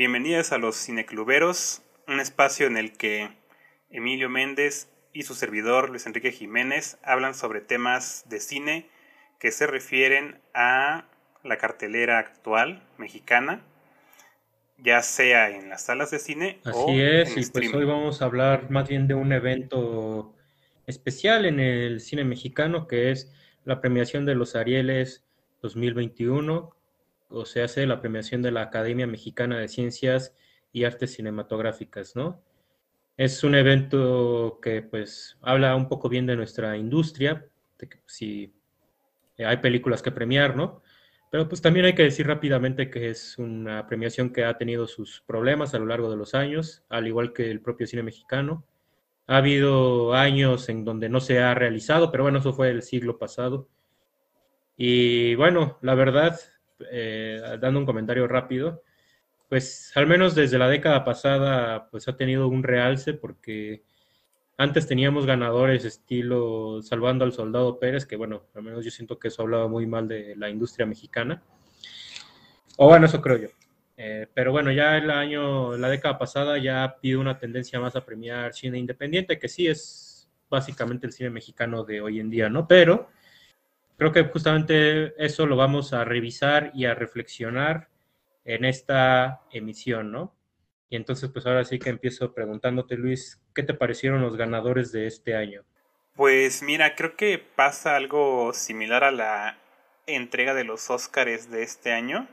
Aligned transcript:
Bienvenidos 0.00 0.50
a 0.52 0.56
los 0.56 0.82
Cinecluberos, 0.82 1.82
un 2.08 2.20
espacio 2.20 2.66
en 2.66 2.78
el 2.78 2.92
que 2.92 3.28
Emilio 3.90 4.30
Méndez 4.30 4.88
y 5.12 5.24
su 5.24 5.34
servidor 5.34 5.90
Luis 5.90 6.06
Enrique 6.06 6.32
Jiménez 6.32 6.96
hablan 7.02 7.34
sobre 7.34 7.60
temas 7.60 8.24
de 8.26 8.40
cine 8.40 8.88
que 9.38 9.52
se 9.52 9.66
refieren 9.66 10.38
a 10.54 11.04
la 11.44 11.58
cartelera 11.58 12.18
actual 12.18 12.82
mexicana, 12.96 13.60
ya 14.78 15.02
sea 15.02 15.50
en 15.50 15.68
las 15.68 15.84
salas 15.84 16.10
de 16.10 16.18
cine 16.18 16.60
Así 16.64 16.78
o 16.78 16.88
es, 16.88 17.36
y 17.36 17.50
pues 17.50 17.74
hoy 17.74 17.84
vamos 17.84 18.22
a 18.22 18.24
hablar 18.24 18.70
más 18.70 18.88
bien 18.88 19.06
de 19.06 19.12
un 19.12 19.34
evento 19.34 20.34
especial 20.86 21.44
en 21.44 21.60
el 21.60 22.00
cine 22.00 22.24
mexicano 22.24 22.86
que 22.86 23.10
es 23.10 23.30
la 23.66 23.82
premiación 23.82 24.24
de 24.24 24.34
los 24.34 24.56
Arieles 24.56 25.26
2021, 25.60 26.74
o 27.30 27.44
se 27.44 27.62
hace 27.62 27.86
la 27.86 28.00
premiación 28.00 28.42
de 28.42 28.50
la 28.50 28.62
Academia 28.62 29.06
Mexicana 29.06 29.58
de 29.58 29.68
Ciencias 29.68 30.34
y 30.72 30.84
Artes 30.84 31.14
Cinematográficas, 31.14 32.16
¿no? 32.16 32.42
Es 33.16 33.44
un 33.44 33.54
evento 33.54 34.58
que 34.62 34.82
pues 34.82 35.38
habla 35.42 35.76
un 35.76 35.88
poco 35.88 36.08
bien 36.08 36.26
de 36.26 36.36
nuestra 36.36 36.76
industria, 36.76 37.46
de 37.78 37.88
que 37.88 37.98
si 38.06 38.52
hay 39.38 39.56
películas 39.58 40.02
que 40.02 40.12
premiar, 40.12 40.56
¿no? 40.56 40.82
Pero 41.30 41.48
pues 41.48 41.62
también 41.62 41.86
hay 41.86 41.94
que 41.94 42.02
decir 42.02 42.26
rápidamente 42.26 42.90
que 42.90 43.10
es 43.10 43.38
una 43.38 43.86
premiación 43.86 44.32
que 44.32 44.44
ha 44.44 44.58
tenido 44.58 44.86
sus 44.86 45.22
problemas 45.26 45.74
a 45.74 45.78
lo 45.78 45.86
largo 45.86 46.10
de 46.10 46.16
los 46.16 46.34
años, 46.34 46.82
al 46.88 47.06
igual 47.06 47.32
que 47.32 47.50
el 47.50 47.60
propio 47.60 47.86
cine 47.86 48.02
mexicano. 48.02 48.64
Ha 49.28 49.36
habido 49.36 50.12
años 50.14 50.68
en 50.68 50.84
donde 50.84 51.08
no 51.08 51.20
se 51.20 51.38
ha 51.40 51.54
realizado, 51.54 52.10
pero 52.10 52.24
bueno, 52.24 52.40
eso 52.40 52.52
fue 52.52 52.70
el 52.70 52.82
siglo 52.82 53.16
pasado. 53.16 53.68
Y 54.76 55.36
bueno, 55.36 55.78
la 55.82 55.94
verdad, 55.94 56.40
eh, 56.90 57.40
dando 57.60 57.80
un 57.80 57.86
comentario 57.86 58.26
rápido, 58.26 58.82
pues 59.48 59.92
al 59.96 60.06
menos 60.06 60.34
desde 60.34 60.58
la 60.58 60.68
década 60.68 61.04
pasada, 61.04 61.88
pues 61.90 62.06
ha 62.08 62.16
tenido 62.16 62.46
un 62.48 62.62
realce 62.62 63.14
porque 63.14 63.82
antes 64.56 64.86
teníamos 64.86 65.26
ganadores 65.26 65.84
estilo 65.84 66.82
Salvando 66.82 67.24
al 67.24 67.32
Soldado 67.32 67.78
Pérez, 67.78 68.06
que 68.06 68.16
bueno, 68.16 68.44
al 68.54 68.62
menos 68.62 68.84
yo 68.84 68.90
siento 68.90 69.18
que 69.18 69.28
eso 69.28 69.42
hablaba 69.42 69.68
muy 69.68 69.86
mal 69.86 70.06
de 70.06 70.36
la 70.36 70.50
industria 70.50 70.86
mexicana. 70.86 71.42
O 72.76 72.88
bueno, 72.88 73.06
eso 73.06 73.20
creo 73.20 73.38
yo. 73.38 73.48
Eh, 73.96 74.26
pero 74.32 74.52
bueno, 74.52 74.70
ya 74.70 74.96
el 74.96 75.10
año, 75.10 75.76
la 75.76 75.88
década 75.88 76.18
pasada 76.18 76.58
ya 76.58 76.96
pido 77.00 77.20
una 77.20 77.38
tendencia 77.38 77.80
más 77.80 77.96
a 77.96 78.04
premiar 78.04 78.54
cine 78.54 78.78
independiente, 78.78 79.38
que 79.38 79.48
sí 79.48 79.66
es 79.66 80.30
básicamente 80.48 81.06
el 81.06 81.12
cine 81.12 81.30
mexicano 81.30 81.84
de 81.84 82.00
hoy 82.00 82.20
en 82.20 82.30
día, 82.30 82.48
¿no? 82.48 82.68
Pero 82.68 83.08
creo 84.00 84.12
que 84.12 84.24
justamente 84.32 85.12
eso 85.22 85.44
lo 85.44 85.56
vamos 85.56 85.92
a 85.92 86.04
revisar 86.04 86.70
y 86.72 86.86
a 86.86 86.94
reflexionar 86.94 87.90
en 88.46 88.64
esta 88.64 89.42
emisión, 89.52 90.10
¿no? 90.10 90.34
Y 90.88 90.96
entonces, 90.96 91.28
pues 91.30 91.44
ahora 91.44 91.66
sí 91.66 91.78
que 91.78 91.90
empiezo 91.90 92.32
preguntándote, 92.32 92.96
Luis, 92.96 93.42
¿qué 93.54 93.62
te 93.62 93.74
parecieron 93.74 94.22
los 94.22 94.38
ganadores 94.38 94.90
de 94.90 95.06
este 95.06 95.36
año? 95.36 95.64
Pues 96.16 96.62
mira, 96.62 96.94
creo 96.96 97.14
que 97.14 97.36
pasa 97.36 97.94
algo 97.94 98.54
similar 98.54 99.04
a 99.04 99.10
la 99.10 99.58
entrega 100.06 100.54
de 100.54 100.64
los 100.64 100.88
Óscares 100.88 101.50
de 101.50 101.62
este 101.62 101.92
año. 101.92 102.26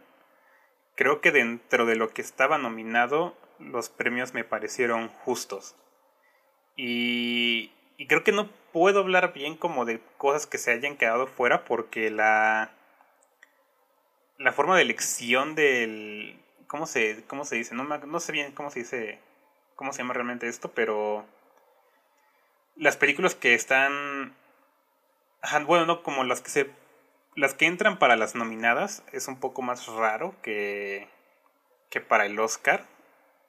Creo 0.95 1.19
que 1.19 1.33
dentro 1.33 1.85
de 1.85 1.97
lo 1.97 2.11
que 2.11 2.21
estaba 2.21 2.57
nominado, 2.57 3.35
los 3.59 3.89
premios 3.89 4.33
me 4.33 4.45
parecieron 4.45 5.09
justos. 5.09 5.75
Y, 6.77 7.73
y 7.97 8.07
creo 8.07 8.23
que 8.23 8.31
no 8.31 8.49
puedo 8.77 8.99
hablar 8.99 9.33
bien 9.33 9.57
como 9.57 9.85
de 9.85 9.99
cosas 10.17 10.45
que 10.45 10.59
se 10.59 10.71
hayan 10.71 10.97
quedado 10.97 11.25
fuera 11.25 11.65
porque 11.65 12.11
la 12.11 12.69
la 14.37 14.51
forma 14.51 14.75
de 14.75 14.83
elección 14.83 15.55
del 15.55 16.39
¿Cómo 16.67 16.85
se, 16.85 17.23
cómo 17.25 17.43
se 17.43 17.55
dice? 17.55 17.73
No, 17.73 17.85
no 17.85 18.19
sé 18.19 18.31
bien 18.33 18.51
cómo 18.51 18.69
se 18.69 18.81
dice, 18.81 19.19
cómo 19.75 19.93
se 19.93 19.99
llama 19.99 20.13
realmente 20.13 20.47
esto, 20.47 20.69
pero 20.69 21.25
las 22.75 22.97
películas 22.97 23.33
que 23.33 23.55
están, 23.55 24.35
bueno, 25.65 25.87
no 25.87 26.03
como 26.03 26.23
las 26.23 26.41
que 26.41 26.51
se, 26.51 26.69
las 27.35 27.55
que 27.55 27.65
entran 27.65 27.97
para 27.97 28.15
las 28.15 28.35
nominadas 28.35 29.01
es 29.11 29.27
un 29.27 29.39
poco 29.39 29.63
más 29.63 29.87
raro 29.87 30.35
que, 30.43 31.07
que 31.89 31.99
para 31.99 32.27
el 32.27 32.37
Oscar. 32.39 32.85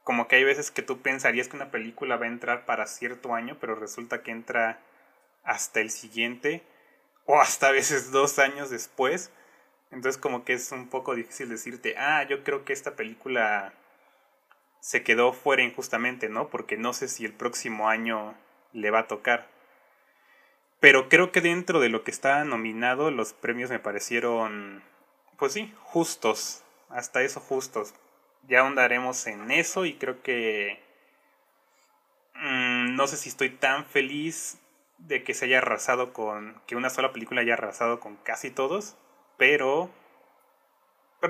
Como 0.04 0.26
que 0.26 0.36
hay 0.36 0.44
veces 0.44 0.70
que 0.70 0.80
tú 0.80 1.02
pensarías 1.02 1.48
que 1.48 1.56
una 1.56 1.70
película 1.70 2.16
va 2.16 2.24
a 2.24 2.28
entrar 2.28 2.64
para 2.64 2.86
cierto 2.86 3.34
año, 3.34 3.58
pero 3.60 3.74
resulta 3.74 4.22
que 4.22 4.30
entra 4.30 4.80
hasta 5.48 5.80
el 5.80 5.90
siguiente 5.90 6.62
o 7.24 7.40
hasta 7.40 7.68
a 7.68 7.72
veces 7.72 8.12
dos 8.12 8.38
años 8.38 8.70
después. 8.70 9.32
Entonces 9.90 10.20
como 10.20 10.44
que 10.44 10.52
es 10.52 10.70
un 10.70 10.88
poco 10.88 11.14
difícil 11.14 11.48
decirte, 11.48 11.96
ah, 11.96 12.22
yo 12.24 12.44
creo 12.44 12.64
que 12.64 12.74
esta 12.74 12.94
película 12.94 13.72
se 14.80 15.02
quedó 15.02 15.32
fuera 15.32 15.62
injustamente, 15.62 16.28
¿no? 16.28 16.50
Porque 16.50 16.76
no 16.76 16.92
sé 16.92 17.08
si 17.08 17.24
el 17.24 17.32
próximo 17.32 17.88
año 17.88 18.34
le 18.72 18.90
va 18.90 19.00
a 19.00 19.06
tocar. 19.08 19.48
Pero 20.80 21.08
creo 21.08 21.32
que 21.32 21.40
dentro 21.40 21.80
de 21.80 21.88
lo 21.88 22.04
que 22.04 22.10
está 22.10 22.44
nominado, 22.44 23.10
los 23.10 23.32
premios 23.32 23.70
me 23.70 23.80
parecieron, 23.80 24.82
pues 25.38 25.54
sí, 25.54 25.74
justos. 25.80 26.62
Hasta 26.90 27.22
eso 27.22 27.40
justos. 27.40 27.94
Ya 28.46 28.60
ahondaremos 28.60 29.26
en 29.26 29.50
eso 29.50 29.86
y 29.86 29.94
creo 29.94 30.22
que... 30.22 30.82
Mm, 32.34 32.94
no 32.94 33.06
sé 33.06 33.16
si 33.16 33.30
estoy 33.30 33.50
tan 33.50 33.86
feliz 33.86 34.58
de 34.98 35.24
que 35.24 35.34
se 35.34 35.46
haya 35.46 35.58
arrasado 35.58 36.12
con... 36.12 36.60
que 36.66 36.76
una 36.76 36.90
sola 36.90 37.12
película 37.12 37.40
haya 37.40 37.54
arrasado 37.54 38.00
con 38.00 38.16
casi 38.16 38.50
todos 38.50 38.96
pero, 39.38 39.88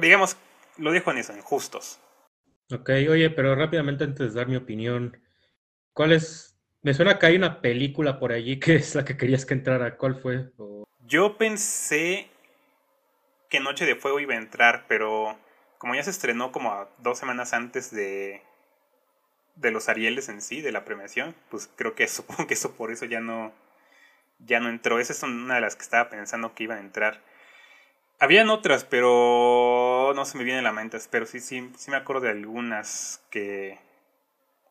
digamos, 0.00 0.36
lo 0.78 0.90
dejo 0.90 1.12
en 1.12 1.18
eso, 1.18 1.32
en 1.32 1.42
justos. 1.42 2.00
Ok, 2.72 2.90
oye, 3.08 3.30
pero 3.30 3.54
rápidamente 3.54 4.04
antes 4.04 4.32
de 4.32 4.40
dar 4.40 4.48
mi 4.48 4.56
opinión, 4.56 5.22
¿cuál 5.92 6.12
es? 6.12 6.58
Me 6.82 6.94
suena 6.94 7.18
que 7.18 7.26
hay 7.26 7.36
una 7.36 7.60
película 7.60 8.18
por 8.18 8.32
allí 8.32 8.58
que 8.58 8.76
es 8.76 8.94
la 8.94 9.04
que 9.04 9.16
querías 9.16 9.44
que 9.44 9.54
entrara. 9.54 9.96
¿Cuál 9.96 10.16
fue? 10.16 10.50
Yo 11.00 11.36
pensé 11.36 12.28
que 13.48 13.60
Noche 13.60 13.86
de 13.86 13.94
Fuego 13.94 14.20
iba 14.20 14.34
a 14.34 14.38
entrar, 14.38 14.86
pero 14.88 15.38
como 15.76 15.94
ya 15.94 16.02
se 16.02 16.10
estrenó 16.10 16.50
como 16.50 16.88
dos 16.98 17.18
semanas 17.18 17.52
antes 17.52 17.90
de, 17.90 18.42
de 19.60 19.70
los 19.70 19.88
Arieles 19.88 20.28
en 20.28 20.40
sí, 20.40 20.60
de 20.60 20.72
la 20.72 20.84
premiación, 20.84 21.34
pues 21.50 21.70
creo 21.76 21.94
que 21.94 22.08
supongo 22.08 22.46
que 22.46 22.54
eso 22.54 22.74
por 22.74 22.90
eso 22.90 23.04
ya 23.04 23.20
no, 23.20 23.52
ya 24.38 24.60
no 24.60 24.68
entró. 24.68 24.98
Esa 24.98 25.12
es 25.12 25.22
una 25.22 25.56
de 25.56 25.60
las 25.60 25.76
que 25.76 25.82
estaba 25.82 26.10
pensando 26.10 26.54
que 26.54 26.64
iba 26.64 26.76
a 26.76 26.80
entrar. 26.80 27.20
Habían 28.20 28.50
otras, 28.50 28.84
pero 28.84 30.12
no 30.14 30.24
se 30.24 30.38
me 30.38 30.44
viene 30.44 30.60
a 30.60 30.62
la 30.62 30.72
mente. 30.72 30.98
Pero 31.10 31.26
sí, 31.26 31.40
sí, 31.40 31.70
sí 31.76 31.90
me 31.90 31.96
acuerdo 31.96 32.22
de 32.22 32.30
algunas 32.30 33.22
que. 33.30 33.78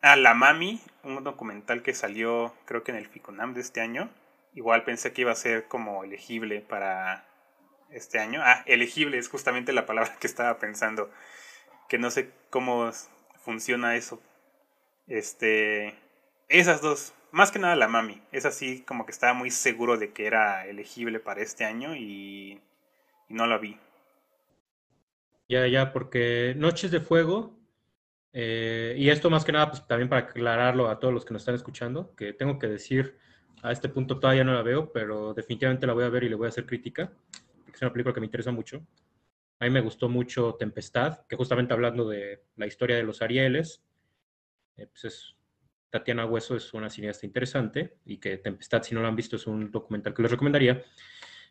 Ah, 0.01 0.15
La 0.15 0.33
Mami, 0.33 0.81
un 1.03 1.23
documental 1.23 1.81
que 1.81 1.93
salió, 1.93 2.53
creo 2.65 2.83
que 2.83 2.91
en 2.91 2.97
el 2.97 3.07
Ficunam 3.07 3.53
de 3.53 3.61
este 3.61 3.81
año. 3.81 4.09
Igual 4.53 4.83
pensé 4.83 5.13
que 5.13 5.21
iba 5.21 5.31
a 5.31 5.35
ser 5.35 5.67
como 5.67 6.03
elegible 6.03 6.61
para 6.61 7.25
este 7.89 8.19
año. 8.19 8.41
Ah, 8.43 8.63
elegible 8.65 9.17
es 9.17 9.29
justamente 9.29 9.73
la 9.73 9.85
palabra 9.85 10.15
que 10.19 10.27
estaba 10.27 10.59
pensando. 10.59 11.09
Que 11.89 11.97
no 11.97 12.11
sé 12.11 12.31
cómo 12.49 12.91
funciona 13.43 13.95
eso. 13.95 14.21
Este. 15.07 15.95
Esas 16.49 16.81
dos. 16.81 17.13
Más 17.31 17.51
que 17.51 17.59
nada 17.59 17.75
la 17.75 17.87
mami. 17.87 18.21
Es 18.31 18.45
así 18.45 18.81
como 18.81 19.05
que 19.05 19.11
estaba 19.11 19.33
muy 19.33 19.51
seguro 19.51 19.97
de 19.97 20.11
que 20.11 20.27
era 20.27 20.65
elegible 20.67 21.19
para 21.19 21.41
este 21.41 21.65
año 21.65 21.95
y 21.95 22.61
no 23.29 23.47
la 23.47 23.57
vi. 23.57 23.77
Ya, 25.49 25.65
ya, 25.67 25.93
porque 25.93 26.53
Noches 26.57 26.91
de 26.91 26.99
Fuego, 26.99 27.57
eh, 28.33 28.95
y 28.97 29.09
esto 29.09 29.29
más 29.29 29.45
que 29.45 29.53
nada, 29.53 29.69
pues 29.69 29.87
también 29.87 30.09
para 30.09 30.23
aclararlo 30.23 30.89
a 30.89 30.99
todos 30.99 31.13
los 31.13 31.23
que 31.23 31.33
nos 31.33 31.41
están 31.41 31.55
escuchando, 31.55 32.13
que 32.15 32.33
tengo 32.33 32.59
que 32.59 32.67
decir, 32.67 33.17
a 33.61 33.71
este 33.71 33.87
punto 33.87 34.19
todavía 34.19 34.43
no 34.43 34.53
la 34.53 34.61
veo, 34.61 34.91
pero 34.91 35.33
definitivamente 35.33 35.87
la 35.87 35.93
voy 35.93 36.03
a 36.03 36.09
ver 36.09 36.23
y 36.23 36.29
le 36.29 36.35
voy 36.35 36.47
a 36.47 36.49
hacer 36.49 36.65
crítica, 36.65 37.11
porque 37.63 37.75
es 37.75 37.81
una 37.81 37.93
película 37.93 38.13
que 38.13 38.19
me 38.19 38.25
interesa 38.25 38.51
mucho. 38.51 38.85
A 39.59 39.65
mí 39.65 39.71
me 39.71 39.81
gustó 39.81 40.09
mucho 40.09 40.55
Tempestad, 40.55 41.25
que 41.27 41.37
justamente 41.37 41.73
hablando 41.73 42.07
de 42.09 42.43
la 42.57 42.67
historia 42.67 42.97
de 42.97 43.03
los 43.03 43.21
Arieles, 43.21 43.83
eh, 44.77 44.87
pues 44.87 45.05
es, 45.05 45.35
Tatiana 45.89 46.25
Hueso 46.25 46.55
es 46.55 46.73
una 46.73 46.89
cineasta 46.89 47.25
interesante 47.25 47.97
y 48.05 48.17
que 48.17 48.37
Tempestad, 48.37 48.83
si 48.83 48.93
no 48.93 49.01
la 49.01 49.07
han 49.07 49.15
visto, 49.15 49.35
es 49.35 49.47
un 49.47 49.71
documental 49.71 50.13
que 50.13 50.21
les 50.21 50.31
recomendaría. 50.31 50.83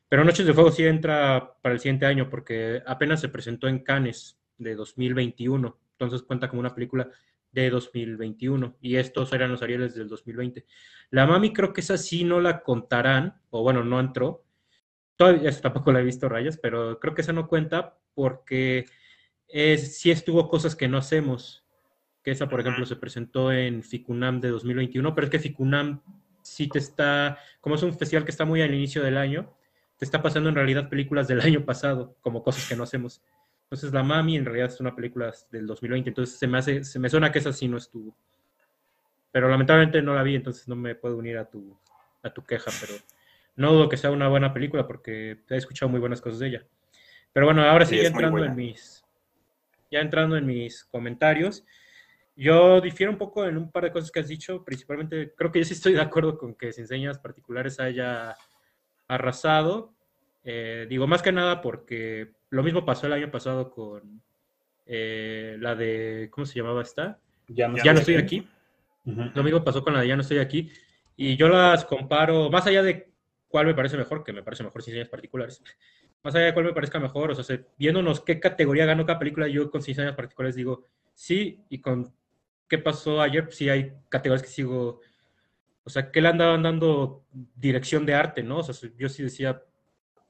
Pero 0.09 0.25
Noches 0.25 0.47
de 0.47 0.55
Fuego 0.55 0.71
sí 0.71 0.85
entra 0.85 1.57
para 1.61 1.75
el 1.75 1.81
siguiente 1.81 2.07
año 2.07 2.31
porque 2.31 2.83
apenas 2.87 3.21
se 3.21 3.29
presentó 3.29 3.67
en 3.67 3.81
Cannes 3.81 4.39
de 4.57 4.75
2021. 4.77 5.79
Entonces 5.93 6.23
cuenta 6.23 6.49
como 6.49 6.61
una 6.61 6.75
película 6.75 7.11
de 7.51 7.71
2021 7.71 8.77
y 8.81 8.97
estos 8.97 9.33
eran 9.33 9.51
los 9.51 9.63
Arieles 9.63 9.95
del 9.95 10.09
2020. 10.09 10.65
La 11.11 11.27
Mami 11.27 11.53
creo 11.53 11.73
que 11.73 11.81
esa 11.81 11.97
sí 11.97 12.23
no 12.23 12.41
la 12.41 12.63
contarán, 12.63 13.41
o 13.51 13.63
bueno, 13.63 13.83
no 13.83 13.99
entró. 13.99 14.45
Todavía 15.17 15.51
tampoco 15.61 15.91
la 15.91 16.01
he 16.01 16.05
visto 16.05 16.29
rayas, 16.29 16.59
pero 16.59 17.01
creo 17.01 17.15
que 17.15 17.23
esa 17.23 17.33
no 17.33 17.49
cuenta 17.49 17.99
porque 18.15 18.87
sí 19.49 20.11
estuvo 20.11 20.49
cosas 20.49 20.77
que 20.77 20.89
no 20.89 20.99
hacemos. 20.99 21.66
Que 22.27 22.33
esa, 22.33 22.49
por 22.49 22.59
ejemplo, 22.59 22.85
se 22.87 22.97
presentó 22.97 23.53
en 23.53 23.85
Ficunam 23.85 24.41
de 24.41 24.49
2021, 24.49 25.15
pero 25.15 25.27
es 25.27 25.31
que 25.31 25.39
Ficunam 25.39 26.03
sí 26.43 26.67
te 26.67 26.81
está, 26.81 27.39
como 27.61 27.77
es 27.77 27.85
un 27.85 27.97
festival 27.97 28.25
que 28.25 28.33
está 28.33 28.45
muy 28.45 28.63
al 28.63 28.75
inicio 28.75 29.01
del 29.01 29.17
año, 29.17 29.55
te 29.97 30.05
está 30.05 30.23
pasando 30.23 30.49
en 30.49 30.57
realidad 30.57 30.89
películas 30.89 31.29
del 31.29 31.41
año 31.41 31.65
pasado, 31.65 32.17
como 32.23 32.43
cosas 32.43 32.69
que 32.69 32.75
no 32.75 32.83
hacemos. 32.83 33.23
Entonces 33.67 33.93
La 33.93 34.03
Mami 34.03 34.37
en 34.37 34.45
realidad 34.45 34.67
es 34.73 34.81
una 34.81 34.97
película 34.97 35.33
del 35.53 35.69
2020, 35.69 36.11
entonces 36.11 36.37
se 36.37 36.49
me 36.49 36.59
hace, 36.59 36.83
se 36.83 36.99
me 36.99 37.09
suena 37.09 37.31
que 37.31 37.39
esa 37.39 37.53
sí 37.53 37.69
no 37.69 37.77
estuvo. 37.77 38.17
Pero 39.31 39.49
lamentablemente 39.49 40.03
no 40.03 40.13
la 40.13 40.25
vi, 40.25 40.35
entonces 40.35 40.67
no 40.67 40.75
me 40.75 40.97
puedo 40.97 41.17
unir 41.17 41.39
a 41.39 41.45
tu, 41.45 41.79
a 42.25 42.31
tu 42.31 42.43
queja, 42.43 42.73
pero 42.81 42.95
no 43.55 43.73
dudo 43.73 43.89
que 43.89 43.97
sea 43.97 44.11
una 44.11 44.27
buena 44.27 44.53
película 44.53 44.85
porque 44.85 45.39
he 45.49 45.57
escuchado 45.57 45.89
muy 45.89 46.01
buenas 46.01 46.21
cosas 46.21 46.41
de 46.41 46.49
ella. 46.49 46.67
Pero 47.33 47.47
bueno, 47.47 47.63
ahora 47.63 47.87
sí, 47.87 47.97
ya 47.97 48.09
entrando 48.09 48.45
en 48.45 48.57
mis 48.57 49.07
ya 49.91 50.01
entrando 50.01 50.37
en 50.37 50.47
mis 50.47 50.85
comentarios, 50.85 51.65
yo 52.37 52.83
difiero 52.83 53.11
un 53.11 53.19
poco 53.19 53.47
en 53.47 53.57
un 53.57 53.71
par 53.71 53.85
de 53.85 53.93
cosas 53.93 54.11
que 54.11 54.21
has 54.21 54.29
dicho, 54.29 54.63
principalmente 54.63 55.33
creo 55.35 55.51
que 55.51 55.61
yo 55.61 55.65
sí 55.65 55.73
estoy 55.73 55.95
de 55.95 56.03
acuerdo 56.03 56.37
con 56.37 56.55
que 56.55 56.71
Sin 56.71 56.87
Señas 56.87 57.19
Particulares 57.19 57.81
haya 57.81 58.37
arrasado. 59.09 59.95
Eh, 60.45 60.87
digo, 60.89 61.07
más 61.07 61.23
que 61.23 61.33
nada 61.33 61.63
porque 61.63 62.33
lo 62.51 62.63
mismo 62.63 62.85
pasó 62.85 63.07
el 63.07 63.15
año 63.15 63.31
pasado 63.31 63.71
con 63.71 64.23
eh, 64.85 65.57
la 65.61 65.75
de, 65.75 66.29
¿cómo 66.31 66.45
se 66.45 66.59
llamaba 66.59 66.83
esta? 66.83 67.19
Ya 67.49 67.69
no, 67.69 67.77
estoy 67.77 68.17
aquí. 68.17 68.47
Lo 69.05 69.43
mismo 69.43 69.65
pasó 69.65 69.83
con 69.83 69.95
la 69.95 70.01
de 70.03 70.09
Ya 70.09 70.17
no 70.17 70.23
estoy 70.23 70.39
aquí. 70.39 70.71
Y 71.17 71.37
yo 71.37 71.49
las 71.49 71.87
comparo, 71.87 72.51
más 72.51 72.67
allá 72.67 72.83
de 72.83 73.11
cuál 73.49 73.67
me 73.67 73.75
parece 73.75 73.97
mejor, 73.97 74.23
que 74.23 74.35
me 74.35 74.43
parece 74.43 74.63
mejor 74.63 74.83
Sin 74.83 74.93
Señas 74.93 75.09
Particulares, 75.09 75.63
más 76.23 76.35
allá 76.35 76.47
de 76.47 76.53
cuál 76.55 76.67
me 76.67 76.73
parezca 76.75 77.01
mejor, 77.01 77.31
o 77.31 77.35
sea, 77.35 77.59
viéndonos 77.79 78.21
qué 78.21 78.39
categoría 78.39 78.85
ganó 78.85 79.07
cada 79.07 79.19
película, 79.19 79.49
yo 79.49 79.71
con 79.71 79.81
Sin 79.81 79.95
Señas 79.95 80.15
Particulares 80.15 80.55
digo 80.55 80.85
sí, 81.15 81.65
y 81.71 81.81
con 81.81 82.13
qué 82.69 82.79
pasó 82.79 83.21
ayer, 83.21 83.45
pues 83.45 83.57
sí 83.57 83.69
hay 83.69 83.93
categorías 84.09 84.43
que 84.43 84.53
sigo, 84.53 85.01
o 85.85 85.91
sea, 85.91 86.11
que 86.11 86.21
le 86.21 86.29
andaban 86.29 86.63
dando 86.63 87.25
dirección 87.55 88.07
de 88.07 88.15
arte, 88.15 88.43
¿no? 88.43 88.59
O 88.59 88.63
sea, 88.63 88.91
yo 88.97 89.09
sí 89.09 89.23
decía, 89.23 89.63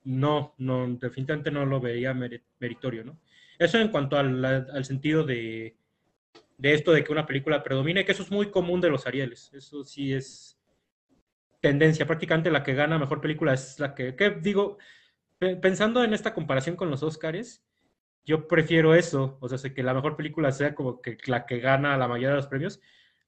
no, 0.04 0.54
no, 0.58 0.86
definitivamente 0.88 1.50
no 1.50 1.66
lo 1.66 1.80
veía 1.80 2.14
meritorio, 2.14 3.04
¿no? 3.04 3.18
Eso 3.58 3.78
en 3.78 3.88
cuanto 3.88 4.18
al, 4.18 4.84
sentido 4.84 5.24
de, 5.24 5.76
de, 6.58 6.74
esto 6.74 6.92
de 6.92 7.02
que 7.02 7.12
una 7.12 7.26
película 7.26 7.62
predomine, 7.62 8.04
que 8.04 8.12
eso 8.12 8.22
es 8.22 8.30
muy 8.30 8.50
común 8.50 8.80
de 8.80 8.90
los 8.90 9.06
Arieles, 9.06 9.50
eso 9.54 9.82
sí 9.82 10.12
es 10.12 10.58
tendencia, 11.60 12.06
prácticamente 12.06 12.50
la 12.50 12.62
que 12.62 12.74
gana 12.74 12.98
mejor 12.98 13.20
película 13.20 13.54
es 13.54 13.80
la 13.80 13.94
que, 13.94 14.14
que 14.14 14.30
digo, 14.30 14.78
pensando 15.38 16.04
en 16.04 16.12
esta 16.14 16.34
comparación 16.34 16.76
con 16.76 16.90
los 16.90 17.02
Oscars, 17.02 17.65
yo 18.26 18.48
prefiero 18.48 18.94
eso, 18.94 19.38
o 19.40 19.48
sea, 19.48 19.72
que 19.72 19.82
la 19.84 19.94
mejor 19.94 20.16
película 20.16 20.50
sea 20.50 20.74
como 20.74 21.00
que 21.00 21.16
la 21.26 21.46
que 21.46 21.60
gana 21.60 21.96
la 21.96 22.08
mayoría 22.08 22.30
de 22.30 22.36
los 22.36 22.48
premios, 22.48 22.80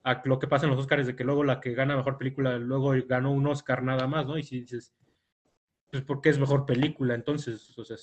a 0.03 0.21
lo 0.25 0.39
que 0.39 0.49
pasa 0.49 0.67
en 0.67 0.73
los 0.73 0.81
Oscars, 0.81 1.07
de 1.07 1.15
que 1.15 1.25
luego 1.25 1.45
la 1.45 1.61
que 1.61 1.73
gana 1.73 1.97
mejor 1.97 2.19
película, 2.19 2.59
luego 2.59 2.93
ganó 3.07 3.33
un 3.33 3.47
Oscar 3.47 3.83
nada 3.83 4.07
más, 4.09 4.27
¿no? 4.27 4.37
Y 4.37 4.43
si 4.43 4.61
dices, 4.61 4.93
pues 5.91 6.03
porque 6.03 6.31
es 6.31 6.39
mejor 6.39 6.67
película, 6.67 7.15
entonces, 7.15 7.79
o 7.79 7.85
sea, 7.85 7.97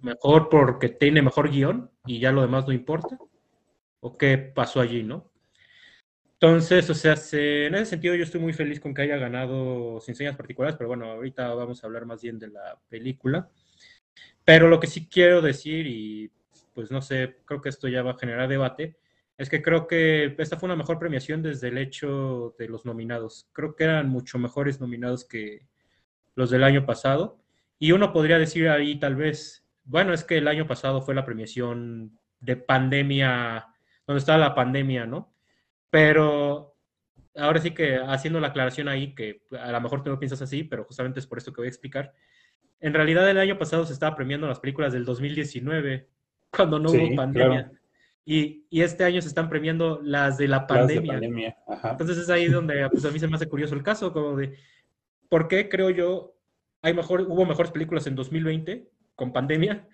mejor 0.00 0.48
porque 0.48 0.88
tiene 0.88 1.22
mejor 1.22 1.50
guion 1.50 1.90
y 2.06 2.20
ya 2.20 2.30
lo 2.32 2.40
demás 2.40 2.66
no 2.66 2.72
importa, 2.72 3.18
o 4.00 4.16
qué 4.16 4.38
pasó 4.38 4.80
allí, 4.80 5.02
¿no? 5.02 5.30
Entonces, 6.34 6.88
o 6.88 6.94
sea, 6.94 7.14
en 7.32 7.74
ese 7.74 7.86
sentido 7.86 8.14
yo 8.14 8.22
estoy 8.22 8.40
muy 8.40 8.52
feliz 8.52 8.78
con 8.78 8.94
que 8.94 9.02
haya 9.02 9.16
ganado 9.16 10.00
sin 10.00 10.14
señas 10.14 10.36
particulares, 10.36 10.76
pero 10.76 10.88
bueno, 10.88 11.06
ahorita 11.06 11.52
vamos 11.54 11.82
a 11.82 11.86
hablar 11.86 12.06
más 12.06 12.22
bien 12.22 12.38
de 12.38 12.48
la 12.48 12.78
película. 12.88 13.48
Pero 14.46 14.68
lo 14.68 14.78
que 14.78 14.86
sí 14.86 15.08
quiero 15.08 15.42
decir, 15.42 15.88
y 15.88 16.30
pues 16.72 16.92
no 16.92 17.02
sé, 17.02 17.38
creo 17.44 17.60
que 17.60 17.68
esto 17.68 17.88
ya 17.88 18.04
va 18.04 18.12
a 18.12 18.18
generar 18.18 18.48
debate, 18.48 18.96
es 19.36 19.50
que 19.50 19.60
creo 19.60 19.88
que 19.88 20.36
esta 20.38 20.56
fue 20.56 20.68
una 20.68 20.76
mejor 20.76 21.00
premiación 21.00 21.42
desde 21.42 21.66
el 21.66 21.78
hecho 21.78 22.54
de 22.56 22.68
los 22.68 22.84
nominados. 22.86 23.48
Creo 23.52 23.74
que 23.74 23.82
eran 23.82 24.08
mucho 24.08 24.38
mejores 24.38 24.80
nominados 24.80 25.24
que 25.24 25.66
los 26.36 26.50
del 26.50 26.62
año 26.62 26.86
pasado. 26.86 27.40
Y 27.80 27.90
uno 27.90 28.12
podría 28.12 28.38
decir 28.38 28.68
ahí 28.68 29.00
tal 29.00 29.16
vez, 29.16 29.66
bueno, 29.82 30.12
es 30.12 30.22
que 30.22 30.38
el 30.38 30.46
año 30.46 30.68
pasado 30.68 31.02
fue 31.02 31.16
la 31.16 31.24
premiación 31.24 32.16
de 32.38 32.54
pandemia, 32.56 33.66
donde 34.06 34.20
estaba 34.20 34.38
la 34.38 34.54
pandemia, 34.54 35.06
¿no? 35.06 35.34
Pero 35.90 36.76
ahora 37.34 37.60
sí 37.60 37.72
que 37.72 37.96
haciendo 37.96 38.38
la 38.38 38.48
aclaración 38.48 38.86
ahí, 38.86 39.12
que 39.12 39.42
a 39.58 39.72
lo 39.72 39.80
mejor 39.80 40.04
tú 40.04 40.10
no 40.10 40.20
piensas 40.20 40.40
así, 40.40 40.62
pero 40.62 40.84
justamente 40.84 41.18
es 41.18 41.26
por 41.26 41.38
esto 41.38 41.52
que 41.52 41.62
voy 41.62 41.66
a 41.66 41.70
explicar, 41.70 42.14
en 42.80 42.94
realidad 42.94 43.28
el 43.28 43.38
año 43.38 43.58
pasado 43.58 43.84
se 43.86 43.92
estaba 43.92 44.16
premiando 44.16 44.46
las 44.46 44.60
películas 44.60 44.92
del 44.92 45.04
2019, 45.04 46.08
cuando 46.50 46.78
no 46.78 46.90
hubo 46.90 47.14
pandemia. 47.14 47.72
Y, 48.24 48.66
y, 48.70 48.82
este 48.82 49.04
año 49.04 49.22
se 49.22 49.28
están 49.28 49.48
premiando 49.48 50.00
las 50.02 50.36
de 50.36 50.48
la 50.48 50.66
pandemia. 50.66 51.56
Entonces 51.84 52.18
es 52.18 52.28
ahí 52.28 52.46
donde 52.48 52.88
pues, 52.90 53.04
a 53.04 53.10
mí 53.10 53.20
se 53.20 53.28
me 53.28 53.36
hace 53.36 53.48
curioso 53.48 53.74
el 53.74 53.84
caso, 53.84 54.12
como 54.12 54.36
de, 54.36 54.58
¿por 55.28 55.46
qué 55.46 55.68
creo 55.68 55.90
yo 55.90 56.36
hay 56.82 56.92
mejor, 56.92 57.22
hubo 57.22 57.46
mejores 57.46 57.70
películas 57.70 58.06
en 58.06 58.16
2020 58.16 58.88
con 59.14 59.32
pandemia 59.32 59.86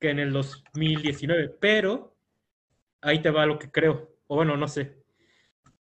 que 0.00 0.10
en 0.10 0.20
el 0.20 0.32
2019? 0.32 1.56
Pero 1.60 2.16
ahí 3.02 3.20
te 3.20 3.30
va 3.30 3.44
lo 3.44 3.58
que 3.58 3.70
creo, 3.70 4.10
o 4.26 4.36
bueno, 4.36 4.56
no 4.56 4.68
sé. 4.68 4.96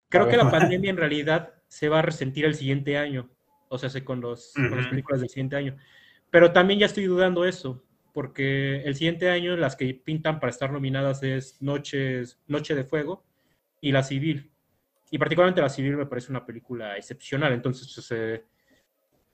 Creo 0.08 0.28
que 0.28 0.36
la 0.36 0.50
pandemia 0.50 0.90
en 0.90 0.96
realidad 0.98 1.54
se 1.68 1.88
va 1.88 1.98
a 1.98 2.02
resentir 2.02 2.46
el 2.46 2.54
siguiente 2.54 2.96
año, 2.96 3.30
o 3.68 3.76
sea, 3.76 3.90
con, 4.02 4.20
los, 4.22 4.52
con 4.54 4.76
las 4.76 4.88
películas 4.88 5.20
del 5.20 5.28
siguiente 5.28 5.56
año. 5.56 5.76
Pero 6.32 6.50
también 6.50 6.81
ya 6.81 6.87
estoy 6.87 7.05
dudando 7.05 7.44
eso, 7.44 7.84
porque 8.14 8.76
el 8.84 8.94
siguiente 8.94 9.29
año 9.29 9.55
las 9.55 9.76
que 9.76 9.93
pintan 9.93 10.40
para 10.40 10.50
estar 10.50 10.73
nominadas 10.73 11.23
es 11.23 11.61
Noches, 11.61 12.40
Noche 12.46 12.75
de 12.75 12.84
Fuego 12.84 13.23
y 13.82 13.93
La 13.93 14.02
Civil. 14.02 14.50
Y 15.11 15.19
particularmente 15.19 15.61
La 15.61 15.69
Civil 15.69 15.94
me 15.94 16.06
parece 16.06 16.31
una 16.31 16.46
película 16.46 16.96
excepcional, 16.96 17.52
entonces 17.52 17.94
pues, 18.08 18.40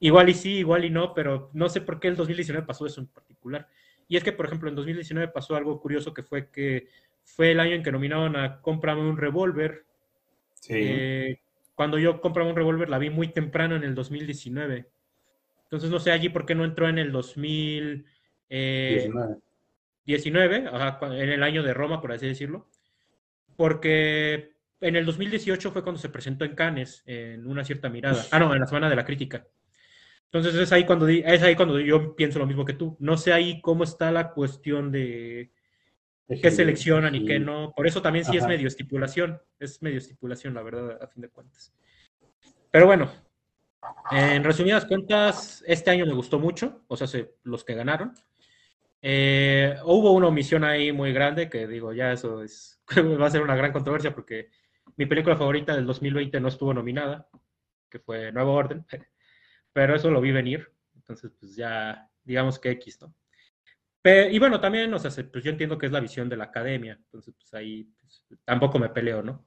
igual 0.00 0.28
y 0.28 0.34
sí, 0.34 0.54
igual 0.56 0.84
y 0.84 0.90
no, 0.90 1.14
pero 1.14 1.50
no 1.52 1.68
sé 1.68 1.82
por 1.82 2.00
qué 2.00 2.08
el 2.08 2.16
2019 2.16 2.66
pasó 2.66 2.84
eso 2.84 3.00
en 3.00 3.06
particular. 3.06 3.68
Y 4.08 4.16
es 4.16 4.24
que, 4.24 4.32
por 4.32 4.46
ejemplo, 4.46 4.68
en 4.68 4.74
2019 4.74 5.28
pasó 5.28 5.54
algo 5.54 5.80
curioso 5.80 6.12
que 6.12 6.24
fue 6.24 6.50
que 6.50 6.88
fue 7.22 7.52
el 7.52 7.60
año 7.60 7.76
en 7.76 7.84
que 7.84 7.92
nominaron 7.92 8.34
a 8.34 8.60
Cómprame 8.60 9.02
un 9.02 9.18
revólver. 9.18 9.84
Sí. 10.54 10.74
Eh, 10.74 11.40
cuando 11.76 11.96
yo 11.96 12.20
compraba 12.20 12.50
un 12.50 12.56
revólver 12.56 12.88
la 12.88 12.98
vi 12.98 13.08
muy 13.08 13.28
temprano 13.28 13.76
en 13.76 13.84
el 13.84 13.94
2019. 13.94 14.97
Entonces, 15.68 15.90
no 15.90 16.00
sé 16.00 16.12
allí 16.12 16.30
por 16.30 16.46
qué 16.46 16.54
no 16.54 16.64
entró 16.64 16.88
en 16.88 16.98
el 16.98 17.12
2019, 17.12 18.06
eh, 18.48 19.10
en 20.06 21.28
el 21.28 21.42
año 21.42 21.62
de 21.62 21.74
Roma, 21.74 22.00
por 22.00 22.12
así 22.12 22.26
decirlo. 22.26 22.70
Porque 23.54 24.54
en 24.80 24.96
el 24.96 25.04
2018 25.04 25.70
fue 25.70 25.82
cuando 25.82 26.00
se 26.00 26.08
presentó 26.08 26.46
en 26.46 26.54
Cannes, 26.54 27.02
en 27.04 27.46
una 27.46 27.64
cierta 27.64 27.90
mirada. 27.90 28.24
Ah, 28.30 28.38
no, 28.38 28.54
en 28.54 28.60
la 28.60 28.66
Semana 28.66 28.88
de 28.88 28.96
la 28.96 29.04
Crítica. 29.04 29.46
Entonces 30.32 30.54
es 30.54 30.72
ahí 30.72 30.84
cuando 30.84 31.08
es 31.08 31.42
ahí 31.42 31.54
cuando 31.54 31.80
yo 31.80 32.14
pienso 32.14 32.38
lo 32.38 32.46
mismo 32.46 32.64
que 32.64 32.74
tú. 32.74 32.96
No 33.00 33.16
sé 33.16 33.32
ahí 33.32 33.60
cómo 33.60 33.84
está 33.84 34.10
la 34.10 34.30
cuestión 34.30 34.92
de 34.92 35.52
qué 36.42 36.50
seleccionan 36.50 37.14
y 37.14 37.24
qué 37.24 37.38
no. 37.38 37.72
Por 37.76 37.86
eso 37.86 38.00
también 38.02 38.24
sí 38.24 38.36
es 38.36 38.46
medio 38.46 38.68
estipulación. 38.68 39.40
Es 39.58 39.82
medio 39.82 39.98
estipulación, 39.98 40.54
la 40.54 40.62
verdad, 40.62 41.02
a 41.02 41.08
fin 41.08 41.22
de 41.22 41.30
cuentas. 41.30 41.74
Pero 42.70 42.86
bueno, 42.86 43.10
en 44.10 44.44
resumidas 44.44 44.86
cuentas, 44.86 45.62
este 45.66 45.90
año 45.90 46.06
me 46.06 46.14
gustó 46.14 46.38
mucho, 46.38 46.84
o 46.88 46.96
sea, 46.96 47.06
los 47.44 47.64
que 47.64 47.74
ganaron. 47.74 48.14
Eh, 49.00 49.76
hubo 49.84 50.12
una 50.12 50.26
omisión 50.26 50.64
ahí 50.64 50.90
muy 50.90 51.12
grande 51.12 51.48
que 51.48 51.68
digo, 51.68 51.92
ya 51.92 52.12
eso 52.12 52.42
es, 52.42 52.80
va 53.20 53.26
a 53.26 53.30
ser 53.30 53.42
una 53.42 53.54
gran 53.54 53.72
controversia 53.72 54.14
porque 54.14 54.50
mi 54.96 55.06
película 55.06 55.36
favorita 55.36 55.74
del 55.76 55.86
2020 55.86 56.40
no 56.40 56.48
estuvo 56.48 56.74
nominada, 56.74 57.28
que 57.88 58.00
fue 58.00 58.32
Nuevo 58.32 58.54
Orden, 58.54 58.84
pero 59.72 59.94
eso 59.94 60.10
lo 60.10 60.20
vi 60.20 60.32
venir, 60.32 60.72
entonces 60.96 61.30
pues 61.38 61.54
ya 61.54 62.10
digamos 62.24 62.58
que 62.58 62.70
X, 62.72 63.00
¿no? 63.02 63.14
y 64.30 64.38
bueno, 64.38 64.58
también, 64.58 64.92
o 64.94 64.98
sea, 64.98 65.10
pues 65.30 65.44
yo 65.44 65.50
entiendo 65.50 65.76
que 65.76 65.84
es 65.84 65.92
la 65.92 66.00
visión 66.00 66.30
de 66.30 66.36
la 66.38 66.44
academia, 66.44 66.94
entonces 66.94 67.34
pues 67.34 67.52
ahí 67.52 67.84
pues, 68.00 68.24
tampoco 68.42 68.78
me 68.78 68.88
peleo, 68.88 69.22
¿no? 69.22 69.44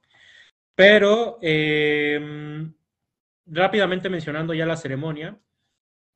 Pero 0.75 1.39
eh, 1.41 2.69
rápidamente 3.45 4.09
mencionando 4.09 4.53
ya 4.53 4.65
la 4.65 4.77
ceremonia, 4.77 5.39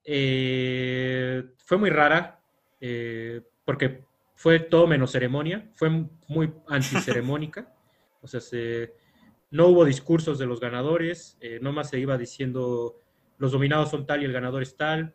eh, 0.03 1.43
fue 1.57 1.77
muy 1.77 1.89
rara, 1.89 2.41
eh, 2.79 3.41
porque 3.63 4.03
fue 4.35 4.59
todo 4.59 4.87
menos 4.87 5.11
ceremonia, 5.11 5.69
fue 5.73 5.89
muy 6.27 6.53
anticeremónica, 6.67 7.73
o 8.21 8.27
sea, 8.27 8.39
no 9.51 9.67
hubo 9.67 9.85
discursos 9.85 10.37
de 10.37 10.45
los 10.45 10.59
ganadores, 10.59 11.37
eh, 11.39 11.59
nomás 11.61 11.89
se 11.89 11.99
iba 11.99 12.17
diciendo 12.17 13.01
los 13.37 13.51
dominados 13.51 13.89
son 13.89 14.05
tal 14.05 14.21
y 14.21 14.25
el 14.25 14.33
ganador 14.33 14.63
es 14.63 14.77
tal. 14.77 15.13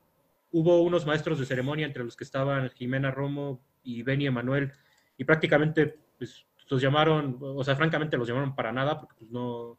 Hubo 0.53 0.83
unos 0.83 1.07
maestros 1.07 1.39
de 1.39 1.47
ceremonia 1.47 1.87
entre 1.87 2.05
los 2.05 2.17
que 2.17 2.25
estaban 2.25 2.69
Jimena 2.71 3.11
Romo 3.11 3.63
y 3.83 4.03
Benny 4.03 4.27
Emanuel, 4.27 4.73
y 5.17 5.25
prácticamente 5.25 5.99
pues, 6.19 6.47
los 6.69 6.83
llamaron, 6.83 7.39
o 7.41 7.65
sea, 7.65 7.77
francamente 7.77 8.17
los 8.17 8.29
llamaron 8.29 8.55
para 8.55 8.73
nada, 8.73 8.99
porque 8.99 9.15
pues, 9.19 9.31
no, 9.31 9.79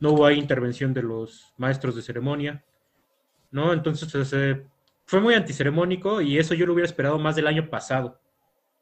no 0.00 0.12
hubo 0.12 0.26
ahí 0.26 0.38
intervención 0.38 0.94
de 0.94 1.02
los 1.02 1.52
maestros 1.56 1.96
de 1.96 2.02
ceremonia, 2.02 2.64
¿no? 3.50 3.72
Entonces 3.72 4.10
pues, 4.10 4.32
eh, 4.32 4.66
fue 5.04 5.20
muy 5.20 5.34
anticeremónico 5.34 6.20
y 6.20 6.38
eso 6.38 6.54
yo 6.54 6.66
lo 6.66 6.72
hubiera 6.72 6.86
esperado 6.86 7.18
más 7.18 7.36
del 7.36 7.46
año 7.46 7.70
pasado. 7.70 8.20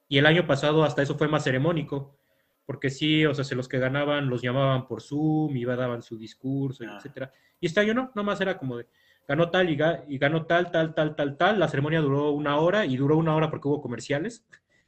Y 0.08 0.18
el 0.18 0.26
año 0.26 0.46
pasado 0.46 0.84
hasta 0.84 1.02
eso 1.02 1.16
fue 1.16 1.28
más 1.28 1.44
ceremónico, 1.44 2.16
porque 2.64 2.90
sí, 2.90 3.26
o 3.26 3.34
sea, 3.34 3.44
se 3.44 3.54
los 3.56 3.68
que 3.68 3.78
ganaban 3.78 4.28
los 4.28 4.42
llamaban 4.42 4.86
por 4.86 5.02
Zoom, 5.02 5.56
iba 5.56 5.74
daban 5.76 6.02
su 6.02 6.16
discurso, 6.16 6.84
ah. 6.86 6.96
etcétera. 6.96 7.32
Y 7.60 7.66
este 7.66 7.80
año 7.80 7.94
no, 7.94 8.12
nomás 8.14 8.40
era 8.40 8.58
como 8.58 8.76
de 8.76 8.86
ganó 9.26 9.50
tal 9.50 9.70
y, 9.70 10.18
ganó 10.18 10.46
tal, 10.46 10.70
tal, 10.70 10.94
tal, 10.94 11.16
tal, 11.16 11.36
tal. 11.36 11.58
La 11.58 11.68
ceremonia 11.68 12.00
duró 12.00 12.30
una 12.30 12.56
hora 12.58 12.86
y 12.86 12.96
duró 12.96 13.16
una 13.16 13.34
hora 13.34 13.50
porque 13.50 13.68
hubo 13.68 13.80
comerciales. 13.80 14.46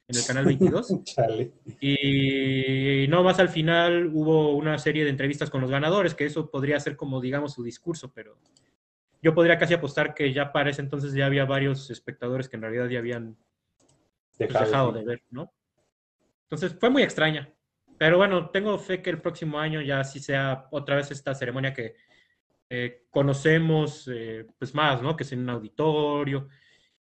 En 0.09 0.17
el 0.17 0.27
canal 0.27 0.47
22. 0.47 0.95
y 1.81 3.07
no 3.09 3.23
más 3.23 3.39
al 3.39 3.51
final 3.51 4.11
hubo 4.13 4.57
una 4.57 4.79
serie 4.79 5.05
de 5.05 5.11
entrevistas 5.11 5.51
con 5.51 5.61
los 5.61 5.71
ganadores, 5.71 6.15
que 6.15 6.25
eso 6.25 6.51
podría 6.51 6.81
ser 6.81 6.97
como, 6.97 7.21
digamos, 7.21 7.53
su 7.53 7.63
discurso, 7.63 8.11
pero 8.13 8.39
yo 9.23 9.35
podría 9.35 9.59
casi 9.59 9.75
apostar 9.75 10.15
que 10.15 10.33
ya 10.33 10.53
para 10.53 10.71
ese 10.71 10.81
entonces 10.81 11.13
ya 11.13 11.27
había 11.27 11.45
varios 11.45 11.91
espectadores 11.91 12.49
que 12.49 12.57
en 12.57 12.63
realidad 12.63 12.89
ya 12.89 12.99
habían 12.99 13.37
pues, 14.37 14.49
dejado, 14.53 14.93
de 14.93 15.05
ver, 15.05 15.23
¿no? 15.31 15.53
Entonces 16.45 16.75
fue 16.79 16.89
muy 16.89 17.03
extraña. 17.03 17.53
Pero 17.99 18.17
bueno, 18.17 18.51
tengo 18.51 18.79
fe 18.79 19.03
que 19.03 19.11
el 19.11 19.21
próximo 19.21 19.59
año 19.59 19.83
ya 19.83 20.05
sí 20.05 20.21
sea 20.21 20.69
otra 20.71 20.97
vez 20.97 21.11
esta 21.11 21.35
ceremonia 21.35 21.75
que 21.75 21.97
eh, 22.71 23.07
conocemos 23.11 24.09
eh, 24.13 24.47
pues 24.57 24.75
más, 24.75 25.03
¿no? 25.03 25.17
Que 25.17 25.25
es 25.25 25.33
en 25.33 25.41
un 25.41 25.51
auditorio 25.51 26.49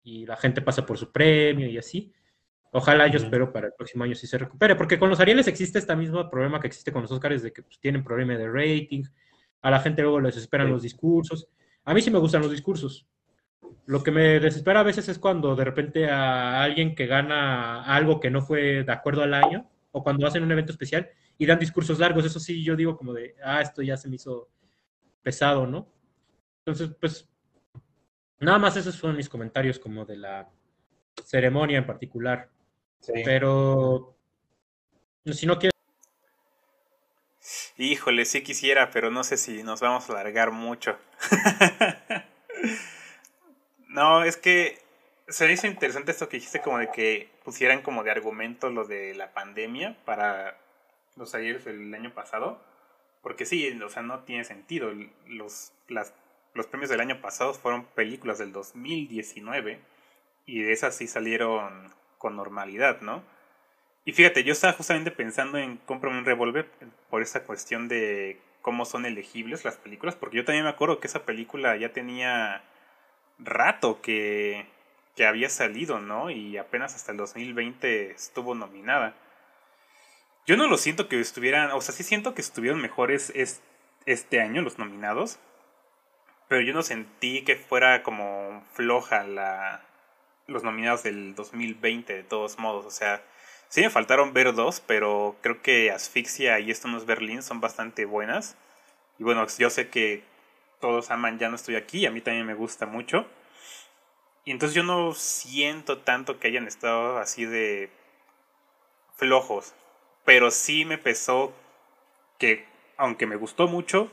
y 0.03 0.27
la 0.27 0.37
gente 0.37 0.61
pasa 0.61 0.85
por 0.85 0.99
su 0.99 1.12
premio 1.12 1.69
y 1.69 1.79
así. 1.79 2.12
Ojalá 2.73 3.07
yo 3.09 3.19
espero 3.19 3.53
para 3.53 3.69
el 3.69 3.73
próximo 3.73 4.05
año 4.05 4.15
sí 4.15 4.27
se 4.27 4.39
recupere, 4.39 4.77
porque 4.77 4.99
con 4.99 5.09
los 5.09 5.21
Arieles 5.21 5.49
existe 5.49 5.79
este 5.79 5.97
mismo 5.97 6.29
problema 6.29 6.61
que 6.61 6.67
existe 6.67 6.93
con 6.93 7.03
los 7.03 7.11
Oscars 7.11 7.43
de 7.43 7.53
que 7.53 7.63
pues, 7.63 7.79
tienen 7.81 8.05
problema 8.05 8.35
de 8.35 8.49
rating, 8.49 9.05
a 9.63 9.71
la 9.71 9.81
gente 9.81 10.03
luego 10.03 10.21
les 10.21 10.37
esperan 10.37 10.71
los 10.71 10.83
discursos. 10.83 11.49
A 11.85 11.95
mí 11.95 12.03
sí 12.03 12.11
me 12.11 12.19
gustan 12.19 12.43
los 12.43 12.51
discursos. 12.51 13.07
Lo 13.87 14.03
que 14.03 14.11
me 14.11 14.39
desespera 14.39 14.81
a 14.81 14.85
veces 14.85 15.09
es 15.09 15.19
cuando 15.19 15.57
de 15.57 15.65
repente 15.65 16.11
a 16.11 16.63
alguien 16.63 16.95
que 16.95 17.07
gana 17.07 17.83
algo 17.85 18.21
que 18.21 18.31
no 18.31 18.43
fue 18.43 18.85
de 18.85 18.93
acuerdo 18.93 19.23
al 19.23 19.35
año, 19.35 19.69
o 19.91 20.03
cuando 20.03 20.27
hacen 20.27 20.43
un 20.43 20.53
evento 20.53 20.73
especial 20.73 21.09
y 21.39 21.47
dan 21.47 21.59
discursos 21.59 21.99
largos, 21.99 22.25
eso 22.25 22.39
sí, 22.39 22.63
yo 22.63 22.77
digo 22.77 22.97
como 22.97 23.15
de, 23.15 23.35
ah, 23.43 23.63
esto 23.63 23.83
ya 23.83 23.97
se 23.97 24.09
me 24.09 24.17
hizo 24.17 24.49
pesado, 25.23 25.67
¿no? 25.67 25.89
Entonces, 26.65 26.95
pues, 27.01 27.29
nada 28.41 28.59
más 28.59 28.77
esos 28.77 28.99
fueron 28.99 29.17
mis 29.17 29.29
comentarios 29.29 29.79
como 29.79 30.05
de 30.05 30.17
la 30.17 30.49
ceremonia 31.25 31.79
en 31.79 31.87
particular. 31.87 32.51
Pero, 33.07 34.14
si 35.33 35.47
no 35.47 35.59
quieres... 35.59 35.73
Híjole, 37.76 38.25
sí 38.25 38.43
quisiera, 38.43 38.90
pero 38.90 39.11
no 39.11 39.25
sé 39.25 39.37
si 39.37 39.62
nos 39.62 39.81
vamos 39.81 40.09
a 40.09 40.12
alargar 40.12 40.50
mucho. 40.50 40.99
no, 43.88 44.25
es 44.25 44.37
que 44.37 44.78
se 45.28 45.47
me 45.47 45.52
hizo 45.52 45.67
interesante 45.67 46.11
esto 46.11 46.28
que 46.28 46.38
dijiste 46.38 46.61
como 46.61 46.78
de 46.78 46.90
que 46.90 47.31
pusieran 47.45 47.83
como 47.83 48.02
de 48.02 48.11
argumento 48.11 48.71
lo 48.71 48.85
de 48.85 49.14
la 49.14 49.33
pandemia 49.33 49.97
para 50.05 50.59
los 51.17 51.35
ayeres 51.35 51.64
del 51.64 51.95
año 51.95 52.12
pasado. 52.12 52.61
Porque 53.23 53.47
sí, 53.47 53.78
o 53.81 53.88
sea, 53.88 54.02
no 54.02 54.21
tiene 54.21 54.45
sentido. 54.45 54.93
Los, 55.26 55.73
las, 55.88 56.12
los 56.55 56.67
premios 56.67 56.90
del 56.90 57.00
año 57.00 57.21
pasado 57.21 57.55
fueron 57.55 57.85
películas 57.85 58.38
del 58.38 58.52
2019 58.52 59.81
y 60.47 60.62
de 60.62 60.73
esas 60.73 60.97
sí 60.97 61.07
salieron 61.07 61.93
con 62.19 62.37
normalidad, 62.37 63.01
¿no? 63.01 63.23
Y 64.05 64.13
fíjate, 64.13 64.43
yo 64.45 64.53
estaba 64.53 64.73
justamente 64.73 65.11
pensando 65.11 65.59
en 65.59 65.77
comprarme 65.79 66.19
un 66.19 66.25
revólver 66.25 66.67
por 67.11 67.23
esa 67.23 67.45
cuestión 67.45 67.89
de 67.89 68.41
cómo 68.63 68.85
son 68.85 69.07
elegibles 69.07 69.65
las 69.65 69.77
películas, 69.77 70.17
porque 70.17 70.39
yo 70.39 70.45
también 70.45 70.65
me 70.65 70.71
acuerdo 70.71 71.01
que 71.01 71.07
esa 71.07 71.25
película 71.25 71.77
ya 71.77 71.93
tenía 71.93 72.63
rato 73.39 74.01
que, 74.01 74.67
que 75.15 75.27
había 75.27 75.49
salido, 75.49 76.01
¿no? 76.01 76.31
Y 76.31 76.57
apenas 76.57 76.95
hasta 76.95 77.13
el 77.13 77.19
2020 77.19 78.13
estuvo 78.13 78.55
nominada. 78.55 79.15
Yo 80.47 80.57
no 80.57 80.69
lo 80.69 80.79
siento 80.79 81.09
que 81.09 81.21
estuvieran, 81.21 81.73
o 81.73 81.81
sea, 81.83 81.95
sí 81.95 82.03
siento 82.03 82.35
que 82.35 82.41
estuvieron 82.41 82.81
mejores 82.81 83.33
este 84.07 84.41
año 84.41 84.63
los 84.63 84.79
nominados, 84.79 85.39
pero 86.49 86.63
yo 86.63 86.73
no 86.73 86.83
sentí 86.83 87.45
que 87.45 87.57
fuera 87.57 88.03
como 88.03 88.65
floja 88.73 89.25
la, 89.25 89.83
los 90.49 90.64
nominados 90.64 91.02
del 91.02 91.35
2020 91.35 92.12
de 92.12 92.23
todos 92.25 92.59
modos, 92.59 92.87
o 92.87 92.90
sea, 92.90 93.23
sí 93.69 93.83
me 93.83 93.90
faltaron 93.90 94.33
ver 94.33 94.55
dos, 94.55 94.81
pero 94.81 95.37
creo 95.43 95.62
que 95.62 95.90
Asfixia 95.90 96.59
y 96.59 96.71
Esto 96.71 96.88
no 96.88 96.97
es 96.97 97.05
Berlín 97.05 97.43
son 97.43 97.61
bastante 97.61 98.07
buenas. 98.07 98.57
Y 99.19 99.25
bueno, 99.25 99.47
yo 99.59 99.71
sé 99.71 99.90
que 99.90 100.25
todos 100.81 101.11
aman 101.11 101.38
Ya 101.38 101.49
no 101.50 101.57
estoy 101.57 101.76
aquí, 101.76 102.07
a 102.07 102.11
mí 102.11 102.21
también 102.21 102.47
me 102.47 102.55
gusta 102.55 102.87
mucho. 102.87 103.26
Y 104.45 104.52
entonces 104.52 104.75
yo 104.75 104.83
no 104.83 105.12
siento 105.12 105.99
tanto 105.99 106.40
que 106.40 106.49
hayan 106.49 106.67
estado 106.67 107.19
así 107.19 107.45
de 107.45 107.90
flojos, 109.17 109.75
pero 110.25 110.50
sí 110.50 110.87
me 110.87 110.97
pesó 110.97 111.52
que, 112.38 112.64
aunque 112.97 113.26
me 113.26 113.37
gustó 113.37 113.69
mucho, 113.69 114.11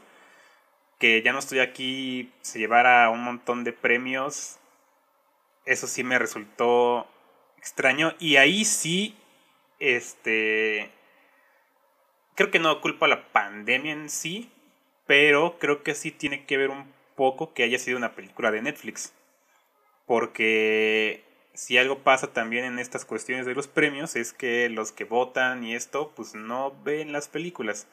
que 0.99 1.21
ya 1.21 1.31
no 1.31 1.39
estoy 1.39 1.59
aquí, 1.59 2.33
se 2.41 2.59
llevara 2.59 3.09
un 3.09 3.23
montón 3.23 3.63
de 3.63 3.71
premios 3.71 4.59
eso 5.65 5.87
sí 5.87 6.03
me 6.03 6.19
resultó 6.19 7.07
extraño. 7.57 8.13
Y 8.19 8.37
ahí 8.37 8.65
sí, 8.65 9.15
este... 9.79 10.91
Creo 12.35 12.51
que 12.51 12.59
no 12.59 12.81
culpo 12.81 13.05
a 13.05 13.09
la 13.09 13.31
pandemia 13.31 13.93
en 13.93 14.09
sí, 14.09 14.51
pero 15.07 15.57
creo 15.57 15.83
que 15.83 15.95
sí 15.95 16.11
tiene 16.11 16.45
que 16.45 16.57
ver 16.57 16.69
un 16.69 16.93
poco 17.15 17.53
que 17.53 17.63
haya 17.63 17.79
sido 17.79 17.97
una 17.97 18.13
película 18.13 18.51
de 18.51 18.61
Netflix. 18.61 19.13
Porque 20.05 21.23
si 21.53 21.77
algo 21.77 21.99
pasa 21.99 22.33
también 22.33 22.65
en 22.65 22.79
estas 22.79 23.05
cuestiones 23.05 23.45
de 23.45 23.55
los 23.55 23.67
premios 23.67 24.15
es 24.15 24.33
que 24.33 24.69
los 24.69 24.91
que 24.91 25.05
votan 25.05 25.63
y 25.63 25.73
esto 25.73 26.11
pues 26.15 26.35
no 26.35 26.75
ven 26.83 27.13
las 27.13 27.29
películas. 27.29 27.87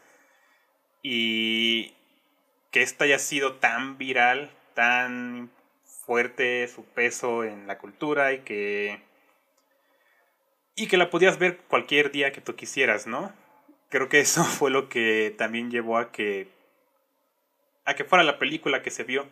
Y 1.02 1.94
que 2.70 2.82
esta 2.82 3.04
haya 3.04 3.18
sido 3.18 3.54
tan 3.54 3.98
viral, 3.98 4.50
tan 4.74 5.50
fuerte 6.04 6.66
su 6.68 6.84
peso 6.84 7.44
en 7.44 7.66
la 7.66 7.78
cultura 7.78 8.32
y 8.32 8.40
que 8.40 9.00
y 10.74 10.88
que 10.88 10.96
la 10.96 11.10
podías 11.10 11.38
ver 11.38 11.58
cualquier 11.68 12.10
día 12.10 12.32
que 12.32 12.40
tú 12.40 12.56
quisieras, 12.56 13.06
¿no? 13.06 13.32
Creo 13.88 14.08
que 14.08 14.20
eso 14.20 14.44
fue 14.58 14.70
lo 14.70 14.88
que 14.88 15.34
también 15.36 15.70
llevó 15.70 15.98
a 15.98 16.12
que 16.12 16.48
a 17.84 17.94
que 17.94 18.04
fuera 18.04 18.24
la 18.24 18.38
película 18.38 18.82
que 18.82 18.90
se 18.90 19.04
vio. 19.04 19.28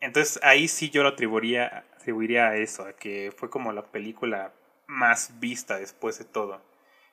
Entonces 0.00 0.40
ahí 0.42 0.68
sí 0.68 0.90
yo 0.90 1.02
lo 1.02 1.10
atribuiría, 1.10 1.84
atribuiría 1.96 2.48
a 2.48 2.56
eso, 2.56 2.84
a 2.84 2.92
que 2.92 3.32
fue 3.36 3.50
como 3.50 3.72
la 3.72 3.82
película 3.86 4.52
más 4.86 5.40
vista 5.40 5.78
después 5.78 6.18
de 6.18 6.24
todo. 6.24 6.62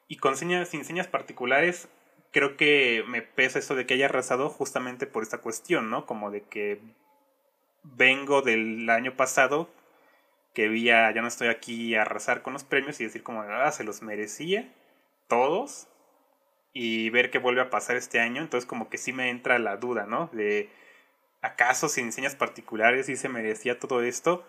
Y 0.07 0.17
con 0.17 0.37
señas, 0.37 0.69
sin 0.69 0.85
señas 0.85 1.07
particulares, 1.07 1.87
creo 2.31 2.57
que 2.57 3.03
me 3.07 3.21
pesa 3.21 3.59
eso 3.59 3.75
de 3.75 3.85
que 3.85 3.95
haya 3.95 4.05
arrasado 4.05 4.49
justamente 4.49 5.07
por 5.07 5.23
esta 5.23 5.39
cuestión, 5.39 5.89
¿no? 5.89 6.05
Como 6.05 6.31
de 6.31 6.43
que 6.43 6.79
vengo 7.95 8.41
del 8.41 8.89
año 8.89 9.15
pasado 9.15 9.69
que 10.53 10.69
vi 10.69 10.83
ya 10.83 11.11
no 11.13 11.27
estoy 11.27 11.49
aquí 11.49 11.95
a 11.95 12.03
arrasar 12.03 12.41
con 12.41 12.53
los 12.53 12.63
premios 12.63 12.99
y 12.99 13.03
decir 13.03 13.23
como, 13.23 13.41
ah, 13.41 13.71
se 13.71 13.83
los 13.83 14.01
merecía 14.01 14.73
todos 15.27 15.87
y 16.73 17.09
ver 17.09 17.29
qué 17.29 17.39
vuelve 17.39 17.61
a 17.61 17.69
pasar 17.69 17.97
este 17.97 18.19
año, 18.19 18.41
entonces 18.41 18.67
como 18.67 18.89
que 18.89 18.97
sí 18.97 19.13
me 19.13 19.29
entra 19.29 19.59
la 19.59 19.77
duda, 19.77 20.05
¿no? 20.05 20.29
De, 20.33 20.69
¿acaso 21.41 21.89
sin 21.89 22.05
enseñas 22.05 22.35
particulares 22.35 23.05
sí 23.05 23.15
se 23.17 23.29
merecía 23.29 23.79
todo 23.79 24.01
esto? 24.01 24.45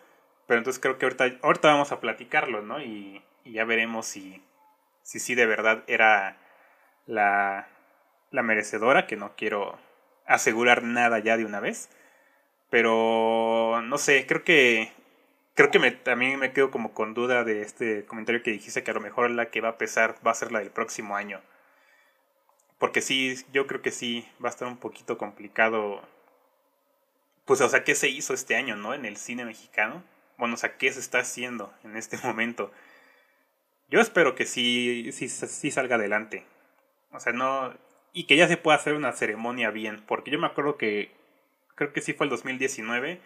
Pero 0.47 0.59
entonces 0.59 0.81
creo 0.81 0.97
que 0.99 1.07
ahorita, 1.07 1.38
ahorita 1.43 1.69
vamos 1.69 1.93
a 1.93 2.00
platicarlo, 2.00 2.62
¿no? 2.62 2.81
Y, 2.81 3.23
y 3.45 3.52
ya 3.52 3.64
veremos 3.64 4.07
si, 4.07 4.43
si 5.02 5.19
sí 5.19 5.35
de 5.35 5.47
verdad 5.47 5.83
era 5.88 6.37
la, 7.07 7.69
la 8.31 8.43
merecedora, 8.43 9.07
que 9.07 9.16
no 9.16 9.35
quiero 9.37 9.78
asegurar 10.25 10.83
nada 10.83 11.19
ya 11.19 11.37
de 11.37 11.45
una 11.45 11.61
vez. 11.61 11.90
Pero 12.71 13.81
no 13.83 13.99
sé, 13.99 14.27
creo 14.27 14.45
que 14.45 14.93
creo 15.57 15.71
que 15.71 15.79
me, 15.79 15.91
también 15.91 16.39
me 16.39 16.53
quedo 16.53 16.71
como 16.71 16.93
con 16.95 17.15
duda 17.15 17.43
de 17.43 17.63
este 17.63 18.05
comentario 18.07 18.43
que 18.43 18.53
dijiste 18.53 18.85
que 18.85 18.91
a 18.93 18.95
lo 18.95 19.01
mejor 19.01 19.31
la 19.31 19.51
que 19.51 19.61
va 19.61 19.71
a 19.71 19.79
pesar 19.79 20.17
va 20.25 20.31
a 20.33 20.35
ser 20.35 20.53
la 20.53 20.61
del 20.61 20.71
próximo 20.71 21.17
año. 21.17 21.41
Porque 22.79 23.01
sí, 23.01 23.37
yo 23.53 23.67
creo 23.67 23.83
que 23.83 23.91
sí 23.91 24.29
va 24.43 24.49
a 24.49 24.51
estar 24.51 24.69
un 24.69 24.77
poquito 24.77 25.19
complicado. 25.19 26.03
Pues, 27.47 27.61
o 27.61 27.69
sea, 27.69 27.85
¿qué 27.85 27.95
se 27.95 28.09
hizo 28.09 28.35
este 28.35 28.57
año, 28.57 28.77
no? 28.77 28.95
En 28.95 29.07
el 29.07 29.17
cine 29.17 29.45
mexicano. 29.45 30.05
Bueno, 30.37 30.55
o 30.55 30.57
sea, 30.59 30.77
¿qué 30.77 30.93
se 30.93 31.01
está 31.01 31.21
haciendo 31.21 31.73
en 31.85 31.97
este 31.97 32.19
momento? 32.25 32.71
Yo 33.89 34.01
espero 34.01 34.35
que 34.35 34.47
sí, 34.47 35.11
sí, 35.13 35.29
sí 35.29 35.71
salga 35.71 35.97
adelante. 35.97 36.45
O 37.13 37.21
sea, 37.21 37.33
no. 37.33 37.75
Y 38.13 38.25
que 38.25 38.37
ya 38.37 38.49
se 38.49 38.57
pueda 38.59 38.77
hacer 38.77 38.95
una 38.95 39.13
ceremonia 39.13 39.71
bien. 39.71 40.05
Porque 40.07 40.31
yo 40.31 40.39
me 40.39 40.47
acuerdo 40.47 40.77
que 40.77 41.16
creo 41.76 41.92
que 41.92 42.00
sí 42.00 42.12
fue 42.12 42.26
el 42.26 42.30
2019, 42.30 43.21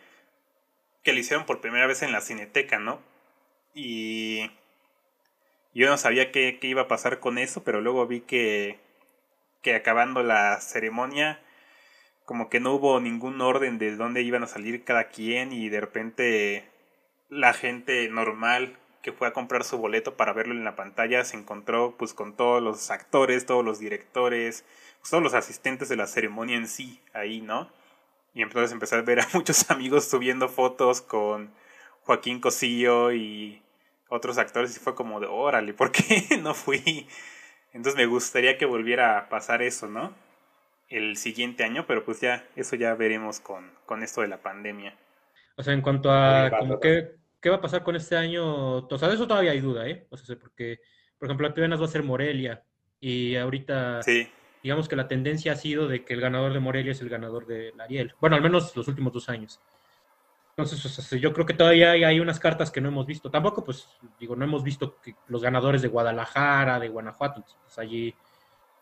que 1.03 1.13
lo 1.15 1.19
hicieron 1.19 1.47
por 1.47 1.63
primera 1.63 1.87
vez 1.87 2.03
en 2.03 2.13
la 2.13 2.21
cineteca, 2.21 2.79
¿no? 2.79 3.01
Y 3.75 4.51
yo 5.73 5.89
no 5.89 5.97
sabía 5.97 6.33
qué, 6.33 6.59
iba 6.63 6.83
a 6.83 6.89
pasar 6.89 7.21
con 7.21 7.39
eso, 7.39 7.65
pero 7.65 7.81
luego 7.81 8.07
vi 8.07 8.21
que, 8.21 8.79
que 9.63 9.75
acabando 9.75 10.23
la 10.23 10.61
ceremonia, 10.61 11.41
como 12.25 12.51
que 12.51 12.61
no 12.61 12.75
hubo 12.75 13.01
ningún 13.01 13.41
orden 13.41 13.79
de 13.79 13.97
dónde 13.97 14.23
iban 14.23 14.43
a 14.43 14.49
salir 14.49 14.85
cada 14.85 15.09
quien 15.09 15.53
y 15.53 15.69
de 15.69 15.81
repente 15.81 16.69
la 17.29 17.53
gente 17.55 18.09
normal 18.09 18.77
que 19.03 19.13
fue 19.13 19.29
a 19.29 19.33
comprar 19.33 19.65
su 19.65 19.79
boleto 19.79 20.17
para 20.17 20.33
verlo 20.33 20.55
en 20.55 20.65
la 20.65 20.77
pantalla 20.77 21.25
se 21.25 21.37
encontró 21.37 21.97
pues 21.97 22.13
con 22.13 22.37
todos 22.37 22.63
los 22.63 22.91
actores, 22.91 23.47
todos 23.47 23.65
los 23.65 23.79
directores, 23.79 24.65
pues, 25.01 25.11
todos 25.11 25.23
los 25.23 25.35
asistentes 25.35 25.89
de 25.89 25.97
la 25.97 26.07
ceremonia 26.07 26.57
en 26.57 26.69
sí 26.69 27.01
ahí, 27.15 27.41
¿no? 27.41 27.71
Y 28.35 28.43
entonces 28.43 28.73
empecé 28.73 28.97
a 28.97 29.03
ver 29.03 29.21
a 29.21 29.29
muchos 29.35 29.71
amigos 29.71 30.09
subiendo 30.09 30.49
fotos 30.49 31.01
con 31.01 31.53
Joaquín 32.03 32.41
Cosillo 32.41 33.13
y 33.13 33.63
otros 34.09 34.39
actores 34.39 34.77
y 34.77 34.81
fue 34.81 34.95
como 34.95 35.21
de, 35.21 35.27
órale, 35.27 35.73
¿por 35.75 35.93
qué 35.93 36.25
no 36.43 36.55
fui? 36.55 37.07
Entonces 37.73 37.97
me 37.97 38.07
gustaría 38.07 38.59
que 38.59 38.67
volviera 38.67 39.19
a 39.19 39.29
pasar 39.29 39.63
eso, 39.63 39.89
¿no? 39.89 40.13
El 40.89 41.17
siguiente 41.17 41.63
año, 41.63 41.87
pero 41.87 42.05
pues 42.05 42.21
ya, 42.21 42.45
eso 42.57 42.75
ya 42.75 42.95
veremos 42.95 43.39
con, 43.39 43.71
con 43.87 44.03
esto 44.03 44.23
de 44.23 44.29
la 44.29 44.43
pandemia. 44.43 44.97
O 45.57 45.63
sea, 45.63 45.73
en 45.73 45.83
cuanto 45.83 46.11
a 46.11 46.51
como 46.51 46.81
qué, 46.81 47.13
qué 47.41 47.51
va 47.51 47.57
a 47.57 47.61
pasar 47.61 47.85
con 47.85 47.95
este 47.95 48.17
año, 48.17 48.79
o 48.79 48.99
sea, 48.99 49.09
de 49.09 49.15
eso 49.15 49.29
todavía 49.29 49.53
hay 49.53 49.61
duda, 49.61 49.87
¿eh? 49.89 50.07
O 50.11 50.17
sea, 50.17 50.37
porque, 50.37 50.81
por 51.19 51.29
ejemplo, 51.29 51.47
apenas 51.47 51.81
va 51.81 51.85
a 51.85 51.89
ser 51.89 52.03
Morelia 52.03 52.65
y 52.99 53.37
ahorita, 53.37 54.01
digamos 54.63 54.89
que 54.89 54.97
la 54.97 55.09
tendencia 55.09 55.53
ha 55.53 55.57
sido 55.57 55.89
de 55.89 56.05
que 56.05 56.15
el 56.15 56.21
ganador 56.21 56.53
de 56.53 56.61
Morelia 56.61 56.93
es 56.93 57.01
el 57.01 57.09
ganador 57.09 57.47
de 57.47 57.73
Ariel. 57.79 58.15
Bueno, 58.21 58.37
al 58.37 58.43
menos 58.43 58.77
los 58.77 58.89
últimos 58.89 59.13
dos 59.13 59.29
años. 59.29 59.61
Entonces, 60.51 61.11
yo 61.21 61.33
creo 61.33 61.47
que 61.47 61.55
todavía 61.55 61.93
hay, 61.93 62.21
unas 62.21 62.39
cartas 62.39 62.71
que 62.71 62.81
no 62.81 62.89
hemos 62.89 63.07
visto. 63.07 63.31
Tampoco, 63.31 63.65
pues, 63.65 63.89
digo, 64.19 64.37
no 64.37 64.45
hemos 64.45 64.63
visto 64.63 64.97
que 65.01 65.15
los 65.29 65.43
ganadores 65.43 65.81
de 65.81 65.89
Guadalajara, 65.89 66.79
de 66.79 66.89
Guanajuato. 66.89 67.45
Pues, 67.63 67.79
allí 67.79 68.15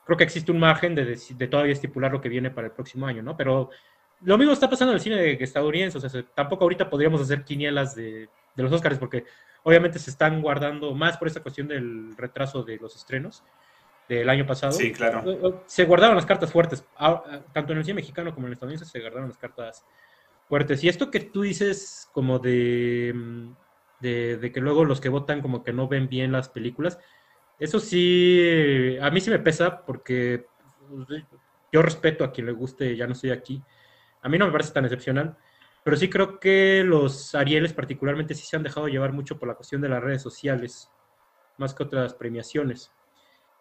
creo 0.05 0.17
que 0.17 0.25
existe 0.25 0.51
un 0.51 0.59
margen 0.59 0.95
de, 0.95 1.17
todavía 1.49 1.73
estipular 1.73 2.11
lo 2.11 2.21
que 2.21 2.29
viene 2.29 2.51
para 2.51 2.67
el 2.67 2.73
próximo 2.73 3.07
año, 3.07 3.23
¿no? 3.23 3.37
Pero 3.37 3.71
lo 4.23 4.39
mismo 4.39 4.53
está 4.53 4.69
pasando 4.69 4.93
en 4.93 4.97
el 4.97 5.03
cine 5.03 5.33
estadounidense. 5.43 5.99
O 5.99 6.01
sea, 6.01 6.23
tampoco 6.35 6.65
ahorita 6.65 6.91
podríamos 6.91 7.21
hacer 7.21 7.45
quinielas 7.45 7.95
de, 7.95 8.29
los 8.57 8.73
Oscars 8.73 8.99
porque 8.99 9.25
obviamente 9.63 10.01
se 10.01 10.11
están 10.11 10.43
guardando 10.43 10.95
más 10.95 11.17
por 11.17 11.29
esa 11.29 11.43
cuestión 11.43 11.69
del 11.69 12.17
retraso 12.17 12.65
de 12.65 12.79
los 12.79 12.97
estrenos 12.97 13.45
del 14.09 14.29
año 14.29 14.47
pasado. 14.47 14.73
Sí, 14.73 14.93
claro. 14.93 15.63
Se 15.67 15.85
guardaron 15.85 16.17
las 16.17 16.27
cartas 16.27 16.51
fuertes, 16.51 16.85
tanto 17.53 17.73
en 17.73 17.79
el 17.79 17.85
cine 17.85 17.97
mexicano 17.97 18.35
como 18.35 18.47
en 18.47 18.53
el 18.53 18.55
estadounidense 18.55 18.91
se 18.91 19.01
guardaron 19.01 19.29
las 19.29 19.39
cartas 19.39 19.85
fuertes. 20.49 20.83
Y 20.83 20.89
esto 20.89 21.11
que 21.11 21.21
tú 21.21 21.43
dices 21.43 22.09
como 22.13 22.39
de, 22.39 23.13
mm, 23.15 23.51
de, 24.01 24.51
que 24.53 24.61
luego 24.61 24.85
los 24.85 25.01
que 25.01 25.11
votan 25.11 25.43
como 25.43 25.63
que 25.63 25.73
no 25.73 25.89
ven 25.89 26.09
bien 26.09 26.33
las 26.33 26.49
películas, 26.49 26.99
eso 27.59 27.81
sí, 27.81 28.97
a 29.01 29.11
mí 29.11 29.21
sí 29.21 29.31
me 29.31 29.41
pesa 29.41 29.85
porque 29.85 30.47
pues, 30.89 31.25
yo 31.71 31.83
respeto 31.83 32.25
a 32.25 32.33
quien 32.33 32.47
le 32.47 32.53
guste, 32.53 32.97
ya 32.97 33.07
no 33.07 33.13
estoy 33.13 33.31
aquí. 33.31 33.63
A 34.23 34.29
mí 34.29 34.39
no 34.39 34.47
me 34.47 34.53
parece 34.53 34.73
tan 34.73 34.85
excepcional, 34.85 35.37
pero 35.85 35.97
sí 35.97 36.09
creo 36.09 36.41
que 36.41 36.83
los 36.85 37.35
Arieles 37.35 37.75
particularmente 37.75 38.35
sí 38.35 38.47
se 38.47 38.57
han 38.57 38.63
dejado 38.63 38.89
llevar 38.89 39.13
mucho 39.13 39.39
por 39.39 39.49
la 39.49 39.55
cuestión 39.55 39.83
de 39.83 39.89
las 39.89 40.03
redes 40.03 40.23
sociales, 40.23 40.91
más 41.59 41.75
que 41.75 41.83
otras 41.83 42.15
premiaciones. 42.15 42.93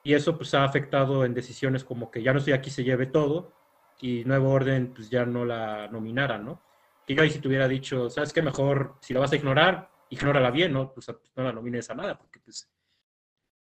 Y 0.07 0.13
eso 0.13 0.37
pues 0.37 0.53
ha 0.53 0.63
afectado 0.63 1.25
en 1.25 1.33
decisiones 1.33 1.83
como 1.83 2.09
que 2.09 2.23
ya 2.23 2.31
no 2.31 2.39
estoy 2.39 2.53
aquí, 2.53 2.69
se 2.69 2.85
lleve 2.85 3.07
todo, 3.07 3.51
y 3.99 4.23
Nuevo 4.23 4.51
Orden 4.51 4.93
pues 4.93 5.09
ya 5.09 5.25
no 5.25 5.43
la 5.43 5.89
nominara, 5.89 6.37
¿no? 6.37 6.63
que 7.05 7.13
yo 7.13 7.23
ahí 7.23 7.29
si 7.29 7.39
te 7.39 7.49
hubiera 7.49 7.67
dicho, 7.67 8.09
¿sabes 8.09 8.31
qué? 8.31 8.41
Mejor, 8.41 8.95
si 9.01 9.13
la 9.13 9.19
vas 9.19 9.33
a 9.33 9.35
ignorar, 9.35 9.91
ignórala 10.09 10.49
bien, 10.49 10.71
¿no? 10.71 10.93
Pues 10.93 11.09
no 11.09 11.43
la 11.43 11.51
nomines 11.51 11.89
a 11.89 11.95
nada, 11.95 12.17
porque 12.17 12.39
pues, 12.39 12.71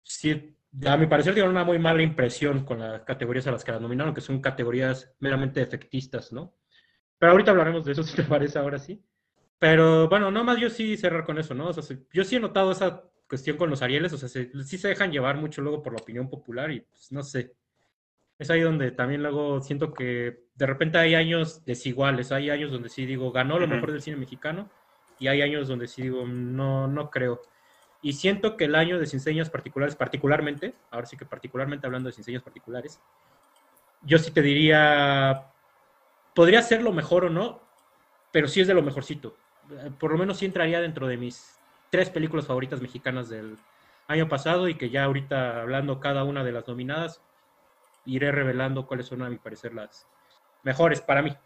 sí, 0.03 0.55
a 0.85 0.95
mi 0.95 1.07
parecer 1.07 1.33
dieron 1.33 1.51
una 1.51 1.65
muy 1.65 1.79
mala 1.79 2.01
impresión 2.01 2.63
con 2.63 2.79
las 2.79 3.01
categorías 3.01 3.47
a 3.47 3.51
las 3.51 3.65
que 3.65 3.73
la 3.73 3.81
nominaron, 3.81 4.13
que 4.13 4.21
son 4.21 4.39
categorías 4.39 5.13
meramente 5.19 5.61
efectistas, 5.61 6.31
¿no? 6.31 6.55
Pero 7.17 7.33
ahorita 7.33 7.51
hablaremos 7.51 7.83
de 7.83 7.91
eso, 7.91 8.03
si 8.03 8.15
te 8.15 8.23
parece, 8.23 8.57
ahora 8.57 8.79
sí. 8.79 9.03
Pero 9.59 10.07
bueno, 10.07 10.31
nomás 10.31 10.59
yo 10.61 10.69
sí 10.69 10.95
cerrar 10.95 11.25
con 11.25 11.37
eso, 11.39 11.53
¿no? 11.53 11.67
O 11.67 11.73
sea, 11.73 11.97
yo 12.13 12.23
sí 12.23 12.37
he 12.37 12.39
notado 12.39 12.71
esa 12.71 13.10
cuestión 13.31 13.55
con 13.55 13.71
los 13.71 13.81
Arieles, 13.81 14.11
o 14.11 14.17
sea, 14.17 14.27
sí 14.27 14.77
se 14.77 14.87
dejan 14.89 15.11
llevar 15.11 15.37
mucho 15.37 15.61
luego 15.61 15.81
por 15.81 15.93
la 15.93 16.01
opinión 16.01 16.29
popular 16.29 16.69
y 16.69 16.81
pues 16.81 17.11
no 17.11 17.23
sé 17.23 17.55
es 18.41 18.49
ahí 18.49 18.61
donde 18.61 18.89
también 18.89 19.21
luego 19.21 19.61
siento 19.61 19.93
que 19.93 20.45
de 20.55 20.65
repente 20.65 20.97
hay 20.97 21.13
años 21.13 21.63
desiguales, 21.63 22.31
hay 22.31 22.49
años 22.49 22.71
donde 22.71 22.89
sí 22.89 23.05
digo, 23.05 23.31
ganó 23.31 23.59
lo 23.59 23.67
mejor 23.67 23.91
del 23.91 24.01
cine 24.01 24.17
mexicano, 24.17 24.67
y 25.19 25.27
hay 25.27 25.43
años 25.43 25.67
donde 25.67 25.87
sí 25.87 26.01
digo, 26.01 26.25
no, 26.25 26.87
no 26.87 27.11
creo. 27.11 27.43
Y 28.01 28.13
siento 28.13 28.57
que 28.57 28.65
el 28.65 28.73
año 28.73 28.97
de 28.97 29.05
Cinceñas 29.05 29.51
particulares, 29.51 29.95
particularmente, 29.95 30.73
ahora 30.89 31.05
sí 31.05 31.17
que 31.17 31.25
particularmente 31.25 31.85
hablando 31.85 32.09
de 32.09 32.13
Cinceñas 32.13 32.41
particulares, 32.41 32.99
yo 34.01 34.17
sí 34.17 34.31
te 34.31 34.41
diría, 34.41 35.51
podría 36.33 36.63
ser 36.63 36.81
lo 36.81 36.93
mejor 36.93 37.25
o 37.25 37.29
no, 37.29 37.61
pero 38.31 38.47
sí 38.47 38.61
es 38.61 38.67
de 38.67 38.73
lo 38.73 38.81
mejorcito. 38.81 39.37
Por 39.99 40.13
lo 40.13 40.17
menos 40.17 40.37
sí 40.39 40.47
entraría 40.47 40.81
dentro 40.81 41.05
de 41.05 41.17
mis 41.17 41.60
tres 41.91 42.09
películas 42.09 42.47
favoritas 42.47 42.81
mexicanas 42.81 43.29
del 43.29 43.57
año 44.07 44.27
pasado 44.27 44.67
y 44.67 44.75
que 44.75 44.89
ya 44.89 45.03
ahorita 45.03 45.61
hablando 45.61 45.99
cada 45.99 46.23
una 46.23 46.43
de 46.43 46.51
las 46.51 46.67
nominadas, 46.67 47.21
iré 48.05 48.31
revelando 48.31 48.87
cuáles 48.87 49.05
son, 49.05 49.21
a 49.21 49.29
mi 49.29 49.37
parecer, 49.37 49.75
las 49.75 50.07
mejores 50.63 51.01
para 51.01 51.21
mí, 51.21 51.37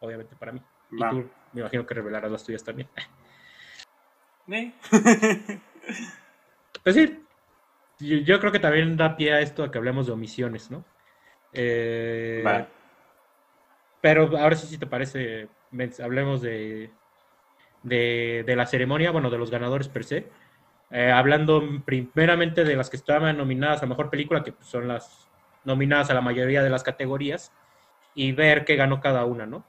obviamente 0.00 0.36
para 0.36 0.52
mí. 0.52 0.62
Y 0.92 0.98
tú, 1.08 1.28
me 1.52 1.62
imagino 1.62 1.84
que 1.84 1.94
revelarás 1.94 2.30
las 2.30 2.44
tuyas 2.44 2.62
también. 2.62 2.88
pues 6.84 6.94
sí, 6.94 7.24
yo, 7.98 8.38
creo 8.38 8.52
que 8.52 8.58
también 8.58 8.96
da 8.96 9.16
pie 9.16 9.32
a 9.32 9.40
esto 9.40 9.64
a 9.64 9.70
que 9.70 9.78
hablemos 9.78 10.06
de 10.06 10.12
omisiones, 10.12 10.70
¿no? 10.70 10.84
Eh, 11.52 12.44
pero 14.02 14.36
ahora 14.36 14.54
sí, 14.54 14.66
si 14.66 14.76
te 14.76 14.86
parece, 14.86 15.48
hablemos 16.02 16.42
de, 16.42 16.92
de, 17.84 18.44
la 18.56 18.66
ceremonia, 18.66 19.12
bueno, 19.12 19.30
de 19.30 19.38
los 19.38 19.50
ganadores 19.50 19.88
per 19.88 20.04
se. 20.04 20.26
Eh, 20.90 21.10
hablando 21.10 21.62
primeramente 21.84 22.64
de 22.64 22.76
las 22.76 22.90
que 22.90 22.96
estaban 22.96 23.36
nominadas 23.36 23.82
a 23.82 23.86
mejor 23.86 24.10
película, 24.10 24.42
que 24.42 24.52
pues, 24.52 24.66
son 24.68 24.88
las 24.88 25.28
nominadas 25.64 26.10
a 26.10 26.14
la 26.14 26.20
mayoría 26.20 26.62
de 26.62 26.70
las 26.70 26.82
categorías 26.82 27.52
y 28.14 28.32
ver 28.32 28.64
qué 28.64 28.76
ganó 28.76 29.00
cada 29.00 29.24
una, 29.24 29.46
¿no? 29.46 29.64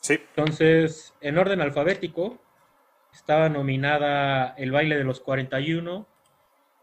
Sí. 0.00 0.14
Entonces, 0.14 1.14
en 1.20 1.38
orden 1.38 1.60
alfabético, 1.60 2.38
estaba 3.12 3.48
nominada 3.48 4.54
El 4.56 4.70
baile 4.70 4.96
de 4.96 5.04
los 5.04 5.20
41 5.20 6.06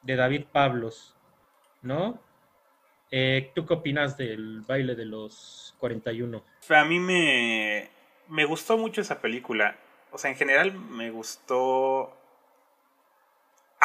de 0.02 0.16
David 0.16 0.46
Pablos, 0.52 1.16
¿no? 1.82 2.20
Eh, 3.12 3.52
¿Tú 3.54 3.66
qué 3.66 3.76
opinas 3.76 4.18
del 4.18 4.62
baile 4.62 4.96
de 4.96 5.06
los 5.06 5.76
41? 5.78 6.44
A 6.70 6.84
mí 6.84 7.00
me, 7.00 7.90
me 8.28 8.46
gustó 8.46 8.78
mucho 8.78 9.02
esa 9.02 9.22
película. 9.22 9.78
O 10.14 10.18
sea, 10.18 10.32
en 10.32 10.38
general 10.38 10.74
me 10.74 11.12
gustó 11.12 12.16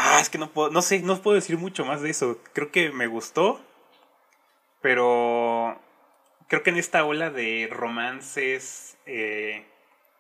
Ah, 0.00 0.20
es 0.20 0.30
que 0.30 0.38
no 0.38 0.52
puedo, 0.52 0.70
no 0.70 0.80
sé, 0.80 1.00
no 1.00 1.20
puedo 1.20 1.34
decir 1.34 1.58
mucho 1.58 1.84
más 1.84 2.00
de 2.02 2.10
eso. 2.10 2.38
Creo 2.52 2.70
que 2.70 2.92
me 2.92 3.08
gustó. 3.08 3.60
Pero 4.80 5.80
creo 6.48 6.62
que 6.62 6.70
en 6.70 6.76
esta 6.76 7.04
ola 7.04 7.30
de 7.30 7.68
romances 7.70 8.96
eh, 9.06 9.66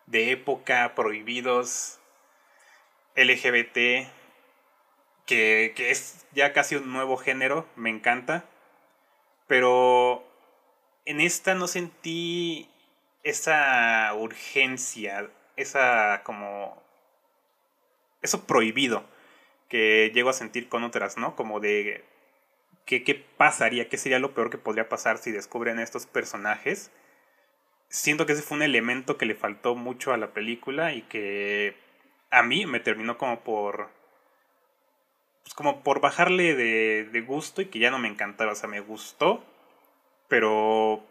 de 0.06 0.32
época 0.32 0.94
prohibidos, 0.96 2.00
LGBT, 3.16 4.10
que, 5.26 5.72
que, 5.76 5.90
es 5.90 6.26
ya 6.32 6.52
casi 6.52 6.76
un 6.76 6.92
nuevo 6.92 7.16
género, 7.16 7.66
me 7.76 7.90
encanta. 7.90 8.44
Pero 9.46 10.24
en 11.04 11.20
esta 11.20 11.54
no 11.54 11.68
sentí 11.68 12.68
esa 13.22 14.12
urgencia, 14.14 15.30
esa 15.58 16.22
como... 16.24 16.82
eso 18.22 18.46
prohibido 18.46 19.04
que 19.68 20.10
llego 20.14 20.30
a 20.30 20.32
sentir 20.32 20.68
con 20.68 20.84
otras, 20.84 21.18
¿no? 21.18 21.36
Como 21.36 21.60
de 21.60 22.04
¿Qué, 22.88 23.22
pasaría? 23.36 23.90
¿Qué 23.90 23.98
sería 23.98 24.18
lo 24.18 24.32
peor 24.32 24.48
que 24.48 24.56
podría 24.56 24.88
pasar 24.88 25.18
si 25.18 25.30
descubren 25.30 25.78
estos 25.78 26.06
personajes? 26.06 26.90
Siento 27.90 28.24
que 28.24 28.32
ese 28.32 28.40
fue 28.40 28.56
un 28.56 28.62
elemento 28.62 29.18
que 29.18 29.26
le 29.26 29.34
faltó 29.34 29.74
mucho 29.74 30.14
a 30.14 30.16
la 30.16 30.32
película 30.32 30.94
y 30.94 31.02
que 31.02 31.76
a 32.30 32.42
mí 32.42 32.64
me 32.64 32.80
terminó 32.80 33.18
como 33.18 33.40
por. 33.40 33.90
Pues 35.42 35.52
como 35.54 35.82
por 35.82 36.00
bajarle 36.00 36.54
de, 36.54 37.04
de 37.04 37.20
gusto 37.20 37.60
y 37.60 37.66
que 37.66 37.78
ya 37.78 37.90
no 37.90 37.98
me 37.98 38.08
encantaba. 38.08 38.52
O 38.52 38.54
sea, 38.54 38.70
me 38.70 38.80
gustó, 38.80 39.44
pero. 40.28 41.04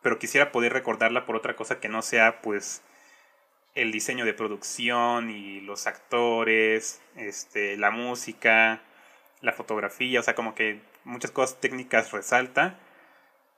Pero 0.00 0.18
quisiera 0.18 0.52
poder 0.52 0.72
recordarla 0.72 1.26
por 1.26 1.36
otra 1.36 1.54
cosa 1.54 1.80
que 1.80 1.88
no 1.90 2.00
sea, 2.00 2.40
pues 2.40 2.82
el 3.74 3.90
diseño 3.90 4.24
de 4.24 4.34
producción 4.34 5.30
y 5.30 5.60
los 5.60 5.86
actores, 5.86 7.00
este, 7.16 7.76
la 7.76 7.90
música, 7.90 8.82
la 9.40 9.52
fotografía, 9.52 10.20
o 10.20 10.22
sea, 10.22 10.34
como 10.34 10.54
que 10.54 10.80
muchas 11.04 11.30
cosas 11.30 11.60
técnicas 11.60 12.12
resalta, 12.12 12.78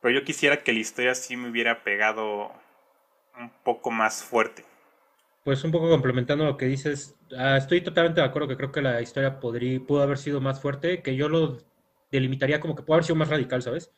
pero 0.01 0.19
yo 0.19 0.25
quisiera 0.25 0.63
que 0.63 0.73
la 0.73 0.81
historia 0.81 1.15
sí 1.15 1.37
me 1.37 1.51
hubiera 1.51 1.85
pegado 1.85 2.53
un 3.39 3.51
poco 3.63 3.91
más 3.91 4.23
fuerte. 4.23 4.65
Pues 5.45 5.63
un 5.65 5.71
poco 5.71 5.89
complementando 5.89 6.45
lo 6.45 6.57
que 6.57 6.67
dices, 6.67 7.15
ah, 7.37 7.57
estoy 7.57 7.81
totalmente 7.83 8.21
de 8.21 8.27
acuerdo 8.27 8.49
que 8.49 8.57
creo 8.57 8.73
que 8.73 8.83
la 8.83 9.01
historia 9.01 9.39
podría, 9.39 9.79
pudo 9.81 10.03
haber 10.03 10.19
sido 10.19 10.41
más 10.41 10.61
fuerte, 10.61 11.03
que 11.03 11.15
yo 11.15 11.29
lo 11.29 11.59
delimitaría 12.11 12.61
como 12.61 12.75
que 12.75 12.83
pudo 12.83 12.95
haber 12.95 13.05
sido 13.05 13.17
más 13.17 13.29
radical, 13.29 13.63
¿sabes? 13.63 13.93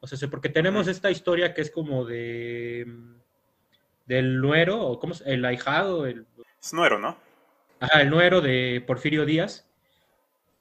O 0.00 0.06
sea, 0.06 0.30
porque 0.30 0.48
tenemos 0.48 0.88
esta 0.88 1.10
historia 1.10 1.52
que 1.52 1.60
es 1.60 1.70
como 1.70 2.06
de 2.06 2.86
del 4.10 4.40
nuero, 4.40 4.80
o 4.80 4.98
cómo 4.98 5.14
el 5.24 5.44
ahijado, 5.44 6.04
el... 6.04 6.26
Es 6.60 6.72
nuero, 6.72 6.98
¿no? 6.98 7.16
Ajá, 7.78 8.02
el 8.02 8.10
nuero 8.10 8.40
de 8.40 8.82
Porfirio 8.84 9.24
Díaz, 9.24 9.70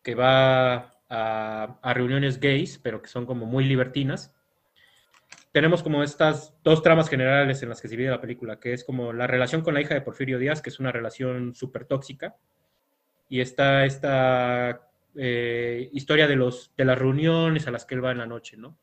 que 0.04 0.14
va 0.14 0.94
a, 1.10 1.94
reuniones 1.96 2.40
gays, 2.40 2.78
pero 2.78 3.02
que 3.02 3.10
son 3.10 3.26
como 3.26 3.48
muy 3.48 3.66
libertinas. 3.66 4.36
Tenemos 5.52 5.82
como 5.82 6.04
estas 6.04 6.54
dos 6.64 6.84
tramas 6.84 7.10
generales 7.10 7.64
en 7.64 7.70
las 7.70 7.82
que 7.82 7.88
se 7.88 7.96
divide 7.96 8.12
la 8.12 8.22
película, 8.22 8.60
que 8.60 8.72
es 8.72 8.84
como 8.84 9.14
la 9.14 9.26
relación 9.26 9.64
con 9.64 9.74
la 9.74 9.82
hija 9.82 9.96
de 9.96 10.02
Porfirio 10.02 10.38
Díaz, 10.38 10.62
que 10.62 10.70
es 10.70 10.80
una 10.80 10.92
relación 10.92 11.56
súper 11.56 11.86
tóxica, 11.86 12.36
y 13.30 13.42
está 13.42 13.84
esta 13.84 14.88
eh, 15.16 15.90
historia 15.92 16.28
de, 16.28 16.36
los, 16.36 16.72
de 16.78 16.86
las 16.86 17.00
reuniones 17.00 17.66
a 17.66 17.72
las 17.72 17.84
que 17.86 17.96
él 17.96 18.06
va 18.06 18.12
en 18.12 18.20
la 18.20 18.28
noche, 18.28 18.58
¿no? 18.58 18.78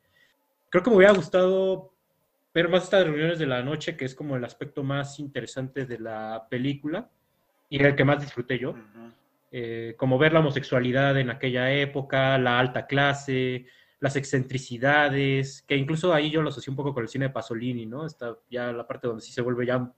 Creo 0.71 0.83
que 0.83 0.91
me 0.91 0.97
hubiera 0.97 1.13
gustado 1.13 1.96
ver 2.57 2.71
más 2.71 2.85
estas 2.85 3.05
reuniones 3.05 3.39
de 3.39 3.45
la 3.45 3.63
noche, 3.63 3.99
que 3.99 4.07
es 4.07 4.15
como 4.15 4.35
el 4.35 4.43
aspecto 4.43 4.83
más 4.83 5.19
interesante 5.19 5.85
de 5.85 5.99
la 5.99 6.47
película 6.49 7.07
y 7.69 7.85
el 7.85 7.95
que 7.95 8.03
más 8.03 8.19
disfruté 8.19 8.59
yo. 8.59 8.75
Eh, 9.53 9.95
como 9.99 10.17
ver 10.17 10.33
la 10.33 10.41
homosexualidad 10.41 11.19
en 11.19 11.29
aquella 11.29 11.71
época, 11.71 12.39
la 12.39 12.59
alta 12.59 12.87
clase, 12.87 13.67
las 14.01 14.17
excentricidades, 14.17 15.67
que 15.69 15.77
incluso 15.77 16.15
ahí 16.15 16.31
yo 16.31 16.41
lo 16.41 16.49
asocié 16.49 16.71
un 16.71 16.79
poco 16.79 16.95
con 16.95 17.03
el 17.03 17.11
cine 17.11 17.27
de 17.27 17.35
Pasolini, 17.35 17.85
¿no? 17.85 18.07
Está 18.07 18.39
ya 18.51 18.73
la 18.73 18.87
parte 18.87 19.07
donde 19.07 19.23
sí 19.23 19.33
se 19.33 19.43
vuelve 19.43 19.67
ya 19.67 19.93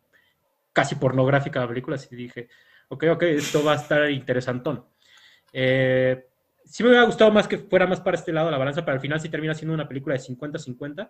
casi 0.72 0.96
pornográfica 0.96 1.60
la 1.60 1.68
película, 1.68 1.94
así 1.94 2.16
dije, 2.16 2.48
ok, 2.88 3.04
ok, 3.12 3.22
esto 3.22 3.62
va 3.62 3.74
a 3.74 3.76
estar 3.76 4.10
interesantón. 4.10 4.84
Eh, 5.52 6.26
sí 6.64 6.82
me 6.82 6.88
hubiera 6.88 7.04
gustado 7.04 7.30
más 7.30 7.46
que 7.46 7.58
fuera 7.58 7.86
más 7.86 8.00
para 8.00 8.16
este 8.16 8.32
lado 8.32 8.50
la 8.50 8.58
balanza, 8.58 8.84
pero 8.84 8.96
al 8.96 9.00
final 9.00 9.20
sí 9.20 9.28
termina 9.28 9.54
siendo 9.54 9.74
una 9.74 9.86
película 9.86 10.16
de 10.16 10.22
50-50. 10.22 11.08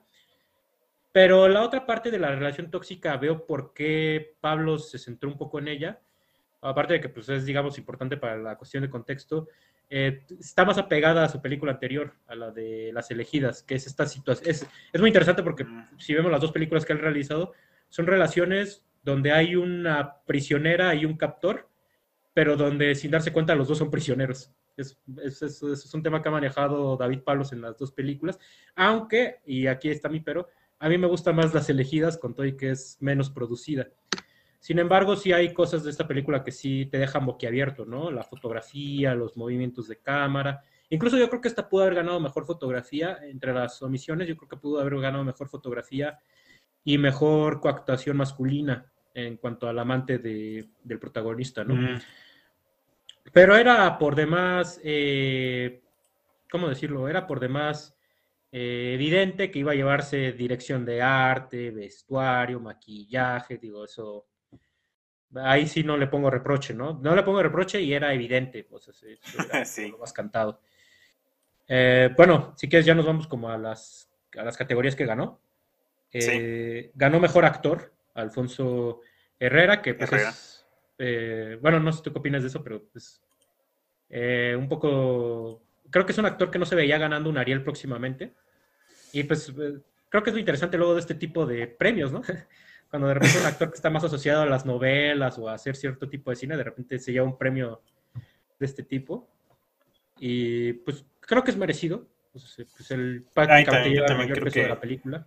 Pero 1.12 1.48
la 1.48 1.62
otra 1.62 1.86
parte 1.86 2.10
de 2.10 2.18
la 2.18 2.34
relación 2.34 2.70
tóxica 2.70 3.16
veo 3.16 3.46
por 3.46 3.72
qué 3.72 4.36
Pablo 4.40 4.78
se 4.78 4.98
centró 4.98 5.30
un 5.30 5.38
poco 5.38 5.58
en 5.58 5.68
ella, 5.68 6.00
aparte 6.60 6.94
de 6.94 7.00
que 7.00 7.08
pues, 7.08 7.28
es, 7.28 7.44
digamos, 7.44 7.78
importante 7.78 8.16
para 8.16 8.36
la 8.36 8.56
cuestión 8.56 8.82
de 8.82 8.90
contexto, 8.90 9.48
eh, 9.90 10.24
está 10.38 10.66
más 10.66 10.76
apegada 10.76 11.24
a 11.24 11.28
su 11.28 11.40
película 11.40 11.72
anterior, 11.72 12.14
a 12.26 12.34
la 12.34 12.50
de 12.50 12.90
Las 12.92 13.10
elegidas, 13.10 13.62
que 13.62 13.74
es 13.74 13.86
esta 13.86 14.06
situación. 14.06 14.50
Es, 14.50 14.66
es 14.92 15.00
muy 15.00 15.08
interesante 15.08 15.42
porque 15.42 15.66
si 15.96 16.14
vemos 16.14 16.30
las 16.30 16.42
dos 16.42 16.52
películas 16.52 16.84
que 16.84 16.92
han 16.92 16.98
realizado, 16.98 17.52
son 17.88 18.06
relaciones 18.06 18.84
donde 19.02 19.32
hay 19.32 19.56
una 19.56 20.16
prisionera 20.26 20.94
y 20.94 21.06
un 21.06 21.16
captor, 21.16 21.68
pero 22.34 22.56
donde 22.56 22.94
sin 22.94 23.10
darse 23.10 23.32
cuenta 23.32 23.54
los 23.54 23.68
dos 23.68 23.78
son 23.78 23.90
prisioneros. 23.90 24.52
Es, 24.76 24.96
es, 25.24 25.42
es, 25.42 25.94
un 25.94 26.02
tema 26.02 26.22
que 26.22 26.28
ha 26.28 26.32
manejado 26.32 26.96
David 26.96 27.22
Palos 27.24 27.52
en 27.52 27.62
las 27.62 27.76
dos 27.76 27.90
películas, 27.90 28.38
aunque, 28.76 29.40
y 29.44 29.66
aquí 29.66 29.88
está 29.88 30.08
mi 30.08 30.20
pero, 30.20 30.48
a 30.78 30.88
mí 30.88 30.98
me 30.98 31.06
gustan 31.06 31.36
más 31.36 31.54
las 31.54 31.68
elegidas 31.68 32.18
con 32.18 32.34
todo 32.34 32.46
y 32.46 32.56
que 32.56 32.70
es 32.70 32.96
menos 33.00 33.30
producida. 33.30 33.88
Sin 34.60 34.78
embargo, 34.78 35.16
sí 35.16 35.32
hay 35.32 35.52
cosas 35.52 35.84
de 35.84 35.90
esta 35.90 36.08
película 36.08 36.42
que 36.42 36.50
sí 36.50 36.86
te 36.86 36.98
dejan 36.98 37.26
boquiabierto, 37.26 37.84
¿no? 37.84 38.10
La 38.10 38.24
fotografía, 38.24 39.14
los 39.14 39.36
movimientos 39.36 39.88
de 39.88 39.98
cámara. 39.98 40.62
Incluso 40.90 41.16
yo 41.16 41.28
creo 41.28 41.40
que 41.40 41.48
esta 41.48 41.68
pudo 41.68 41.82
haber 41.82 41.96
ganado 41.96 42.18
mejor 42.18 42.44
fotografía 42.44 43.18
entre 43.22 43.52
las 43.52 43.80
omisiones. 43.82 44.26
Yo 44.26 44.36
creo 44.36 44.48
que 44.48 44.56
pudo 44.56 44.80
haber 44.80 44.98
ganado 45.00 45.24
mejor 45.24 45.48
fotografía 45.48 46.18
y 46.84 46.98
mejor 46.98 47.60
coactuación 47.60 48.16
masculina 48.16 48.90
en 49.14 49.36
cuanto 49.36 49.68
al 49.68 49.78
amante 49.78 50.18
de, 50.18 50.68
del 50.82 50.98
protagonista, 50.98 51.64
¿no? 51.64 51.74
Mm. 51.74 52.00
Pero 53.32 53.56
era 53.56 53.98
por 53.98 54.14
demás, 54.14 54.80
eh, 54.82 55.82
¿cómo 56.50 56.68
decirlo? 56.68 57.08
Era 57.08 57.26
por 57.26 57.40
demás 57.40 57.97
eh, 58.52 58.92
evidente 58.94 59.50
que 59.50 59.58
iba 59.58 59.72
a 59.72 59.74
llevarse 59.74 60.32
dirección 60.32 60.84
de 60.84 61.02
arte, 61.02 61.70
vestuario, 61.70 62.60
maquillaje, 62.60 63.58
digo, 63.58 63.84
eso. 63.84 64.26
Ahí 65.34 65.66
sí 65.66 65.82
no 65.84 65.96
le 65.96 66.06
pongo 66.06 66.30
reproche, 66.30 66.72
¿no? 66.72 66.98
No 67.02 67.14
le 67.14 67.22
pongo 67.22 67.42
reproche 67.42 67.80
y 67.80 67.92
era 67.92 68.14
evidente, 68.14 68.64
pues 68.64 68.88
eso 68.88 69.06
era 69.52 69.64
sí. 69.64 69.90
lo 69.90 69.98
más 69.98 70.12
cantado. 70.12 70.60
Eh, 71.66 72.10
bueno, 72.16 72.54
si 72.56 72.68
quieres 72.68 72.86
ya 72.86 72.94
nos 72.94 73.04
vamos 73.04 73.26
como 73.26 73.50
a 73.50 73.58
las, 73.58 74.10
a 74.36 74.42
las 74.42 74.56
categorías 74.56 74.96
que 74.96 75.06
ganó. 75.06 75.40
Ganó 76.94 77.20
mejor 77.20 77.44
actor, 77.44 77.92
Alfonso 78.14 79.00
Herrera, 79.38 79.82
que 79.82 79.92
pues 79.92 80.10
es 80.12 80.58
eh, 80.98 81.56
bueno, 81.62 81.78
no 81.78 81.92
sé 81.92 82.02
tú 82.02 82.12
qué 82.12 82.18
opinas 82.18 82.42
de 82.42 82.48
eso, 82.48 82.62
pero 82.62 82.82
pues 82.88 83.22
eh, 84.10 84.56
un 84.58 84.68
poco, 84.68 85.62
creo 85.90 86.06
que 86.06 86.12
es 86.12 86.18
un 86.18 86.26
actor 86.26 86.50
que 86.50 86.58
no 86.58 86.66
se 86.66 86.76
veía 86.76 86.98
ganando 86.98 87.30
un 87.30 87.38
Ariel 87.38 87.62
próximamente. 87.62 88.32
Y 89.12 89.24
pues 89.24 89.48
eh, 89.48 89.78
creo 90.08 90.22
que 90.22 90.30
es 90.30 90.34
muy 90.34 90.40
interesante 90.40 90.76
luego 90.76 90.94
de 90.94 91.00
este 91.00 91.14
tipo 91.14 91.46
de 91.46 91.66
premios, 91.66 92.12
¿no? 92.12 92.22
Cuando 92.90 93.08
de 93.08 93.14
repente 93.14 93.38
un 93.38 93.46
actor 93.46 93.68
que 93.70 93.76
está 93.76 93.90
más 93.90 94.04
asociado 94.04 94.42
a 94.42 94.46
las 94.46 94.64
novelas 94.64 95.38
o 95.38 95.48
a 95.48 95.54
hacer 95.54 95.76
cierto 95.76 96.08
tipo 96.08 96.30
de 96.30 96.36
cine, 96.36 96.56
de 96.56 96.64
repente 96.64 96.98
se 96.98 97.12
lleva 97.12 97.26
un 97.26 97.36
premio 97.36 97.82
de 98.58 98.66
este 98.66 98.82
tipo. 98.82 99.28
Y 100.18 100.72
pues 100.72 101.04
creo 101.20 101.44
que 101.44 101.50
es 101.50 101.56
merecido. 101.56 102.06
Pues, 102.32 102.56
pues 102.56 102.90
el 102.90 103.24
prácticamente 103.34 103.90
lleva 103.90 104.06
el 104.06 104.16
mayor 104.16 104.42
peso 104.42 104.60
de 104.60 104.68
la 104.68 104.80
película. 104.80 105.26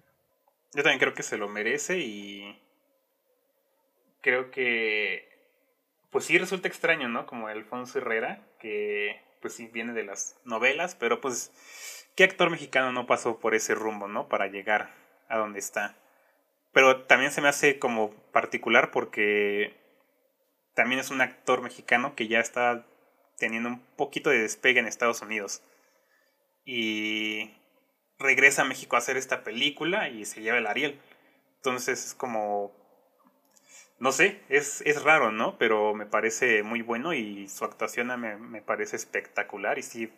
Yo 0.74 0.84
también 0.84 1.00
creo 1.00 1.14
que 1.14 1.24
se 1.24 1.38
lo 1.38 1.50
merece 1.50 2.00
y 2.00 2.60
creo 4.22 4.50
que 4.50 5.30
pues 6.10 6.26
sí 6.26 6.38
resulta 6.38 6.68
extraño, 6.68 7.08
¿no? 7.10 7.26
Como 7.26 7.48
Alfonso 7.48 8.00
Herrera, 8.00 8.44
que 8.60 9.22
pues 9.42 9.54
sí 9.54 9.68
viene 9.68 9.94
de 9.94 10.04
las 10.04 10.40
novelas, 10.46 10.96
pero 10.96 11.22
pues 11.22 11.52
¿qué 12.16 12.24
actor 12.24 12.50
mexicano 12.50 12.92
no 12.92 13.08
pasó 13.08 13.40
por 13.40 13.56
ese 13.56 13.76
rumbo, 13.76 14.08
¿no? 14.08 14.28
Para 14.30 14.48
llegar 14.48 14.94
a 15.28 15.38
donde 15.38 15.60
está. 15.60 15.98
Pero 16.74 17.04
también 17.04 17.32
se 17.32 17.42
me 17.42 17.50
hace 17.50 17.80
como 17.80 18.12
particular 18.32 18.92
porque 18.92 19.76
también 20.76 21.00
es 21.00 21.10
un 21.10 21.22
actor 21.22 21.62
mexicano 21.62 22.16
que 22.16 22.28
ya 22.28 22.40
está 22.40 22.86
teniendo 23.38 23.70
un 23.70 23.80
poquito 23.98 24.30
de 24.30 24.40
despegue 24.40 24.80
en 24.80 24.88
Estados 24.88 25.22
Unidos. 25.22 25.64
Y 26.64 27.52
regresa 28.20 28.62
a 28.62 28.66
México 28.66 28.96
a 28.96 29.00
hacer 29.00 29.18
esta 29.18 29.44
película 29.44 30.10
y 30.10 30.26
se 30.26 30.42
lleva 30.42 30.58
el 30.58 30.68
Ariel. 30.68 31.00
Entonces 31.58 32.06
es 32.06 32.14
como 32.14 32.72
no 34.02 34.12
sé, 34.12 34.42
es, 34.50 34.82
es 34.82 35.04
raro, 35.04 35.32
¿no? 35.32 35.60
Pero 35.60 35.94
me 35.94 36.08
parece 36.08 36.64
muy 36.64 36.82
bueno 36.82 37.14
y 37.14 37.48
su 37.48 37.64
actuación 37.66 38.08
me, 38.20 38.36
me 38.36 38.64
parece 38.64 38.96
espectacular 38.96 39.78
y 39.78 39.84
sí 39.84 40.12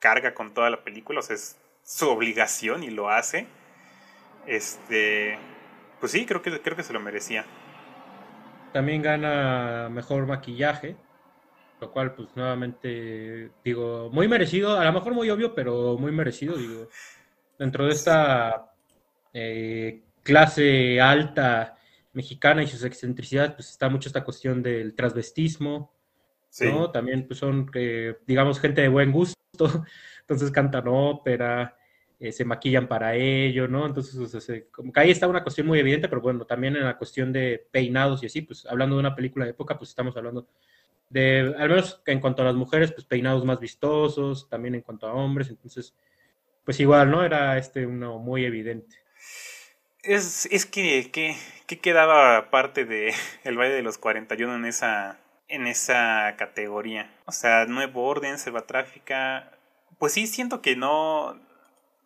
carga 0.00 0.34
con 0.34 0.52
toda 0.52 0.68
la 0.68 0.82
película, 0.82 1.20
o 1.20 1.22
sea, 1.22 1.36
es 1.36 1.56
su 1.84 2.08
obligación 2.08 2.82
y 2.82 2.90
lo 2.90 3.08
hace. 3.08 3.46
Este, 4.48 5.38
pues 6.00 6.10
sí, 6.10 6.26
creo 6.26 6.42
que, 6.42 6.60
creo 6.60 6.76
que 6.76 6.82
se 6.82 6.92
lo 6.92 6.98
merecía. 6.98 7.44
También 8.72 9.00
gana 9.00 9.88
mejor 9.88 10.26
maquillaje, 10.26 10.96
lo 11.80 11.92
cual 11.92 12.16
pues 12.16 12.30
nuevamente 12.34 13.52
digo, 13.64 14.10
muy 14.10 14.26
merecido, 14.26 14.76
a 14.76 14.84
lo 14.84 14.92
mejor 14.92 15.14
muy 15.14 15.30
obvio, 15.30 15.54
pero 15.54 15.96
muy 15.96 16.10
merecido, 16.10 16.56
digo, 16.56 16.88
dentro 17.60 17.86
de 17.86 17.92
esta 17.92 18.72
eh, 19.32 20.02
clase 20.24 21.00
alta 21.00 21.76
mexicana 22.12 22.62
y 22.62 22.66
sus 22.66 22.84
excentricidades, 22.84 23.52
pues 23.52 23.70
está 23.70 23.88
mucho 23.88 24.08
esta 24.08 24.24
cuestión 24.24 24.62
del 24.62 24.94
transvestismo, 24.94 25.92
¿no? 26.60 26.90
También 26.90 27.26
pues 27.26 27.38
son, 27.38 27.70
eh, 27.74 28.16
digamos, 28.26 28.58
gente 28.60 28.82
de 28.82 28.88
buen 28.88 29.12
gusto, 29.12 29.36
entonces 30.20 30.50
cantan 30.50 30.88
ópera, 30.88 31.76
eh, 32.18 32.32
se 32.32 32.44
maquillan 32.44 32.88
para 32.88 33.14
ello, 33.14 33.68
¿no? 33.68 33.86
Entonces, 33.86 34.64
como 34.70 34.92
que 34.92 35.00
ahí 35.00 35.10
está 35.10 35.26
una 35.26 35.42
cuestión 35.42 35.66
muy 35.66 35.78
evidente, 35.78 36.08
pero 36.08 36.20
bueno, 36.20 36.44
también 36.44 36.76
en 36.76 36.84
la 36.84 36.98
cuestión 36.98 37.32
de 37.32 37.66
peinados 37.70 38.22
y 38.22 38.26
así, 38.26 38.42
pues 38.42 38.66
hablando 38.66 38.96
de 38.96 39.00
una 39.00 39.14
película 39.14 39.44
de 39.44 39.52
época, 39.52 39.78
pues 39.78 39.90
estamos 39.90 40.16
hablando 40.16 40.46
de, 41.08 41.54
al 41.58 41.68
menos 41.68 42.02
en 42.06 42.20
cuanto 42.20 42.42
a 42.42 42.46
las 42.46 42.54
mujeres, 42.54 42.92
pues 42.92 43.04
peinados 43.04 43.44
más 43.44 43.58
vistosos, 43.58 44.48
también 44.48 44.74
en 44.74 44.82
cuanto 44.82 45.06
a 45.06 45.14
hombres, 45.14 45.48
entonces, 45.50 45.94
pues 46.64 46.78
igual, 46.80 47.10
¿no? 47.10 47.24
Era 47.24 47.58
este 47.58 47.86
uno 47.86 48.18
muy 48.18 48.44
evidente. 48.44 48.96
Es, 50.02 50.46
es 50.46 50.64
que, 50.64 51.10
que, 51.12 51.78
quedaba 51.78 52.50
parte 52.50 52.84
de 52.84 53.12
el 53.44 53.56
baile 53.56 53.74
de 53.74 53.82
los 53.82 53.98
41 53.98 54.54
en 54.54 54.64
esa, 54.64 55.18
en 55.48 55.66
esa 55.66 56.34
categoría. 56.38 57.10
O 57.26 57.32
sea, 57.32 57.66
Nuevo 57.66 58.04
Orden, 58.06 58.36
Tráfica. 58.66 59.52
Pues 59.98 60.12
sí, 60.12 60.26
siento 60.26 60.62
que 60.62 60.76
no, 60.76 61.38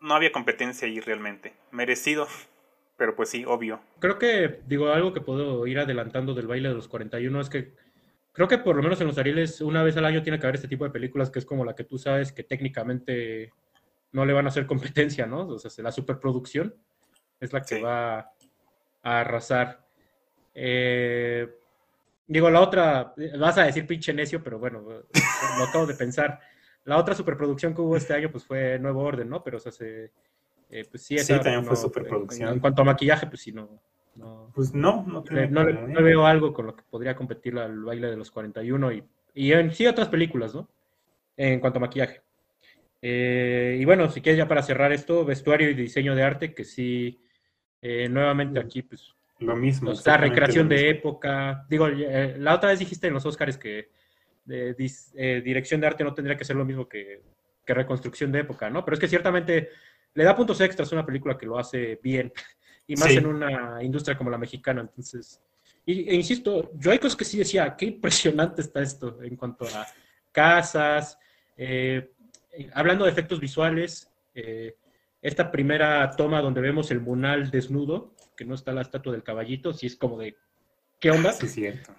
no 0.01 0.15
había 0.15 0.33
competencia 0.33 0.89
ahí 0.89 1.01
realmente. 1.01 1.55
Merecido, 1.71 2.27
pero 2.97 3.15
pues 3.15 3.29
sí, 3.31 3.45
obvio. 3.45 3.81
Creo 4.01 4.19
que, 4.19 4.61
digo, 4.67 4.91
algo 4.91 5.13
que 5.13 5.21
puedo 5.21 5.67
ir 5.67 5.79
adelantando 5.79 6.35
del 6.35 6.49
baile 6.49 6.69
de 6.69 6.75
los 6.75 6.89
41 6.89 7.41
es 7.41 7.49
que 7.49 7.73
creo 8.33 8.49
que 8.49 8.59
por 8.59 8.75
lo 8.75 8.83
menos 8.83 9.01
en 9.01 9.07
los 9.07 9.19
Arieles 9.19 9.61
una 9.61 9.85
vez 9.85 9.97
al 9.97 10.05
año 10.05 10.25
tiene 10.25 10.41
que 10.41 10.47
haber 10.47 10.57
este 10.57 10.67
tipo 10.67 10.85
de 10.85 10.91
películas 10.91 11.31
que 11.31 11.39
es 11.39 11.47
como 11.47 11.65
la 11.65 11.77
que 11.77 11.85
tú 11.85 11.99
sabes 11.99 12.33
que 12.33 12.43
técnicamente 12.43 13.53
no 14.11 14.27
le 14.27 14.33
van 14.33 14.47
a 14.47 14.49
hacer 14.49 14.67
competencia, 14.67 15.27
¿no? 15.27 15.47
O 15.47 15.59
sea, 15.59 15.71
la 15.85 15.93
superproducción 15.93 16.75
es 17.45 17.53
la 17.53 17.63
que 17.63 17.81
va 17.81 18.19
a 19.03 19.21
arrasar. 19.21 19.85
Eh, 20.55 21.49
digo, 22.27 22.51
la 22.51 22.61
otra, 22.61 23.15
vas 23.39 23.59
a 23.59 23.65
decir 23.65 23.87
pinche 23.87 24.13
necio, 24.13 24.43
pero 24.43 24.59
bueno, 24.59 24.81
lo 24.81 25.65
acabo 25.65 25.87
de 25.87 25.95
pensar. 25.95 26.41
La 26.85 26.99
otra 26.99 27.15
superproducción 27.15 27.75
que 27.75 27.81
hubo 27.81 27.97
este 27.97 28.15
año, 28.15 28.31
pues 28.31 28.45
fue 28.45 28.79
Nuevo 28.79 29.03
Orden, 29.03 29.29
¿no? 29.29 29.43
Pero, 29.43 29.57
o 29.57 29.61
sea, 29.61 29.73
se, 29.73 30.13
eh, 30.71 30.85
pues 30.91 31.03
sí, 31.03 31.15
esa, 31.17 31.41
también 31.41 31.65
fue 31.65 31.77
superproducción. 31.77 32.53
En, 32.55 32.61
cuanto 32.61 32.83
a 32.83 32.85
maquillaje, 32.85 33.27
pues 33.27 33.41
sí, 33.43 33.53
no. 33.53 33.81
pues 34.55 34.75
no, 34.75 35.05
no, 35.07 35.23
no, 35.23 36.03
veo 36.03 36.27
algo 36.27 36.53
con 36.53 36.67
lo 36.67 36.77
que 36.77 36.83
podría 36.89 37.17
competir 37.17 37.59
al 37.59 37.83
baile 37.85 38.11
de 38.11 38.17
los 38.17 38.31
41 38.31 38.93
y, 38.93 39.05
y 39.35 39.53
en 39.53 39.73
sí 39.73 39.87
otras 39.87 40.09
películas, 40.09 40.55
¿no? 40.55 40.69
En 41.37 41.61
cuanto 41.61 41.79
a 41.79 41.81
maquillaje. 41.81 42.23
Eh, 43.07 43.77
y 43.79 43.85
bueno, 43.85 44.11
si 44.11 44.21
quieres 44.21 44.39
ya 44.39 44.49
para 44.49 44.63
cerrar 44.63 44.91
esto, 44.93 45.25
vestuario 45.25 45.69
y 45.69 45.75
diseño 45.75 46.15
de 46.15 46.23
arte, 46.23 46.55
que 46.55 46.65
sí, 46.65 47.21
eh, 47.87 48.09
nuevamente 48.09 48.59
aquí, 48.59 48.81
pues. 48.81 49.15
Lo 49.41 49.55
mismo. 49.55 49.93
La 50.07 50.17
recreación 50.17 50.67
de 50.71 50.89
época. 50.89 51.67
Digo, 51.69 51.87
eh, 51.89 52.35
la 52.39 52.55
otra 52.55 52.71
vez 52.71 52.79
dijiste 52.79 53.09
en 53.09 53.13
los 53.13 53.27
Oscars 53.27 53.59
que 53.59 53.91
eh, 54.49 55.43
dirección 55.45 55.83
de 55.83 55.87
arte 55.87 56.03
no 56.03 56.15
tendría 56.15 56.35
que 56.35 56.47
ser 56.47 56.57
lo 56.57 56.65
mismo 56.65 56.89
que, 56.89 57.21
reconstrucción 57.67 58.33
de 58.33 58.41
época, 58.41 58.71
¿no? 58.71 58.87
Pero 58.87 58.95
es 58.95 59.01
que 59.01 59.09
ciertamente 59.09 59.69
le 60.15 60.25
da 60.25 60.35
puntos 60.35 60.63
extras 60.63 60.91
a 60.91 60.97
una 60.97 61.05
película 61.05 61.37
que 61.37 61.45
lo 61.45 61.59
hace 61.59 62.01
bien, 62.03 62.33
y 62.87 62.97
más 62.97 63.11
en 63.11 63.27
una 63.27 63.83
industria 63.83 64.17
como 64.17 64.31
la 64.31 64.39
mexicana, 64.39 64.81
entonces... 64.81 65.43
Y, 65.85 66.09
e 66.09 66.15
insisto, 66.15 66.71
yo 66.75 66.91
hay 66.91 66.99
cosas 66.99 67.17
que 67.17 67.25
sí 67.27 67.37
decía, 67.37 67.75
qué 67.77 67.85
impresionante 67.85 68.63
está 68.63 68.81
esto 68.81 69.23
en 69.23 69.37
cuanto 69.37 69.67
a 69.67 69.87
casas, 70.33 71.19
eh, 71.57 72.13
hablando 72.73 73.05
de 73.05 73.11
efectos 73.11 73.41
visuales, 73.41 74.11
eh, 74.35 74.77
esta 75.25 75.51
primera 75.51 76.11
toma 76.11 76.43
donde 76.43 76.61
vemos 76.61 76.91
el 76.91 77.01
munal 77.01 77.51
desnudo, 77.51 78.13
que 78.37 78.45
no 78.45 78.55
está 78.55 78.73
la 78.73 78.83
estatua 78.83 79.13
del 79.13 79.23
caballito, 79.23 79.73
sí 79.73 79.87
es 79.87 79.97
como 79.97 80.19
de, 80.19 80.37
¿qué 81.01 81.11
onda? 81.11 81.33
Sí, 81.33 81.49
cierto. 81.49 81.95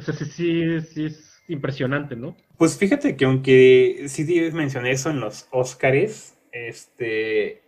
sí, 0.00 0.80
sí, 0.82 1.04
es 1.04 1.42
impresionante, 1.48 2.14
¿no? 2.14 2.36
Pues 2.56 2.78
fíjate 2.78 3.16
que 3.16 3.24
aunque 3.24 4.04
sí 4.06 4.24
mencioné 4.52 4.92
eso 4.92 5.10
en 5.10 5.18
los 5.18 5.48
Óscares, 5.50 6.38
este, 6.52 7.62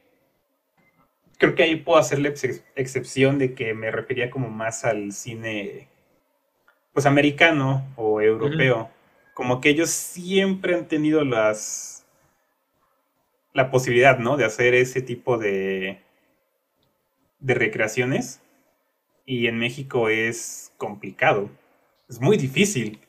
creo 1.38 1.56
que 1.56 1.64
ahí 1.64 1.74
puedo 1.74 1.98
hacerle 1.98 2.32
excepción 2.76 3.38
de 3.38 3.54
que 3.54 3.74
me 3.74 3.90
refería 3.90 4.30
como 4.30 4.48
más 4.48 4.84
al 4.84 5.10
cine, 5.10 5.88
pues 6.92 7.04
americano 7.06 7.84
o 7.96 8.20
europeo. 8.20 8.90
Como 9.34 9.60
que 9.60 9.70
ellos 9.70 9.90
siempre 9.90 10.76
han 10.76 10.86
tenido 10.86 11.24
las 11.24 11.99
la 13.52 13.70
posibilidad, 13.70 14.18
¿no? 14.18 14.36
De 14.36 14.44
hacer 14.44 14.74
ese 14.74 15.02
tipo 15.02 15.38
de 15.38 16.00
de 17.40 17.54
recreaciones 17.54 18.42
y 19.24 19.46
en 19.46 19.58
México 19.58 20.08
es 20.08 20.72
complicado, 20.76 21.50
es 22.08 22.20
muy 22.20 22.36
difícil 22.36 23.00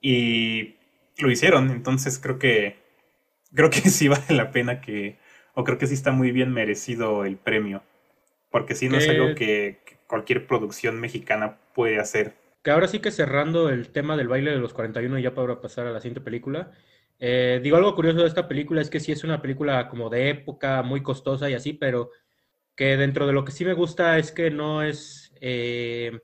y 0.00 0.76
lo 1.18 1.30
hicieron, 1.30 1.70
entonces 1.70 2.18
creo 2.18 2.38
que 2.38 2.76
creo 3.54 3.70
que 3.70 3.80
sí 3.90 4.08
vale 4.08 4.24
la 4.30 4.50
pena 4.50 4.80
que 4.80 5.18
o 5.54 5.64
creo 5.64 5.78
que 5.78 5.86
sí 5.86 5.94
está 5.94 6.12
muy 6.12 6.32
bien 6.32 6.52
merecido 6.52 7.24
el 7.24 7.36
premio. 7.36 7.82
Porque 8.50 8.74
sí 8.74 8.88
no 8.88 8.98
es 8.98 9.08
algo 9.08 9.34
que, 9.34 9.80
cualquier 10.06 10.46
producción 10.46 11.00
mexicana 11.00 11.56
puede 11.74 11.98
hacer. 11.98 12.34
Que 12.62 12.70
ahora 12.70 12.86
sí 12.86 13.00
que 13.00 13.10
cerrando 13.10 13.70
el 13.70 13.88
tema 13.88 14.16
del 14.16 14.28
baile 14.28 14.50
de 14.50 14.58
los 14.58 14.74
41 14.74 15.18
ya 15.18 15.34
para 15.34 15.60
pasar 15.62 15.86
a 15.86 15.90
la 15.90 16.00
siguiente 16.00 16.20
película. 16.20 16.70
Eh, 17.24 17.60
digo, 17.62 17.76
algo 17.76 17.94
curioso 17.94 18.18
de 18.18 18.26
esta 18.26 18.48
película 18.48 18.80
es 18.80 18.90
que 18.90 18.98
sí 18.98 19.12
es 19.12 19.22
una 19.22 19.40
película 19.40 19.88
como 19.88 20.10
de 20.10 20.28
época, 20.28 20.82
muy 20.82 21.04
costosa 21.04 21.48
y 21.48 21.54
así, 21.54 21.72
pero 21.72 22.10
que 22.74 22.96
dentro 22.96 23.28
de 23.28 23.32
lo 23.32 23.44
que 23.44 23.52
sí 23.52 23.64
me 23.64 23.74
gusta 23.74 24.18
es 24.18 24.32
que 24.32 24.50
no 24.50 24.82
es, 24.82 25.32
eh, 25.40 26.18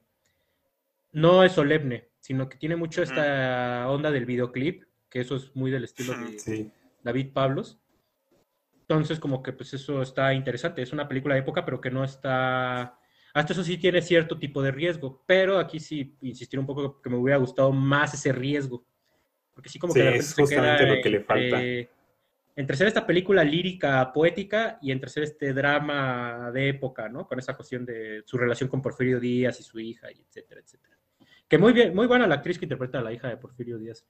no 1.13 1.45
es 1.45 1.53
solemne, 1.53 2.09
sino 2.19 2.49
que 2.49 2.57
tiene 2.57 2.75
mucho 2.75 3.01
esta 3.01 3.89
onda 3.89 4.11
del 4.11 4.27
videoclip, 4.27 4.83
que 5.09 5.21
eso 5.21 5.37
es 5.37 5.55
muy 5.55 5.71
del 5.71 5.85
estilo 5.85 6.15
de 6.15 6.73
David 7.05 7.33
Pablos. 7.33 7.79
Entonces, 8.81 9.21
como 9.21 9.41
que 9.41 9.53
pues 9.53 9.73
eso 9.75 10.03
está 10.03 10.35
interesante. 10.35 10.83
Es 10.83 10.93
una 10.93 11.07
película 11.07 11.37
de 11.37 11.43
época, 11.43 11.65
pero 11.65 11.81
que 11.81 11.93
no 11.93 12.03
está... 12.03 12.99
Hasta 13.35 13.53
eso 13.53 13.63
sí 13.63 13.79
tiene 13.79 14.03
cierto 14.03 14.37
tipo 14.37 14.63
de 14.63 14.73
riesgo, 14.73 15.23
pero 15.29 15.61
aquí 15.61 15.79
sí 15.79 16.17
insistir 16.23 16.59
un 16.59 16.67
poco 16.67 17.01
que 17.01 17.09
me 17.09 17.19
hubiera 17.19 17.39
gustado 17.39 17.71
más 17.71 18.15
ese 18.15 18.33
riesgo. 18.33 18.85
Porque 19.59 19.71
sí 19.71 19.81
como 19.81 19.92
que 19.92 20.14
es 20.14 20.35
justamente 20.35 20.87
lo 20.87 21.03
que 21.03 21.11
le 21.11 21.18
falta. 21.18 21.61
Entre 22.55 22.77
ser 22.77 22.87
esta 22.87 23.05
película 23.05 23.42
lírica, 23.42 24.12
poética, 24.12 24.79
y 24.81 24.92
entre 24.92 25.11
ser 25.11 25.25
este 25.25 25.53
drama 25.53 26.53
de 26.53 26.68
época, 26.68 27.09
¿no? 27.09 27.27
Con 27.27 27.40
esa 27.40 27.57
cuestión 27.57 27.85
de 27.85 28.23
su 28.25 28.38
relación 28.38 28.68
con 28.68 28.81
Porfirio 28.81 29.18
Díaz 29.18 29.59
y 29.59 29.64
su 29.64 29.81
hija, 29.81 30.12
y 30.12 30.21
etcétera, 30.21 30.61
etcétera. 30.61 30.97
Que 31.49 31.59
muy 31.59 31.73
bien, 31.73 31.92
muy 31.92 32.07
buena 32.07 32.29
la 32.29 32.37
actriz 32.37 32.57
que 32.57 32.66
interpreta 32.66 33.01
a 33.01 33.03
la 33.03 33.12
hija 33.12 33.27
de 33.27 33.37
Porfirio 33.37 33.79
Díaz. 33.79 34.07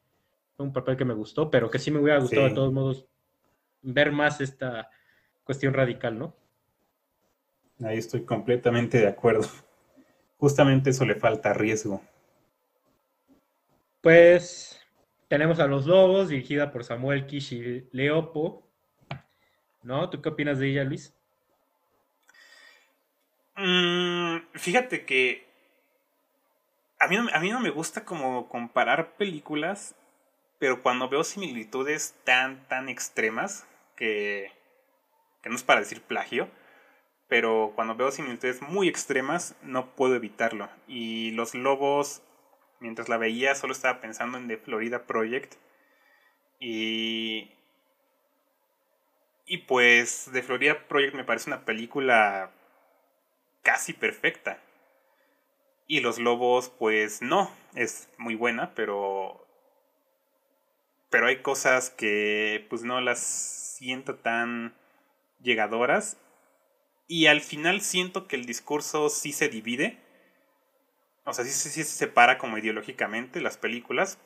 Fue 0.55 0.67
un 0.67 0.73
papel 0.75 0.99
que 0.99 1.07
me 1.07 1.15
gustó, 1.15 1.51
pero 1.51 1.71
que 1.71 1.79
sí 1.79 1.91
me 1.91 1.99
hubiera 1.99 2.21
gustado 2.21 2.47
de 2.47 2.55
todos 2.55 2.71
modos 2.71 3.07
ver 3.81 4.13
más 4.13 4.43
esta 4.43 4.91
cuestión 5.45 5.73
radical, 5.73 6.19
¿no? 6.19 6.37
Ahí 7.83 7.97
estoy 7.97 8.23
completamente 8.27 8.99
de 8.99 9.07
acuerdo. 9.07 9.49
Justamente 10.37 10.91
eso 10.91 11.07
le 11.07 11.15
falta 11.15 11.55
riesgo. 11.55 12.03
Pues 14.03 14.79
tenemos 15.29 15.61
a 15.61 15.67
Los 15.67 15.87
Lobos, 15.87 16.29
dirigida 16.29 16.71
por 16.71 16.85
Samuel 16.85 17.27
Kishi 17.27 17.89
Leopo. 17.93 18.67
¿No? 19.83 20.11
¿Tú 20.11 20.21
qué 20.21 20.29
opinas 20.31 20.59
de 20.59 20.71
ella, 20.71 20.85
Luis? 20.85 21.15
Mm, 23.57 24.39
fíjate 24.55 25.05
que 25.05 25.47
a 26.99 27.09
mí, 27.09 27.17
a 27.17 27.41
mí 27.41 27.51
no 27.51 27.61
me 27.61 27.71
gusta 27.71 28.05
como 28.05 28.49
comparar 28.49 29.17
películas 29.17 29.95
pero 30.59 30.83
cuando 30.83 31.09
veo 31.09 31.25
similitudes 31.25 32.15
tan, 32.25 32.67
tan 32.69 32.89
extremas, 32.89 33.67
que, 33.97 34.53
que 35.43 35.49
no 35.49 35.57
es 35.57 35.63
para 35.63 35.81
decir 35.81 36.03
plagio, 36.03 36.49
pero 37.29 37.73
cuando 37.75 37.95
veo 37.95 38.11
similitudes 38.11 38.63
muy 38.63 38.89
extremas, 38.89 39.55
no 39.63 39.95
puedo 39.95 40.17
evitarlo. 40.17 40.69
Y 40.89 41.31
los 41.33 41.55
lobos, 41.55 42.23
mientras 42.81 43.09
la 43.09 43.17
veía, 43.19 43.55
solo 43.55 43.73
estaba 43.73 44.01
pensando 44.01 44.39
en 44.39 44.49
The 44.49 44.59
Florida 44.59 45.07
Project. 45.07 45.55
Y. 46.61 47.51
Y 49.47 49.59
pues, 49.59 50.29
The 50.33 50.43
Florida 50.43 50.87
Project 50.89 51.15
me 51.15 51.25
parece 51.25 51.51
una 51.51 51.65
película 51.65 52.51
casi 53.63 53.93
perfecta. 53.93 54.61
Y 55.87 56.01
Los 56.01 56.19
Lobos, 56.19 56.69
pues 56.69 57.23
no, 57.23 57.51
es 57.75 58.09
muy 58.19 58.35
buena, 58.35 58.75
pero 58.75 59.49
pero 61.11 61.27
hay 61.27 61.43
cosas 61.43 61.91
que 61.91 62.67
pues 62.69 62.83
no 62.83 63.01
las 63.01 63.19
siento 63.19 64.17
tan 64.17 64.75
llegadoras 65.41 66.19
y 67.07 67.27
al 67.27 67.41
final 67.41 67.81
siento 67.81 68.29
que 68.29 68.37
el 68.37 68.45
discurso 68.45 69.09
sí 69.09 69.33
se 69.33 69.49
divide, 69.49 69.99
o 71.29 71.33
sea, 71.35 71.45
sí, 71.45 71.53
se 71.53 71.85
separa 71.85 72.39
como 72.39 72.59
ideológicamente 72.59 73.41
las 73.41 73.59
películas, 73.59 74.19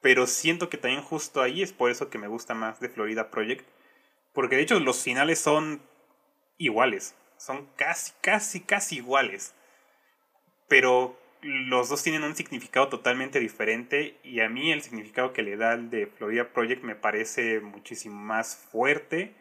pero 0.00 0.26
siento 0.26 0.68
que 0.68 0.78
también 0.78 1.02
justo 1.02 1.40
ahí 1.40 1.62
es 1.62 1.72
por 1.72 1.90
eso 1.90 2.10
que 2.10 2.18
me 2.18 2.28
gusta 2.28 2.54
más 2.54 2.80
de 2.80 2.88
Florida 2.88 3.30
Project, 3.30 3.66
porque 4.32 4.56
de 4.56 4.62
hecho 4.62 4.78
los 4.78 5.02
finales 5.02 5.38
son 5.40 5.82
iguales, 6.58 7.14
son 7.38 7.66
casi, 7.76 8.12
casi, 8.20 8.60
casi 8.60 8.96
iguales, 8.96 9.54
pero 10.68 11.18
los 11.42 11.88
dos 11.88 12.02
tienen 12.02 12.24
un 12.24 12.36
significado 12.36 12.88
totalmente 12.88 13.40
diferente 13.40 14.18
y 14.22 14.40
a 14.40 14.48
mí 14.48 14.72
el 14.72 14.82
significado 14.82 15.32
que 15.32 15.42
le 15.42 15.56
da 15.56 15.72
el 15.72 15.88
de 15.88 16.06
Florida 16.06 16.52
Project 16.52 16.82
me 16.82 16.94
parece 16.94 17.60
muchísimo 17.60 18.16
más 18.16 18.56
fuerte. 18.70 19.34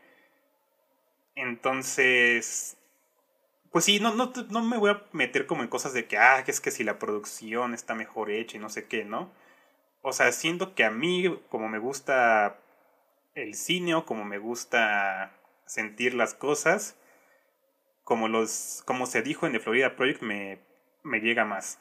Entonces, 1.35 2.77
pues 3.71 3.85
sí, 3.85 3.99
no, 3.99 4.13
no, 4.15 4.33
no 4.49 4.63
me 4.63 4.77
voy 4.77 4.91
a 4.91 5.03
meter 5.11 5.45
como 5.45 5.61
en 5.63 5.69
cosas 5.69 5.93
de 5.93 6.07
que, 6.07 6.17
ah, 6.17 6.43
que 6.43 6.51
es 6.51 6.61
que 6.61 6.71
si 6.71 6.83
la 6.83 6.99
producción 6.99 7.73
está 7.73 7.95
mejor 7.95 8.31
hecha 8.31 8.57
y 8.57 8.59
no 8.59 8.69
sé 8.69 8.87
qué, 8.87 9.05
¿no? 9.05 9.31
O 10.01 10.13
sea, 10.13 10.31
siento 10.31 10.75
que 10.75 10.83
a 10.85 10.91
mí, 10.91 11.39
como 11.49 11.69
me 11.69 11.79
gusta 11.79 12.59
el 13.35 13.55
cine 13.55 13.95
o 13.95 14.05
como 14.05 14.25
me 14.25 14.37
gusta 14.37 15.33
sentir 15.65 16.13
las 16.15 16.33
cosas, 16.33 16.97
como, 18.03 18.27
los, 18.27 18.81
como 18.85 19.05
se 19.05 19.21
dijo 19.21 19.45
en 19.45 19.53
The 19.53 19.59
Florida 19.59 19.95
Project, 19.95 20.21
me, 20.23 20.59
me 21.03 21.19
llega 21.19 21.45
más 21.45 21.79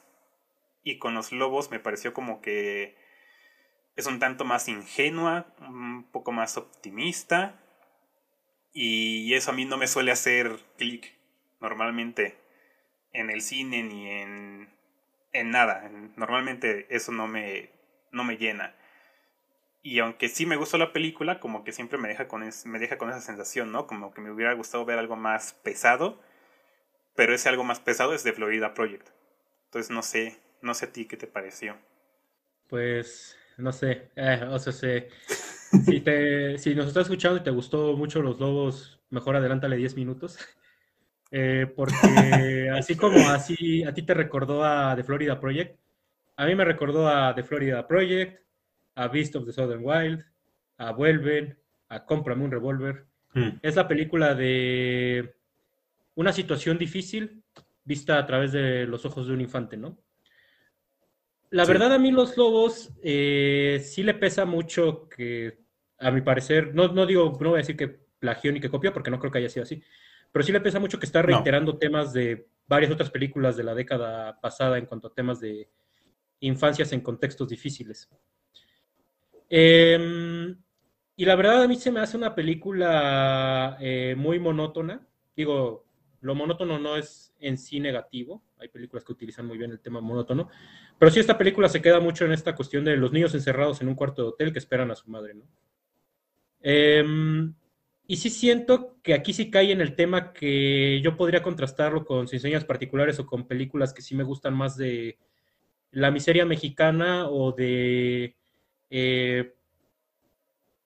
y 0.83 0.97
con 0.97 1.13
los 1.13 1.31
lobos 1.31 1.71
me 1.71 1.79
pareció 1.79 2.13
como 2.13 2.41
que 2.41 2.95
es 3.95 4.05
un 4.07 4.19
tanto 4.19 4.45
más 4.45 4.67
ingenua, 4.67 5.47
un 5.59 6.03
poco 6.11 6.31
más 6.31 6.57
optimista 6.57 7.61
y 8.73 9.33
eso 9.33 9.51
a 9.51 9.53
mí 9.53 9.65
no 9.65 9.77
me 9.77 9.87
suele 9.87 10.11
hacer 10.11 10.59
clic 10.77 11.18
normalmente 11.59 12.37
en 13.13 13.29
el 13.29 13.41
cine 13.41 13.83
ni 13.83 14.09
en, 14.09 14.69
en 15.33 15.51
nada. 15.51 15.89
Normalmente 16.15 16.87
eso 16.89 17.11
no 17.11 17.27
me, 17.27 17.71
no 18.11 18.23
me 18.23 18.37
llena. 18.37 18.75
Y 19.81 19.99
aunque 19.99 20.27
sí 20.27 20.45
me 20.45 20.57
gustó 20.57 20.77
la 20.77 20.93
película, 20.93 21.39
como 21.39 21.63
que 21.63 21.71
siempre 21.71 21.97
me 21.97 22.09
deja, 22.09 22.27
con 22.27 22.43
me 22.65 22.79
deja 22.79 22.97
con 22.97 23.09
esa 23.09 23.21
sensación, 23.21 23.71
¿no? 23.71 23.87
Como 23.87 24.13
que 24.13 24.21
me 24.21 24.31
hubiera 24.31 24.53
gustado 24.53 24.85
ver 24.85 24.99
algo 24.99 25.15
más 25.15 25.53
pesado, 25.53 26.19
pero 27.15 27.33
ese 27.33 27.49
algo 27.49 27.63
más 27.63 27.79
pesado 27.79 28.13
es 28.13 28.23
de 28.23 28.33
Florida 28.33 28.73
Project. 28.73 29.09
Entonces 29.65 29.91
no 29.91 30.03
sé, 30.03 30.39
no 30.61 30.73
sé 30.73 30.85
a 30.87 30.91
ti 30.93 31.05
qué 31.05 31.17
te 31.17 31.27
pareció. 31.27 31.77
Pues, 32.67 33.35
no 33.57 33.71
sé, 33.71 34.11
eh, 34.15 34.45
o 34.49 34.59
sea, 34.59 34.73
si, 34.73 36.01
te, 36.01 36.57
si 36.57 36.75
nos 36.75 36.87
estás 36.87 37.03
escuchando 37.03 37.39
y 37.39 37.43
te 37.43 37.51
gustó 37.51 37.95
mucho 37.97 38.21
Los 38.21 38.39
Lobos, 38.39 38.99
mejor 39.09 39.35
adelántale 39.35 39.75
10 39.77 39.95
minutos. 39.95 40.37
Eh, 41.31 41.71
porque 41.75 41.95
así 42.73 42.95
como 42.95 43.29
así 43.29 43.83
a 43.83 43.93
ti 43.93 44.01
te 44.01 44.13
recordó 44.13 44.63
a 44.63 44.95
The 44.95 45.03
Florida 45.03 45.39
Project, 45.39 45.77
a 46.37 46.45
mí 46.45 46.55
me 46.55 46.65
recordó 46.65 47.07
a 47.07 47.35
The 47.35 47.43
Florida 47.43 47.85
Project, 47.87 48.41
a 48.95 49.07
Beast 49.07 49.35
of 49.35 49.45
the 49.45 49.51
Southern 49.51 49.81
Wild, 49.83 50.25
a 50.77 50.91
Vuelven, 50.91 51.57
a 51.89 52.05
Cómprame 52.05 52.45
un 52.45 52.51
Revolver. 52.51 53.05
Hmm. 53.33 53.49
Es 53.61 53.75
la 53.75 53.87
película 53.87 54.33
de 54.33 55.35
una 56.15 56.33
situación 56.33 56.77
difícil 56.77 57.43
vista 57.83 58.17
a 58.17 58.25
través 58.25 58.51
de 58.51 58.85
los 58.85 59.05
ojos 59.05 59.27
de 59.27 59.33
un 59.33 59.41
infante, 59.41 59.77
¿no? 59.77 59.97
La 61.51 61.65
verdad, 61.65 61.93
a 61.93 61.97
mí 61.97 62.11
los 62.11 62.37
lobos 62.37 62.91
eh, 63.01 63.81
sí 63.83 64.03
le 64.03 64.13
pesa 64.13 64.45
mucho 64.45 65.09
que, 65.09 65.57
a 65.97 66.11
mi 66.11 66.21
parecer, 66.21 66.75
no, 66.75 66.89
no 66.89 67.07
digo, 67.07 67.35
no 67.41 67.49
voy 67.49 67.57
a 67.57 67.63
decir 67.65 67.75
que 67.75 67.87
plagió 68.19 68.51
ni 68.51 68.59
que 68.59 68.69
copió, 68.69 68.93
porque 68.93 69.09
no 69.09 69.19
creo 69.19 69.31
que 69.31 69.39
haya 69.39 69.49
sido 69.49 69.63
así, 69.63 69.81
pero 70.31 70.43
sí 70.43 70.51
le 70.51 70.61
pesa 70.61 70.79
mucho 70.79 70.99
que 70.99 71.05
está 71.05 71.21
reiterando 71.21 71.77
temas 71.77 72.13
de 72.13 72.47
varias 72.67 72.91
otras 72.91 73.09
películas 73.09 73.57
de 73.57 73.63
la 73.63 73.73
década 73.73 74.39
pasada 74.39 74.77
en 74.77 74.85
cuanto 74.85 75.07
a 75.07 75.13
temas 75.13 75.39
de 75.39 75.69
infancias 76.41 76.93
en 76.93 77.01
contextos 77.01 77.49
difíciles. 77.49 78.09
Em, 79.49 80.55
y 81.15 81.25
la 81.25 81.35
verdad 81.35 81.63
a 81.63 81.67
mí 81.67 81.75
se 81.75 81.91
me 81.91 81.99
hace 81.99 82.15
una 82.15 82.35
película 82.35 83.77
eh, 83.79 84.15
muy 84.17 84.39
monótona. 84.39 85.05
Digo, 85.35 85.85
lo 86.21 86.35
monótono 86.35 86.77
no 86.77 86.95
es 86.95 87.33
en 87.39 87.57
sí 87.57 87.79
negativo. 87.79 88.43
Hay 88.59 88.67
películas 88.69 89.03
que 89.03 89.13
utilizan 89.13 89.47
muy 89.47 89.57
bien 89.57 89.71
el 89.71 89.79
tema 89.79 90.01
monótono. 90.01 90.49
Pero 90.97 91.11
sí 91.11 91.19
esta 91.19 91.37
película 91.37 91.69
se 91.69 91.81
queda 91.81 91.99
mucho 91.99 92.25
en 92.25 92.33
esta 92.33 92.55
cuestión 92.55 92.85
de 92.85 92.97
los 92.97 93.11
niños 93.11 93.33
encerrados 93.33 93.81
en 93.81 93.87
un 93.87 93.95
cuarto 93.95 94.21
de 94.21 94.27
hotel 94.29 94.53
que 94.53 94.59
esperan 94.59 94.91
a 94.91 94.95
su 94.95 95.09
madre, 95.09 95.33
¿no? 95.33 95.45
Em, 96.61 97.53
y 98.11 98.17
sí 98.17 98.31
siento 98.31 98.97
que 99.03 99.13
aquí 99.13 99.33
sí 99.33 99.51
cae 99.51 99.71
en 99.71 99.81
el 99.81 99.95
tema 99.95 100.33
que 100.33 100.99
yo 100.99 101.15
podría 101.15 101.43
contrastarlo 101.43 102.05
con 102.05 102.27
Sin 102.27 102.39
Señas 102.39 102.65
Particulares 102.65 103.19
o 103.19 103.27
con 103.27 103.47
películas 103.47 103.93
que 103.93 104.01
sí 104.01 104.15
me 104.15 104.23
gustan 104.23 104.55
más 104.55 104.75
de 104.77 105.19
la 105.91 106.09
miseria 106.09 106.43
mexicana 106.43 107.29
o 107.29 107.51
de, 107.51 108.35
eh, 108.89 109.53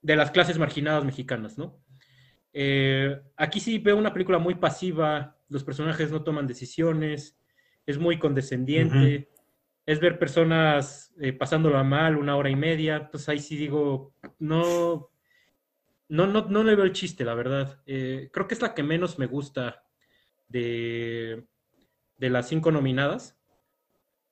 de 0.02 0.16
las 0.18 0.32
clases 0.32 0.60
marginadas 0.60 1.06
mexicanas, 1.06 1.58
¿no? 1.58 1.82
Eh, 2.52 3.18
aquí 3.38 3.62
sí 3.62 3.78
veo 3.78 3.96
una 3.96 4.12
película 4.12 4.38
muy 4.38 4.56
pasiva, 4.56 5.38
los 5.48 5.64
personajes 5.64 6.12
no 6.12 6.24
toman 6.24 6.46
decisiones, 6.46 7.40
es 7.86 7.98
muy 7.98 8.20
condescendiente, 8.20 9.30
es 9.86 10.02
ver 10.02 10.20
personas 10.20 11.14
eh, 11.22 11.32
pasándolo 11.32 11.82
mal 11.86 12.18
una 12.18 12.36
hora 12.36 12.50
y 12.50 12.58
media, 12.58 13.10
pues 13.10 13.30
ahí 13.30 13.40
sí 13.40 13.56
digo, 13.56 14.14
no, 14.40 15.13
no, 16.10 16.28
no, 16.28 16.46
no 16.48 16.64
le 16.64 16.76
veo 16.76 16.86
el 16.86 16.94
chiste, 16.94 17.24
la 17.24 17.34
verdad. 17.34 17.82
Eh, 17.86 18.30
creo 18.32 18.48
que 18.48 18.54
es 18.54 18.62
la 18.62 18.74
que 18.74 18.84
menos 18.84 19.20
me 19.20 19.26
gusta 19.26 19.84
de, 20.48 21.46
de 22.18 22.30
las 22.30 22.48
cinco 22.48 22.72
nominadas. 22.72 23.40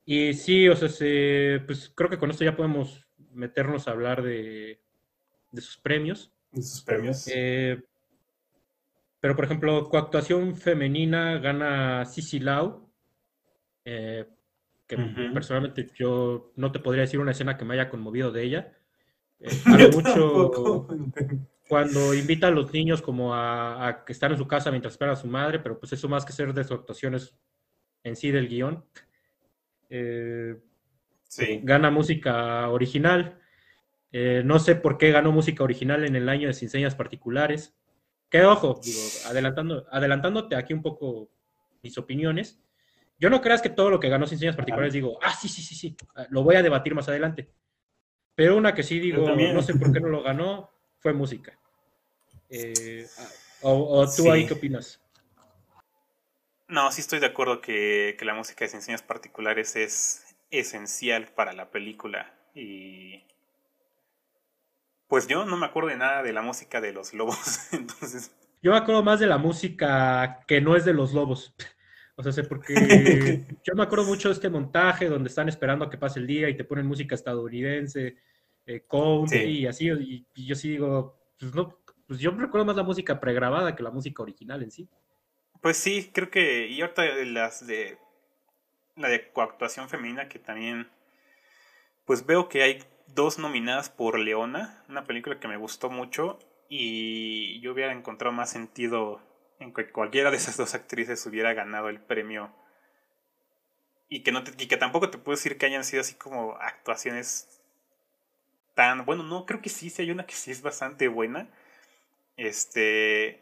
Y 0.05 0.33
sí, 0.33 0.67
o 0.67 0.75
sea, 0.75 0.89
pues 1.65 1.91
creo 1.95 2.09
que 2.09 2.17
con 2.17 2.31
esto 2.31 2.43
ya 2.43 2.55
podemos 2.55 3.07
meternos 3.31 3.87
a 3.87 3.91
hablar 3.91 4.21
de, 4.21 4.81
de 5.51 5.61
sus 5.61 5.77
premios. 5.77 6.33
De 6.51 6.61
sus 6.61 6.81
premios. 6.81 7.27
Eh, 7.33 7.81
pero, 9.19 9.35
por 9.35 9.45
ejemplo, 9.45 9.87
coactuación 9.87 10.55
femenina 10.55 11.37
gana 11.37 12.05
Cici 12.05 12.39
Lau, 12.39 12.91
eh, 13.85 14.27
que 14.87 14.97
personalmente 15.31 15.87
yo 15.95 16.51
no 16.55 16.71
te 16.71 16.79
podría 16.79 17.03
decir 17.03 17.19
una 17.19 17.31
escena 17.31 17.55
que 17.55 17.63
me 17.63 17.75
haya 17.75 17.89
conmovido 17.89 18.31
de 18.31 18.43
ella. 18.43 18.77
mucho, 19.93 20.87
cuando 21.71 22.13
invita 22.13 22.47
a 22.47 22.51
los 22.51 22.73
niños 22.73 23.01
como 23.01 23.33
a, 23.33 24.03
que 24.05 24.11
están 24.11 24.33
en 24.33 24.37
su 24.37 24.45
casa 24.45 24.71
mientras 24.71 24.95
espera 24.95 25.13
a 25.13 25.15
su 25.15 25.27
madre, 25.27 25.57
pero 25.57 25.79
pues 25.79 25.93
eso 25.93 26.09
más 26.09 26.25
que 26.25 26.33
ser 26.33 26.53
de 26.53 26.65
sus 26.65 26.77
actuaciones 26.77 27.33
en 28.03 28.17
sí 28.17 28.29
del 28.29 28.49
guion. 28.49 28.83
Eh, 29.89 30.57
sí. 31.29 31.61
Gana 31.63 31.89
música 31.89 32.67
original. 32.67 33.39
Eh, 34.11 34.41
no 34.43 34.59
sé 34.59 34.75
por 34.75 34.97
qué 34.97 35.11
ganó 35.11 35.31
música 35.31 35.63
original 35.63 36.03
en 36.03 36.17
el 36.17 36.27
año 36.27 36.49
de 36.49 36.53
Sin 36.53 36.69
Señas 36.69 36.93
Particulares. 36.93 37.73
Que 38.29 38.43
ojo, 38.43 38.81
digo, 38.83 38.99
adelantando, 39.27 39.87
adelantándote 39.91 40.57
aquí 40.57 40.73
un 40.73 40.81
poco 40.81 41.31
mis 41.83 41.97
opiniones. 41.97 42.61
Yo 43.17 43.29
no 43.29 43.39
creas 43.39 43.61
que 43.61 43.69
todo 43.69 43.89
lo 43.89 44.01
que 44.01 44.09
ganó 44.09 44.27
Sin 44.27 44.39
Señas 44.39 44.57
Particulares 44.57 44.91
digo, 44.91 45.19
ah, 45.23 45.33
sí, 45.33 45.47
sí, 45.47 45.61
sí, 45.61 45.75
sí, 45.75 45.95
lo 46.31 46.43
voy 46.43 46.57
a 46.57 46.63
debatir 46.63 46.93
más 46.93 47.07
adelante. 47.07 47.49
Pero 48.35 48.57
una 48.57 48.73
que 48.73 48.83
sí 48.83 48.99
digo, 48.99 49.25
no 49.25 49.61
sé 49.61 49.75
por 49.75 49.93
qué 49.93 50.01
no 50.01 50.09
lo 50.09 50.21
ganó, 50.21 50.69
fue 50.99 51.13
música. 51.13 51.57
Eh, 52.51 53.07
o, 53.61 54.05
tú 54.15 54.29
ahí 54.29 54.45
qué 54.45 54.53
opinas? 54.53 54.99
No, 56.67 56.91
sí 56.91 57.01
estoy 57.01 57.19
de 57.19 57.25
acuerdo 57.25 57.61
que, 57.61 58.17
la 58.21 58.33
música 58.33 58.65
de 58.65 58.71
enseñas 58.71 59.01
particulares 59.01 59.75
es 59.75 60.35
esencial 60.51 61.29
para 61.33 61.53
la 61.53 61.71
película. 61.71 62.33
Y. 62.53 63.23
Pues 65.07 65.27
yo 65.27 65.45
no 65.45 65.57
me 65.57 65.65
acuerdo 65.65 65.89
de 65.89 65.97
nada 65.97 66.23
de 66.23 66.31
la 66.31 66.41
música 66.41 66.79
de 66.79 66.93
los 66.93 67.13
lobos. 67.13 67.37
Entonces. 67.73 68.31
Yo 68.61 68.71
me 68.71 68.77
acuerdo 68.77 69.03
más 69.03 69.19
de 69.19 69.27
la 69.27 69.37
música 69.37 70.45
que 70.47 70.61
no 70.61 70.75
es 70.75 70.85
de 70.85 70.93
los 70.93 71.13
lobos. 71.13 71.53
O 72.17 72.23
sea, 72.23 72.33
sé 72.33 72.43
porque 72.43 72.75
yo 73.63 73.73
me 73.73 73.81
acuerdo 73.81 74.05
mucho 74.05 74.27
de 74.27 74.35
este 74.35 74.49
montaje 74.49 75.07
donde 75.07 75.29
están 75.29 75.49
esperando 75.49 75.85
a 75.85 75.89
que 75.89 75.97
pase 75.97 76.19
el 76.19 76.27
día 76.27 76.49
y 76.49 76.57
te 76.57 76.65
ponen 76.65 76.85
música 76.85 77.15
estadounidense, 77.15 78.17
eh, 78.67 78.85
country 78.87 79.59
y 79.59 79.65
así. 79.65 79.87
Y, 79.87 80.27
y, 80.35 80.45
yo 80.45 80.53
sí 80.53 80.69
digo, 80.71 81.19
pues 81.39 81.55
no, 81.55 81.80
pues 82.11 82.19
yo 82.19 82.31
recuerdo 82.31 82.65
más 82.65 82.75
la 82.75 82.83
música 82.83 83.21
pregrabada 83.21 83.73
que 83.73 83.83
la 83.83 83.89
música 83.89 84.21
original 84.21 84.61
en 84.61 84.69
sí. 84.69 84.89
Pues 85.61 85.77
sí, 85.77 86.11
creo 86.13 86.29
que, 86.29 86.67
y 86.67 86.81
ahorita 86.81 87.05
las 87.23 87.65
de, 87.65 87.99
la 88.97 89.07
de 89.07 89.31
coactuación 89.31 89.87
femenina 89.87 90.27
que 90.27 90.37
también, 90.37 90.89
pues 92.03 92.25
veo 92.25 92.49
que 92.49 92.63
hay 92.63 92.83
dos 93.07 93.39
nominadas 93.39 93.89
por 93.89 94.19
Leona, 94.19 94.83
una 94.89 95.05
película 95.05 95.39
que 95.39 95.47
me 95.47 95.55
gustó 95.55 95.89
mucho 95.89 96.37
y 96.67 97.61
yo 97.61 97.71
hubiera 97.71 97.93
encontrado 97.93 98.35
más 98.35 98.49
sentido 98.49 99.21
en 99.59 99.73
que 99.73 99.89
cualquiera 99.89 100.31
de 100.31 100.35
esas 100.35 100.57
dos 100.57 100.75
actrices 100.75 101.25
hubiera 101.25 101.53
ganado 101.53 101.87
el 101.87 102.01
premio 102.01 102.53
y 104.09 104.21
que, 104.23 104.33
no 104.33 104.43
y 104.57 104.67
que 104.67 104.75
tampoco 104.75 105.09
te 105.09 105.17
puedo 105.17 105.37
decir 105.37 105.57
que 105.57 105.65
hayan 105.65 105.85
sido 105.85 106.01
así 106.01 106.15
como 106.15 106.57
actuaciones 106.57 107.61
tan, 108.75 109.05
bueno, 109.05 109.23
no, 109.23 109.45
creo 109.45 109.61
que 109.61 109.69
sí, 109.69 109.89
sí 109.89 110.01
hay 110.01 110.11
una 110.11 110.25
que 110.25 110.35
sí 110.35 110.51
es 110.51 110.61
bastante 110.61 111.07
buena, 111.07 111.47
este. 112.37 113.41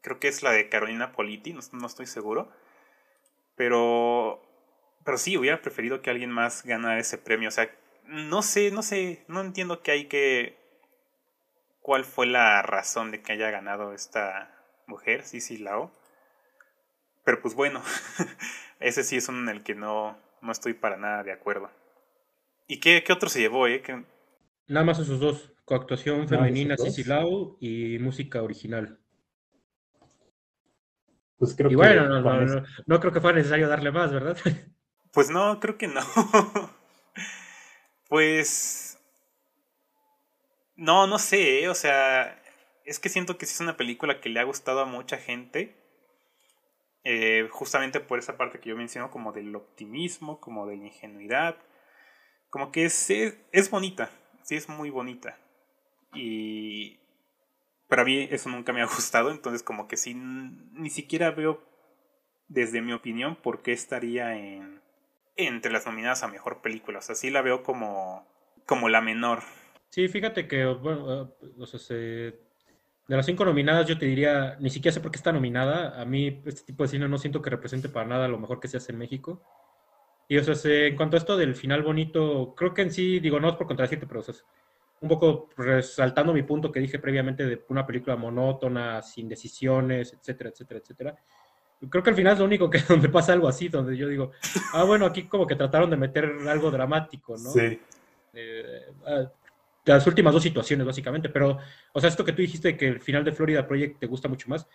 Creo 0.00 0.20
que 0.20 0.28
es 0.28 0.42
la 0.42 0.52
de 0.52 0.68
Carolina 0.68 1.12
Politi, 1.12 1.52
no, 1.52 1.86
estoy 1.86 2.06
seguro. 2.06 2.50
Pero. 3.56 4.42
Pero 5.04 5.18
sí, 5.18 5.36
hubiera 5.36 5.62
preferido 5.62 6.02
que 6.02 6.10
alguien 6.10 6.30
más 6.30 6.64
ganara 6.64 6.98
ese 6.98 7.18
premio. 7.18 7.48
O 7.48 7.52
sea, 7.52 7.70
no 8.04 8.42
sé, 8.42 8.70
no 8.70 8.82
sé, 8.82 9.24
no 9.28 9.40
entiendo 9.40 9.82
qué 9.82 9.90
hay 9.92 10.04
que. 10.06 10.58
¿Cuál 11.80 12.04
fue 12.04 12.26
la 12.26 12.60
razón 12.62 13.10
de 13.10 13.22
que 13.22 13.32
haya 13.32 13.50
ganado 13.50 13.94
esta 13.94 14.54
mujer, 14.86 15.24
Cici 15.24 15.56
Lao? 15.56 15.90
Pero 17.24 17.40
pues 17.40 17.54
bueno, 17.54 17.82
ese 18.80 19.04
sí 19.04 19.16
es 19.16 19.28
uno 19.28 19.40
en 19.40 19.56
el 19.56 19.62
que 19.62 19.74
no, 19.74 20.18
no 20.42 20.52
estoy 20.52 20.74
para 20.74 20.96
nada 20.96 21.22
de 21.22 21.32
acuerdo. 21.32 21.70
¿Y 22.66 22.80
qué, 22.80 23.02
qué 23.02 23.12
otro 23.12 23.30
se 23.30 23.40
llevó, 23.40 23.66
eh? 23.66 23.82
Nada 24.66 24.84
más 24.84 24.98
esos 24.98 25.18
dos. 25.18 25.50
Coactuación 25.68 26.26
femenina, 26.26 26.76
Lau 27.04 27.58
y 27.60 27.98
música 27.98 28.42
original. 28.42 28.98
Pues 31.36 31.54
creo 31.54 31.70
y 31.70 31.74
bueno, 31.74 32.08
no, 32.86 33.00
creo 33.00 33.12
que 33.12 33.20
fuera 33.20 33.36
necesario 33.36 33.68
darle 33.68 33.92
más, 33.92 34.10
¿verdad? 34.10 34.36
Pues 35.12 35.30
no, 35.30 35.58
creo 35.58 35.76
que 35.76 35.88
no. 35.88 36.00
pues. 38.08 38.98
No, 40.76 41.06
no 41.06 41.18
sé, 41.18 41.64
¿eh? 41.64 41.68
o 41.68 41.74
sea. 41.74 42.40
Es 42.84 42.98
que 42.98 43.08
siento 43.08 43.36
que 43.36 43.44
sí 43.44 43.52
es 43.52 43.60
una 43.60 43.76
película 43.76 44.20
que 44.20 44.28
le 44.28 44.40
ha 44.40 44.44
gustado 44.44 44.80
a 44.80 44.86
mucha 44.86 45.18
gente. 45.18 45.74
Eh, 47.04 47.48
justamente 47.50 48.00
por 48.00 48.18
esa 48.18 48.36
parte 48.36 48.60
que 48.60 48.70
yo 48.70 48.76
menciono, 48.76 49.10
como 49.10 49.32
del 49.32 49.54
optimismo, 49.54 50.40
como 50.40 50.66
de 50.66 50.76
la 50.76 50.86
ingenuidad. 50.86 51.56
Como 52.48 52.70
que 52.70 52.84
es, 52.84 53.10
es 53.10 53.70
bonita, 53.70 54.10
sí 54.44 54.56
es 54.56 54.68
muy 54.68 54.90
bonita. 54.90 55.36
Y... 56.14 56.98
Pero 57.88 58.02
a 58.02 58.04
mí 58.04 58.28
eso 58.30 58.50
nunca 58.50 58.72
me 58.72 58.82
ha 58.82 58.86
gustado, 58.86 59.30
entonces 59.30 59.62
como 59.62 59.88
que 59.88 59.96
sí, 59.96 60.14
ni 60.14 60.90
siquiera 60.90 61.30
veo, 61.30 61.62
desde 62.48 62.82
mi 62.82 62.92
opinión, 62.92 63.36
por 63.36 63.62
qué 63.62 63.72
estaría 63.72 64.36
en, 64.36 64.80
entre 65.36 65.72
las 65.72 65.86
nominadas 65.86 66.22
a 66.22 66.28
Mejor 66.28 66.60
Película. 66.60 66.98
O 66.98 67.02
sea, 67.02 67.14
sí 67.14 67.30
la 67.30 67.40
veo 67.40 67.62
como, 67.62 68.26
como 68.66 68.88
la 68.88 69.00
menor. 69.00 69.40
Sí, 69.88 70.08
fíjate 70.08 70.46
que, 70.46 70.66
bueno, 70.66 71.32
o 71.58 71.66
sea, 71.66 71.96
de 73.08 73.16
las 73.16 73.24
cinco 73.24 73.46
nominadas 73.46 73.86
yo 73.86 73.96
te 73.96 74.04
diría, 74.04 74.56
ni 74.60 74.68
siquiera 74.68 74.92
sé 74.92 75.00
por 75.00 75.10
qué 75.10 75.16
está 75.16 75.32
nominada. 75.32 75.98
A 75.98 76.04
mí 76.04 76.42
este 76.44 76.62
tipo 76.64 76.82
de 76.82 76.90
cine 76.90 77.08
no 77.08 77.16
siento 77.16 77.40
que 77.40 77.48
represente 77.48 77.88
para 77.88 78.06
nada 78.06 78.28
lo 78.28 78.38
mejor 78.38 78.60
que 78.60 78.68
se 78.68 78.76
hace 78.76 78.92
en 78.92 78.98
México. 78.98 79.42
Y 80.28 80.36
o 80.36 80.44
sea, 80.44 80.86
en 80.86 80.94
cuanto 80.94 81.16
a 81.16 81.18
esto 81.18 81.38
del 81.38 81.54
final 81.54 81.82
bonito, 81.82 82.54
creo 82.54 82.74
que 82.74 82.82
en 82.82 82.92
sí, 82.92 83.18
digo, 83.18 83.40
no 83.40 83.48
es 83.48 83.54
por 83.54 83.66
contradecirte, 83.66 84.06
pero 84.06 84.20
o 84.20 84.22
sea, 84.22 84.34
un 85.00 85.08
poco 85.08 85.48
resaltando 85.56 86.32
mi 86.32 86.42
punto 86.42 86.72
que 86.72 86.80
dije 86.80 86.98
previamente 86.98 87.46
de 87.46 87.64
una 87.68 87.86
película 87.86 88.16
monótona, 88.16 89.02
sin 89.02 89.28
decisiones, 89.28 90.12
etcétera, 90.12 90.50
etcétera, 90.50 90.80
etcétera. 90.80 91.16
Creo 91.88 92.02
que 92.02 92.10
al 92.10 92.16
final 92.16 92.32
es 92.32 92.38
lo 92.40 92.44
único 92.44 92.68
que 92.68 92.80
donde 92.88 93.08
pasa 93.08 93.32
algo 93.32 93.48
así, 93.48 93.68
donde 93.68 93.96
yo 93.96 94.08
digo, 94.08 94.32
ah, 94.72 94.84
bueno, 94.84 95.06
aquí 95.06 95.24
como 95.24 95.46
que 95.46 95.54
trataron 95.54 95.90
de 95.90 95.96
meter 95.96 96.24
algo 96.48 96.70
dramático, 96.70 97.36
¿no? 97.36 97.50
Sí. 97.50 97.80
Eh, 98.34 98.86
ah, 99.06 99.30
las 99.84 100.06
últimas 100.06 100.34
dos 100.34 100.42
situaciones, 100.42 100.86
básicamente, 100.86 101.28
pero, 101.28 101.58
o 101.92 102.00
sea, 102.00 102.08
esto 102.08 102.24
que 102.24 102.32
tú 102.32 102.42
dijiste 102.42 102.76
que 102.76 102.88
el 102.88 103.00
final 103.00 103.24
de 103.24 103.32
Florida 103.32 103.66
Project 103.66 103.98
te 103.98 104.06
gusta 104.06 104.28
mucho 104.28 104.48
más, 104.48 104.66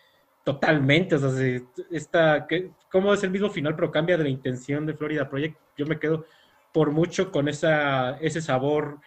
totalmente, 0.44 1.16
o 1.16 1.20
sea, 1.20 1.62
está, 1.92 2.48
que, 2.48 2.72
como 2.92 3.14
es 3.14 3.24
el 3.24 3.30
mismo 3.30 3.50
final, 3.50 3.76
pero 3.76 3.92
cambia 3.92 4.18
de 4.18 4.24
la 4.24 4.30
intención 4.30 4.86
de 4.86 4.96
Florida 4.96 5.30
Project, 5.30 5.58
yo 5.78 5.86
me 5.86 6.00
quedo, 6.00 6.26
por 6.74 6.92
mucho 6.92 7.32
con 7.32 7.48
esa, 7.48 8.18
ese 8.18 8.42
sabor 8.42 9.00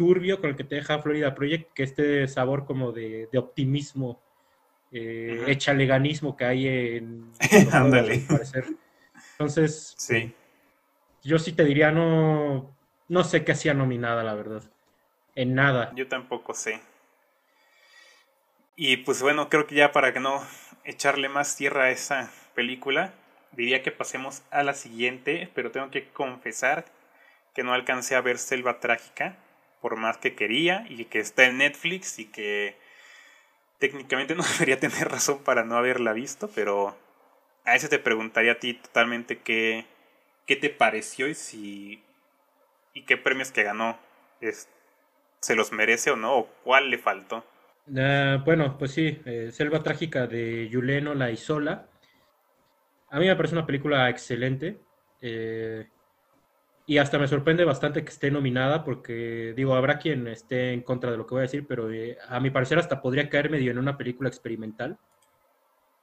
turbio 0.00 0.40
con 0.40 0.48
el 0.48 0.56
que 0.56 0.64
te 0.64 0.76
deja 0.76 0.98
Florida 1.00 1.34
Project, 1.34 1.74
que 1.74 1.82
este 1.82 2.26
sabor 2.26 2.64
como 2.64 2.90
de, 2.90 3.28
optimismo, 3.36 4.18
eh, 4.90 5.44
echaleganismo 5.46 6.38
que 6.38 6.46
hay 6.46 6.68
en... 6.68 7.30
Ándale. 7.70 8.24
Entonces, 9.32 9.94
sí. 9.98 10.34
yo 11.22 11.38
sí 11.38 11.52
te 11.52 11.66
diría, 11.66 11.92
no, 11.92 12.74
no 13.08 13.24
sé 13.24 13.44
qué 13.44 13.52
hacía 13.52 13.74
nominada, 13.74 14.24
la 14.24 14.32
verdad. 14.32 14.62
En 15.34 15.54
nada. 15.54 15.92
Yo 15.94 16.08
tampoco 16.08 16.54
sé. 16.54 16.80
Y 18.74 18.96
pues 18.96 19.20
bueno, 19.20 19.50
creo 19.50 19.66
que 19.66 19.74
ya 19.74 19.92
para 19.92 20.14
que 20.14 20.20
no 20.20 20.42
echarle 20.84 21.28
más 21.28 21.56
tierra 21.56 21.84
a 21.84 21.90
esa 21.90 22.32
película, 22.54 23.12
diría 23.52 23.82
que 23.82 23.92
pasemos 23.92 24.44
a 24.50 24.62
la 24.62 24.72
siguiente, 24.72 25.50
pero 25.54 25.70
tengo 25.70 25.90
que 25.90 26.08
confesar 26.08 26.86
que 27.54 27.64
no 27.64 27.74
alcancé 27.74 28.16
a 28.16 28.22
ver 28.22 28.38
Selva 28.38 28.80
Trágica, 28.80 29.36
por 29.80 29.96
más 29.96 30.18
que 30.18 30.34
quería, 30.34 30.86
y 30.88 31.04
que 31.06 31.20
está 31.20 31.46
en 31.46 31.58
Netflix 31.58 32.18
y 32.18 32.26
que 32.26 32.76
técnicamente 33.78 34.34
no 34.36 34.44
debería 34.44 34.78
tener 34.78 35.08
razón 35.08 35.42
para 35.42 35.64
no 35.64 35.76
haberla 35.76 36.12
visto, 36.12 36.50
pero 36.54 36.96
a 37.64 37.74
ese 37.74 37.88
te 37.88 37.98
preguntaría 37.98 38.52
a 38.52 38.58
ti 38.58 38.74
totalmente 38.74 39.38
qué, 39.38 39.86
qué 40.46 40.56
te 40.56 40.70
pareció 40.70 41.28
y 41.28 41.34
si 41.34 42.02
y 42.92 43.04
qué 43.04 43.16
premios 43.16 43.52
que 43.52 43.62
ganó 43.62 43.98
es, 44.40 44.68
se 45.40 45.54
los 45.54 45.72
merece 45.72 46.10
o 46.10 46.16
no, 46.16 46.38
o 46.38 46.46
cuál 46.64 46.90
le 46.90 46.98
faltó. 46.98 47.44
Ah, 47.96 48.42
bueno, 48.44 48.76
pues 48.78 48.92
sí, 48.92 49.20
eh, 49.24 49.50
Selva 49.52 49.82
Trágica 49.82 50.26
de 50.26 50.68
Yuleno 50.68 51.14
La 51.14 51.30
Isola. 51.30 51.88
A 53.10 53.18
mí 53.18 53.26
me 53.26 53.36
parece 53.36 53.54
una 53.54 53.66
película 53.66 54.08
excelente. 54.08 54.78
Eh, 55.20 55.88
y 56.90 56.98
hasta 56.98 57.20
me 57.20 57.28
sorprende 57.28 57.64
bastante 57.64 58.02
que 58.02 58.10
esté 58.10 58.32
nominada 58.32 58.82
porque, 58.82 59.54
digo, 59.54 59.76
habrá 59.76 60.00
quien 60.00 60.26
esté 60.26 60.72
en 60.72 60.82
contra 60.82 61.12
de 61.12 61.16
lo 61.16 61.24
que 61.24 61.36
voy 61.36 61.38
a 61.38 61.42
decir, 61.42 61.64
pero 61.64 61.88
eh, 61.88 62.18
a 62.28 62.40
mi 62.40 62.50
parecer 62.50 62.80
hasta 62.80 63.00
podría 63.00 63.28
caer 63.28 63.48
medio 63.48 63.70
en 63.70 63.78
una 63.78 63.96
película 63.96 64.28
experimental. 64.28 64.98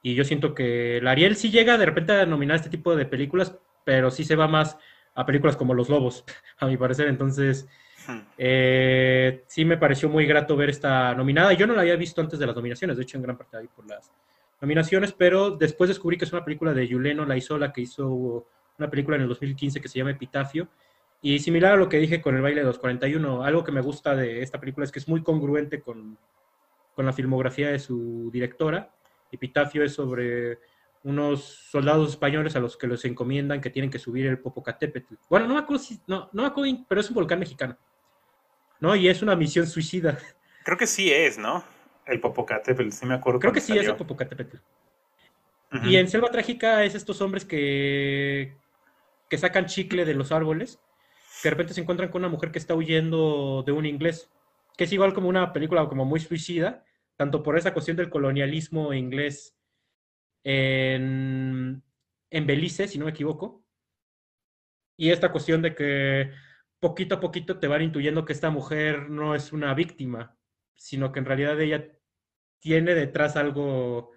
Y 0.00 0.14
yo 0.14 0.24
siento 0.24 0.54
que 0.54 0.98
la 1.02 1.10
Ariel 1.10 1.36
sí 1.36 1.50
llega 1.50 1.76
de 1.76 1.84
repente 1.84 2.12
a 2.12 2.24
nominar 2.24 2.56
este 2.56 2.70
tipo 2.70 2.96
de 2.96 3.04
películas, 3.04 3.54
pero 3.84 4.10
sí 4.10 4.24
se 4.24 4.34
va 4.34 4.48
más 4.48 4.78
a 5.14 5.26
películas 5.26 5.58
como 5.58 5.74
Los 5.74 5.90
Lobos, 5.90 6.24
a 6.58 6.66
mi 6.66 6.78
parecer. 6.78 7.08
Entonces, 7.08 7.68
hmm. 8.06 8.20
eh, 8.38 9.44
sí 9.46 9.66
me 9.66 9.76
pareció 9.76 10.08
muy 10.08 10.24
grato 10.24 10.56
ver 10.56 10.70
esta 10.70 11.14
nominada. 11.14 11.52
Yo 11.52 11.66
no 11.66 11.74
la 11.74 11.82
había 11.82 11.96
visto 11.96 12.22
antes 12.22 12.38
de 12.38 12.46
las 12.46 12.56
nominaciones, 12.56 12.96
de 12.96 13.02
hecho, 13.02 13.18
en 13.18 13.24
gran 13.24 13.36
parte 13.36 13.58
ahí 13.58 13.68
por 13.68 13.86
las 13.86 14.10
nominaciones, 14.58 15.12
pero 15.12 15.50
después 15.50 15.88
descubrí 15.88 16.16
que 16.16 16.24
es 16.24 16.32
una 16.32 16.46
película 16.46 16.72
de 16.72 16.88
Yuleno 16.88 17.26
La 17.26 17.36
Isola, 17.36 17.74
que 17.74 17.82
hizo 17.82 18.46
una 18.78 18.90
película 18.90 19.16
en 19.16 19.22
el 19.22 19.28
2015 19.28 19.80
que 19.80 19.88
se 19.88 19.98
llama 19.98 20.12
Epitafio. 20.12 20.68
Y 21.20 21.38
similar 21.40 21.72
a 21.72 21.76
lo 21.76 21.88
que 21.88 21.98
dije 21.98 22.22
con 22.22 22.36
el 22.36 22.42
baile 22.42 22.60
de 22.60 22.66
los 22.66 22.78
41, 22.78 23.42
algo 23.42 23.64
que 23.64 23.72
me 23.72 23.80
gusta 23.80 24.14
de 24.14 24.42
esta 24.42 24.60
película 24.60 24.84
es 24.84 24.92
que 24.92 25.00
es 25.00 25.08
muy 25.08 25.22
congruente 25.22 25.80
con, 25.80 26.16
con 26.94 27.06
la 27.06 27.12
filmografía 27.12 27.70
de 27.70 27.78
su 27.78 28.30
directora. 28.32 28.94
Epitafio 29.32 29.82
es 29.82 29.94
sobre 29.94 30.58
unos 31.02 31.44
soldados 31.70 32.10
españoles 32.10 32.54
a 32.56 32.60
los 32.60 32.76
que 32.76 32.86
los 32.86 33.04
encomiendan 33.04 33.60
que 33.60 33.70
tienen 33.70 33.90
que 33.90 33.98
subir 33.98 34.26
el 34.26 34.38
Popocatépetl. 34.38 35.14
Bueno, 35.28 35.46
no 35.46 35.54
me 35.54 35.60
acuerdo 35.60 35.82
si, 35.82 36.00
no, 36.06 36.28
no 36.32 36.42
me 36.42 36.48
acuerdo, 36.48 36.84
pero 36.88 37.00
es 37.00 37.08
un 37.08 37.14
volcán 37.14 37.40
mexicano. 37.40 37.76
¿No? 38.80 38.94
Y 38.94 39.08
es 39.08 39.22
una 39.22 39.34
misión 39.34 39.66
suicida. 39.66 40.18
Creo 40.64 40.78
que 40.78 40.86
sí 40.86 41.10
es, 41.10 41.36
¿no? 41.36 41.64
El 42.06 42.20
Popocatépetl, 42.20 42.90
sí 42.90 43.06
me 43.06 43.14
acuerdo. 43.14 43.40
Creo 43.40 43.52
que 43.52 43.60
sí 43.60 43.76
es 43.76 43.86
el 43.88 43.96
Popocatépetl. 43.96 44.56
Y 45.84 45.96
en 45.96 46.08
Selva 46.08 46.30
Trágica 46.30 46.84
es 46.84 46.94
estos 46.94 47.20
hombres 47.20 47.44
que, 47.44 48.56
que 49.28 49.38
sacan 49.38 49.66
chicle 49.66 50.04
de 50.04 50.14
los 50.14 50.32
árboles, 50.32 50.80
que 51.42 51.48
de 51.48 51.50
repente 51.50 51.74
se 51.74 51.80
encuentran 51.80 52.10
con 52.10 52.22
una 52.22 52.28
mujer 52.28 52.50
que 52.50 52.58
está 52.58 52.74
huyendo 52.74 53.62
de 53.64 53.72
un 53.72 53.86
inglés, 53.86 54.30
que 54.76 54.84
es 54.84 54.92
igual 54.92 55.14
como 55.14 55.28
una 55.28 55.52
película 55.52 55.88
como 55.88 56.04
muy 56.04 56.20
suicida, 56.20 56.84
tanto 57.16 57.42
por 57.42 57.58
esa 57.58 57.72
cuestión 57.72 57.96
del 57.96 58.10
colonialismo 58.10 58.94
inglés 58.94 59.58
en, 60.44 61.82
Belice, 62.30 62.88
si 62.88 62.98
no 62.98 63.04
me 63.04 63.10
equivoco. 63.10 63.64
Y 64.96 65.10
esta 65.10 65.30
cuestión 65.30 65.62
de 65.62 65.74
que 65.74 66.30
poquito 66.80 67.16
a 67.16 67.20
poquito 67.20 67.58
te 67.58 67.68
van 67.68 67.82
intuyendo 67.82 68.24
que 68.24 68.32
esta 68.32 68.50
mujer 68.50 69.10
no 69.10 69.34
es 69.34 69.52
una 69.52 69.74
víctima, 69.74 70.36
sino 70.76 71.12
que 71.12 71.18
en 71.20 71.24
realidad 71.24 71.60
ella 71.60 71.88
tiene 72.60 72.94
detrás 72.94 73.36
algo, 73.36 74.12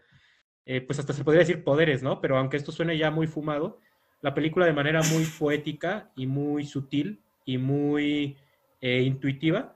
eh, 0.66 0.82
pues 0.82 1.00
hasta 1.00 1.14
se 1.14 1.24
podría 1.24 1.42
decir 1.42 1.64
poderes, 1.64 2.04
¿no? 2.04 2.22
Pero 2.22 2.38
aunque 2.38 2.58
esto 2.58 2.72
suene 2.72 2.98
ya 2.98 3.12
muy 3.12 3.28
fumado, 3.28 3.80
la 4.22 4.34
película 4.34 4.66
de 4.66 4.74
manera 4.74 5.02
muy 5.04 5.26
poética 5.26 6.12
y 6.16 6.28
muy 6.28 6.66
sutil 6.66 7.22
y 7.46 7.58
muy 7.58 8.38
eh, 8.80 9.02
intuitiva 9.02 9.76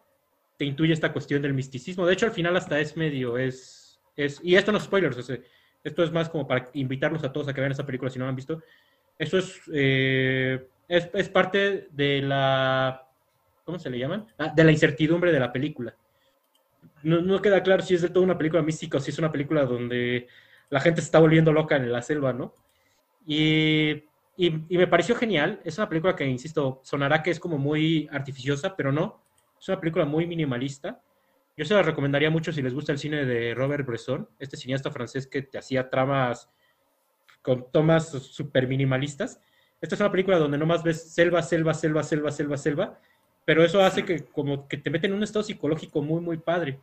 te 0.58 0.66
intuye 0.66 0.94
esta 0.94 1.12
cuestión 1.12 1.42
del 1.42 1.54
misticismo. 1.54 2.06
De 2.06 2.14
hecho, 2.14 2.26
al 2.26 2.32
final 2.32 2.56
hasta 2.56 2.80
es 2.80 2.96
medio, 2.96 3.38
es, 3.38 4.00
es 4.16 4.40
y 4.44 4.56
esto 4.56 4.72
no 4.72 4.78
es 4.78 4.86
spoilers, 4.86 5.30
esto 5.84 6.04
es 6.04 6.12
más 6.12 6.30
como 6.30 6.48
para 6.48 6.70
invitarlos 6.74 7.24
a 7.24 7.32
todos 7.32 7.48
a 7.48 7.54
que 7.54 7.62
vean 7.62 7.72
esta 7.72 7.86
película 7.86 8.10
si 8.10 8.20
no 8.20 8.26
la 8.26 8.30
han 8.30 8.36
visto. 8.36 8.62
Eso 9.18 9.40
eh, 9.74 10.68
es, 10.88 11.10
es, 11.14 11.30
parte 11.30 11.88
de 11.92 12.22
la, 12.22 13.08
¿cómo 13.64 13.80
se 13.80 13.90
le 13.90 14.00
llaman? 14.00 14.28
Ah, 14.38 14.52
de 14.56 14.64
la 14.64 14.72
incertidumbre 14.72 15.32
de 15.32 15.40
la 15.40 15.52
película. 15.52 15.96
No, 17.04 17.22
no, 17.22 17.42
queda 17.42 17.62
claro 17.64 17.84
si 17.84 17.96
es 17.96 18.02
de 18.02 18.10
toda 18.10 18.26
una 18.26 18.38
película 18.38 18.62
mística 18.62 18.98
o 18.98 19.02
si 19.02 19.12
es 19.12 19.20
una 19.20 19.32
película 19.32 19.66
donde 19.66 20.28
la 20.70 20.80
gente 20.80 21.02
se 21.02 21.06
está 21.06 21.20
volviendo 21.20 21.54
loca 21.54 21.76
en 21.76 21.92
la 21.92 22.02
selva, 22.02 22.34
¿no? 22.34 22.56
Y, 23.28 24.04
y, 24.38 24.48
y, 24.74 24.78
me 24.78 24.88
pareció 24.88 25.16
genial. 25.16 25.62
Es 25.64 25.78
una 25.78 25.90
película 25.90 26.16
que, 26.16 26.26
insisto, 26.26 26.82
sonará 26.84 27.24
que 27.24 27.32
es 27.32 27.40
como 27.40 27.58
muy 27.58 28.08
artificiosa, 28.12 28.76
pero 28.76 28.92
no. 28.92 29.24
Es 29.60 29.68
una 29.70 29.80
película 29.80 30.06
muy 30.06 30.28
minimalista 30.28 31.02
yo 31.58 31.64
se 31.64 31.74
la 31.74 31.84
recomendaría 31.84 32.30
mucho 32.30 32.52
si 32.52 32.62
les 32.62 32.74
gusta 32.74 32.92
el 32.92 33.00
cine 33.00 33.26
de 33.26 33.54
Robert 33.54 33.86
Bresson, 33.86 34.28
este 34.40 34.58
cineasta 34.58 34.92
francés 34.92 35.26
que 35.26 35.42
te 35.42 35.58
hacía 35.58 35.90
tramas 35.90 36.50
con 37.42 37.72
tomas 37.72 38.10
súper 38.10 38.68
minimalistas. 38.68 39.40
Esta 39.80 39.96
es 39.96 40.02
una 40.02 40.12
película 40.12 40.38
donde 40.38 40.58
nomás 40.58 40.84
ves 40.84 41.14
selva, 41.14 41.42
selva, 41.42 41.74
selva, 41.74 42.04
selva, 42.04 42.32
selva, 42.32 42.58
selva, 42.58 43.00
pero 43.46 43.64
eso 43.64 43.82
hace 43.82 44.04
que 44.04 44.26
como 44.26 44.68
que 44.68 44.78
te 44.78 44.90
meten 44.90 45.12
en 45.12 45.18
un 45.18 45.24
estado 45.24 45.44
psicológico 45.44 46.02
muy, 46.02 46.20
muy 46.20 46.38
padre. 46.38 46.80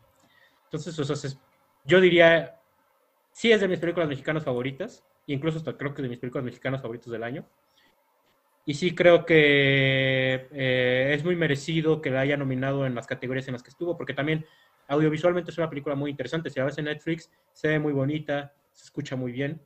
Entonces, 0.64 0.98
o 0.98 1.05
sea, 1.05 1.30
yo 1.84 2.00
diría, 2.00 2.59
sí 3.33 3.51
es 3.51 3.61
de 3.61 3.68
mis 3.68 3.80
películas 3.80 4.09
mexicanas 4.09 4.45
favoritas, 4.45 5.05
incluso 5.26 5.59
hasta 5.59 5.76
creo 5.76 5.95
que 5.95 6.03
de 6.03 6.09
mis 6.09 6.18
películas 6.18 6.45
mexicanas 6.45 6.80
favoritas 6.80 7.11
del 7.11 7.22
año. 7.22 7.47
Y 8.64 8.74
sí 8.74 8.95
creo 8.95 9.26
que 9.26 10.49
eh, 10.53 11.12
es 11.14 11.24
muy 11.24 11.35
merecido 11.35 12.01
que 12.01 12.11
la 12.11 12.20
haya 12.20 12.37
nominado 12.37 12.87
en 12.87 12.95
las 12.95 13.07
categorías 13.07 13.49
en 13.49 13.55
las 13.55 13.62
que 13.62 13.70
estuvo, 13.70 13.97
porque 13.97 14.14
también 14.14 14.47
audiovisualmente 14.87 15.51
es 15.51 15.59
una 15.59 15.68
película 15.68 15.97
muy 15.97 16.11
interesante. 16.11 16.49
Si 16.49 16.61
la 16.61 16.66
ves 16.66 16.78
en 16.78 16.85
Netflix, 16.85 17.30
se 17.53 17.68
ve 17.68 17.78
muy 17.80 17.93
bonita, 17.93 18.55
se 18.72 18.85
escucha 18.85 19.16
muy 19.16 19.33
bien. 19.33 19.61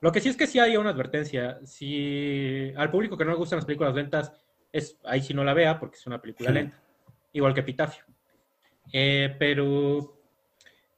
Lo 0.00 0.10
que 0.10 0.20
sí 0.20 0.30
es 0.30 0.36
que 0.36 0.46
sí 0.46 0.58
hay 0.58 0.76
una 0.76 0.90
advertencia. 0.90 1.60
Si 1.64 2.72
al 2.76 2.90
público 2.90 3.16
que 3.16 3.24
no 3.24 3.32
le 3.32 3.36
gustan 3.36 3.58
las 3.58 3.66
películas 3.66 3.94
lentas, 3.94 4.32
es, 4.72 4.98
ahí 5.04 5.20
sí 5.20 5.34
no 5.34 5.44
la 5.44 5.54
vea, 5.54 5.78
porque 5.78 5.96
es 5.96 6.06
una 6.06 6.20
película 6.20 6.50
lenta. 6.50 6.82
Igual 7.32 7.54
que 7.54 7.62
Pitafio. 7.62 8.04
Eh, 8.92 9.36
pero 9.38 10.21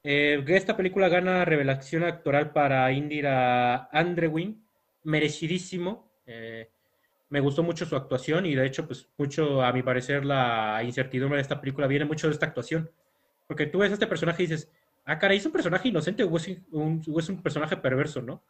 eh, 0.04 0.44
esta 0.48 0.76
película 0.76 1.08
gana 1.08 1.44
revelación 1.46 2.04
actoral 2.04 2.52
para 2.52 2.92
Indira 2.92 3.88
Andrewin, 3.90 4.62
merecidísimo. 5.02 6.12
Eh, 6.26 6.68
me 7.30 7.40
gustó 7.40 7.62
mucho 7.62 7.86
su 7.86 7.96
actuación 7.96 8.44
y 8.44 8.54
de 8.54 8.66
hecho, 8.66 8.86
pues 8.86 9.08
mucho, 9.16 9.62
a 9.62 9.72
mi 9.72 9.82
parecer, 9.82 10.24
la 10.24 10.82
incertidumbre 10.84 11.38
de 11.38 11.42
esta 11.42 11.60
película 11.60 11.86
viene 11.86 12.04
mucho 12.04 12.26
de 12.26 12.34
esta 12.34 12.46
actuación. 12.46 12.90
Porque 13.46 13.66
tú 13.66 13.78
ves 13.78 13.90
a 13.90 13.94
este 13.94 14.06
personaje 14.06 14.42
y 14.42 14.46
dices, 14.46 14.70
ah, 15.06 15.18
caray, 15.18 15.38
¿es 15.38 15.46
un 15.46 15.52
personaje 15.52 15.88
inocente 15.88 16.22
o 16.22 16.36
es 16.36 16.48
un, 16.70 17.02
es 17.18 17.28
un 17.30 17.42
personaje 17.42 17.76
perverso, 17.76 18.20
no? 18.20 18.42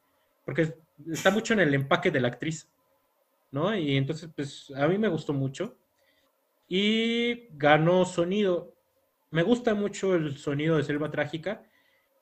Porque 0.44 0.74
está 1.10 1.30
mucho 1.30 1.54
en 1.54 1.60
el 1.60 1.72
empaque 1.72 2.10
de 2.10 2.20
la 2.20 2.28
actriz, 2.28 2.68
¿no? 3.52 3.74
Y 3.76 3.96
entonces, 3.96 4.28
pues 4.34 4.72
a 4.76 4.88
mí 4.88 4.98
me 4.98 5.08
gustó 5.08 5.32
mucho. 5.32 5.78
Y 6.68 7.48
ganó 7.56 8.04
sonido. 8.04 8.73
Me 9.34 9.42
gusta 9.42 9.74
mucho 9.74 10.14
el 10.14 10.36
sonido 10.36 10.76
de 10.76 10.84
Selva 10.84 11.10
Trágica, 11.10 11.64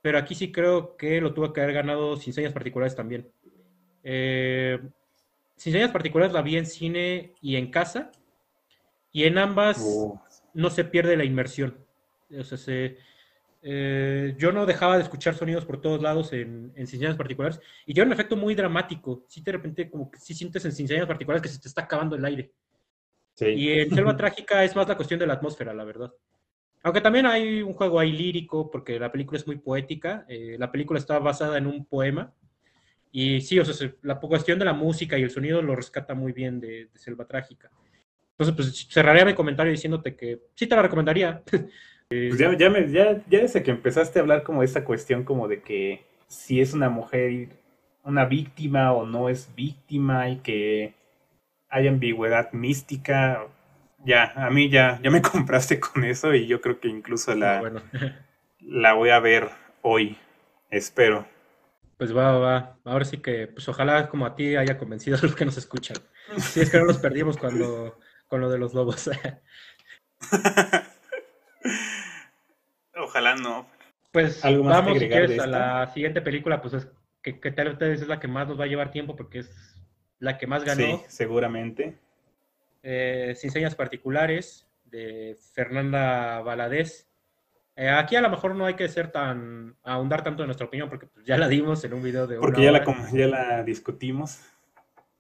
pero 0.01 0.17
aquí 0.17 0.35
sí 0.35 0.51
creo 0.51 0.97
que 0.97 1.21
lo 1.21 1.35
tuvo 1.35 1.53
que 1.53 1.61
haber 1.61 1.75
ganado 1.75 2.17
sin 2.17 2.33
señas 2.33 2.55
particulares 2.55 2.97
también. 2.97 3.31
Eh, 4.03 4.81
sin 5.55 5.75
señas 5.75 5.91
particulares 5.91 6.33
la 6.33 6.41
vi 6.41 6.57
en 6.57 6.65
cine 6.65 7.35
y 7.43 7.57
en 7.57 7.71
casa, 7.71 8.11
y 9.13 9.25
en 9.25 9.37
ambas 9.37 9.85
oh. 9.87 10.23
no 10.55 10.71
se 10.71 10.85
pierde 10.85 11.19
la 11.19 11.25
inmersión. 11.25 11.77
O 12.35 12.45
sea, 12.45 12.91
eh, 13.61 14.35
yo 14.39 14.53
no 14.53 14.65
dejaba 14.65 14.97
de 14.97 15.03
escuchar 15.03 15.35
sonidos 15.35 15.67
por 15.67 15.83
todos 15.83 16.01
lados 16.01 16.33
en, 16.33 16.73
en 16.77 16.87
sin 16.87 16.99
señas 16.99 17.19
particulares, 17.19 17.61
y 17.85 17.93
tiene 17.93 18.07
un 18.07 18.15
efecto 18.15 18.37
muy 18.37 18.55
dramático. 18.55 19.27
Sí, 19.29 19.43
de 19.43 19.53
repente, 19.53 19.91
como 19.91 20.11
que 20.11 20.19
sí 20.19 20.33
sientes 20.33 20.65
en 20.65 20.73
sin 20.73 20.89
señas 20.89 21.07
particulares 21.07 21.43
que 21.43 21.51
se 21.51 21.61
te 21.61 21.69
está 21.69 21.83
acabando 21.83 22.17
el 22.17 22.25
aire. 22.25 22.53
Y 23.39 23.71
en 23.71 23.95
Selva 23.95 24.17
Trágica 24.17 24.65
es 24.65 24.75
más 24.75 24.89
la 24.89 24.97
cuestión 24.97 25.21
de 25.21 25.27
la 25.27 25.35
atmósfera, 25.35 25.75
la 25.75 25.85
verdad. 25.85 26.11
Aunque 26.83 27.01
también 27.01 27.27
hay 27.27 27.63
un 27.63 27.73
juego 27.75 28.01
ahí 28.01 28.13
lírico, 28.13 28.71
porque 28.71 28.99
la 28.99 29.13
película 29.13 29.39
es 29.39 29.47
muy 29.47 29.57
poética. 29.57 30.25
Eh, 30.29 30.57
la 30.59 30.71
película 30.73 30.99
está 30.99 31.19
basada 31.19 31.59
en 31.59 31.67
un 31.67 31.85
poema 31.85 32.33
y 33.13 33.43
sí, 33.43 33.59
o 33.59 33.65
sea, 33.65 33.93
la 34.01 34.19
cuestión 34.19 34.59
de 34.59 34.65
la 34.65 34.73
música 34.73 35.19
y 35.19 35.23
el 35.23 35.31
sonido 35.31 35.61
lo 35.61 35.77
rescata 35.77 36.15
muy 36.15 36.33
bien 36.33 36.59
de, 36.59 36.89
Selva 36.95 37.27
Trágica. 37.27 37.71
Entonces, 38.31 38.57
pues 38.57 38.89
cerraría 38.91 39.27
mi 39.27 39.35
comentario 39.35 39.71
diciéndote 39.71 40.17
que 40.17 40.41
sí 40.55 40.67
te 40.67 40.75
la 40.75 40.83
recomendaría. 40.83 41.43
Pues 42.09 42.37
ya, 42.37 42.55
ya, 42.59 42.69
ya, 42.89 43.25
ya 43.27 43.39
desde 43.41 43.63
que 43.63 43.71
empezaste 43.71 44.19
a 44.19 44.23
hablar 44.23 44.43
como 44.43 44.61
de 44.61 44.67
esta 44.67 44.85
cuestión 44.85 45.25
como 45.25 45.49
de 45.49 45.63
que 45.63 46.05
si 46.27 46.61
es 46.61 46.75
una 46.75 46.91
mujer 46.91 47.49
una 48.05 48.27
víctima 48.27 48.93
o 48.93 49.07
no 49.07 49.31
es 49.31 49.49
víctima 49.57 50.29
y 50.29 50.37
que 50.41 50.93
hay 51.71 51.89
ambigüedad 51.89 52.53
mística, 52.53 53.47
ya, 54.05 54.33
a 54.37 54.51
mí 54.51 54.69
ya, 54.69 55.01
ya 55.03 55.11
me 55.11 55.23
compraste 55.23 55.81
con 55.81 56.05
eso 56.05 56.35
y 56.35 56.47
yo 56.47 56.61
creo 56.61 56.81
que 56.81 56.89
incluso 56.89 57.35
la, 57.35 57.59
ah, 57.59 57.83
la 58.61 58.93
voy 58.95 59.11
a 59.11 59.21
ver 59.21 59.51
hoy, 59.83 60.19
espero. 60.71 61.27
Pues 61.99 62.17
va, 62.17 62.39
va, 62.39 62.79
ahora 62.85 63.05
sí 63.05 63.19
que, 63.19 63.47
pues 63.47 63.69
ojalá 63.69 64.09
como 64.09 64.27
a 64.27 64.35
ti 64.35 64.57
haya 64.57 64.77
convencido 64.77 65.17
a 65.17 65.21
los 65.23 65.37
que 65.37 65.45
nos 65.45 65.57
escuchan. 65.57 65.97
Si 66.37 66.61
es 66.61 66.71
que 66.71 66.79
no 66.79 66.87
nos 66.87 66.99
perdimos 66.99 67.37
cuando, 67.37 67.99
con 68.27 68.41
lo 68.41 68.51
de 68.51 68.59
los 68.59 68.75
lobos. 68.75 69.09
ojalá 72.97 73.37
no. 73.37 73.69
Pues 74.11 74.45
¿Algo 74.45 74.65
más 74.65 74.79
vamos, 74.79 74.99
si 74.99 75.09
quieres, 75.09 75.39
a 75.39 75.47
la 75.47 75.87
siguiente 75.93 76.21
película, 76.23 76.61
pues 76.61 76.75
es 76.75 76.89
que, 77.23 77.39
que, 77.39 77.53
tal 77.53 77.77
vez 77.77 78.03
es 78.03 78.09
la 78.09 78.19
que 78.19 78.29
más 78.29 78.49
nos 78.49 78.59
va 78.59 78.65
a 78.65 78.69
llevar 78.69 78.91
tiempo 78.91 79.15
porque 79.15 79.39
es 79.39 79.77
la 80.19 80.39
que 80.39 80.47
más 80.47 80.65
ganó. 80.65 80.81
Sí, 80.81 81.01
seguramente. 81.09 81.99
Eh, 82.83 83.35
sin 83.37 83.51
señas 83.51 83.75
particulares, 83.75 84.67
de 84.85 85.37
Fernanda 85.55 86.41
Valadez. 86.43 87.09
Eh, 87.75 87.89
aquí 87.89 88.17
a 88.17 88.21
lo 88.21 88.29
mejor 88.29 88.55
no 88.55 88.67
hay 88.67 88.75
que 88.75 88.89
ser 88.89 89.11
tan, 89.11 89.77
ahondar 89.83 90.23
tanto 90.23 90.43
en 90.43 90.49
nuestra 90.49 90.67
opinión 90.67 90.89
porque 90.89 91.07
pues, 91.07 91.25
ya 91.25 91.39
la 91.39 91.49
dimos 91.49 91.83
en 91.85 91.95
un 91.95 92.03
video 92.03 92.27
de... 92.27 92.37
Porque 92.37 92.63
ya, 92.63 92.71
La, 92.71 92.85
ya 93.11 93.27
la 93.27 93.63
discutimos. 93.65 94.41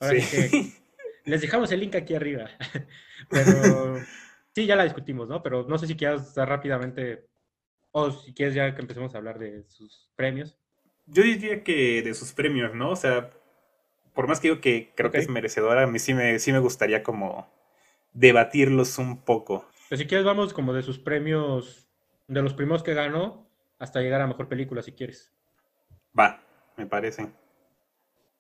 sí. 0.00 0.74
les 1.24 1.40
dejamos 1.40 1.70
el 1.72 1.80
link 1.80 1.94
aquí 1.94 2.14
arriba. 2.14 2.50
Pero 3.30 3.96
sí, 4.54 4.66
ya 4.66 4.76
la 4.76 4.84
discutimos, 4.84 5.28
¿no? 5.28 5.42
Pero 5.42 5.64
no 5.68 5.78
sé 5.78 5.86
si 5.86 5.96
quieras 5.96 6.34
dar 6.34 6.48
rápidamente, 6.48 7.26
o 7.92 8.10
si 8.10 8.34
quieres 8.34 8.54
ya 8.54 8.74
que 8.74 8.80
empecemos 8.80 9.14
a 9.14 9.18
hablar 9.18 9.38
de 9.38 9.64
sus 9.68 10.10
premios. 10.16 10.58
Yo 11.06 11.22
diría 11.22 11.62
que 11.62 12.02
de 12.02 12.14
sus 12.14 12.32
premios, 12.32 12.74
¿no? 12.74 12.90
O 12.90 12.96
sea, 12.96 13.30
por 14.14 14.28
más 14.28 14.40
que 14.40 14.48
digo 14.48 14.60
que 14.60 14.92
creo 14.94 15.10
que 15.10 15.18
es 15.18 15.28
merecedora, 15.28 15.84
a 15.84 15.86
mí 15.86 15.98
sí 15.98 16.14
me, 16.14 16.38
sí 16.38 16.52
me 16.52 16.58
gustaría 16.58 17.02
como 17.02 17.48
debatirlos 18.12 18.98
un 18.98 19.22
poco. 19.22 19.66
Pero 19.88 19.98
si 19.98 20.06
quieres, 20.06 20.26
vamos 20.26 20.52
como 20.52 20.72
de 20.72 20.82
sus 20.82 20.98
premios, 20.98 21.88
de 22.28 22.42
los 22.42 22.54
primos 22.54 22.82
que 22.82 22.94
ganó, 22.94 23.46
hasta 23.78 24.00
llegar 24.00 24.20
a 24.20 24.26
mejor 24.26 24.48
película, 24.48 24.82
si 24.82 24.92
quieres. 24.92 25.32
Va, 26.18 26.42
me 26.76 26.86
parece. 26.86 27.30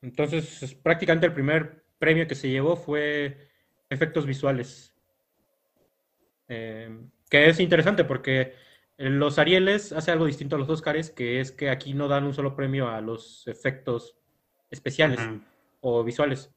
Entonces, 0.02 0.74
prácticamente 0.74 1.26
el 1.26 1.32
primer 1.32 1.84
premio 1.98 2.26
que 2.26 2.34
se 2.34 2.48
llevó 2.48 2.76
fue 2.76 3.48
efectos 3.88 4.26
visuales. 4.26 4.94
Eh, 6.48 6.90
que 7.30 7.48
es 7.48 7.60
interesante 7.60 8.04
porque 8.04 8.54
los 8.98 9.38
Arieles 9.38 9.92
hace 9.92 10.10
algo 10.10 10.26
distinto 10.26 10.56
a 10.56 10.58
los 10.58 10.68
Oscars, 10.68 11.10
que 11.10 11.40
es 11.40 11.50
que 11.50 11.70
aquí 11.70 11.94
no 11.94 12.08
dan 12.08 12.24
un 12.24 12.34
solo 12.34 12.54
premio 12.54 12.88
a 12.88 13.00
los 13.00 13.46
efectos 13.46 14.16
especiales 14.70 15.20
o 15.82 16.02
visuales, 16.02 16.50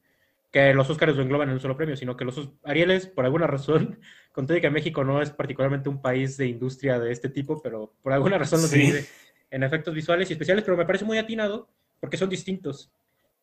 que 0.50 0.72
los 0.72 0.88
Oscars 0.88 1.14
lo 1.14 1.22
engloban 1.22 1.48
en 1.48 1.54
un 1.54 1.60
solo 1.60 1.76
premio, 1.76 1.96
sino 1.96 2.16
que 2.16 2.24
los 2.24 2.48
Arieles, 2.64 3.06
por 3.06 3.26
alguna 3.26 3.46
razón, 3.46 4.00
con 4.32 4.46
todo 4.46 4.60
que 4.60 4.70
México 4.70 5.04
no 5.04 5.20
es 5.20 5.30
particularmente 5.30 5.90
un 5.90 6.00
país 6.00 6.36
de 6.38 6.46
industria 6.46 6.98
de 6.98 7.12
este 7.12 7.28
tipo, 7.28 7.60
pero 7.60 7.92
por 8.02 8.12
alguna 8.12 8.38
razón 8.38 8.62
lo 8.62 8.68
divide 8.68 9.04
en 9.50 9.62
efectos 9.62 9.94
visuales 9.94 10.30
y 10.30 10.32
especiales, 10.32 10.64
pero 10.64 10.76
me 10.76 10.86
parece 10.86 11.04
muy 11.04 11.18
atinado 11.18 11.68
porque 12.00 12.16
son 12.16 12.30
distintos. 12.30 12.90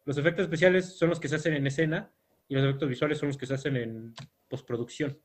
Los 0.06 0.18
efectos 0.18 0.44
especiales 0.44 0.98
son 0.98 1.10
los 1.10 1.20
que 1.20 1.28
se 1.28 1.36
hacen 1.36 1.54
en 1.54 1.68
escena 1.68 2.12
y 2.48 2.56
los 2.56 2.64
efectos 2.64 2.90
visuales 2.90 3.18
son 3.18 3.28
los 3.28 3.38
que 3.38 3.46
se 3.46 3.54
hacen 3.54 3.78
en 3.78 4.14
postproducción. 4.50 5.18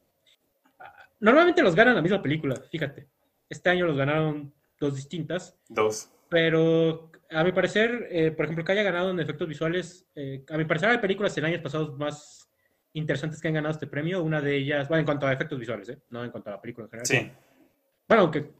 Normalmente 1.20 1.62
los 1.62 1.74
ganan 1.74 1.96
la 1.96 2.02
misma 2.02 2.22
película, 2.22 2.56
fíjate. 2.70 3.08
Este 3.48 3.70
año 3.70 3.86
los 3.86 3.96
ganaron 3.96 4.52
dos 4.78 4.94
distintas. 4.94 5.56
Dos. 5.68 6.10
Pero 6.28 7.10
a 7.30 7.44
mi 7.44 7.52
parecer, 7.52 8.08
eh, 8.10 8.30
por 8.30 8.46
ejemplo, 8.46 8.64
que 8.64 8.72
haya 8.72 8.82
ganado 8.82 9.10
en 9.10 9.20
efectos 9.20 9.48
visuales, 9.48 10.08
eh, 10.14 10.44
a 10.48 10.56
mi 10.56 10.64
parecer 10.64 10.90
hay 10.90 10.98
películas 10.98 11.36
en 11.36 11.44
años 11.44 11.60
pasados 11.60 11.96
más 11.96 12.50
interesantes 12.92 13.40
que 13.40 13.48
han 13.48 13.54
ganado 13.54 13.72
este 13.72 13.86
premio. 13.86 14.22
Una 14.22 14.40
de 14.40 14.56
ellas, 14.56 14.88
bueno, 14.88 15.00
en 15.00 15.06
cuanto 15.06 15.26
a 15.26 15.32
efectos 15.32 15.58
visuales, 15.58 15.88
¿eh? 15.90 15.98
no 16.10 16.24
en 16.24 16.30
cuanto 16.30 16.50
a 16.50 16.54
la 16.54 16.60
película 16.60 16.86
en 16.86 16.90
general. 16.90 17.06
Sí. 17.06 17.30
Bueno, 18.08 18.22
aunque 18.24 18.50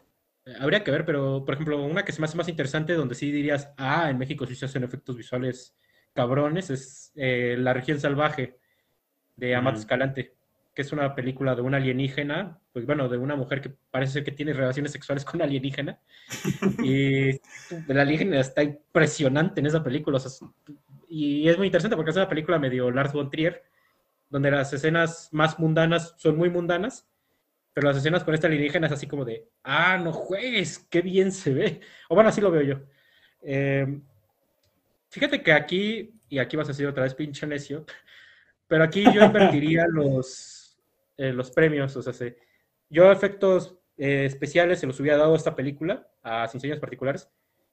habría 0.61 0.85
que 0.85 0.91
ver, 0.91 1.05
pero 1.05 1.45
por 1.45 1.55
ejemplo, 1.55 1.83
una 1.83 2.05
que 2.05 2.13
se 2.13 2.21
me 2.21 2.27
hace 2.27 2.37
más 2.37 2.49
interesante, 2.49 2.95
donde 2.95 3.15
sí 3.15 3.33
dirías, 3.33 3.73
ah, 3.79 4.11
en 4.11 4.19
México 4.19 4.47
sí 4.47 4.55
se 4.55 4.67
hacen 4.67 4.85
efectos 4.85 5.17
visuales 5.17 5.77
cabrones, 6.15 6.71
es 6.71 7.13
La 7.15 7.73
región 7.73 8.01
salvaje 8.01 8.59
de 9.37 9.55
Amato 9.55 9.79
Escalante 9.79 10.38
que 10.79 10.83
es 10.83 10.93
una 10.93 11.13
película 11.13 11.57
de 11.57 11.61
una 11.61 11.79
alienígena, 11.79 12.61
pues 12.73 12.87
bueno, 12.87 13.09
de 13.09 13.17
una 13.17 13.35
mujer 13.35 13.61
que 13.61 13.75
parece 13.91 14.13
ser 14.13 14.23
que 14.23 14.31
tiene 14.31 14.53
relaciones 14.53 14.93
sexuales 14.93 15.25
con 15.25 15.43
alienígena. 15.43 15.99
y 16.85 17.33
la 17.89 18.03
alienígena 18.03 18.39
está 18.39 18.63
impresionante 18.63 19.59
en 19.59 19.67
esa 19.67 19.83
película. 19.83 20.21
y 21.09 21.49
es 21.49 21.59
muy 21.59 21.67
interesante 21.67 21.97
porque 21.97 22.13
es 22.13 22.17
una 22.17 22.29
película 22.29 22.61
medio 22.61 22.93
Lars 22.93 23.13
von 23.13 23.29
Trier, 23.29 23.65
donde 24.31 24.53
las 24.53 24.73
escenas 24.73 25.31
más 25.33 25.59
mundanas 25.59 26.15
son 26.17 26.37
muy 26.37 26.49
mundanas, 26.49 27.09
pero 27.73 27.89
las 27.89 27.97
escenas 27.97 28.23
con 28.23 28.35
esta 28.35 28.47
alienígena 28.47 28.87
es 28.87 28.93
así 28.93 29.09
como 29.09 29.25
de, 29.25 29.49
ah, 29.65 29.99
no 29.99 30.13
juegues, 30.13 30.79
qué 30.89 31.03
bien 31.03 31.33
se 31.33 31.55
ve. 31.55 31.81
O 32.09 32.15
bueno, 32.15 32.31
así 32.31 32.41
lo 32.41 32.53
veo 32.53 32.63
yo. 32.63 32.81
Eh, 33.43 33.99
fíjate 35.09 35.43
que 35.43 35.53
aquí, 35.53 36.15
y 36.29 36.39
aquí 36.39 36.57
vas 36.57 36.69
a 36.69 36.71
decir 36.71 36.87
otra 36.87 37.03
vez 37.03 37.17
pinche 37.17 37.49
necio, 37.49 37.85
pero 38.69 38.85
aquí 38.85 39.03
yo 39.13 39.25
invertiría 39.25 39.87
los 39.93 40.58
eh, 41.19 41.33
los 41.33 41.51
premios, 41.51 41.97
o 41.97 42.03
sea, 42.03 42.13
se, 42.13 42.39
yo 42.89 43.11
efectos 43.11 43.77
eh, 43.97 44.25
especiales 44.25 44.79
se 44.79 44.87
los 44.87 44.99
hubiera 45.01 45.19
dado 45.19 45.35
a 45.35 45.37
esta 45.37 45.57
película, 45.57 46.09
a 46.23 46.47
Sin 46.47 46.61
Señas 46.61 46.79
Particulares, 46.79 47.29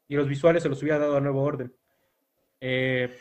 y 0.08 0.16
los 0.16 0.28
visuales 0.28 0.64
se 0.64 0.70
los 0.70 0.82
hubiera 0.82 1.00
dado 1.00 1.16
a 1.16 1.22
Nuevo 1.22 1.44
Orden. 1.44 1.72
Eh, 2.60 3.16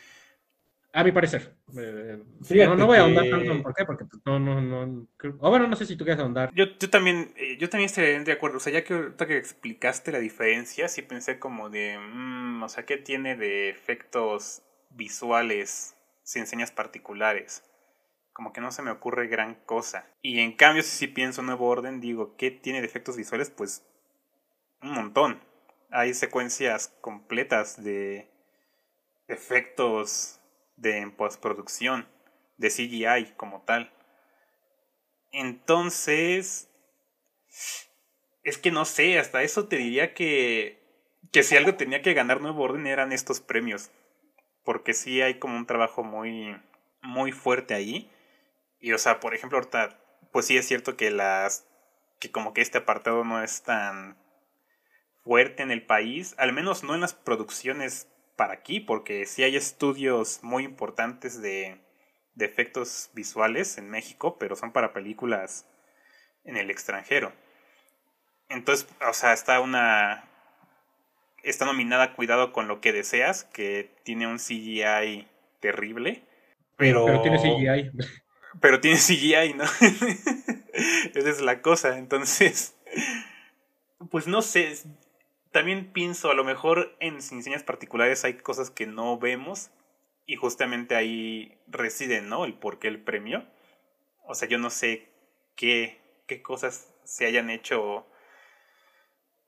a 0.94 1.04
mi 1.04 1.12
parecer. 1.12 1.56
no, 1.66 2.76
no 2.76 2.86
voy 2.86 2.96
a 2.96 3.00
ahondar 3.00 3.28
tanto 3.28 3.52
en 3.52 3.62
por 3.62 3.74
qué, 3.74 3.84
porque 3.84 4.04
pues, 4.06 4.22
no, 4.24 4.38
no, 4.38 4.60
no. 4.60 5.06
O 5.40 5.50
bueno, 5.50 5.66
no 5.66 5.76
sé 5.76 5.84
si 5.84 5.96
tú 5.96 6.04
quieres 6.04 6.22
ahondar. 6.22 6.50
Yo, 6.54 6.66
yo 6.78 6.88
también, 6.88 7.34
yo 7.58 7.68
también 7.68 7.86
estoy 7.86 8.24
de 8.24 8.32
acuerdo. 8.32 8.56
O 8.56 8.60
sea, 8.60 8.72
ya 8.72 8.84
que, 8.84 9.12
que 9.26 9.36
explicaste 9.36 10.12
la 10.12 10.20
diferencia, 10.20 10.88
sí 10.88 11.02
pensé 11.02 11.38
como 11.38 11.68
de. 11.68 11.98
Mm, 11.98 12.62
o 12.62 12.68
sea, 12.68 12.86
¿qué 12.86 12.96
tiene 12.96 13.36
de 13.36 13.68
efectos 13.70 14.62
visuales 14.90 15.96
sin 16.22 16.46
señas 16.46 16.70
particulares? 16.70 17.64
Como 18.34 18.52
que 18.52 18.60
no 18.60 18.72
se 18.72 18.82
me 18.82 18.90
ocurre 18.90 19.28
gran 19.28 19.54
cosa. 19.54 20.10
Y 20.20 20.40
en 20.40 20.52
cambio, 20.52 20.82
si 20.82 21.06
pienso 21.06 21.40
Nuevo 21.40 21.68
Orden, 21.68 22.00
digo, 22.00 22.36
¿qué 22.36 22.50
tiene 22.50 22.80
de 22.80 22.86
efectos 22.86 23.16
visuales? 23.16 23.48
Pues 23.48 23.86
un 24.82 24.90
montón. 24.90 25.40
Hay 25.90 26.12
secuencias 26.14 26.88
completas 27.00 27.82
de 27.82 28.28
efectos 29.28 30.40
de 30.76 31.10
postproducción, 31.16 32.08
de 32.56 32.70
CGI 32.70 33.34
como 33.36 33.62
tal. 33.62 33.92
Entonces, 35.30 36.68
es 38.42 38.58
que 38.58 38.72
no 38.72 38.84
sé, 38.84 39.18
hasta 39.20 39.44
eso 39.44 39.68
te 39.68 39.76
diría 39.76 40.12
que, 40.12 40.82
que 41.30 41.44
si 41.44 41.56
algo 41.56 41.76
tenía 41.76 42.02
que 42.02 42.14
ganar 42.14 42.40
Nuevo 42.40 42.64
Orden 42.64 42.88
eran 42.88 43.12
estos 43.12 43.40
premios. 43.40 43.92
Porque 44.64 44.92
sí 44.92 45.22
hay 45.22 45.38
como 45.38 45.56
un 45.56 45.66
trabajo 45.66 46.02
muy, 46.02 46.56
muy 47.00 47.30
fuerte 47.30 47.74
ahí. 47.74 48.10
Y 48.84 48.92
o 48.92 48.98
sea, 48.98 49.18
por 49.18 49.34
ejemplo, 49.34 49.56
ahorita, 49.56 49.98
pues 50.30 50.44
sí 50.44 50.58
es 50.58 50.68
cierto 50.68 50.94
que 50.94 51.10
las. 51.10 51.66
que 52.20 52.30
como 52.30 52.52
que 52.52 52.60
este 52.60 52.76
apartado 52.76 53.24
no 53.24 53.42
es 53.42 53.62
tan 53.62 54.18
fuerte 55.22 55.62
en 55.62 55.70
el 55.70 55.86
país, 55.86 56.34
al 56.36 56.52
menos 56.52 56.84
no 56.84 56.94
en 56.94 57.00
las 57.00 57.14
producciones 57.14 58.10
para 58.36 58.52
aquí, 58.52 58.80
porque 58.80 59.24
sí 59.24 59.42
hay 59.42 59.56
estudios 59.56 60.40
muy 60.42 60.64
importantes 60.64 61.40
de, 61.40 61.80
de 62.34 62.44
efectos 62.44 63.08
visuales 63.14 63.78
en 63.78 63.88
México, 63.88 64.36
pero 64.38 64.54
son 64.54 64.70
para 64.70 64.92
películas 64.92 65.66
en 66.44 66.58
el 66.58 66.70
extranjero. 66.70 67.32
Entonces, 68.50 68.86
o 69.08 69.14
sea, 69.14 69.32
está 69.32 69.60
una. 69.60 70.28
Está 71.42 71.64
nominada 71.64 72.12
Cuidado 72.14 72.52
con 72.52 72.68
lo 72.68 72.82
que 72.82 72.92
deseas, 72.92 73.44
que 73.44 73.96
tiene 74.02 74.26
un 74.26 74.36
CGI 74.36 75.26
terrible. 75.60 76.22
Pero, 76.76 77.06
pero 77.06 77.22
tiene 77.22 77.38
CGI. 77.38 77.90
Pero 78.60 78.80
tiene 78.80 78.98
CGI, 78.98 79.54
¿no? 79.54 79.64
Esa 81.14 81.30
es 81.30 81.40
la 81.40 81.62
cosa. 81.62 81.98
Entonces, 81.98 82.76
pues 84.10 84.26
no 84.26 84.42
sé. 84.42 84.76
También 85.52 85.92
pienso, 85.92 86.30
a 86.30 86.34
lo 86.34 86.44
mejor 86.44 86.96
en 87.00 87.22
señas 87.22 87.62
particulares 87.62 88.24
hay 88.24 88.34
cosas 88.34 88.70
que 88.70 88.86
no 88.86 89.18
vemos. 89.18 89.70
Y 90.26 90.36
justamente 90.36 90.96
ahí 90.96 91.58
reside, 91.66 92.22
¿no? 92.22 92.44
El 92.44 92.54
por 92.54 92.78
qué 92.78 92.88
el 92.88 93.02
premio. 93.02 93.44
O 94.26 94.34
sea, 94.34 94.48
yo 94.48 94.58
no 94.58 94.70
sé 94.70 95.10
qué, 95.54 96.00
qué 96.26 96.42
cosas 96.42 96.92
se 97.04 97.26
hayan 97.26 97.50
hecho 97.50 98.06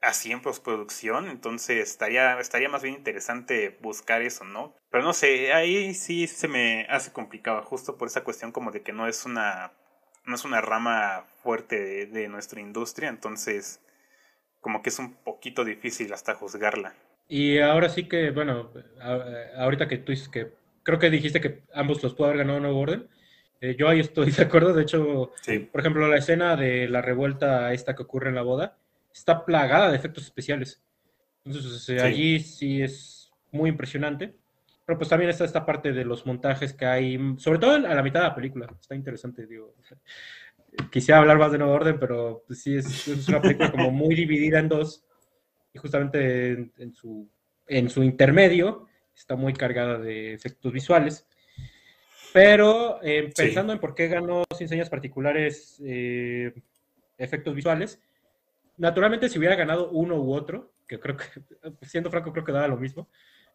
así 0.00 0.32
en 0.32 0.42
postproducción, 0.42 1.28
entonces 1.28 1.88
estaría, 1.88 2.38
estaría 2.38 2.68
más 2.68 2.82
bien 2.82 2.94
interesante 2.94 3.76
buscar 3.80 4.22
eso, 4.22 4.44
¿no? 4.44 4.74
Pero 4.90 5.04
no 5.04 5.12
sé, 5.12 5.52
ahí 5.52 5.94
sí 5.94 6.26
se 6.26 6.48
me 6.48 6.86
hace 6.88 7.12
complicado, 7.12 7.62
justo 7.62 7.96
por 7.96 8.08
esa 8.08 8.24
cuestión 8.24 8.52
como 8.52 8.70
de 8.70 8.82
que 8.82 8.92
no 8.92 9.08
es 9.08 9.24
una 9.24 9.72
no 10.26 10.34
es 10.34 10.44
una 10.44 10.60
rama 10.60 11.24
fuerte 11.42 12.06
de, 12.06 12.28
nuestra 12.28 12.60
industria, 12.60 13.08
entonces 13.08 13.80
como 14.60 14.82
que 14.82 14.88
es 14.88 14.98
un 14.98 15.14
poquito 15.14 15.64
difícil 15.64 16.12
hasta 16.12 16.34
juzgarla. 16.34 16.94
Y 17.28 17.60
ahora 17.60 17.88
sí 17.88 18.08
que, 18.08 18.30
bueno, 18.30 18.70
ahorita 19.56 19.86
que 19.86 19.98
tú 19.98 20.10
dices 20.10 20.28
que 20.28 20.52
creo 20.82 20.98
que 20.98 21.10
dijiste 21.10 21.40
que 21.40 21.62
ambos 21.72 22.02
los 22.02 22.14
pudo 22.14 22.26
haber 22.26 22.38
ganado 22.38 22.58
Nuevo 22.58 22.80
Orden. 22.80 23.08
Eh, 23.60 23.76
yo 23.78 23.88
ahí 23.88 24.00
estoy 24.00 24.30
de 24.32 24.42
acuerdo. 24.42 24.74
De 24.74 24.82
hecho, 24.82 25.32
por 25.70 25.80
ejemplo, 25.80 26.08
la 26.08 26.16
escena 26.16 26.56
de 26.56 26.88
la 26.88 27.02
revuelta 27.02 27.72
esta 27.72 27.94
que 27.94 28.02
ocurre 28.02 28.28
en 28.28 28.34
la 28.34 28.42
boda 28.42 28.76
está 29.18 29.44
plagada 29.44 29.90
de 29.90 29.96
efectos 29.96 30.24
especiales. 30.24 30.82
Entonces, 31.44 32.02
allí 32.02 32.40
sí 32.40 32.82
es 32.82 33.32
muy 33.50 33.70
impresionante. 33.70 34.34
Pero 34.84 34.98
pues 34.98 35.08
también 35.08 35.30
está 35.30 35.44
esta 35.44 35.66
parte 35.66 35.92
de 35.92 36.04
los 36.04 36.26
montajes 36.26 36.72
que 36.72 36.86
hay, 36.86 37.18
sobre 37.38 37.58
todo 37.58 37.72
a 37.72 37.94
la 37.94 38.02
mitad 38.04 38.20
de 38.20 38.28
la 38.28 38.34
película. 38.34 38.68
Está 38.80 38.94
interesante, 38.94 39.46
digo. 39.46 39.74
Quisiera 40.92 41.18
hablar 41.18 41.38
más 41.38 41.50
de 41.50 41.58
Nuevo 41.58 41.72
Orden, 41.72 41.98
pero 41.98 42.44
pues, 42.46 42.62
sí 42.62 42.76
es, 42.76 43.28
una 43.28 43.40
película 43.40 43.72
como 43.72 43.90
muy 43.90 44.14
dividida 44.14 44.60
en 44.60 44.68
dos. 44.68 45.04
Y 45.72 45.78
justamente 45.78 46.70
en, 46.78 46.94
su, 46.94 47.28
en 47.66 47.90
su 47.90 48.02
intermedio 48.04 48.86
está 49.14 49.34
muy 49.34 49.54
cargada 49.54 49.98
de 49.98 50.34
efectos 50.34 50.72
visuales. 50.72 51.26
Pero 52.32 53.02
eh, 53.02 53.32
pensando 53.34 53.72
en 53.72 53.80
por 53.80 53.94
qué 53.94 54.08
ganó 54.08 54.44
sin 54.56 54.68
señas 54.68 54.90
particulares 54.90 55.82
eh, 55.84 56.52
efectos 57.18 57.54
visuales, 57.54 58.00
naturalmente 58.76 59.28
si 59.28 59.38
hubiera 59.38 59.56
ganado 59.56 59.90
uno 59.90 60.16
u 60.16 60.32
otro, 60.32 60.72
que 60.86 60.98
creo 61.00 61.16
que, 61.16 61.24
siendo 61.86 62.10
franco, 62.10 62.32
creo 62.32 62.44
que 62.44 62.52
daba 62.52 62.68
lo 62.68 62.76
mismo, 62.76 63.08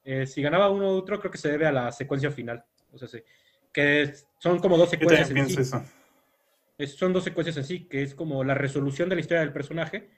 eh, 0.03 0.25
si 0.25 0.41
ganaba 0.41 0.69
uno 0.69 0.93
u 0.93 0.97
otro, 0.97 1.19
creo 1.19 1.31
que 1.31 1.37
se 1.37 1.49
debe 1.49 1.67
a 1.67 1.71
la 1.71 1.91
secuencia 1.91 2.31
final. 2.31 2.63
O 2.91 2.97
sea, 2.97 3.07
sí, 3.07 3.23
que 3.71 4.13
son 4.39 4.59
como 4.59 4.77
dos 4.77 4.89
secuencias 4.89 5.29
en 5.29 5.47
sí. 5.47 6.87
son 6.87 7.13
dos 7.13 7.23
secuencias 7.23 7.57
en 7.57 7.63
sí, 7.63 7.87
que 7.87 8.01
es 8.01 8.15
como 8.15 8.43
la 8.43 8.53
resolución 8.53 9.09
de 9.09 9.15
la 9.15 9.21
historia 9.21 9.41
del 9.41 9.53
personaje 9.53 10.09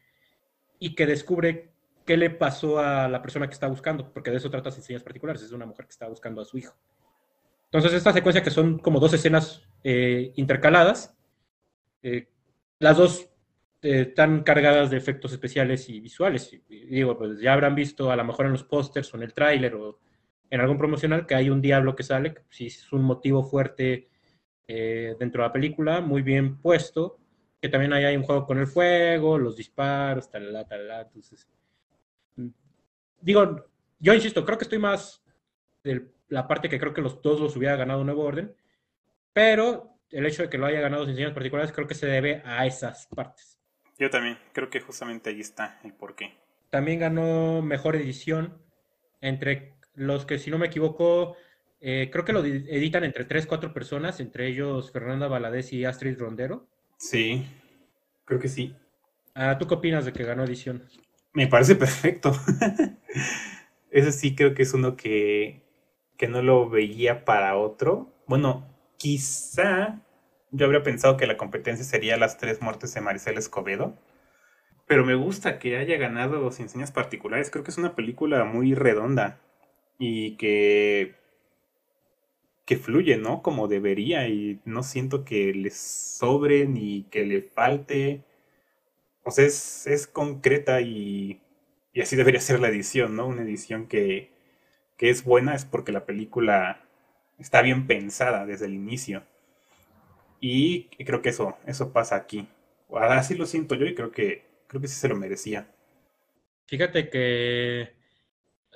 y 0.79 0.95
que 0.95 1.05
descubre 1.05 1.71
qué 2.05 2.17
le 2.17 2.29
pasó 2.29 2.79
a 2.79 3.07
la 3.07 3.21
persona 3.21 3.47
que 3.47 3.53
está 3.53 3.67
buscando, 3.67 4.11
porque 4.11 4.31
de 4.31 4.37
eso 4.37 4.49
trata 4.49 4.71
sin 4.71 4.83
señas 4.83 5.03
particulares, 5.03 5.41
es 5.41 5.51
una 5.51 5.65
mujer 5.65 5.85
que 5.85 5.91
está 5.91 6.07
buscando 6.07 6.41
a 6.41 6.45
su 6.45 6.57
hijo. 6.57 6.75
Entonces, 7.65 7.93
esta 7.93 8.13
secuencia 8.13 8.43
que 8.43 8.51
son 8.51 8.79
como 8.79 8.99
dos 8.99 9.13
escenas 9.13 9.63
eh, 9.83 10.31
intercaladas, 10.35 11.15
eh, 12.01 12.27
las 12.79 12.97
dos 12.97 13.29
eh, 13.83 14.13
cargadas 14.43 14.89
de 14.89 14.97
efectos 14.97 15.31
especiales 15.31 15.87
y 15.89 15.99
visuales. 15.99 16.49
Digo, 16.67 17.17
pues 17.17 17.39
ya 17.39 17.53
habrán 17.53 17.75
visto 17.75 18.11
a 18.11 18.15
lo 18.15 18.23
mejor 18.23 18.47
en 18.47 18.53
los 18.53 18.63
pósters 18.63 19.13
o 19.13 19.17
en 19.17 19.23
el 19.23 19.33
tráiler 19.33 19.75
o 19.75 19.99
en 20.49 20.61
algún 20.61 20.77
promocional 20.77 21.25
que 21.25 21.35
hay 21.35 21.49
un 21.49 21.61
diablo 21.61 21.95
que 21.95 22.03
sale, 22.03 22.33
que 22.33 22.41
sí 22.49 22.67
es 22.67 22.91
un 22.91 23.03
motivo 23.03 23.43
fuerte 23.43 24.09
dentro 24.65 25.43
de 25.43 25.47
la 25.47 25.53
película, 25.53 26.01
muy 26.01 26.21
bien 26.21 26.57
puesto, 26.57 27.19
que 27.61 27.69
también 27.69 27.93
hay 27.93 28.15
un 28.15 28.23
juego 28.23 28.45
con 28.45 28.57
el 28.57 28.65
fuego, 28.65 29.37
los 29.37 29.55
disparos, 29.55 30.29
tal, 30.31 30.51
tal, 30.51 30.67
tal, 30.67 31.01
entonces 31.05 31.47
digo, 33.23 33.65
yo 33.99 34.13
insisto, 34.13 34.45
creo 34.45 34.57
que 34.57 34.65
estoy 34.65 34.79
más 34.79 35.23
de 35.83 36.11
la 36.27 36.47
parte 36.47 36.69
que 36.69 36.79
creo 36.79 36.93
que 36.93 37.01
los 37.01 37.21
dos 37.21 37.39
los 37.39 37.55
hubiera 37.55 37.75
ganado 37.75 38.03
Nuevo 38.03 38.23
Orden, 38.23 38.55
pero 39.31 39.97
el 40.09 40.25
hecho 40.25 40.43
de 40.43 40.49
que 40.49 40.57
lo 40.57 40.65
haya 40.65 40.81
ganado 40.81 41.05
sin 41.05 41.15
señas 41.15 41.33
particulares 41.33 41.71
creo 41.71 41.87
que 41.87 41.95
se 41.95 42.05
debe 42.05 42.41
a 42.45 42.65
esas 42.65 43.07
partes. 43.07 43.52
Yo 43.99 44.09
también, 44.09 44.37
creo 44.53 44.69
que 44.69 44.81
justamente 44.81 45.29
ahí 45.29 45.41
está 45.41 45.79
el 45.83 45.93
porqué. 45.93 46.33
También 46.69 46.99
ganó 46.99 47.61
mejor 47.61 47.95
edición 47.95 48.57
entre 49.21 49.73
los 49.95 50.25
que, 50.25 50.39
si 50.39 50.49
no 50.49 50.57
me 50.57 50.67
equivoco, 50.67 51.35
eh, 51.79 52.09
creo 52.11 52.25
que 52.25 52.33
lo 52.33 52.43
editan 52.43 53.03
entre 53.03 53.25
3, 53.25 53.45
4 53.45 53.73
personas, 53.73 54.19
entre 54.19 54.47
ellos 54.47 54.91
Fernanda 54.91 55.27
Valadez 55.27 55.71
y 55.73 55.85
Astrid 55.85 56.17
Rondero. 56.17 56.67
Sí, 56.97 57.45
creo 58.25 58.39
que 58.39 58.47
sí. 58.47 58.75
Ah, 59.35 59.57
¿Tú 59.57 59.67
qué 59.67 59.75
opinas 59.75 60.05
de 60.05 60.13
que 60.13 60.23
ganó 60.23 60.43
edición? 60.43 60.87
Me 61.33 61.47
parece 61.47 61.75
perfecto. 61.75 62.31
Ese 63.91 64.11
sí 64.11 64.35
creo 64.35 64.53
que 64.53 64.63
es 64.63 64.73
uno 64.73 64.95
que, 64.95 65.61
que 66.17 66.27
no 66.27 66.41
lo 66.41 66.69
veía 66.69 67.25
para 67.25 67.57
otro. 67.57 68.13
Bueno, 68.27 68.67
quizá 68.97 70.01
yo 70.53 70.65
habría 70.65 70.83
pensado 70.83 71.17
que 71.17 71.27
la 71.27 71.37
competencia 71.37 71.85
sería 71.85 72.17
las 72.17 72.37
tres 72.37 72.61
muertes 72.61 72.93
de 72.93 73.01
Maricel 73.01 73.37
Escobedo. 73.37 73.97
Pero 74.87 75.05
me 75.05 75.15
gusta 75.15 75.59
que 75.59 75.77
haya 75.77 75.97
ganado 75.97 76.51
sin 76.51 76.69
señas 76.69 76.91
particulares. 76.91 77.49
Creo 77.49 77.63
que 77.63 77.71
es 77.71 77.77
una 77.77 77.95
película 77.95 78.45
muy 78.45 78.75
redonda. 78.75 79.39
Y 79.99 80.37
que. 80.37 81.15
que 82.65 82.77
fluye, 82.77 83.17
¿no? 83.17 83.41
Como 83.41 83.67
debería. 83.67 84.27
Y 84.27 84.61
no 84.65 84.83
siento 84.83 85.25
que 85.25 85.53
le 85.53 85.71
sobre 85.71 86.67
ni 86.67 87.03
que 87.11 87.25
le 87.25 87.41
falte 87.41 88.23
o 89.23 89.31
sea, 89.31 89.45
es, 89.45 90.09
concreta 90.11 90.81
y, 90.81 91.41
así 92.01 92.15
debería 92.15 92.41
ser 92.41 92.59
la 92.59 92.69
edición, 92.69 93.15
¿no? 93.15 93.27
Una 93.27 93.43
edición 93.43 93.87
que, 93.87 94.31
es 94.99 95.25
buena 95.25 95.53
es 95.53 95.65
porque 95.65 95.91
la 95.91 96.05
película 96.05 96.81
está 97.37 97.61
bien 97.61 97.87
pensada 97.87 98.45
desde 98.45 98.67
el 98.67 98.73
inicio. 98.73 99.23
Y 100.45 100.89
creo 101.05 101.21
que 101.21 101.29
eso, 101.29 101.57
eso 101.65 101.93
pasa 101.93 102.17
aquí. 102.17 102.49
Así 102.93 103.33
lo 103.33 103.45
siento 103.45 103.75
yo 103.75 103.85
y 103.85 103.95
creo 103.95 104.11
que, 104.11 104.43
creo 104.67 104.81
que 104.81 104.89
sí 104.89 104.95
se 104.95 105.07
lo 105.07 105.15
merecía. 105.15 105.73
Fíjate 106.65 107.09
que, 107.09 107.93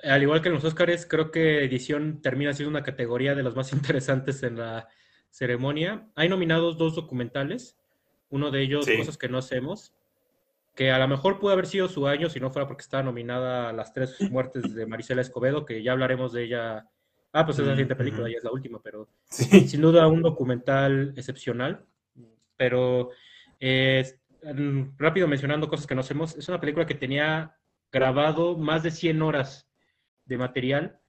al 0.02 0.22
igual 0.22 0.40
que 0.40 0.48
en 0.48 0.54
los 0.54 0.64
Oscars, 0.64 1.04
creo 1.04 1.30
que 1.30 1.62
edición 1.62 2.22
termina 2.22 2.54
siendo 2.54 2.70
una 2.70 2.84
categoría 2.84 3.34
de 3.34 3.42
las 3.42 3.54
más 3.54 3.70
interesantes 3.74 4.42
en 4.44 4.56
la 4.56 4.88
ceremonia. 5.28 6.08
Hay 6.14 6.30
nominados 6.30 6.78
dos 6.78 6.94
documentales, 6.94 7.76
uno 8.30 8.50
de 8.50 8.62
ellos 8.62 8.86
Cosas 8.86 9.18
que 9.18 9.28
no 9.28 9.36
hacemos, 9.36 9.92
que 10.74 10.90
a 10.90 10.98
lo 10.98 11.06
mejor 11.06 11.38
pudo 11.38 11.52
haber 11.52 11.66
sido 11.66 11.86
su 11.88 12.06
año 12.06 12.30
si 12.30 12.40
no 12.40 12.50
fuera 12.50 12.66
porque 12.66 12.80
estaba 12.80 13.02
nominada 13.02 13.68
a 13.68 13.72
las 13.74 13.92
tres 13.92 14.16
muertes 14.32 14.74
de 14.74 14.86
Marisela 14.86 15.20
Escobedo, 15.20 15.66
que 15.66 15.82
ya 15.82 15.92
hablaremos 15.92 16.32
de 16.32 16.44
ella. 16.44 16.88
Ah, 17.32 17.44
pues 17.44 17.58
es 17.58 17.66
la 17.66 17.72
siguiente 17.72 17.96
película, 17.96 18.28
ya 18.28 18.38
es 18.38 18.44
la 18.44 18.52
última, 18.52 18.80
pero 18.82 19.08
sin 19.28 19.80
duda 19.80 20.06
un 20.08 20.22
documental 20.22 21.12
excepcional. 21.16 21.84
Pero 22.56 23.10
eh, 23.60 24.04
rápido 24.96 25.28
mencionando 25.28 25.68
cosas 25.68 25.86
que 25.86 25.94
no 25.94 26.00
hacemos, 26.00 26.36
es 26.36 26.48
una 26.48 26.60
película 26.60 26.86
que 26.86 26.94
tenía 26.94 27.56
grabado 27.92 28.56
más 28.56 28.82
de 28.82 28.90
100 28.90 29.22
horas 29.22 29.68
de 30.24 30.38
material 30.38 31.00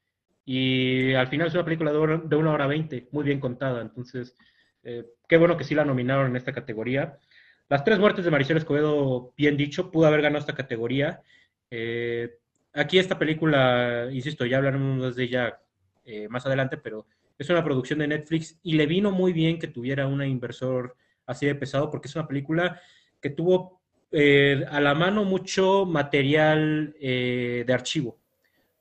y 0.46 1.14
al 1.14 1.28
final 1.28 1.48
es 1.48 1.54
una 1.54 1.66
película 1.66 1.92
de, 1.92 2.36
una 2.36 2.52
hora 2.52 2.68
veinte, 2.68 3.08
muy 3.12 3.24
bien 3.24 3.40
contada. 3.40 3.82
Entonces, 3.82 4.36
eh, 4.84 5.06
qué 5.28 5.38
bueno 5.38 5.58
que 5.58 5.64
sí 5.64 5.76
la 5.76 5.86
nominaron 5.86 6.28
en 6.28 6.36
esta 6.36 6.54
categoría. 6.54 7.20
Las 7.68 7.84
tres 7.84 8.00
muertes 8.00 8.26
de 8.26 8.32
Marisol 8.32 8.58
Escobedo, 8.58 9.34
bien 9.38 9.56
dicho, 9.58 9.92
pudo 9.92 10.08
haber 10.08 10.24
ganado 10.24 10.40
esta 10.40 10.56
categoría. 10.56 11.22
Eh, 11.70 12.40
aquí 12.74 12.98
esta 12.98 13.20
película, 13.20 14.08
insisto, 14.12 14.46
ya 14.46 14.58
hablaremos 14.58 15.16
de 15.16 15.24
ella 15.24 15.60
eh, 16.06 16.28
más 16.30 16.46
adelante, 16.46 16.78
pero 16.78 17.06
es 17.38 17.50
una 17.50 17.64
producción 17.64 18.00
de 18.00 18.08
Netflix 18.08 18.60
y 18.64 18.74
le 18.74 18.86
vino 18.86 19.12
muy 19.12 19.34
bien 19.34 19.60
que 19.60 19.68
tuviera 19.68 20.08
un 20.08 20.24
inversor 20.24 20.96
así 21.26 21.46
de 21.46 21.56
pesado 21.56 21.90
porque 21.90 22.08
es 22.08 22.16
una 22.16 22.28
película 22.28 22.80
que 23.22 23.30
tuvo 23.30 23.82
eh, 24.12 24.66
a 24.70 24.80
la 24.80 24.94
mano 24.96 25.24
mucho 25.24 25.86
material 25.86 26.96
de 27.00 27.74
archivo, 27.74 28.18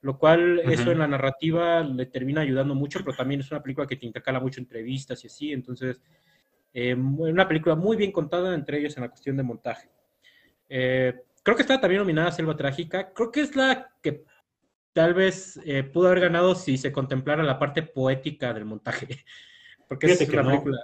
lo 0.00 0.18
cual 0.18 0.60
eso 0.60 0.90
en 0.90 0.98
la 0.98 1.06
narrativa 1.06 1.82
le 1.82 2.06
termina 2.06 2.40
ayudando 2.40 2.74
mucho, 2.74 3.00
pero 3.04 3.16
también 3.16 3.40
es 3.40 3.50
una 3.50 3.62
película 3.62 3.86
que 3.86 3.96
te 3.96 4.06
intercala 4.06 4.40
mucho 4.40 4.60
entrevistas 4.60 5.22
y 5.24 5.26
así, 5.26 5.52
entonces 5.52 6.00
eh, 6.80 6.94
una 6.94 7.48
película 7.48 7.74
muy 7.74 7.96
bien 7.96 8.12
contada, 8.12 8.54
entre 8.54 8.78
ellos 8.78 8.96
en 8.96 9.02
la 9.02 9.08
cuestión 9.08 9.36
de 9.36 9.42
montaje. 9.42 9.88
Eh, 10.68 11.14
creo 11.42 11.56
que 11.56 11.62
está 11.62 11.80
también 11.80 12.00
nominada 12.00 12.30
Selva 12.30 12.56
Trágica. 12.56 13.12
Creo 13.12 13.32
que 13.32 13.40
es 13.40 13.56
la 13.56 13.90
que 14.02 14.24
tal 14.98 15.14
vez 15.14 15.60
eh, 15.64 15.84
pudo 15.84 16.08
haber 16.08 16.18
ganado 16.18 16.56
si 16.56 16.76
se 16.76 16.90
contemplara 16.90 17.44
la 17.44 17.60
parte 17.60 17.84
poética 17.84 18.52
del 18.52 18.64
montaje. 18.64 19.06
Porque 19.88 20.10
es 20.10 20.28
una 20.28 20.42
película. 20.42 20.78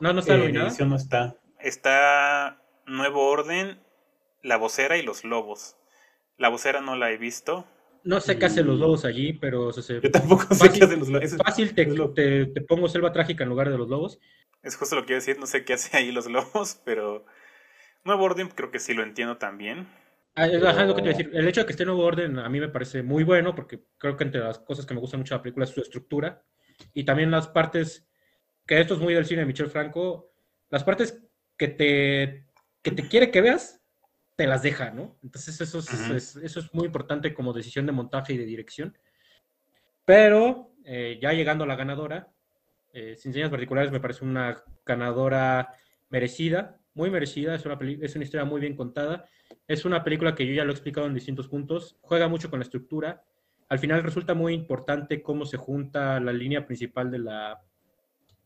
No, 0.00 0.12
no 0.12 0.18
está 0.18 0.36
nominada. 0.36 0.72
no 0.84 0.96
está. 0.96 1.36
Está 1.60 2.60
Nuevo 2.84 3.28
Orden, 3.28 3.78
La 4.42 4.56
Vocera 4.56 4.96
y 4.96 5.02
Los 5.02 5.22
Lobos. 5.22 5.76
La 6.36 6.48
Vocera 6.48 6.80
no 6.80 6.96
la 6.96 7.12
he 7.12 7.16
visto. 7.16 7.64
No 8.02 8.20
sé 8.20 8.40
qué 8.40 8.46
hacen 8.46 8.66
los 8.66 8.80
lobos 8.80 9.04
allí, 9.04 9.34
pero... 9.34 9.70
Yo 9.70 10.10
tampoco 10.10 10.52
sé 10.52 10.72
qué 10.72 10.84
hacen 10.84 10.98
los 10.98 11.08
lobos. 11.08 11.32
Es 11.32 11.36
fácil, 11.36 11.72
te, 11.72 11.86
te, 11.86 12.46
te, 12.46 12.60
pongo 12.62 12.88
selva 12.88 13.12
trágica 13.12 13.44
en 13.44 13.50
lugar 13.50 13.70
de 13.70 13.78
los 13.78 13.88
lobos. 13.88 14.18
Es 14.64 14.74
justo 14.74 14.96
lo 14.96 15.06
que 15.06 15.12
iba 15.12 15.18
a 15.18 15.20
decir, 15.20 15.38
no 15.38 15.46
sé 15.46 15.64
qué 15.64 15.74
hacen 15.74 15.96
ahí 15.96 16.10
los 16.10 16.26
lobos, 16.26 16.80
pero 16.84 17.24
Nuevo 18.02 18.24
Orden 18.24 18.48
creo 18.48 18.72
que 18.72 18.80
sí 18.80 18.94
lo 18.94 19.04
entiendo 19.04 19.36
también. 19.36 19.86
Ah, 20.34 20.46
lo 20.46 20.94
que 20.94 21.02
te 21.02 21.08
iba 21.08 21.14
a 21.14 21.18
decir. 21.18 21.30
El 21.34 21.48
hecho 21.48 21.60
de 21.60 21.66
que 21.66 21.72
esté 21.72 21.84
Nuevo 21.84 22.04
Orden 22.04 22.38
a 22.38 22.48
mí 22.48 22.60
me 22.60 22.68
parece 22.68 23.02
muy 23.02 23.24
bueno, 23.24 23.54
porque 23.54 23.82
creo 23.98 24.16
que 24.16 24.24
entre 24.24 24.40
las 24.40 24.58
cosas 24.60 24.86
que 24.86 24.94
me 24.94 25.00
gustan 25.00 25.20
mucho 25.20 25.34
de 25.34 25.38
la 25.38 25.42
película 25.42 25.64
es 25.64 25.70
su 25.70 25.80
estructura 25.80 26.44
y 26.94 27.04
también 27.04 27.30
las 27.30 27.48
partes, 27.48 28.08
que 28.66 28.80
esto 28.80 28.94
es 28.94 29.00
muy 29.00 29.14
del 29.14 29.26
cine 29.26 29.40
de 29.40 29.46
Michel 29.46 29.70
Franco, 29.70 30.32
las 30.70 30.84
partes 30.84 31.22
que 31.56 31.68
te, 31.68 32.46
que 32.82 32.90
te 32.92 33.08
quiere 33.08 33.30
que 33.30 33.40
veas, 33.40 33.82
te 34.36 34.46
las 34.46 34.62
deja, 34.62 34.90
¿no? 34.90 35.18
Entonces 35.22 35.60
eso 35.60 35.80
es, 35.80 36.36
eso 36.36 36.60
es 36.60 36.74
muy 36.74 36.86
importante 36.86 37.34
como 37.34 37.52
decisión 37.52 37.84
de 37.84 37.92
montaje 37.92 38.32
y 38.32 38.38
de 38.38 38.46
dirección. 38.46 38.96
Pero 40.04 40.72
eh, 40.84 41.18
ya 41.20 41.32
llegando 41.32 41.64
a 41.64 41.66
la 41.66 41.76
ganadora, 41.76 42.32
eh, 42.92 43.16
sin 43.16 43.32
señas 43.32 43.50
particulares, 43.50 43.92
me 43.92 44.00
parece 44.00 44.24
una 44.24 44.62
ganadora 44.86 45.74
merecida, 46.08 46.80
muy 46.94 47.10
merecida, 47.10 47.54
es 47.54 47.64
una, 47.64 47.78
es 48.00 48.14
una 48.14 48.24
historia 48.24 48.44
muy 48.44 48.60
bien 48.60 48.76
contada. 48.76 49.28
Es 49.70 49.84
una 49.84 50.02
película 50.02 50.34
que 50.34 50.44
yo 50.44 50.52
ya 50.52 50.64
lo 50.64 50.70
he 50.70 50.74
explicado 50.74 51.06
en 51.06 51.14
distintos 51.14 51.46
puntos, 51.46 51.96
juega 52.00 52.26
mucho 52.26 52.50
con 52.50 52.58
la 52.58 52.64
estructura. 52.64 53.22
Al 53.68 53.78
final 53.78 54.02
resulta 54.02 54.34
muy 54.34 54.52
importante 54.52 55.22
cómo 55.22 55.46
se 55.46 55.58
junta 55.58 56.18
la 56.18 56.32
línea 56.32 56.66
principal 56.66 57.08
de 57.08 57.20
la, 57.20 57.62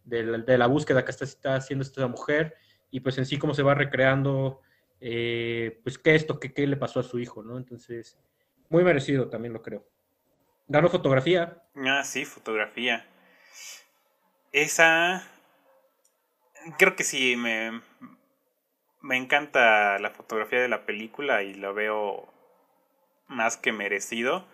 de 0.04 0.58
la, 0.58 0.66
búsqueda 0.66 1.02
que 1.02 1.12
está, 1.12 1.54
haciendo 1.56 1.82
esta 1.82 2.06
mujer 2.08 2.56
y 2.90 3.00
pues 3.00 3.16
en 3.16 3.24
sí 3.24 3.38
cómo 3.38 3.54
se 3.54 3.62
va 3.62 3.72
recreando, 3.72 4.60
eh, 5.00 5.80
pues 5.82 5.96
qué 5.96 6.14
esto, 6.14 6.38
qué, 6.38 6.52
qué 6.52 6.66
le 6.66 6.76
pasó 6.76 7.00
a 7.00 7.04
su 7.04 7.18
hijo, 7.18 7.42
¿no? 7.42 7.56
Entonces, 7.56 8.18
muy 8.68 8.84
merecido 8.84 9.30
también 9.30 9.54
lo 9.54 9.62
creo. 9.62 9.88
Ganó 10.68 10.90
fotografía. 10.90 11.62
Ah, 11.74 12.04
sí, 12.04 12.26
fotografía. 12.26 13.06
Esa. 14.52 15.26
Creo 16.78 16.94
que 16.96 17.02
sí, 17.02 17.34
me, 17.34 17.80
me 19.04 19.18
encanta 19.18 19.98
la 19.98 20.08
fotografía 20.08 20.62
de 20.62 20.68
la 20.68 20.86
película 20.86 21.42
y 21.42 21.52
lo 21.52 21.74
veo 21.74 22.26
más 23.28 23.58
que 23.58 23.70
merecido. 23.70 24.46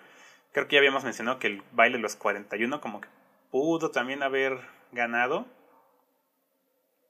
Creo 0.51 0.67
que 0.67 0.75
ya 0.75 0.81
habíamos 0.81 1.05
mencionado 1.05 1.39
que 1.39 1.47
el 1.47 1.63
baile 1.71 1.99
de 1.99 2.03
los 2.03 2.17
41 2.17 2.81
como 2.81 3.01
que 3.01 3.07
pudo 3.53 3.93
también 3.93 4.25
haber 4.25 4.59
ganado. 4.91 5.47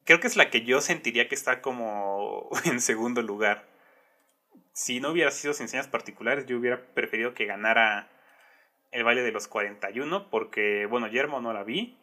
Creo 0.04 0.20
que 0.20 0.26
es 0.26 0.36
la 0.36 0.50
que 0.50 0.66
yo 0.66 0.82
sentiría 0.82 1.28
que 1.28 1.34
está 1.34 1.62
como 1.62 2.50
en 2.66 2.82
segundo 2.82 3.22
lugar. 3.22 3.64
Si 4.74 5.00
no 5.00 5.08
hubiera 5.08 5.30
sido 5.30 5.54
sin 5.54 5.68
señas 5.68 5.88
particulares, 5.88 6.44
yo 6.44 6.58
hubiera 6.58 6.92
preferido 6.92 7.32
que 7.32 7.46
ganara 7.46 8.10
el 8.90 9.02
baile 9.02 9.22
de 9.22 9.32
los 9.32 9.48
41 9.48 10.28
porque, 10.28 10.84
bueno, 10.84 11.08
Yermo 11.08 11.40
no 11.40 11.54
la 11.54 11.64
vi 11.64 11.96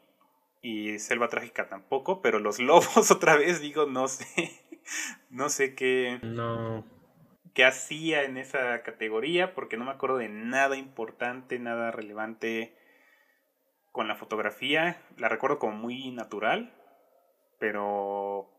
y 0.64 0.98
Selva 0.98 1.28
Trágica 1.28 1.70
tampoco, 1.70 2.24
pero 2.24 2.40
los 2.40 2.58
lobos 2.60 3.12
otra 3.12 3.36
vez 3.36 3.62
digo, 3.62 3.86
no 3.86 4.08
sé, 4.08 4.67
no 5.30 5.50
sé 5.50 5.76
qué, 5.76 6.20
no. 6.22 6.86
qué 7.54 7.66
hacía 7.66 8.24
en 8.24 8.38
esa 8.38 8.84
categoría 8.84 9.54
porque 9.54 9.78
no 9.78 9.86
me 9.86 9.92
acuerdo 9.92 10.18
de 10.18 10.30
nada 10.30 10.78
importante, 10.78 11.60
nada 11.60 11.92
relevante 11.92 12.76
con 13.92 14.08
la 14.08 14.16
fotografía, 14.16 15.02
la 15.18 15.30
recuerdo 15.30 15.60
como 15.60 15.76
muy 15.76 16.12
natural, 16.12 16.72
pero 17.60 18.50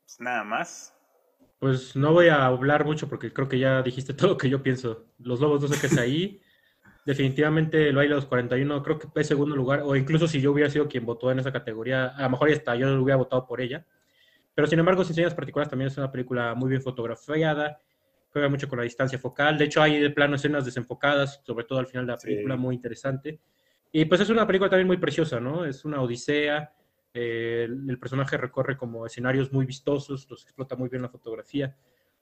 pues, 0.00 0.20
nada 0.20 0.44
más. 0.44 0.96
Pues 1.58 1.94
no 1.94 2.12
voy 2.12 2.28
a 2.28 2.46
hablar 2.46 2.84
mucho 2.84 3.08
porque 3.08 3.32
creo 3.32 3.48
que 3.48 3.58
ya 3.58 3.82
dijiste 3.82 4.14
todo 4.14 4.28
lo 4.28 4.38
que 4.38 4.48
yo 4.48 4.62
pienso. 4.62 5.06
Los 5.18 5.40
lobos 5.40 5.62
no 5.62 5.68
sé 5.68 5.80
qué 5.80 5.86
es 5.86 5.98
ahí 5.98 6.40
definitivamente 7.04 7.88
el 7.88 7.96
baile 7.96 8.10
de 8.10 8.16
los 8.16 8.26
41 8.26 8.82
creo 8.82 8.98
que 8.98 9.08
es 9.20 9.26
segundo 9.26 9.56
lugar, 9.56 9.82
o 9.84 9.96
incluso 9.96 10.28
si 10.28 10.40
yo 10.40 10.52
hubiera 10.52 10.70
sido 10.70 10.88
quien 10.88 11.04
votó 11.04 11.30
en 11.30 11.38
esa 11.38 11.52
categoría, 11.52 12.08
a 12.08 12.22
lo 12.22 12.30
mejor 12.30 12.50
hasta 12.50 12.76
yo 12.76 13.00
hubiera 13.00 13.16
votado 13.16 13.46
por 13.46 13.60
ella. 13.60 13.84
Pero 14.54 14.66
sin 14.66 14.78
embargo, 14.78 15.04
Sin 15.04 15.14
Señas 15.14 15.34
Particulares 15.34 15.70
también 15.70 15.88
es 15.88 15.96
una 15.96 16.10
película 16.10 16.54
muy 16.54 16.68
bien 16.68 16.82
fotografiada, 16.82 17.78
juega 18.30 18.48
mucho 18.48 18.68
con 18.68 18.78
la 18.78 18.84
distancia 18.84 19.18
focal. 19.18 19.58
De 19.58 19.64
hecho, 19.64 19.82
hay 19.82 20.00
de 20.00 20.10
plano 20.10 20.36
escenas 20.36 20.64
desenfocadas, 20.64 21.40
sobre 21.44 21.64
todo 21.64 21.78
al 21.78 21.86
final 21.86 22.06
de 22.06 22.12
la 22.12 22.18
película, 22.18 22.56
muy 22.56 22.74
interesante. 22.74 23.40
Y 23.90 24.04
pues 24.06 24.20
es 24.20 24.30
una 24.30 24.46
película 24.46 24.70
también 24.70 24.86
muy 24.86 24.96
preciosa, 24.96 25.38
¿no? 25.38 25.64
Es 25.64 25.84
una 25.84 26.00
odisea. 26.00 26.74
Eh, 27.14 27.64
el, 27.68 27.98
personaje 27.98 28.38
recorre 28.38 28.76
como 28.76 29.04
escenarios 29.04 29.52
muy 29.52 29.66
vistosos, 29.66 30.28
los 30.30 30.42
explota 30.44 30.76
muy 30.76 30.88
bien 30.88 31.02
la 31.02 31.10
fotografía. 31.10 31.76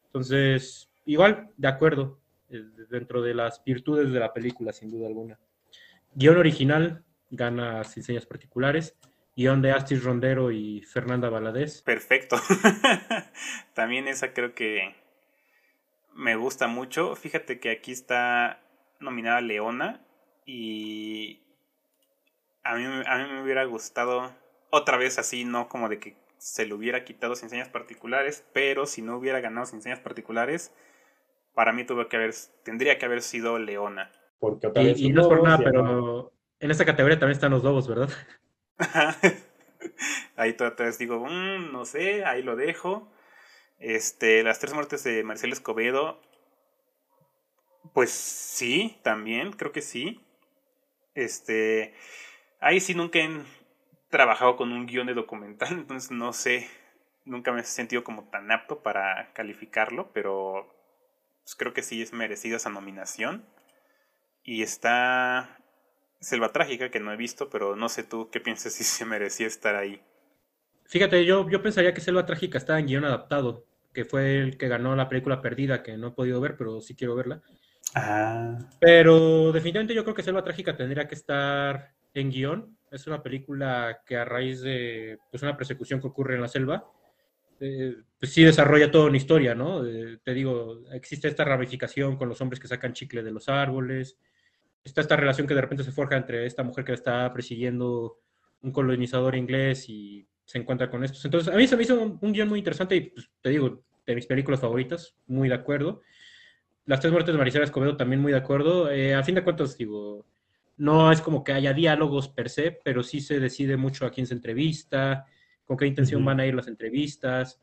Entonces, 0.06 0.90
igual, 1.04 1.50
de 1.56 1.68
acuerdo 1.68 2.18
dentro 2.88 3.22
de 3.22 3.34
las 3.34 3.62
virtudes 3.64 4.12
de 4.12 4.18
la 4.18 4.32
película, 4.32 4.72
sin 4.72 4.90
duda 4.90 5.06
alguna. 5.06 5.38
Guión 6.12 6.36
original, 6.36 7.04
gana 7.30 7.84
sin 7.84 8.02
señas 8.02 8.26
particulares. 8.26 8.96
Guión 9.40 9.62
de 9.62 9.72
Astis 9.72 10.04
Rondero 10.04 10.50
y 10.50 10.82
Fernanda 10.82 11.30
Valadez. 11.30 11.80
Perfecto. 11.80 12.36
También 13.74 14.06
esa 14.06 14.34
creo 14.34 14.54
que 14.54 14.94
me 16.14 16.36
gusta 16.36 16.66
mucho. 16.66 17.16
Fíjate 17.16 17.58
que 17.58 17.70
aquí 17.70 17.90
está 17.90 18.60
nominada 18.98 19.40
Leona 19.40 20.04
y 20.44 21.40
a 22.64 22.74
mí, 22.74 22.84
a 22.84 23.16
mí 23.16 23.32
me 23.32 23.42
hubiera 23.42 23.64
gustado 23.64 24.30
otra 24.68 24.98
vez 24.98 25.18
así, 25.18 25.46
no 25.46 25.70
como 25.70 25.88
de 25.88 25.98
que 25.98 26.18
se 26.36 26.66
le 26.66 26.74
hubiera 26.74 27.04
quitado 27.04 27.34
sin 27.34 27.48
señas 27.48 27.70
particulares, 27.70 28.46
pero 28.52 28.84
si 28.84 29.00
no 29.00 29.16
hubiera 29.16 29.40
ganado 29.40 29.64
sin 29.64 29.80
señas 29.80 30.00
particulares, 30.00 30.74
para 31.54 31.72
mí 31.72 31.84
tuvo 31.84 32.06
que 32.10 32.16
haber, 32.18 32.34
tendría 32.62 32.98
que 32.98 33.06
haber 33.06 33.22
sido 33.22 33.58
Leona. 33.58 34.12
Porque 34.38 34.70
y, 34.98 35.10
no 35.12 35.22
es 35.22 35.28
por 35.28 35.42
nada, 35.42 35.60
pero 35.64 36.30
en 36.58 36.70
esta 36.70 36.84
categoría 36.84 37.18
también 37.18 37.36
están 37.36 37.52
los 37.52 37.64
lobos, 37.64 37.88
¿verdad? 37.88 38.10
ahí 40.36 40.54
todavía 40.54 40.90
digo, 40.98 41.26
mm, 41.26 41.72
no 41.72 41.84
sé, 41.84 42.24
ahí 42.24 42.42
lo 42.42 42.56
dejo. 42.56 43.10
Este, 43.78 44.42
las 44.42 44.58
tres 44.58 44.74
muertes 44.74 45.04
de 45.04 45.22
Marcelo 45.24 45.52
Escobedo, 45.54 46.20
pues 47.94 48.10
sí, 48.10 48.98
también, 49.02 49.52
creo 49.52 49.72
que 49.72 49.82
sí. 49.82 50.20
Este, 51.14 51.94
ahí 52.60 52.80
sí 52.80 52.94
nunca 52.94 53.18
he 53.18 53.28
trabajado 54.10 54.56
con 54.56 54.72
un 54.72 54.86
guion 54.86 55.06
de 55.06 55.14
documental, 55.14 55.72
entonces 55.72 56.10
no 56.10 56.32
sé, 56.32 56.68
nunca 57.24 57.52
me 57.52 57.60
he 57.60 57.64
sentido 57.64 58.04
como 58.04 58.24
tan 58.30 58.50
apto 58.52 58.82
para 58.82 59.32
calificarlo, 59.32 60.12
pero 60.12 60.74
pues, 61.42 61.54
creo 61.56 61.72
que 61.72 61.82
sí 61.82 62.02
es 62.02 62.12
merecida 62.12 62.56
esa 62.56 62.70
nominación. 62.70 63.44
Y 64.42 64.62
está 64.62 65.59
Selva 66.20 66.52
Trágica, 66.52 66.90
que 66.90 67.00
no 67.00 67.12
he 67.12 67.16
visto, 67.16 67.48
pero 67.48 67.76
no 67.76 67.88
sé 67.88 68.04
tú 68.04 68.28
qué 68.30 68.40
piensas 68.40 68.72
si 68.74 68.84
se 68.84 69.04
merecía 69.04 69.46
estar 69.46 69.74
ahí. 69.76 70.00
Fíjate, 70.84 71.24
yo, 71.24 71.48
yo 71.48 71.62
pensaría 71.62 71.94
que 71.94 72.00
Selva 72.00 72.26
Trágica 72.26 72.58
está 72.58 72.78
en 72.78 72.86
guion 72.86 73.04
adaptado, 73.04 73.64
que 73.92 74.04
fue 74.04 74.38
el 74.38 74.58
que 74.58 74.68
ganó 74.68 74.96
la 74.96 75.08
película 75.08 75.40
Perdida, 75.40 75.82
que 75.82 75.96
no 75.96 76.08
he 76.08 76.12
podido 76.12 76.40
ver, 76.40 76.56
pero 76.56 76.80
sí 76.80 76.94
quiero 76.94 77.14
verla. 77.14 77.40
Ah. 77.94 78.58
Pero 78.80 79.52
definitivamente 79.52 79.94
yo 79.94 80.02
creo 80.02 80.14
que 80.14 80.22
Selva 80.22 80.44
Trágica 80.44 80.76
tendría 80.76 81.06
que 81.06 81.14
estar 81.14 81.94
en 82.14 82.30
guion. 82.30 82.76
Es 82.90 83.06
una 83.06 83.22
película 83.22 84.02
que 84.04 84.16
a 84.16 84.24
raíz 84.24 84.62
de 84.62 85.18
pues, 85.30 85.42
una 85.42 85.56
persecución 85.56 86.00
que 86.00 86.08
ocurre 86.08 86.34
en 86.34 86.42
la 86.42 86.48
selva, 86.48 86.84
eh, 87.60 87.94
pues 88.18 88.32
sí 88.32 88.42
desarrolla 88.42 88.90
toda 88.90 89.06
una 89.06 89.16
historia, 89.16 89.54
¿no? 89.54 89.82
te 89.82 90.34
digo, 90.34 90.80
existe 90.92 91.28
esta 91.28 91.44
ramificación 91.44 92.16
con 92.16 92.28
los 92.28 92.40
hombres 92.40 92.58
que 92.58 92.68
sacan 92.68 92.94
chicle 92.94 93.22
de 93.22 93.30
los 93.30 93.48
árboles, 93.48 94.16
está 94.84 95.00
esta 95.00 95.16
relación 95.16 95.46
que 95.46 95.54
de 95.54 95.60
repente 95.60 95.84
se 95.84 95.92
forja 95.92 96.16
entre 96.16 96.46
esta 96.46 96.62
mujer 96.62 96.84
que 96.84 96.92
está 96.92 97.32
persiguiendo 97.32 98.18
un 98.62 98.72
colonizador 98.72 99.36
inglés 99.36 99.88
y 99.88 100.26
se 100.44 100.58
encuentra 100.58 100.90
con 100.90 101.04
estos. 101.04 101.24
Entonces, 101.24 101.52
a 101.52 101.56
mí 101.56 101.66
se 101.66 101.76
me 101.76 101.82
hizo 101.82 102.00
un, 102.00 102.32
guion 102.32 102.48
muy 102.48 102.58
interesante 102.58 102.96
y 102.96 103.00
pues, 103.10 103.30
te 103.40 103.50
digo, 103.50 103.82
de 104.06 104.14
mis 104.14 104.26
películas 104.26 104.60
favoritas, 104.60 105.14
muy 105.26 105.48
de 105.48 105.54
acuerdo. 105.54 106.00
Las 106.86 107.00
tres 107.00 107.12
muertes 107.12 107.32
de 107.32 107.38
Maricela 107.38 107.64
Escobedo 107.64 107.96
también 107.96 108.20
muy 108.20 108.32
de 108.32 108.38
acuerdo. 108.38 108.90
Eh, 108.90 109.14
a 109.14 109.22
fin 109.22 109.36
de 109.36 109.44
cuentas, 109.44 109.76
digo, 109.76 110.26
no 110.76 111.12
es 111.12 111.20
como 111.20 111.44
que 111.44 111.52
haya 111.52 111.72
diálogos 111.72 112.28
per 112.28 112.48
se, 112.48 112.72
pero 112.72 113.02
sí 113.02 113.20
se 113.20 113.38
decide 113.38 113.76
mucho 113.76 114.06
a 114.06 114.10
quién 114.10 114.26
se 114.26 114.34
entrevista, 114.34 115.26
con 115.64 115.76
qué 115.76 115.86
intención 115.86 116.24
van 116.24 116.40
a 116.40 116.46
ir 116.46 116.54
las 116.54 116.66
entrevistas, 116.66 117.60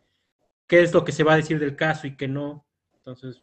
qué 0.65 0.81
es 0.81 0.93
lo 0.93 1.03
que 1.03 1.11
se 1.11 1.23
va 1.23 1.33
a 1.33 1.37
decir 1.37 1.59
del 1.59 1.75
caso 1.75 2.07
y 2.07 2.15
qué 2.15 2.27
no. 2.27 2.65
Entonces, 2.95 3.41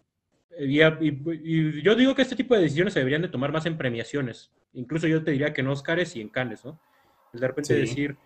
y, 0.59 1.82
yo 1.82 1.94
digo 1.94 2.14
que 2.14 2.22
este 2.22 2.36
tipo 2.36 2.55
de 2.55 2.62
decisiones 2.62 2.92
se 2.92 3.00
deberían 3.00 3.22
de 3.22 3.28
tomar 3.28 3.52
más 3.52 3.66
en 3.66 3.76
premiaciones. 3.76 4.52
Incluso 4.72 5.07
yo 5.07 5.22
te 5.22 5.30
diría 5.30 5.52
que 5.52 5.61
en 5.61 5.68
Oscars 5.68 6.16
y 6.16 6.20
en 6.20 6.28
Cannes, 6.28 6.64
¿no? 6.64 6.80
De 7.32 7.46
repente 7.46 7.74
decir, 7.74 8.16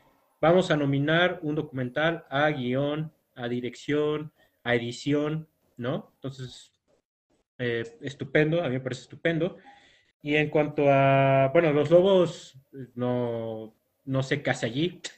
vamos 0.40 0.70
a 0.70 0.76
nominar 0.76 1.40
un 1.42 1.54
documental 1.54 2.24
a 2.28 2.48
guion, 2.50 3.12
a 3.34 3.48
dirección, 3.48 4.32
a 4.64 4.74
edición, 4.74 5.48
¿no? 5.76 6.12
Entonces, 6.16 6.72
eh, 7.58 7.84
estupendo, 8.02 8.62
a 8.62 8.68
mí 8.68 8.74
me 8.74 8.80
parece 8.80 9.02
estupendo. 9.02 9.56
Y 10.22 10.36
en 10.36 10.50
cuanto 10.50 10.84
a, 10.88 11.48
bueno, 11.52 11.72
los 11.72 11.90
lobos, 11.90 12.58
no, 12.94 13.74
no 14.04 14.22
sé 14.22 14.42
qué 14.42 14.50
hace 14.50 14.66
allí. 14.66 15.00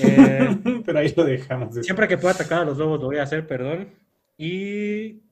Eh, 0.00 0.48
Pero 0.86 1.00
ahí 1.00 1.12
lo 1.16 1.24
dejamos. 1.24 1.74
Siempre 1.74 2.06
que 2.06 2.16
pueda 2.16 2.34
atacar 2.34 2.62
a 2.62 2.64
los 2.64 2.78
lobos 2.78 3.00
lo 3.00 3.06
voy 3.06 3.16
a 3.16 3.24
hacer, 3.24 3.48
perdón. 3.48 3.92
Y 4.38 5.22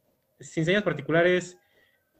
sin 0.41 0.65
señas 0.65 0.83
particulares, 0.83 1.59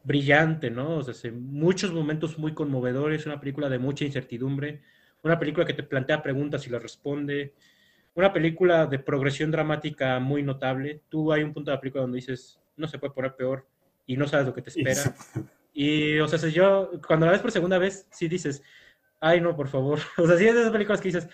brillante, 0.03 0.69
¿no? 0.69 0.97
O 0.97 1.03
sea, 1.03 1.31
muchos 1.31 1.91
momentos 1.93 2.37
muy 2.37 2.53
conmovedores, 2.53 3.25
una 3.25 3.39
película 3.39 3.69
de 3.69 3.79
mucha 3.79 4.05
incertidumbre, 4.05 4.81
una 5.23 5.37
película 5.37 5.65
que 5.65 5.73
te 5.73 5.83
plantea 5.83 6.23
preguntas 6.23 6.65
y 6.65 6.69
las 6.69 6.81
responde, 6.81 7.53
una 8.15 8.33
película 8.33 8.87
de 8.87 8.99
progresión 8.99 9.51
dramática 9.51 10.19
muy 10.19 10.43
notable. 10.43 11.01
Tú 11.09 11.31
hay 11.31 11.43
un 11.43 11.53
punto 11.53 11.71
de 11.71 11.77
la 11.77 11.81
película 11.81 12.01
donde 12.01 12.17
dices, 12.17 12.59
no 12.75 12.87
se 12.87 12.99
puede 12.99 13.13
poner 13.13 13.35
peor 13.35 13.67
y 14.05 14.17
no 14.17 14.27
sabes 14.27 14.47
lo 14.47 14.53
que 14.53 14.61
te 14.61 14.69
espera. 14.69 15.15
Y, 15.73 16.19
o 16.19 16.27
sea, 16.27 16.37
si 16.37 16.51
yo, 16.51 16.91
cuando 17.07 17.25
la 17.25 17.31
ves 17.31 17.41
por 17.41 17.51
segunda 17.51 17.77
vez, 17.77 18.07
sí 18.11 18.27
dices, 18.27 18.61
ay, 19.19 19.39
no, 19.39 19.55
por 19.55 19.69
favor. 19.69 19.99
O 20.17 20.27
sea, 20.27 20.37
sí 20.37 20.45
es 20.45 20.53
de 20.53 20.61
esas 20.61 20.71
películas 20.71 20.99
que 20.99 21.09
dices, 21.09 21.29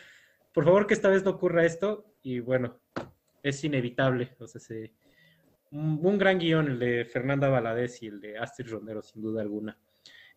por 0.54 0.66
favor 0.66 0.86
que 0.86 0.94
esta 0.94 1.10
vez 1.10 1.24
no 1.24 1.32
ocurra 1.32 1.66
esto. 1.66 2.06
Y 2.22 2.40
bueno, 2.40 2.80
es 3.42 3.64
inevitable. 3.64 4.36
O 4.40 4.48
sea, 4.48 4.62
un, 5.72 6.18
gran 6.18 6.40
guion 6.40 6.68
el 6.68 6.80
de 6.80 7.06
Fernanda 7.06 7.50
Valadez 7.50 8.02
y 8.04 8.08
el 8.08 8.20
de 8.20 8.38
Astrid 8.38 8.70
Rondero, 8.70 9.02
sin 9.02 9.22
duda 9.22 9.42
alguna. 9.42 9.78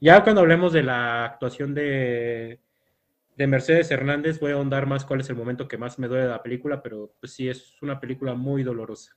Ya 0.00 0.22
cuando 0.22 0.40
hablemos 0.40 0.72
de 0.72 0.82
la 0.82 1.24
actuación 1.24 1.74
de, 1.74 2.58
de 3.36 3.46
Mercedes 3.46 3.90
Hernández 3.90 4.40
voy 4.40 4.52
a 4.52 4.54
ahondar 4.54 4.86
más 4.86 5.04
cuál 5.04 5.20
es 5.20 5.28
el 5.30 5.36
momento 5.36 5.68
que 5.68 5.78
más 5.78 5.98
me 5.98 6.08
duele 6.08 6.24
de 6.24 6.30
la 6.30 6.42
película, 6.42 6.82
pero 6.82 7.12
pues 7.20 7.32
sí, 7.32 7.48
es 7.48 7.80
una 7.82 8.00
película 8.00 8.34
muy 8.34 8.62
dolorosa. 8.62 9.16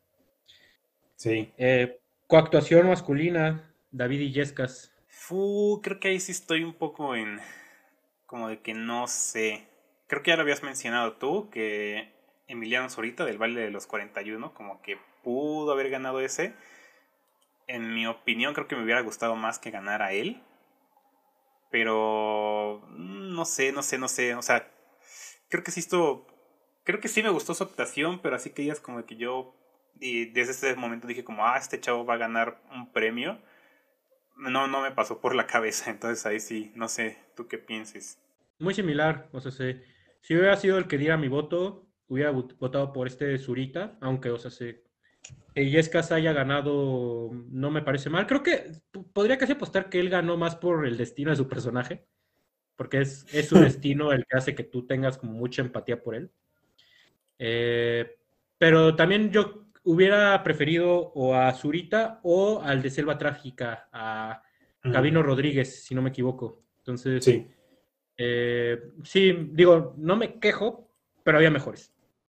Sí. 1.15 1.53
Eh, 1.57 1.99
coactuación 2.27 2.87
masculina, 2.87 3.73
David 3.91 4.19
Illescas. 4.19 4.93
Fu, 5.07 5.79
creo 5.81 5.99
que 5.99 6.09
ahí 6.09 6.19
sí 6.19 6.31
estoy 6.31 6.63
un 6.63 6.73
poco 6.73 7.15
en. 7.15 7.39
como 8.25 8.49
de 8.49 8.61
que 8.61 8.73
no 8.73 9.07
sé. 9.07 9.67
Creo 10.07 10.21
que 10.21 10.31
ya 10.31 10.35
lo 10.35 10.41
habías 10.41 10.63
mencionado 10.63 11.13
tú, 11.13 11.49
que 11.49 12.11
Emiliano 12.47 12.89
Zorita 12.89 13.25
del 13.25 13.37
baile 13.37 13.61
de 13.61 13.71
los 13.71 13.87
41, 13.87 14.53
como 14.53 14.81
que 14.81 14.97
pudo 15.23 15.71
haber 15.71 15.89
ganado 15.89 16.19
ese. 16.19 16.53
En 17.67 17.93
mi 17.93 18.05
opinión, 18.07 18.53
creo 18.53 18.67
que 18.67 18.75
me 18.75 18.83
hubiera 18.83 19.01
gustado 19.01 19.35
más 19.35 19.59
que 19.59 19.71
ganara 19.71 20.11
él. 20.13 20.41
Pero 21.71 22.83
mm, 22.89 23.33
no 23.33 23.45
sé, 23.45 23.71
no 23.71 23.81
sé, 23.81 23.97
no 23.97 24.07
sé. 24.07 24.35
O 24.35 24.41
sea, 24.41 24.71
creo 25.49 25.63
que 25.63 25.71
sí 25.71 25.79
esto. 25.79 26.27
Creo 26.83 26.99
que 26.99 27.07
sí 27.07 27.23
me 27.23 27.29
gustó 27.29 27.53
su 27.53 27.63
actuación, 27.63 28.19
pero 28.21 28.35
así 28.35 28.49
que 28.49 28.63
ella 28.63 28.73
es 28.73 28.81
como 28.81 29.03
que 29.05 29.15
yo. 29.15 29.55
Y 29.99 30.25
desde 30.25 30.51
ese 30.51 30.75
momento 30.75 31.07
dije 31.07 31.23
como, 31.23 31.45
ah, 31.45 31.57
este 31.57 31.79
chavo 31.79 32.05
va 32.05 32.15
a 32.15 32.17
ganar 32.17 32.61
un 32.71 32.91
premio. 32.91 33.39
No, 34.35 34.67
no 34.67 34.81
me 34.81 34.91
pasó 34.91 35.21
por 35.21 35.33
la 35.35 35.47
cabeza. 35.47 35.89
Entonces 35.89 36.25
ahí 36.25 36.39
sí, 36.39 36.71
no 36.75 36.87
sé, 36.89 37.17
tú 37.35 37.47
qué 37.47 37.57
pienses. 37.57 38.19
Muy 38.59 38.73
similar. 38.73 39.29
O 39.31 39.39
sea, 39.39 39.51
si, 39.51 39.81
si 40.21 40.35
hubiera 40.35 40.57
sido 40.57 40.77
el 40.77 40.87
que 40.87 40.97
diera 40.97 41.17
mi 41.17 41.29
voto, 41.29 41.87
hubiera 42.07 42.31
votado 42.31 42.93
por 42.93 43.07
este 43.07 43.37
Zurita, 43.39 43.97
aunque, 44.01 44.29
o 44.29 44.37
sea, 44.37 44.51
se 44.51 44.82
que 45.53 45.69
Yescas 45.69 46.11
haya 46.11 46.33
ganado 46.33 47.29
no 47.49 47.71
me 47.71 47.81
parece 47.81 48.09
mal. 48.09 48.27
Creo 48.27 48.43
que 48.43 48.71
podría 49.13 49.37
casi 49.37 49.53
apostar 49.53 49.89
que 49.89 49.99
él 49.99 50.09
ganó 50.09 50.37
más 50.37 50.55
por 50.55 50.85
el 50.85 50.97
destino 50.97 51.29
de 51.31 51.37
su 51.37 51.47
personaje, 51.47 52.05
porque 52.75 53.01
es, 53.01 53.25
es 53.33 53.47
su 53.47 53.55
destino 53.59 54.11
el 54.11 54.25
que 54.25 54.37
hace 54.37 54.55
que 54.55 54.63
tú 54.63 54.85
tengas 54.85 55.17
como 55.17 55.33
mucha 55.33 55.61
empatía 55.61 56.01
por 56.01 56.15
él. 56.15 56.31
Eh, 57.37 58.17
pero 58.57 58.95
también 58.95 59.31
yo 59.31 59.67
hubiera 59.83 60.41
preferido 60.43 61.11
o 61.13 61.35
a 61.35 61.51
Zurita 61.53 62.19
o 62.23 62.61
al 62.61 62.81
de 62.81 62.89
Selva 62.89 63.17
Trágica, 63.17 63.89
a 63.91 64.41
Gabino 64.83 65.21
Rodríguez, 65.21 65.83
si 65.83 65.93
no 65.93 66.01
me 66.01 66.09
equivoco. 66.09 66.63
Entonces, 66.79 67.23
sí. 67.23 67.47
Eh, 68.17 68.91
sí, 69.03 69.49
digo, 69.51 69.95
no 69.97 70.15
me 70.15 70.39
quejo, 70.39 70.91
pero 71.23 71.37
había 71.37 71.51
mejores. 71.51 71.93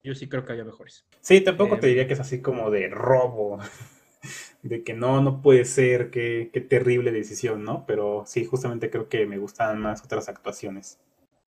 Yo 0.04 0.14
sí 0.14 0.28
creo 0.28 0.46
que 0.46 0.54
haya 0.54 0.64
mejores. 0.64 1.06
Sí, 1.24 1.40
tampoco 1.40 1.80
te 1.80 1.86
eh, 1.86 1.90
diría 1.90 2.08
que 2.08 2.14
es 2.14 2.20
así 2.20 2.42
como 2.42 2.70
de 2.70 2.90
robo, 2.90 3.58
de 4.62 4.84
que 4.84 4.94
no, 4.94 5.22
no 5.22 5.42
puede 5.42 5.64
ser, 5.64 6.12
qué, 6.12 6.50
qué 6.52 6.60
terrible 6.60 7.14
decisión, 7.14 7.64
¿no? 7.64 7.86
Pero 7.86 8.26
sí, 8.28 8.44
justamente 8.44 8.90
creo 8.90 9.08
que 9.08 9.26
me 9.26 9.38
gustan 9.38 9.80
más 9.80 10.04
otras 10.04 10.28
actuaciones. 10.28 11.00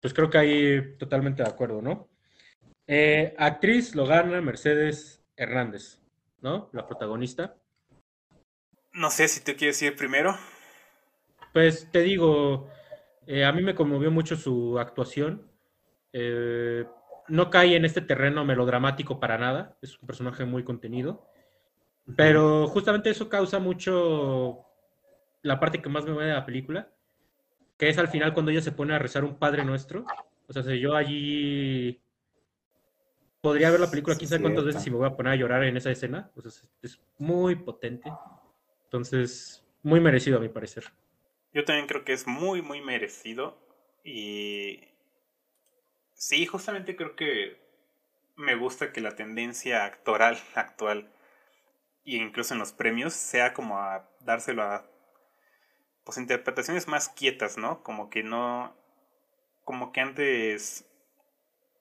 Pues 0.02 0.12
creo 0.12 0.28
que 0.28 0.36
ahí 0.36 0.96
totalmente 0.98 1.42
de 1.42 1.48
acuerdo, 1.48 1.80
¿no? 1.80 2.06
Eh, 2.86 3.34
actriz 3.38 3.94
lo 3.94 4.04
gana 4.04 4.42
Mercedes 4.42 5.24
Hernández, 5.36 6.02
¿no? 6.42 6.68
La 6.74 6.86
protagonista. 6.86 7.56
No 8.92 9.08
sé 9.10 9.26
si 9.26 9.42
te 9.42 9.56
quieres 9.56 9.80
ir 9.80 9.96
primero. 9.96 10.36
Pues 11.54 11.88
te 11.90 12.00
digo, 12.00 12.68
eh, 13.26 13.46
a 13.46 13.52
mí 13.52 13.62
me 13.62 13.74
conmovió 13.74 14.10
mucho 14.10 14.36
su 14.36 14.78
actuación. 14.78 15.50
Eh, 16.12 16.84
no 17.28 17.50
cae 17.50 17.76
en 17.76 17.84
este 17.84 18.00
terreno 18.00 18.44
melodramático 18.44 19.20
para 19.20 19.38
nada, 19.38 19.76
es 19.82 19.98
un 19.98 20.06
personaje 20.06 20.44
muy 20.44 20.64
contenido, 20.64 21.26
pero 22.16 22.66
justamente 22.66 23.10
eso 23.10 23.28
causa 23.28 23.58
mucho 23.58 24.64
la 25.42 25.60
parte 25.60 25.80
que 25.80 25.88
más 25.88 26.04
me 26.04 26.12
mueve 26.12 26.30
de 26.30 26.36
la 26.36 26.46
película, 26.46 26.90
que 27.76 27.88
es 27.88 27.98
al 27.98 28.08
final 28.08 28.32
cuando 28.34 28.50
ella 28.50 28.60
se 28.60 28.72
pone 28.72 28.94
a 28.94 28.98
rezar 28.98 29.24
un 29.24 29.38
Padre 29.38 29.64
Nuestro. 29.64 30.04
O 30.48 30.52
sea, 30.52 30.62
si 30.62 30.78
yo 30.78 30.94
allí 30.94 32.00
podría 33.40 33.70
ver 33.70 33.80
la 33.80 33.90
película 33.90 34.16
quién 34.16 34.28
sabe 34.28 34.42
cuántas 34.42 34.64
veces 34.64 34.86
y 34.86 34.90
me 34.90 34.96
voy 34.96 35.06
a 35.06 35.16
poner 35.16 35.32
a 35.32 35.36
llorar 35.36 35.64
en 35.64 35.76
esa 35.76 35.90
escena. 35.90 36.30
O 36.36 36.40
sea, 36.42 36.68
es 36.80 37.00
muy 37.18 37.56
potente. 37.56 38.10
Entonces, 38.84 39.64
muy 39.82 40.00
merecido 40.00 40.38
a 40.38 40.40
mi 40.40 40.48
parecer. 40.48 40.84
Yo 41.52 41.64
también 41.64 41.86
creo 41.86 42.04
que 42.04 42.12
es 42.12 42.26
muy, 42.26 42.62
muy 42.62 42.80
merecido. 42.80 43.58
Y 44.04 44.91
Sí, 46.22 46.46
justamente 46.46 46.94
creo 46.94 47.16
que 47.16 47.58
me 48.36 48.54
gusta 48.54 48.92
que 48.92 49.00
la 49.00 49.16
tendencia 49.16 49.84
actoral 49.84 50.38
actual 50.54 51.12
e 52.04 52.14
incluso 52.14 52.54
en 52.54 52.60
los 52.60 52.72
premios 52.72 53.12
sea 53.12 53.52
como 53.52 53.80
a 53.80 54.08
dárselo 54.20 54.62
a 54.62 54.86
pues 56.04 56.18
interpretaciones 56.18 56.86
más 56.86 57.08
quietas, 57.08 57.58
¿no? 57.58 57.82
Como 57.82 58.08
que 58.08 58.22
no 58.22 58.76
como 59.64 59.90
que 59.90 60.00
antes 60.00 60.88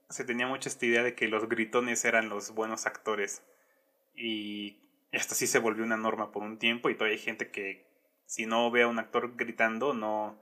se 0.10 0.26
tenía 0.26 0.48
mucha 0.48 0.70
esta 0.70 0.88
idea 0.88 1.04
de 1.04 1.14
que 1.14 1.28
los 1.28 1.48
gritones 1.48 2.04
eran 2.04 2.28
los 2.28 2.50
buenos 2.56 2.88
actores 2.88 3.44
y 4.16 4.90
esto 5.12 5.36
sí 5.36 5.46
se 5.46 5.60
volvió 5.60 5.84
una 5.84 5.98
norma 5.98 6.32
por 6.32 6.42
un 6.42 6.58
tiempo 6.58 6.90
y 6.90 6.96
todavía 6.96 7.18
hay 7.18 7.24
gente 7.24 7.52
que 7.52 7.86
si 8.26 8.48
no 8.48 8.72
ve 8.72 8.82
a 8.82 8.88
un 8.88 8.98
actor 8.98 9.36
gritando 9.36 9.94
no 9.94 10.36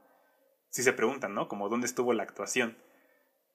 sí 0.70 0.84
se 0.84 0.94
preguntan, 0.94 1.34
¿no? 1.34 1.50
Como 1.50 1.68
dónde 1.68 1.88
estuvo 1.88 2.14
la 2.14 2.24
actuación. 2.24 2.78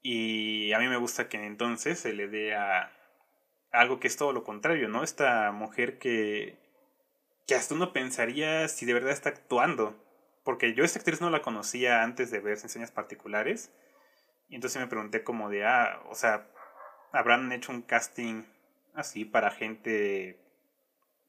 Y 0.06 0.70
a 0.74 0.78
mí 0.80 0.86
me 0.86 0.98
gusta 0.98 1.30
que 1.30 1.46
entonces 1.46 1.98
se 1.98 2.12
le 2.12 2.28
dé 2.28 2.54
a 2.54 2.92
algo 3.72 4.00
que 4.00 4.06
es 4.06 4.18
todo 4.18 4.34
lo 4.34 4.44
contrario, 4.44 4.86
¿no? 4.86 5.02
Esta 5.02 5.50
mujer 5.50 5.98
que, 5.98 6.58
que 7.46 7.54
hasta 7.54 7.74
uno 7.74 7.94
pensaría 7.94 8.68
si 8.68 8.84
de 8.84 8.92
verdad 8.92 9.12
está 9.12 9.30
actuando. 9.30 9.96
Porque 10.44 10.74
yo 10.74 10.84
esta 10.84 10.98
actriz 10.98 11.22
no 11.22 11.30
la 11.30 11.40
conocía 11.40 12.02
antes 12.02 12.30
de 12.30 12.40
ver 12.40 12.58
enseñas 12.62 12.90
particulares. 12.90 13.72
Y 14.50 14.56
entonces 14.56 14.78
me 14.78 14.88
pregunté 14.88 15.24
como 15.24 15.48
de, 15.48 15.64
ah, 15.64 16.02
o 16.10 16.14
sea, 16.14 16.50
¿habrán 17.10 17.50
hecho 17.52 17.72
un 17.72 17.80
casting 17.80 18.42
así 18.92 19.24
para 19.24 19.50
gente 19.52 20.38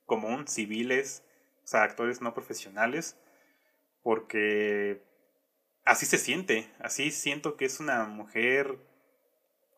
común, 0.06 0.50
civiles, 0.50 1.24
o 1.64 1.68
sea, 1.68 1.84
actores 1.84 2.22
no 2.22 2.34
profesionales? 2.34 3.18
Porque 4.04 5.02
así 5.86 6.06
se 6.06 6.18
siente, 6.18 6.68
así 6.80 7.12
siento 7.12 7.56
que 7.56 7.66
es 7.66 7.80
una 7.80 8.04
mujer 8.06 8.78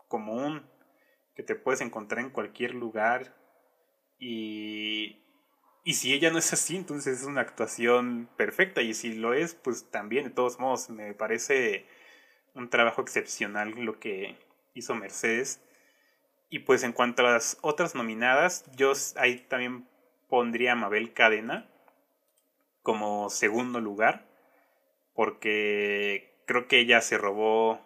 común, 0.08 0.66
que 1.36 1.44
te 1.44 1.56
puedes 1.56 1.82
encontrar 1.82 2.24
en 2.24 2.32
cualquier 2.32 2.74
lugar 2.74 3.36
y, 4.18 5.22
y 5.84 5.94
si 5.94 6.14
ella 6.14 6.32
no 6.32 6.40
es 6.40 6.52
así, 6.54 6.76
entonces 6.76 7.20
es 7.20 7.28
una 7.28 7.42
actuación 7.42 8.30
perfecta 8.38 8.82
y 8.82 8.94
si 8.94 9.14
lo 9.14 9.34
es, 9.34 9.54
pues 9.54 9.92
también 9.92 10.24
de 10.24 10.32
todos 10.32 10.60
modos 10.60 10.90
me 10.90 11.14
parece 11.14 11.86
un 12.56 12.70
trabajo 12.70 13.02
excepcional 13.02 13.72
lo 13.72 14.00
que 14.00 14.38
hizo 14.74 14.96
Mercedes. 14.96 15.62
Y 16.50 16.60
pues 16.60 16.84
en 16.84 16.94
cuanto 16.94 17.28
a 17.28 17.32
las 17.32 17.58
otras 17.62 17.94
nominadas, 17.94 18.64
yo 18.76 18.94
ahí 19.18 19.40
también 19.50 19.88
pondría 20.30 20.72
a 20.72 20.76
Mabel 20.76 21.14
Cadena 21.14 21.70
como 22.82 23.30
segundo 23.30 23.82
lugar 23.82 24.26
porque 25.18 26.32
creo 26.46 26.68
que 26.68 26.78
ella 26.78 27.02
se 27.02 27.18
robó 27.18 27.82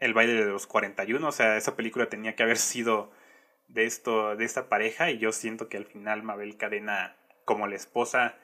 el 0.00 0.14
baile 0.14 0.34
de 0.34 0.50
los 0.50 0.66
41, 0.66 1.24
o 1.24 1.30
sea, 1.30 1.56
esa 1.56 1.76
película 1.76 2.08
tenía 2.08 2.34
que 2.34 2.42
haber 2.42 2.58
sido 2.58 3.12
de 3.68 3.84
esto 3.84 4.34
de 4.34 4.44
esta 4.44 4.68
pareja 4.68 5.12
y 5.12 5.18
yo 5.18 5.30
siento 5.30 5.68
que 5.68 5.76
al 5.76 5.84
final 5.86 6.24
Mabel 6.24 6.56
Cadena 6.56 7.16
como 7.44 7.68
la 7.68 7.76
esposa 7.76 8.34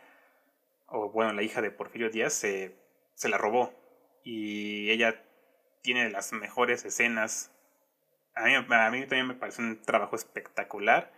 o 0.86 1.10
bueno, 1.10 1.32
la 1.32 1.42
hija 1.42 1.62
de 1.62 1.72
Porfirio 1.72 2.10
Díaz 2.10 2.32
se, 2.32 2.76
se 3.14 3.28
la 3.28 3.38
robó 3.38 3.74
y 4.22 4.88
ella 4.90 5.20
tiene 5.82 6.08
las 6.08 6.32
mejores 6.32 6.84
escenas. 6.84 7.50
A 8.36 8.44
mí, 8.44 8.54
a 8.54 8.90
mí 8.90 9.00
también 9.00 9.26
me 9.26 9.34
parece 9.34 9.62
un 9.62 9.82
trabajo 9.82 10.14
espectacular. 10.14 11.12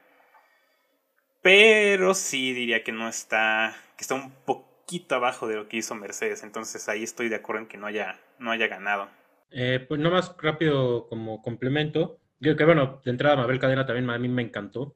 Pero 1.42 2.14
sí 2.14 2.54
diría 2.54 2.82
que 2.82 2.92
no 2.92 3.10
está, 3.10 3.76
que 3.98 4.04
está 4.04 4.14
un 4.14 4.30
poco 4.30 4.73
poquito 4.84 5.14
abajo 5.14 5.48
de 5.48 5.56
lo 5.56 5.68
que 5.68 5.78
hizo 5.78 5.94
Mercedes, 5.94 6.42
entonces 6.42 6.88
ahí 6.88 7.02
estoy 7.02 7.30
de 7.30 7.36
acuerdo 7.36 7.62
en 7.62 7.68
que 7.68 7.78
no 7.78 7.86
haya, 7.86 8.20
no 8.38 8.50
haya 8.50 8.66
ganado. 8.66 9.08
Eh, 9.50 9.84
pues 9.88 9.98
no 9.98 10.10
más 10.10 10.36
rápido 10.38 11.06
como 11.08 11.40
complemento, 11.40 12.20
digo 12.38 12.54
que 12.56 12.64
bueno, 12.64 13.00
de 13.02 13.10
entrada 13.10 13.36
Mabel 13.36 13.58
Cadena 13.58 13.86
también 13.86 14.08
a 14.10 14.18
mí 14.18 14.28
me 14.28 14.42
encantó, 14.42 14.94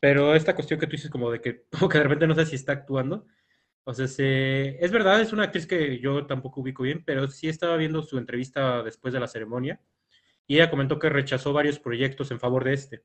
pero 0.00 0.34
esta 0.34 0.54
cuestión 0.54 0.80
que 0.80 0.86
tú 0.86 0.92
dices 0.92 1.10
como 1.10 1.30
de 1.30 1.40
que, 1.40 1.64
como 1.78 1.88
que 1.88 1.98
de 1.98 2.04
repente 2.04 2.26
no 2.26 2.34
sé 2.34 2.46
si 2.46 2.54
está 2.54 2.72
actuando, 2.72 3.26
o 3.84 3.92
sea, 3.92 4.08
se, 4.08 4.82
es 4.82 4.92
verdad, 4.92 5.20
es 5.20 5.32
una 5.32 5.44
actriz 5.44 5.66
que 5.66 5.98
yo 5.98 6.26
tampoco 6.26 6.62
ubico 6.62 6.84
bien, 6.84 7.04
pero 7.04 7.28
sí 7.28 7.48
estaba 7.48 7.76
viendo 7.76 8.02
su 8.02 8.16
entrevista 8.16 8.82
después 8.82 9.12
de 9.12 9.20
la 9.20 9.28
ceremonia 9.28 9.80
y 10.46 10.54
ella 10.56 10.70
comentó 10.70 10.98
que 10.98 11.10
rechazó 11.10 11.52
varios 11.52 11.78
proyectos 11.78 12.30
en 12.30 12.40
favor 12.40 12.64
de 12.64 12.74
este. 12.74 13.04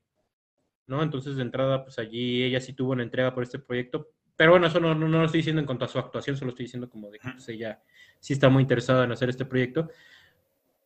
¿no? 0.87 1.03
Entonces, 1.03 1.35
de 1.35 1.41
entrada, 1.43 1.83
pues 1.83 1.99
allí 1.99 2.43
ella 2.43 2.61
sí 2.61 2.73
tuvo 2.73 2.93
una 2.93 3.03
entrega 3.03 3.33
por 3.33 3.43
este 3.43 3.59
proyecto, 3.59 4.09
pero 4.38 4.51
bueno, 4.51 4.67
eso 4.67 4.79
no, 4.79 4.93
no, 4.93 5.07
lo 5.07 5.25
estoy 5.25 5.39
diciendo 5.39 5.59
en 5.59 5.65
cuanto 5.65 5.85
a 5.85 5.88
su 5.88 5.97
actuación, 5.97 6.38
solo 6.38 6.49
estoy 6.49 6.65
diciendo 6.65 6.88
como 6.88 7.09
de 7.09 7.17
que 7.17 7.27
pues, 7.29 7.49
ella 7.49 7.81
sí 8.19 8.33
está 8.33 8.49
muy 8.49 8.61
interesada 8.61 9.03
en 9.03 9.11
hacer 9.11 9.29
este 9.29 9.45
proyecto. 9.45 9.89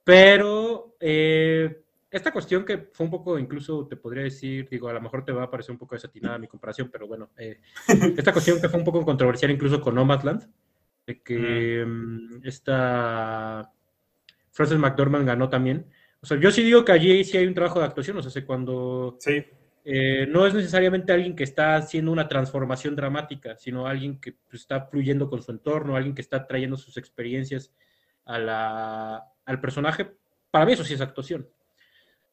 Pero 0.06 0.96
eh, 1.02 1.84
esta 2.10 2.32
cuestión 2.32 2.64
que 2.64 2.90
fue 2.94 3.06
un 3.06 3.12
poco, 3.12 3.38
incluso 3.38 3.86
te 3.88 3.98
podría 3.98 4.24
decir, 4.24 4.70
digo, 4.70 4.88
a 4.88 4.94
lo 4.94 5.02
mejor 5.02 5.26
te 5.26 5.34
va 5.34 5.44
a 5.44 5.52
parecer 5.52 5.74
un 5.74 5.78
poco 5.78 5.96
desatinada 5.96 6.40
mi 6.40 6.48
comparación, 6.48 6.90
pero 6.90 7.08
bueno, 7.08 7.32
eh, 7.38 7.60
esta 8.18 8.32
cuestión 8.32 8.62
que 8.62 8.70
fue 8.70 8.80
un 8.80 8.86
poco 8.86 9.04
controversial 9.04 9.52
incluso 9.52 9.82
con 9.82 9.96
Nomadland, 9.96 10.50
de 11.06 11.22
que 11.22 11.84
mm, 11.86 12.48
esta 12.48 13.70
Frances 14.52 14.80
McDormand 14.80 15.28
ganó 15.28 15.50
también. 15.50 15.88
O 16.22 16.26
sea, 16.26 16.40
yo 16.40 16.52
sí 16.52 16.64
digo 16.64 16.86
que 16.86 16.94
allí 16.94 17.24
sí 17.26 17.38
hay 17.38 17.48
un 17.48 17.54
trabajo 17.54 17.80
de 17.80 17.86
actuación, 17.86 18.18
o 18.18 18.24
sea, 18.24 18.46
cuando 18.46 19.18
sí. 19.20 19.44
Eh, 19.84 20.28
no 20.28 20.46
es 20.46 20.54
necesariamente 20.54 21.12
alguien 21.12 21.36
que 21.36 21.44
está 21.44 21.76
haciendo 21.76 22.12
una 22.12 22.28
transformación 22.28 22.96
dramática, 22.96 23.56
sino 23.56 23.88
alguien 23.88 24.20
que 24.20 24.34
pues, 24.34 24.62
está 24.62 24.86
fluyendo 24.86 25.30
con 25.30 25.42
su 25.42 25.52
entorno, 25.52 25.96
alguien 25.96 26.14
que 26.14 26.22
está 26.22 26.46
trayendo 26.46 26.78
sus 26.78 26.98
experiencias 26.98 27.74
a 28.26 28.38
la, 28.38 29.28
al 29.46 29.60
personaje. 29.60 30.12
Para 30.52 30.66
mí 30.66 30.74
eso 30.74 30.84
sí 30.84 30.94
es 30.94 31.02
actuación. 31.02 31.50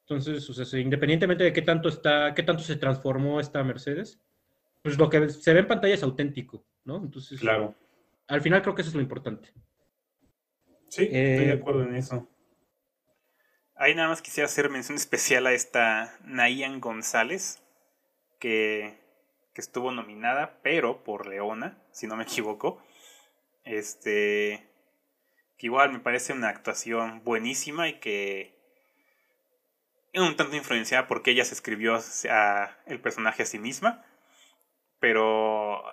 Entonces, 0.00 0.48
o 0.48 0.64
sea, 0.64 0.80
independientemente 0.80 1.44
de 1.44 1.52
qué 1.52 1.62
tanto 1.62 1.88
está, 1.88 2.34
qué 2.34 2.42
tanto 2.42 2.62
se 2.62 2.76
transformó 2.76 3.40
esta 3.40 3.62
Mercedes, 3.62 4.20
pues 4.82 4.98
lo 4.98 5.08
que 5.08 5.28
se 5.28 5.52
ve 5.52 5.60
en 5.60 5.66
pantalla 5.66 5.94
es 5.94 6.02
auténtico, 6.02 6.64
¿no? 6.84 6.96
Entonces, 6.96 7.40
claro. 7.40 7.74
Al 8.26 8.40
final 8.40 8.62
creo 8.62 8.74
que 8.74 8.82
eso 8.82 8.90
es 8.90 8.94
lo 8.94 9.02
importante. 9.02 9.50
Sí, 10.88 11.04
estoy 11.04 11.46
de 11.46 11.50
eh, 11.50 11.52
acuerdo 11.52 11.82
en 11.82 11.94
eso. 11.96 12.28
Ahí 13.80 13.94
nada 13.94 14.08
más 14.08 14.22
quisiera 14.22 14.46
hacer 14.46 14.70
mención 14.70 14.96
especial 14.96 15.46
a 15.46 15.52
esta 15.52 16.18
Nayan 16.24 16.80
González, 16.80 17.62
que, 18.40 18.98
que 19.54 19.60
estuvo 19.60 19.92
nominada, 19.92 20.58
pero 20.64 21.04
por 21.04 21.28
Leona, 21.28 21.78
si 21.92 22.08
no 22.08 22.16
me 22.16 22.24
equivoco. 22.24 22.82
Este. 23.62 24.68
Que 25.58 25.66
igual 25.66 25.92
me 25.92 26.00
parece 26.00 26.32
una 26.32 26.48
actuación 26.48 27.22
buenísima 27.22 27.88
y 27.88 28.00
que. 28.00 28.58
Un 30.12 30.34
tanto 30.34 30.56
influenciada 30.56 31.06
porque 31.06 31.30
ella 31.30 31.44
se 31.44 31.54
escribió 31.54 32.00
a 32.30 32.76
el 32.86 33.00
personaje 33.00 33.44
a 33.44 33.46
sí 33.46 33.60
misma. 33.60 34.04
Pero. 34.98 35.84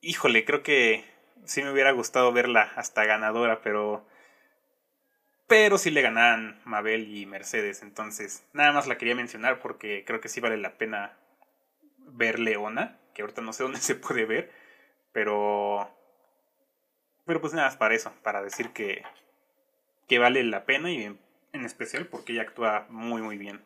Híjole, 0.00 0.44
creo 0.44 0.64
que 0.64 1.04
sí 1.44 1.62
me 1.62 1.70
hubiera 1.70 1.92
gustado 1.92 2.32
verla 2.32 2.72
hasta 2.74 3.04
ganadora, 3.04 3.62
pero 3.62 4.04
pero 5.46 5.78
sí 5.78 5.90
le 5.90 6.02
ganaban 6.02 6.60
Mabel 6.64 7.14
y 7.14 7.26
Mercedes. 7.26 7.82
Entonces, 7.82 8.46
nada 8.52 8.72
más 8.72 8.86
la 8.86 8.98
quería 8.98 9.14
mencionar 9.14 9.60
porque 9.60 10.04
creo 10.06 10.20
que 10.20 10.28
sí 10.28 10.40
vale 10.40 10.56
la 10.56 10.78
pena 10.78 11.16
ver 11.98 12.38
Leona, 12.38 12.98
que 13.14 13.22
ahorita 13.22 13.42
no 13.42 13.52
sé 13.52 13.62
dónde 13.62 13.80
se 13.80 13.94
puede 13.94 14.24
ver, 14.24 14.50
pero. 15.12 15.90
Pero 17.26 17.40
pues 17.40 17.54
nada 17.54 17.68
más 17.68 17.76
para 17.76 17.94
eso, 17.94 18.12
para 18.22 18.42
decir 18.42 18.70
que, 18.70 19.02
que 20.08 20.18
vale 20.18 20.44
la 20.44 20.66
pena 20.66 20.90
y 20.90 21.04
en, 21.04 21.18
en 21.52 21.64
especial 21.64 22.06
porque 22.06 22.32
ella 22.32 22.42
actúa 22.42 22.86
muy, 22.90 23.22
muy 23.22 23.38
bien. 23.38 23.64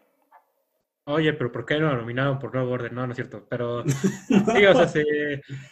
Oye, 1.10 1.32
pero 1.32 1.50
¿por 1.50 1.64
qué 1.64 1.80
no 1.80 1.88
lo 1.88 1.96
nominaron 1.96 2.38
por 2.38 2.52
nuevo 2.52 2.70
orden? 2.70 2.94
No, 2.94 3.06
no 3.06 3.12
es 3.12 3.16
cierto. 3.16 3.46
Pero, 3.48 3.82
sí, 4.28 4.66
o 4.66 4.86
sea, 4.86 5.02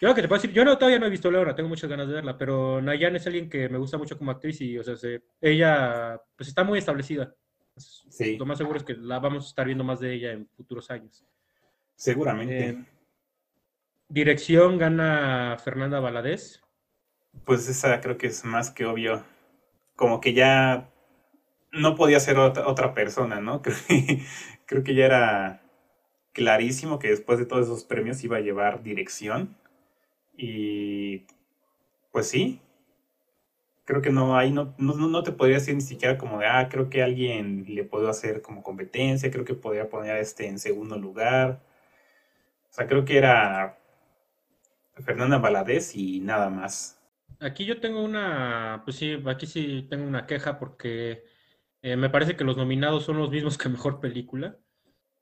yo 0.01 0.09
lo 0.09 0.15
que 0.15 0.23
te 0.23 0.29
puedo 0.29 0.41
decir, 0.41 0.55
yo 0.55 0.65
no, 0.65 0.79
todavía 0.79 0.99
no 0.99 1.05
he 1.05 1.11
visto 1.11 1.31
Leona, 1.31 1.55
tengo 1.55 1.69
muchas 1.69 1.91
ganas 1.91 2.09
de 2.09 2.15
verla, 2.15 2.39
pero 2.39 2.81
Nayan 2.81 3.17
es 3.17 3.27
alguien 3.27 3.51
que 3.51 3.69
me 3.69 3.77
gusta 3.77 3.99
mucho 3.99 4.17
como 4.17 4.31
actriz 4.31 4.63
y, 4.63 4.79
o 4.79 4.83
sea, 4.83 4.95
ella, 5.43 6.19
pues 6.35 6.49
está 6.49 6.65
muy 6.65 6.79
establecida. 6.79 7.35
Sí. 7.77 8.39
Lo 8.39 8.47
más 8.47 8.57
seguro 8.57 8.79
es 8.79 8.85
que 8.85 8.95
la 8.95 9.19
vamos 9.19 9.45
a 9.45 9.49
estar 9.49 9.67
viendo 9.67 9.85
más 9.85 10.01
de 10.01 10.15
ella 10.15 10.33
en 10.33 10.49
futuros 10.49 10.91
años. 10.91 11.23
Seguramente. 11.97 12.69
Eh, 12.71 12.85
dirección 14.09 14.79
gana 14.79 15.59
Fernanda 15.63 16.01
Valadez. 16.01 16.63
Pues 17.45 17.69
esa 17.69 18.01
creo 18.01 18.17
que 18.17 18.29
es 18.29 18.43
más 18.47 18.71
que 18.71 18.87
obvio. 18.87 19.23
Como 19.97 20.19
que 20.19 20.33
ya 20.33 20.91
no 21.73 21.95
podía 21.95 22.21
ser 22.21 22.39
otra, 22.39 22.67
otra 22.67 22.95
persona, 22.95 23.41
¿no? 23.41 23.61
Creo 23.63 23.77
que, 23.87 24.25
creo 24.67 24.85
que 24.85 24.95
ya 24.95 25.07
era 25.07 25.63
clarísimo 26.33 26.99
que 26.99 27.09
después 27.09 27.39
de 27.39 27.47
todos 27.47 27.67
esos 27.67 27.85
premios 27.85 28.23
iba 28.25 28.37
a 28.37 28.41
llevar 28.41 28.83
dirección. 28.83 29.57
Y 30.37 31.25
pues 32.13 32.29
sí, 32.29 32.61
creo 33.87 34.03
que 34.03 34.11
no 34.11 34.37
hay, 34.37 34.53
no, 34.53 34.75
no, 34.79 35.23
te 35.23 35.33
podría 35.33 35.57
decir 35.57 35.75
ni 35.75 35.81
siquiera 35.81 36.19
como 36.19 36.41
de, 36.41 36.47
ah, 36.47 36.69
creo 36.69 36.91
que 36.91 37.03
alguien 37.03 37.65
le 37.69 37.85
puedo 37.85 38.09
hacer 38.09 38.43
como 38.43 38.63
competencia, 38.63 39.31
creo 39.31 39.45
que 39.45 39.55
podría 39.55 39.89
poner 39.89 40.17
este 40.19 40.47
en 40.47 40.59
segundo 40.59 40.99
lugar. 40.99 41.63
O 42.71 42.73
sea, 42.73 42.87
creo 42.87 43.05
que 43.05 43.17
era 43.17 43.79
Fernanda 44.97 45.39
Valadez 45.39 45.95
y 45.95 46.21
nada 46.21 46.51
más. 46.51 47.01
Aquí 47.41 47.65
yo 47.65 47.81
tengo 47.81 48.03
una, 48.03 48.83
pues 48.85 48.97
sí, 48.97 49.23
aquí 49.27 49.47
sí 49.47 49.87
tengo 49.89 50.07
una 50.07 50.27
queja 50.27 50.59
porque 50.59 51.25
eh, 51.87 51.97
me 51.97 52.11
parece 52.11 52.35
que 52.35 52.43
los 52.43 52.57
nominados 52.57 53.05
son 53.05 53.19
los 53.19 53.31
mismos 53.31 53.57
que 53.57 53.69
mejor 53.69 54.01
película. 54.01 54.57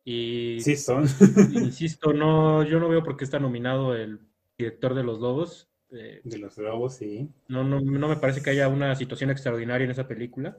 Y 0.02 0.56
sí, 0.60 0.76
son. 0.76 1.04
insisto, 1.52 2.14
no, 2.14 2.62
yo 2.62 2.80
no 2.80 2.88
veo 2.88 3.04
por 3.04 3.18
qué 3.18 3.24
está 3.24 3.38
nominado 3.38 3.94
el 3.94 4.20
director 4.56 4.94
de 4.94 5.02
los 5.02 5.20
Lobos. 5.20 5.68
Eh, 5.92 6.22
de 6.24 6.38
los 6.38 6.56
Lobos, 6.56 6.94
sí. 6.94 7.28
No, 7.48 7.64
no, 7.64 7.82
no, 7.82 8.08
me 8.08 8.16
parece 8.16 8.40
que 8.40 8.48
haya 8.48 8.68
una 8.68 8.94
situación 8.94 9.30
extraordinaria 9.30 9.84
en 9.84 9.90
esa 9.90 10.08
película. 10.08 10.56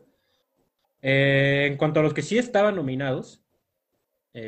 Eh, 1.01 1.69
en 1.71 1.75
cuanto 1.75 2.01
a 2.01 2.03
los 2.03 2.13
que 2.13 2.21
sí 2.21 2.37
estaban 2.37 2.75
nominados, 2.75 3.41
sí, 4.31 4.41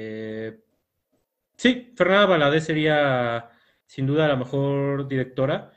Fernanda 1.96 2.28
Valadez 2.28 2.66
sería 2.66 3.50
sin 3.88 4.06
duda 4.06 4.28
la 4.28 4.36
mejor 4.36 5.08
directora. 5.08 5.72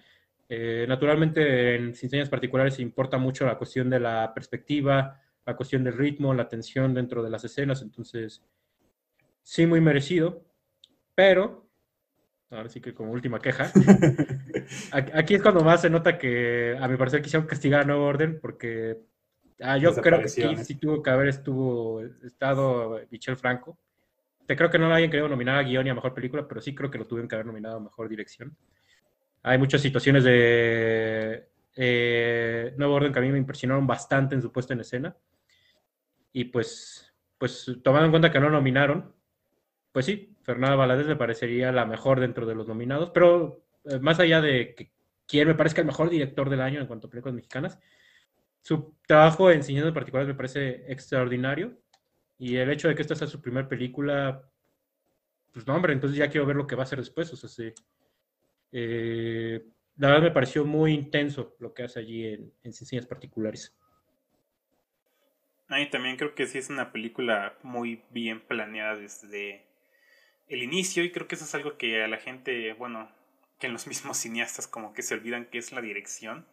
naturalmente, 0.87 1.77
en 1.77 1.95
Sin 1.95 2.11
Particulares 2.29 2.79
importa 2.81 3.17
mucho 3.17 3.47
la 3.47 3.57
cuestión 3.57 3.89
de 3.89 4.01
la 4.01 4.35
perspectiva, 4.35 5.23
la 5.47 5.57
cuestión 5.57 5.85
del 5.85 5.97
ritmo, 5.97 6.35
la 6.35 6.49
tensión 6.49 6.95
dentro 6.95 7.23
de 7.23 7.31
las 7.31 7.45
escenas, 7.45 7.83
entonces 7.83 8.43
sí 9.43 9.67
muy 9.67 9.81
merecido, 9.81 10.45
pero 11.15 11.69
ahora 12.51 12.69
sí 12.69 12.81
que 12.81 12.95
como 12.95 13.13
última 13.13 13.41
queja, 13.41 13.71
aquí 14.93 15.35
es 15.35 15.43
cuando 15.43 15.63
más 15.63 15.83
se 15.83 15.91
nota 15.91 16.19
que 16.19 16.77
a 16.81 16.89
mi 16.89 16.97
parecer 16.97 17.23
quisieron 17.23 17.47
castigar 17.47 17.83
a 17.83 17.85
Nuevo 17.85 18.05
Orden 18.05 18.41
porque 18.41 18.99
ah, 19.61 19.77
yo 19.77 19.95
creo 19.95 20.21
que 20.21 20.29
sí 20.29 20.75
tuvo 20.77 21.03
que 21.03 21.11
haber 21.11 21.29
estuvo, 21.29 22.03
estado 22.03 23.01
Michel 23.11 23.37
Franco. 23.37 23.79
Te 24.47 24.57
creo 24.57 24.69
que 24.69 24.79
no 24.81 24.89
lo 24.89 24.95
hayan 24.95 25.11
querido 25.11 25.29
nominar 25.29 25.59
a 25.59 25.63
guion 25.63 25.87
y 25.87 25.91
a 25.91 25.95
mejor 25.95 26.13
película, 26.13 26.47
pero 26.49 26.61
sí 26.61 26.75
creo 26.75 26.91
que 26.91 26.99
lo 26.99 27.07
tuvieron 27.07 27.29
que 27.29 27.37
haber 27.37 27.47
nominado 27.47 27.77
a 27.77 27.81
mejor 27.81 28.09
dirección. 28.09 28.57
Hay 29.43 29.59
muchas 29.59 29.81
situaciones 29.81 30.25
de 30.25 31.50
eh, 31.83 32.75
Nuevo 32.77 32.97
Orden 32.97 33.11
que 33.11 33.19
a 33.19 33.23
mí 33.23 33.31
me 33.31 33.39
impresionaron 33.39 33.87
bastante 33.87 34.35
en 34.35 34.43
su 34.43 34.53
puesta 34.53 34.75
en 34.75 34.81
escena. 34.81 35.17
Y 36.31 36.45
pues, 36.45 37.11
pues 37.39 37.75
tomando 37.83 38.05
en 38.05 38.11
cuenta 38.11 38.31
que 38.31 38.39
no 38.39 38.51
nominaron, 38.51 39.15
pues 39.91 40.05
sí, 40.05 40.37
Fernanda 40.43 40.77
Valadez 40.77 41.07
me 41.07 41.17
parecería 41.17 41.73
la 41.73 41.87
mejor 41.87 42.21
dentro 42.21 42.45
de 42.45 42.55
los 42.55 42.69
nominados, 42.69 43.11
pero 43.15 43.65
eh, 43.87 43.99
más 43.99 44.21
allá 44.21 44.43
de 44.43 44.75
que 44.75 44.93
quien 45.27 45.49
me 45.49 45.55
parezca 45.55 45.81
el 45.81 45.87
mejor 45.87 46.11
director 46.11 46.51
del 46.51 46.61
año 46.61 46.81
en 46.81 46.87
cuanto 46.87 47.07
a 47.07 47.11
películas 47.11 47.35
mexicanas, 47.35 47.79
su 48.61 48.95
trabajo 49.07 49.51
en 49.51 49.63
cine 49.63 49.81
en 49.81 49.95
particular 49.95 50.27
me 50.27 50.35
parece 50.35 50.85
extraordinario 50.93 51.79
y 52.39 52.57
el 52.57 52.69
hecho 52.69 52.89
de 52.89 52.95
que 52.95 53.01
esta 53.01 53.15
sea 53.15 53.27
su 53.27 53.41
primera 53.41 53.67
película, 53.67 54.43
pues 55.51 55.67
no, 55.67 55.75
hombre, 55.75 55.95
entonces 55.95 56.19
ya 56.19 56.29
quiero 56.29 56.47
ver 56.47 56.57
lo 56.57 56.67
que 56.67 56.77
va 56.77 56.83
a 56.83 56.85
hacer 56.85 56.99
después, 56.99 57.33
o 57.33 57.37
sea, 57.37 57.49
sí. 57.49 57.73
Eh, 58.71 59.65
la 60.01 60.09
verdad 60.09 60.23
me 60.23 60.31
pareció 60.31 60.65
muy 60.65 60.95
intenso 60.95 61.55
lo 61.59 61.75
que 61.75 61.83
hace 61.83 62.01
allí 62.01 62.27
en, 62.27 62.55
en 62.63 63.07
particulares. 63.07 63.77
Y 65.69 65.91
también 65.91 66.17
creo 66.17 66.35
que 66.35 66.47
sí 66.47 66.57
es 66.57 66.71
una 66.71 66.91
película 66.91 67.59
muy 67.63 68.03
bien 68.09 68.41
planeada 68.41 68.97
desde 68.97 69.67
el 70.49 70.63
inicio 70.63 71.05
y 71.05 71.13
creo 71.13 71.29
que 71.29 71.35
eso 71.35 71.45
es 71.45 71.55
algo 71.55 71.77
que 71.77 72.03
a 72.03 72.09
la 72.09 72.17
gente, 72.17 72.73
bueno, 72.73 73.13
que 73.59 73.67
en 73.67 73.75
los 73.75 73.87
mismos 73.89 74.17
cineastas 74.17 74.67
como 74.67 74.95
que 74.95 75.03
se 75.03 75.13
olvidan 75.13 75.45
que 75.45 75.59
es 75.59 75.71
la 75.71 75.83
dirección, 75.83 76.47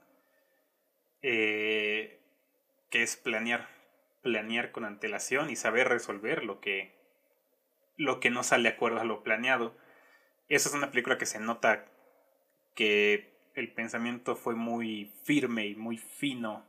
eh, 1.22 2.20
que 2.90 3.02
es 3.02 3.16
planear, 3.16 3.70
planear 4.24 4.74
con 4.74 4.84
antelación 4.84 5.50
y 5.50 5.56
saber 5.56 5.88
resolver 5.88 6.44
lo 6.44 6.60
que, 6.60 6.92
lo 7.96 8.20
que 8.20 8.30
no 8.30 8.44
sale 8.44 8.68
de 8.70 8.76
acuerdo 8.76 9.00
a 9.00 9.06
lo 9.06 9.24
planeado. 9.24 9.74
Esa 10.50 10.68
es 10.68 10.76
una 10.76 10.92
película 10.92 11.18
que 11.18 11.26
se 11.26 11.40
nota 11.40 11.86
que 12.76 13.37
el 13.58 13.74
pensamiento 13.74 14.36
fue 14.36 14.56
muy 14.56 15.12
firme 15.24 15.66
y 15.66 15.76
muy 15.76 15.98
fino 15.98 16.64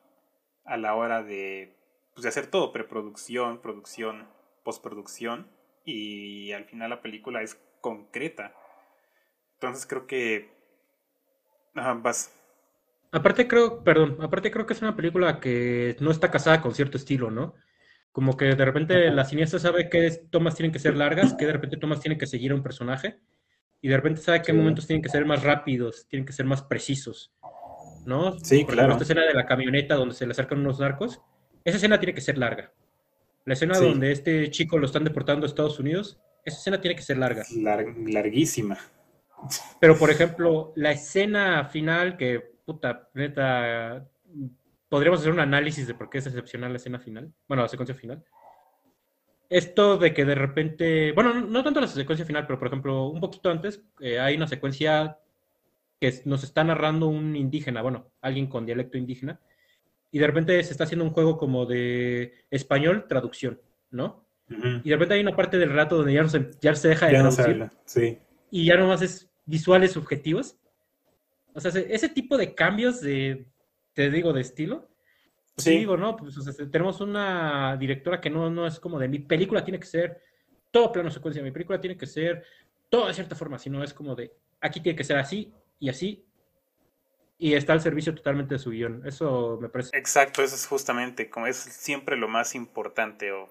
a 0.65 0.77
la 0.77 0.95
hora 0.95 1.23
de 1.23 1.77
pues, 2.19 2.25
de 2.25 2.31
hacer 2.31 2.49
todo, 2.49 2.73
preproducción, 2.73 3.61
producción, 3.63 4.27
postproducción, 4.65 5.47
y 5.85 6.51
al 6.51 6.65
final 6.65 6.91
la 6.91 7.01
película 7.01 7.43
es 7.43 7.55
concreta. 7.81 8.55
Entonces 9.55 9.87
creo 9.87 10.09
que... 10.09 10.51
vas. 11.75 12.35
Aparte 13.13 13.47
creo, 13.47 13.85
perdón, 13.85 14.19
aparte 14.21 14.51
creo 14.51 14.67
que 14.67 14.73
es 14.73 14.83
una 14.83 14.97
película 14.97 15.39
que 15.39 15.97
no 16.01 16.11
está 16.11 16.33
casada 16.33 16.61
con 16.61 16.75
cierto 16.75 16.97
estilo, 16.97 17.31
¿no? 17.31 17.55
Como 18.11 18.37
que 18.37 18.47
de 18.47 18.65
repente 18.65 19.11
la 19.13 19.25
cineasta 19.25 19.61
sabe 19.61 19.89
qué 19.89 20.11
tomas 20.31 20.57
tienen 20.57 20.73
que 20.73 20.81
ser 20.81 20.97
largas, 20.97 21.35
que 21.35 21.47
de 21.47 21.53
repente 21.53 21.77
tomas 21.77 22.01
tienen 22.01 22.19
que 22.19 22.27
seguir 22.27 22.51
a 22.51 22.57
un 22.57 22.65
personaje, 22.65 23.21
y 23.81 23.89
de 23.89 23.97
repente 23.97 24.21
sabe 24.21 24.43
qué 24.43 24.53
momentos 24.53 24.87
tienen 24.87 25.03
que 25.03 25.09
ser 25.09 25.25
más 25.25 25.43
rápidos, 25.43 26.07
tienen 26.09 26.27
que 26.27 26.33
ser 26.33 26.47
más 26.47 26.63
precisos, 26.63 27.33
¿no? 28.07 28.39
Sí, 28.41 28.65
Por 28.65 28.75
claro. 28.75 28.93
esta 28.93 29.05
escena 29.05 29.25
de 29.25 29.35
la 29.35 29.47
camioneta 29.47 29.95
donde 29.95 30.15
se 30.15 30.27
le 30.27 30.33
acercan 30.33 30.59
unos 30.59 30.81
narcos, 30.81 31.21
esa 31.65 31.77
escena 31.77 31.99
tiene 32.01 32.15
que 32.15 32.21
ser 32.21 32.39
larga. 32.39 32.73
La 33.45 33.55
escena 33.55 33.79
donde 33.79 34.13
este 34.13 34.51
chico 34.51 34.79
lo 34.79 34.87
están 34.87 35.05
deportando 35.05 35.47
a 35.47 35.49
Estados 35.49 35.79
Unidos, 35.79 36.21
esa 36.45 36.59
escena 36.59 36.81
tiene 36.81 36.97
que 36.97 37.03
ser 37.03 37.19
larga. 37.19 37.45
larguísima. 37.55 38.79
Pero, 39.81 39.97
por 39.97 40.11
ejemplo, 40.11 40.73
la 40.77 40.93
escena 40.93 41.65
final, 41.65 42.17
que, 42.17 42.41
puta, 42.65 43.09
neta, 43.15 44.07
podríamos 44.89 45.21
hacer 45.21 45.33
un 45.33 45.41
análisis 45.41 45.87
de 45.87 45.95
por 45.95 46.11
qué 46.11 46.19
es 46.19 46.27
excepcional 46.27 46.73
la 46.73 46.79
escena 46.79 46.99
final, 46.99 47.33
bueno, 47.47 47.63
la 47.63 47.69
secuencia 47.69 47.95
final. 47.95 48.25
Esto 49.51 49.97
de 49.97 50.13
que 50.13 50.25
de 50.25 50.35
repente, 50.35 51.13
bueno, 51.13 51.33
no, 51.35 51.65
tanto 51.65 51.81
la 51.81 51.87
secuencia 51.87 52.27
final, 52.27 52.47
pero 52.47 52.59
por 52.59 52.69
ejemplo, 52.69 53.07
un 53.09 53.21
poquito 53.21 53.51
antes, 53.51 53.83
eh, 54.01 54.21
hay 54.21 54.37
una 54.37 54.47
secuencia 54.47 55.19
que 55.99 56.21
nos 56.27 56.45
está 56.45 56.65
narrando 56.65 57.09
un 57.09 57.35
indígena, 57.35 57.83
bueno, 57.83 58.11
alguien 58.21 58.47
con 58.47 58.67
dialecto 58.67 58.99
indígena, 58.99 59.41
y 60.11 60.19
de 60.19 60.27
repente 60.27 60.63
se 60.63 60.73
está 60.73 60.85
haciendo 60.85 61.05
un 61.05 61.13
juego 61.13 61.39
como 61.39 61.67
de 61.67 62.35
español 62.51 63.07
traducción, 63.09 63.61
¿no? 63.91 64.27
Y 64.51 64.89
de 64.89 64.97
repente 64.97 65.15
hay 65.15 65.21
una 65.21 65.37
parte 65.37 65.59
del 65.59 65.75
rato 65.75 65.99
donde 65.99 66.15
ya, 66.15 66.23
no 66.23 66.29
se, 66.29 66.51
ya 66.61 66.75
se 66.75 66.89
deja 66.89 67.07
de 67.07 67.13
traducir. 67.13 67.71
sí. 67.85 68.19
Y 68.51 68.65
ya 68.65 68.79
nomás 68.79 69.03
es 69.03 69.31
visuales 69.45 69.93
subjetivos. 69.93 70.57
O 71.53 71.61
sea, 71.61 71.71
ese 71.71 72.09
tipo 72.09 72.39
de 72.39 72.55
cambios 72.55 73.03
de, 73.03 73.47
te 73.93 74.11
digo, 74.11 74.33
de 74.33 74.41
estilo. 74.41 74.89
Pues 75.59 75.65
sí. 75.65 75.79
digo, 75.79 75.97
no, 75.97 76.17
pues 76.17 76.37
tenemos 76.71 77.01
una 77.01 77.77
directora 77.77 78.21
que 78.21 78.31
no, 78.31 78.49
no 78.49 78.65
es 78.65 78.79
como 78.79 78.97
de 78.97 79.09
mi 79.09 79.19
película 79.19 79.65
tiene 79.65 79.81
que 79.81 79.89
ser 79.89 80.23
todo 80.71 80.93
plano 80.93 81.11
secuencia, 81.11 81.43
mi 81.43 81.51
película 81.51 81.81
tiene 81.81 81.97
que 81.97 82.07
ser 82.07 82.45
todo 82.89 83.09
de 83.09 83.15
cierta 83.15 83.35
forma, 83.35 83.59
sino 83.59 83.83
es 83.83 83.93
como 83.93 84.15
de 84.15 84.33
aquí 84.61 84.81
tiene 84.81 84.95
que 84.95 85.03
ser 85.03 85.17
así 85.17 85.53
y 85.81 85.89
así 85.89 86.25
y 87.39 87.55
está 87.55 87.73
al 87.73 87.81
servicio 87.81 88.15
totalmente 88.15 88.55
de 88.55 88.59
su 88.61 88.71
guion. 88.71 89.03
Eso 89.05 89.59
me 89.61 89.69
parece. 89.69 89.97
Exacto, 89.99 90.45
eso 90.45 90.55
es 90.55 90.65
justamente, 90.65 91.29
como 91.29 91.49
es 91.49 91.57
siempre 91.57 92.17
lo 92.17 92.29
más 92.29 92.55
importante, 92.55 93.33
o 93.33 93.49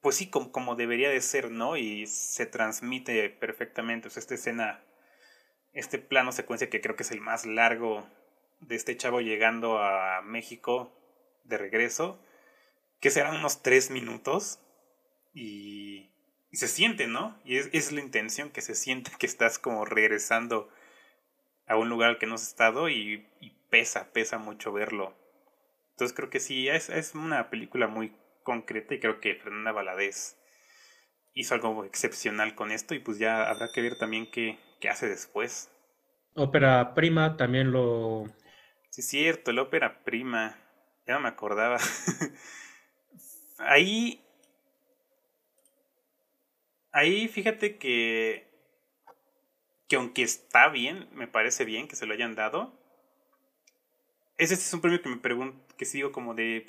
pues 0.00 0.16
sí, 0.16 0.30
como, 0.30 0.50
como 0.50 0.76
debería 0.76 1.10
de 1.10 1.20
ser, 1.20 1.50
¿no? 1.50 1.76
Y 1.76 2.06
se 2.06 2.46
transmite 2.46 3.28
perfectamente. 3.28 4.08
O 4.08 4.10
sea, 4.10 4.20
esta 4.20 4.34
escena, 4.34 4.82
este 5.74 5.98
plano 5.98 6.32
secuencia 6.32 6.70
que 6.70 6.80
creo 6.80 6.96
que 6.96 7.02
es 7.02 7.10
el 7.10 7.20
más 7.20 7.44
largo 7.44 8.06
de 8.60 8.76
este 8.76 8.96
chavo 8.96 9.20
llegando 9.20 9.78
a 9.78 10.22
México 10.22 10.90
de 11.44 11.58
regreso, 11.58 12.22
que 13.00 13.10
serán 13.10 13.36
unos 13.36 13.62
tres 13.62 13.90
minutos, 13.90 14.60
y, 15.34 16.10
y 16.50 16.56
se 16.56 16.68
siente, 16.68 17.06
¿no? 17.06 17.38
Y 17.44 17.56
es, 17.56 17.70
es 17.72 17.92
la 17.92 18.00
intención 18.00 18.50
que 18.50 18.60
se 18.60 18.74
siente 18.74 19.10
que 19.18 19.26
estás 19.26 19.58
como 19.58 19.84
regresando 19.84 20.68
a 21.66 21.76
un 21.76 21.88
lugar 21.88 22.10
al 22.10 22.18
que 22.18 22.26
no 22.26 22.34
has 22.34 22.46
estado 22.46 22.88
y, 22.88 23.26
pesa, 23.70 24.12
pesa 24.12 24.36
mucho 24.36 24.72
verlo. 24.72 25.14
Entonces 25.92 26.14
creo 26.14 26.28
que 26.28 26.40
sí, 26.40 26.68
es, 26.68 26.90
es 26.90 27.14
una 27.14 27.48
película 27.48 27.86
muy 27.86 28.14
concreta 28.42 28.94
y 28.94 29.00
creo 29.00 29.20
que 29.20 29.34
Fernanda 29.34 29.72
Valadez 29.72 30.36
hizo 31.32 31.54
algo 31.54 31.84
excepcional 31.84 32.54
con 32.54 32.70
esto 32.70 32.94
y 32.94 32.98
pues 32.98 33.18
ya 33.18 33.48
habrá 33.48 33.68
que 33.72 33.80
ver 33.80 33.96
también 33.96 34.30
qué, 34.30 34.58
qué 34.80 34.90
hace 34.90 35.08
después. 35.08 35.70
Ópera 36.34 36.94
prima 36.94 37.38
también 37.38 37.72
lo... 37.72 38.26
Sí, 38.90 39.00
es 39.00 39.08
cierto, 39.08 39.50
el 39.52 39.58
ópera 39.58 40.04
prima. 40.04 40.58
Ya 41.06 41.14
no 41.14 41.20
me 41.20 41.28
acordaba. 41.28 41.78
ahí... 43.58 44.24
Ahí 46.92 47.26
fíjate 47.28 47.78
que 47.78 48.52
que 49.92 49.96
aunque 49.96 50.22
está 50.22 50.70
bien, 50.70 51.06
me 51.12 51.28
parece 51.28 51.66
bien 51.66 51.86
que 51.86 51.96
se 51.96 52.06
lo 52.06 52.14
hayan 52.14 52.34
dado. 52.34 52.72
Ese 54.38 54.54
es 54.54 54.72
un 54.72 54.80
premio 54.80 55.02
que 55.02 55.10
me 55.10 55.18
pregunto, 55.18 55.62
que 55.76 55.84
sigo 55.84 56.12
como 56.12 56.32
de... 56.32 56.64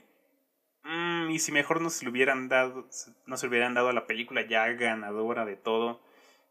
Mm, 0.83 1.29
y 1.29 1.39
si 1.39 1.53
mejor 1.53 1.79
no 1.79 1.89
se 1.89 2.03
lo 2.03 2.11
hubieran 2.11 2.49
dado, 2.49 2.89
no 3.25 3.37
se 3.37 3.47
hubieran 3.47 3.75
dado 3.75 3.87
a 3.87 3.93
la 3.93 4.07
película 4.07 4.45
ya 4.45 4.67
ganadora 4.73 5.45
de 5.45 5.55
todo, 5.55 6.03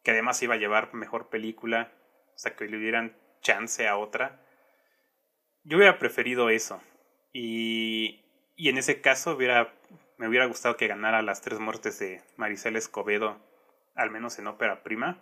que 0.02 0.12
además 0.12 0.42
iba 0.42 0.54
a 0.54 0.56
llevar 0.56 0.94
mejor 0.94 1.28
película, 1.28 1.92
o 2.34 2.38
sea, 2.38 2.56
que 2.56 2.64
le 2.64 2.78
hubieran 2.78 3.18
chance 3.42 3.86
a 3.86 3.98
otra. 3.98 4.40
Yo 5.64 5.76
hubiera 5.76 5.98
preferido 5.98 6.48
eso. 6.48 6.80
Y, 7.32 8.24
y 8.56 8.68
en 8.68 8.78
ese 8.78 9.00
caso 9.00 9.36
me 9.36 10.28
hubiera 10.28 10.46
gustado 10.46 10.76
que 10.76 10.86
ganara 10.86 11.22
las 11.22 11.40
tres 11.40 11.58
muertes 11.58 11.98
de 11.98 12.22
Maricel 12.36 12.76
Escobedo, 12.76 13.38
al 13.94 14.10
menos 14.10 14.38
en 14.38 14.46
ópera 14.46 14.82
prima. 14.82 15.20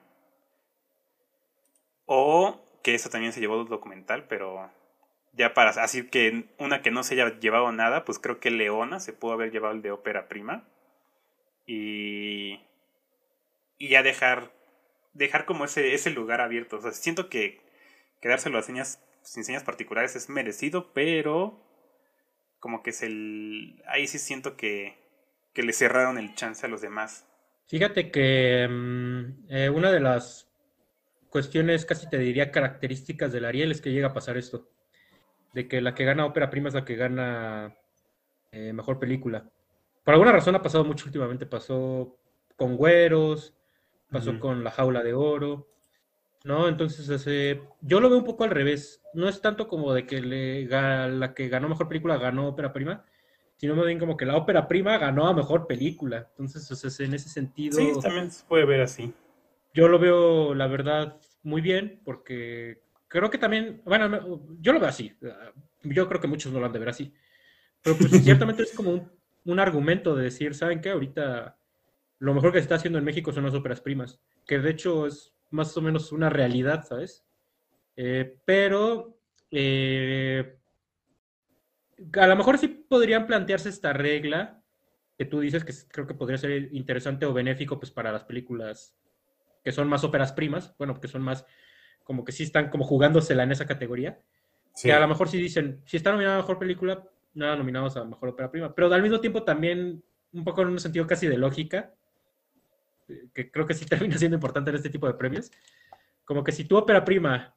O 2.07 2.61
que 2.83 2.95
eso 2.95 3.11
también 3.11 3.33
se 3.33 3.41
llevó 3.41 3.61
el 3.61 3.69
documental, 3.69 4.25
pero 4.29 4.71
ya 5.33 5.55
para 5.55 5.71
así 5.71 6.09
que 6.09 6.49
una 6.59 6.83
que 6.83 6.91
no 6.91 7.03
se 7.03 7.15
haya 7.15 7.39
llevado 7.39 7.71
nada, 7.73 8.05
pues 8.05 8.19
creo 8.19 8.41
que 8.41 8.51
Leona 8.51 9.01
se 9.01 9.13
pudo 9.13 9.33
haber 9.33 9.53
llevado 9.53 9.75
el 9.75 9.83
de 9.83 9.93
ópera 9.93 10.29
prima. 10.29 10.67
Y, 11.67 12.61
y 13.79 13.89
ya 13.89 14.03
dejar, 14.03 14.51
dejar 15.13 15.45
como 15.45 15.65
ese, 15.65 15.95
ese 15.95 16.11
lugar 16.11 16.41
abierto. 16.41 16.77
O 16.79 16.81
sea, 16.81 16.93
siento 16.93 17.29
que 17.29 17.61
quedárselo 18.21 18.59
a 18.59 18.63
señas, 18.63 19.01
sin 19.23 19.45
señas 19.45 19.63
particulares 19.63 20.17
es 20.17 20.29
merecido, 20.29 20.93
pero 20.93 21.61
como 22.61 22.83
que 22.83 22.91
es 22.91 23.03
el... 23.03 23.83
Ahí 23.87 24.07
sí 24.07 24.19
siento 24.19 24.57
que, 24.57 24.97
que 25.53 25.63
le 25.63 25.73
cerraron 25.73 26.19
el 26.19 26.35
chance 26.35 26.65
a 26.65 26.69
los 26.69 26.81
demás. 26.81 27.27
Fíjate 27.67 28.11
que 28.11 28.69
mm, 28.69 29.47
eh, 29.49 29.71
una 29.71 29.91
de 29.91 30.01
las 30.01 30.49
cuestiones, 31.31 31.87
casi 31.87 32.09
te 32.09 32.19
diría 32.19 32.51
características 32.51 33.33
del 33.33 33.47
Ariel, 33.47 33.71
es 33.71 33.81
que 33.81 33.93
llega 33.93 34.09
a 34.09 34.15
pasar 34.15 34.37
esto. 34.37 34.69
De 35.55 35.67
que 35.67 35.81
la 35.81 35.95
que 35.95 36.05
gana 36.05 36.27
ópera 36.27 36.51
prima 36.51 36.69
es 36.69 36.75
la 36.75 36.85
que 36.85 36.97
gana 36.97 37.77
eh, 38.53 38.73
mejor 38.73 38.99
película. 38.99 39.51
Por 40.05 40.15
alguna 40.15 40.33
razón 40.33 40.55
ha 40.55 40.63
pasado 40.63 40.85
mucho 40.85 41.07
últimamente. 41.07 41.47
Pasó 41.47 42.19
con 42.57 42.77
Güeros, 42.77 43.55
pasó 44.11 44.39
con 44.39 44.63
La 44.63 44.71
Jaula 44.71 45.03
de 45.03 45.15
Oro. 45.15 45.70
¿No? 46.45 46.69
Entonces, 46.69 47.09
ese, 47.09 47.61
yo 47.81 48.01
lo 48.01 48.09
veo 48.09 48.19
un 48.19 48.25
poco 48.25 48.45
al 48.45 48.51
revés. 48.51 49.03
No 49.13 49.29
es 49.29 49.41
tanto 49.41 49.69
como 49.69 49.93
de 49.93 50.07
que 50.07 50.21
le, 50.21 50.67
la 50.67 51.35
que 51.35 51.49
ganó 51.49 51.69
mejor 51.69 51.89
película 51.89 52.17
ganó 52.17 52.49
ópera 52.49 52.73
prima, 52.73 53.05
sino 53.57 53.75
más 53.77 53.87
bien 53.87 53.99
como 53.99 54.17
que 54.17 54.25
la 54.25 54.37
ópera 54.37 54.67
prima 54.67 54.97
ganó 54.97 55.27
a 55.27 55.35
mejor 55.35 55.67
película. 55.67 56.29
Entonces, 56.31 57.01
en 57.01 57.15
ese 57.15 57.29
sentido. 57.29 57.79
Sí, 57.79 57.93
también 58.01 58.31
se 58.31 58.45
puede 58.47 58.65
ver 58.65 58.81
así. 58.81 59.13
Yo 59.75 59.89
lo 59.89 59.99
veo, 59.99 60.55
la 60.55 60.67
verdad, 60.67 61.21
muy 61.43 61.61
bien, 61.61 62.01
porque 62.05 62.83
creo 63.09 63.31
que 63.31 63.39
también, 63.39 63.83
bueno, 63.85 64.41
yo 64.61 64.73
lo 64.73 64.81
veo 64.81 64.89
así. 64.89 65.15
Yo 65.83 66.09
creo 66.09 66.21
que 66.21 66.29
muchos 66.29 66.53
no 66.53 66.61
lo 66.61 66.67
han 66.67 66.73
de 66.73 66.79
ver 66.79 66.89
así. 66.89 67.13
Pero 67.83 67.97
pues 67.97 68.11
ciertamente 68.25 68.63
es 68.63 68.73
como 68.73 69.11
un, 69.45 69.61
argumento 69.61 70.15
de 70.15 70.25
decir, 70.25 70.55
¿saben 70.55 70.81
qué? 70.81 70.91
Ahorita 70.91 71.59
lo 72.19 72.35
mejor 72.35 72.53
que 72.53 72.59
se 72.59 72.63
está 72.63 72.77
haciendo 72.77 72.99
en 72.99 73.05
México 73.05 73.33
son 73.33 73.45
las 73.45 73.55
óperas 73.55 73.81
primas, 73.81 74.21
que 74.47 74.59
de 74.59 74.71
hecho 74.71 75.07
es 75.07 75.35
más 75.51 75.77
o 75.77 75.83
menos 75.83 76.13
una 76.13 76.31
realidad, 76.31 76.85
¿sabes? 76.87 77.25
Eh, 77.97 78.37
pero 78.45 79.19
eh, 79.51 80.57
a 82.19 82.27
lo 82.27 82.37
mejor 82.37 82.59
sí 82.59 82.69
podrían 82.69 83.27
plantearse 83.27 83.69
esta 83.69 83.93
regla 83.93 84.63
que 85.19 85.27
tú 85.27 85.41
dices 85.41 85.65
que 85.65 85.75
creo 85.89 86.07
que 86.07 86.15
podría 86.15 86.39
ser 86.39 86.71
interesante 86.73 87.27
o 87.27 87.35
benéfico 87.35 87.79
pues 87.79 87.91
para 87.91 88.11
las 88.11 88.25
películas 88.25 88.97
que 89.63 89.73
son 89.73 89.89
más 89.89 90.05
óperas 90.05 90.33
primas, 90.33 90.75
bueno, 90.79 90.99
que 90.99 91.09
son 91.09 91.23
más 91.23 91.45
como 92.05 92.25
que 92.25 92.33
sí 92.33 92.45
están 92.45 92.71
como 92.71 92.85
jugándosela 92.85 93.43
en 93.43 93.53
esa 93.53 93.67
categoría. 93.67 94.21
Que 94.83 94.93
a 94.93 95.01
lo 95.01 95.09
mejor 95.09 95.29
sí 95.29 95.37
dicen, 95.37 95.83
si 95.85 95.97
está 95.97 96.11
nominada 96.13 96.37
a 96.37 96.41
mejor 96.41 96.59
película, 96.59 97.07
nada 97.35 97.57
nominados 97.57 97.97
a 97.97 98.05
mejor 98.05 98.31
ópera 98.31 98.51
prima. 98.51 98.75
Pero 98.75 98.93
al 98.93 99.03
mismo 99.03 99.21
tiempo 99.21 99.43
también, 99.43 100.03
un 100.33 100.45
poco 100.45 100.63
en 100.63 100.69
un 100.69 100.81
sentido 100.81 101.07
casi 101.07 101.27
de 101.29 101.37
lógica, 101.37 101.95
que 103.33 103.51
creo 103.51 103.67
que 103.67 103.75
sí 103.75 103.85
termina 103.87 104.19
siendo 104.19 104.37
importante 104.37 104.71
en 104.71 104.77
este 104.77 104.91
tipo 104.91 105.07
de 105.07 105.15
premios. 105.15 105.51
Como 106.25 106.45
que 106.45 106.53
si 106.53 106.65
tu 106.65 106.77
ópera 106.77 107.05
prima, 107.05 107.55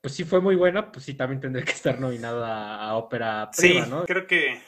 pues 0.00 0.14
sí 0.14 0.24
fue 0.24 0.40
muy 0.40 0.56
buena, 0.56 0.90
pues 0.90 1.04
sí 1.04 1.14
también 1.14 1.40
tendría 1.40 1.64
que 1.64 1.72
estar 1.72 2.00
nominada 2.00 2.76
a, 2.76 2.96
ópera 2.96 3.50
prima, 3.56 3.84
sí, 3.84 3.92
Creo 4.06 4.26
que 4.26 4.60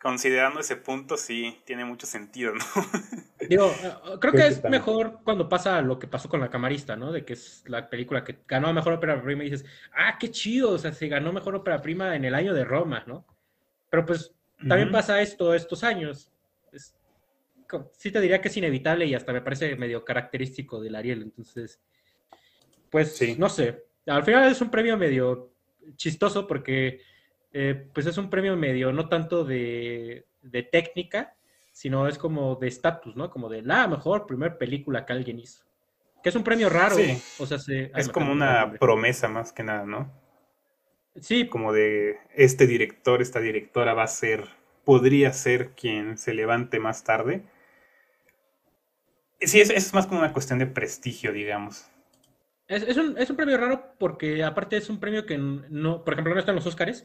considerando 0.00 0.60
ese 0.60 0.76
punto, 0.76 1.16
sí, 1.16 1.60
tiene 1.64 1.84
mucho 1.84 2.06
sentido, 2.06 2.54
¿no? 2.54 2.64
Digo, 3.48 3.70
creo 4.20 4.32
que 4.32 4.46
es 4.46 4.64
mejor 4.64 5.20
cuando 5.24 5.48
pasa 5.48 5.80
lo 5.82 5.98
que 5.98 6.06
pasó 6.06 6.28
con 6.28 6.40
La 6.40 6.50
Camarista, 6.50 6.96
¿no? 6.96 7.12
De 7.12 7.24
que 7.24 7.34
es 7.34 7.64
la 7.66 7.90
película 7.90 8.24
que 8.24 8.38
ganó 8.46 8.68
a 8.68 8.72
Mejor 8.72 8.94
Ópera 8.94 9.20
Prima 9.22 9.44
y 9.44 9.50
dices, 9.50 9.68
ah, 9.94 10.16
qué 10.18 10.30
chido, 10.30 10.70
o 10.70 10.78
sea, 10.78 10.92
se 10.92 11.08
ganó 11.08 11.32
Mejor 11.32 11.56
Ópera 11.56 11.82
Prima 11.82 12.16
en 12.16 12.24
el 12.24 12.34
año 12.34 12.54
de 12.54 12.64
Roma, 12.64 13.04
¿no? 13.06 13.26
Pero 13.90 14.06
pues 14.06 14.32
también 14.68 14.90
pasa 14.90 15.20
esto 15.20 15.54
estos 15.54 15.82
años. 15.84 16.30
Sí 17.96 18.10
te 18.10 18.20
diría 18.20 18.40
que 18.40 18.48
es 18.48 18.56
inevitable 18.56 19.06
y 19.06 19.14
hasta 19.14 19.32
me 19.32 19.42
parece 19.42 19.76
medio 19.76 20.04
característico 20.04 20.80
del 20.80 20.96
Ariel, 20.96 21.22
entonces, 21.22 21.80
pues, 22.90 23.16
sí. 23.16 23.36
no 23.38 23.48
sé. 23.48 23.84
Al 24.06 24.24
final 24.24 24.50
es 24.50 24.60
un 24.60 24.70
premio 24.70 24.96
medio 24.96 25.52
chistoso 25.96 26.46
porque 26.46 27.00
eh, 27.52 27.88
pues 27.92 28.06
es 28.06 28.16
un 28.16 28.30
premio 28.30 28.56
medio, 28.56 28.92
no 28.92 29.08
tanto 29.08 29.44
de, 29.44 30.26
técnica, 30.70 31.34
sino 31.72 32.06
es 32.06 32.16
como 32.18 32.56
de 32.56 32.68
estatus, 32.68 33.16
¿no? 33.16 33.30
Como 33.30 33.48
de 33.48 33.62
la 33.62 33.88
mejor 33.88 34.26
primer 34.26 34.56
película 34.56 35.04
que 35.04 35.12
alguien 35.12 35.40
hizo. 35.40 35.64
Que 36.22 36.28
es 36.28 36.36
un 36.36 36.44
premio 36.44 36.68
raro. 36.68 36.96
O 37.38 37.46
sea, 37.46 37.58
es 37.96 38.08
como 38.08 38.30
una 38.30 38.72
promesa 38.74 39.28
más 39.28 39.52
que 39.52 39.62
nada, 39.62 39.84
¿no? 39.84 40.12
Sí. 41.20 41.48
Como 41.48 41.72
de 41.72 42.18
este 42.34 42.66
director, 42.66 43.20
esta 43.20 43.40
directora 43.40 43.94
va 43.94 44.04
a 44.04 44.08
ser, 44.08 44.44
podría 44.84 45.32
ser 45.32 45.70
quien 45.70 46.18
se 46.18 46.34
levante 46.34 46.78
más 46.78 47.04
tarde. 47.04 47.42
Sí, 49.40 49.60
es, 49.60 49.70
es 49.70 49.94
más 49.94 50.06
como 50.06 50.20
una 50.20 50.32
cuestión 50.32 50.58
de 50.58 50.66
prestigio, 50.66 51.32
digamos. 51.32 51.86
Es, 52.68 52.96
un, 52.96 53.18
es, 53.18 53.28
un, 53.28 53.36
premio 53.36 53.56
raro 53.56 53.94
porque 53.98 54.44
aparte 54.44 54.76
es 54.76 54.88
un 54.88 55.00
premio 55.00 55.26
que 55.26 55.36
no, 55.36 56.04
por 56.04 56.14
ejemplo, 56.14 56.34
no 56.34 56.38
está 56.38 56.52
en 56.52 56.56
los 56.56 56.66
Oscars, 56.66 57.04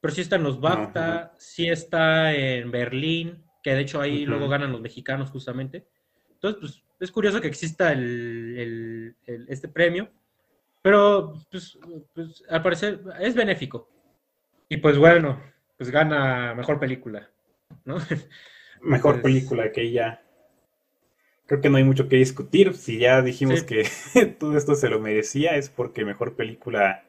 pero 0.00 0.14
sí 0.14 0.22
está 0.22 0.36
en 0.36 0.44
los 0.44 0.60
BAFTA, 0.60 1.34
sí 1.36 1.68
está 1.68 2.32
en 2.32 2.70
Berlín, 2.70 3.44
que 3.62 3.74
de 3.74 3.82
hecho 3.82 4.00
ahí 4.00 4.24
luego 4.24 4.48
ganan 4.48 4.72
los 4.72 4.80
mexicanos 4.80 5.30
justamente. 5.30 5.86
Entonces, 6.32 6.60
pues 6.60 6.84
es 7.00 7.10
curioso 7.10 7.40
que 7.40 7.48
exista 7.48 7.92
el, 7.92 9.14
este 9.26 9.68
premio, 9.68 10.10
pero 10.80 11.34
pues, 11.50 11.78
pues, 12.14 12.42
al 12.48 12.62
parecer 12.62 13.00
es 13.20 13.34
benéfico. 13.34 13.90
Y 14.70 14.78
pues 14.78 14.96
bueno, 14.96 15.38
pues 15.76 15.90
gana 15.90 16.54
mejor 16.54 16.80
película, 16.80 17.30
¿no? 17.84 17.98
Mejor 18.80 19.20
película 19.20 19.70
que 19.70 19.90
ya. 19.90 20.23
Creo 21.46 21.60
que 21.60 21.68
no 21.70 21.76
hay 21.76 21.84
mucho 21.84 22.08
que 22.08 22.16
discutir. 22.16 22.74
Si 22.74 22.98
ya 22.98 23.22
dijimos 23.22 23.62
que 23.62 23.86
todo 24.38 24.56
esto 24.56 24.74
se 24.74 24.88
lo 24.88 25.00
merecía, 25.00 25.56
es 25.56 25.68
porque 25.68 26.04
mejor 26.04 26.34
película. 26.36 27.04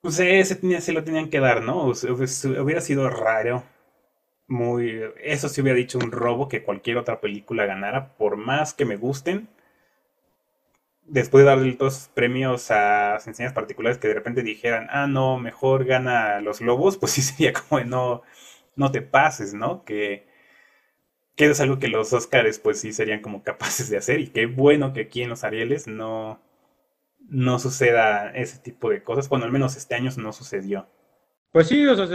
Pues 0.00 0.18
ese 0.20 0.56
tenía, 0.56 0.80
se 0.80 0.92
lo 0.92 1.04
tenían 1.04 1.30
que 1.30 1.40
dar, 1.40 1.62
¿no? 1.62 1.84
hubiera 1.86 2.80
sido 2.80 3.08
raro 3.10 3.64
muy... 4.48 5.02
Eso 5.22 5.48
sí 5.48 5.60
hubiera 5.60 5.76
dicho 5.76 5.98
un 5.98 6.10
robo 6.10 6.48
que 6.48 6.62
cualquier 6.62 6.96
otra 6.96 7.20
película 7.20 7.66
ganara, 7.66 8.14
por 8.16 8.36
más 8.36 8.74
que 8.74 8.84
me 8.84 8.96
gusten. 8.96 9.48
Después 11.06 11.42
de 11.42 11.50
darle 11.50 11.72
todos 11.72 12.10
premios 12.14 12.70
a 12.70 13.16
enseñas 13.26 13.52
particulares 13.54 13.98
que 13.98 14.08
de 14.08 14.14
repente 14.14 14.42
dijeran, 14.42 14.88
ah, 14.90 15.06
no, 15.06 15.38
mejor 15.38 15.84
gana 15.84 16.40
los 16.40 16.60
lobos, 16.60 16.96
pues 17.00 17.12
sí 17.12 17.22
sería 17.22 17.52
como 17.52 17.78
de 17.78 17.86
no, 17.86 18.22
no 18.76 18.90
te 18.92 19.02
pases, 19.02 19.54
¿no? 19.54 19.84
Que, 19.84 20.26
que 21.38 21.46
es 21.46 21.60
algo 21.60 21.78
que 21.78 21.88
los 21.88 22.12
Oscars 22.12 22.58
pues 22.58 22.80
sí 22.80 22.92
serían 22.92 23.22
como 23.22 23.44
capaces 23.44 23.88
de 23.88 23.96
hacer 23.96 24.20
y 24.20 24.26
qué 24.26 24.46
bueno 24.46 24.92
que 24.92 25.02
aquí 25.02 25.22
en 25.22 25.30
los 25.30 25.44
Arieles 25.44 25.86
no, 25.86 26.42
no 27.28 27.58
suceda 27.60 28.30
ese 28.32 28.58
tipo 28.58 28.90
de 28.90 29.02
cosas. 29.04 29.28
Bueno, 29.28 29.44
al 29.44 29.52
menos 29.52 29.76
este 29.76 29.94
año 29.94 30.10
no 30.16 30.32
sucedió. 30.32 30.88
Pues 31.52 31.68
sí, 31.68 31.86
o 31.86 31.94
sea, 31.94 32.06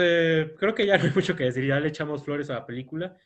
creo 0.58 0.76
que 0.76 0.86
ya 0.86 0.98
no 0.98 1.06
hay 1.06 1.12
mucho 1.16 1.36
que 1.36 1.46
decir, 1.46 1.66
ya 1.66 1.80
le 1.80 1.88
echamos 1.88 2.26
flores 2.26 2.50
a 2.50 2.56
la 2.56 2.66
película. 2.66 3.18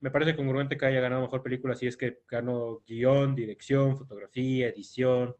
Me 0.00 0.10
parece 0.10 0.36
congruente 0.36 0.76
que 0.76 0.86
haya 0.86 1.00
ganado 1.00 1.22
mejor 1.22 1.42
película, 1.42 1.74
si 1.74 1.86
es 1.86 1.96
que 1.96 2.20
ganó 2.28 2.82
guion, 2.86 3.34
dirección, 3.34 3.96
fotografía, 3.96 4.68
edición, 4.68 5.34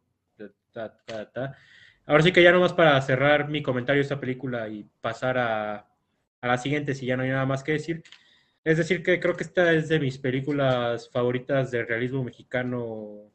Ahora 2.05 2.23
sí 2.23 2.31
que 2.31 2.43
ya 2.43 2.51
nomás 2.51 2.73
para 2.73 2.99
cerrar 3.01 3.47
mi 3.47 3.61
comentario 3.61 3.99
de 3.99 4.03
esta 4.03 4.19
película 4.19 4.67
y 4.67 4.85
pasar 5.01 5.37
a, 5.37 5.87
a 6.41 6.47
la 6.47 6.57
siguiente, 6.57 6.95
si 6.95 7.05
ya 7.05 7.15
no 7.15 7.23
hay 7.23 7.29
nada 7.29 7.45
más 7.45 7.63
que 7.63 7.73
decir. 7.73 8.03
Es 8.69 8.77
decir, 8.77 9.01
que 9.01 9.19
creo 9.19 9.35
que 9.35 9.45
esta 9.45 9.73
es 9.73 9.89
de 9.89 9.99
mis 9.99 10.19
películas 10.19 11.09
favoritas 11.09 11.71
de 11.71 11.83
realismo 11.83 12.23
mexicano 12.23 13.31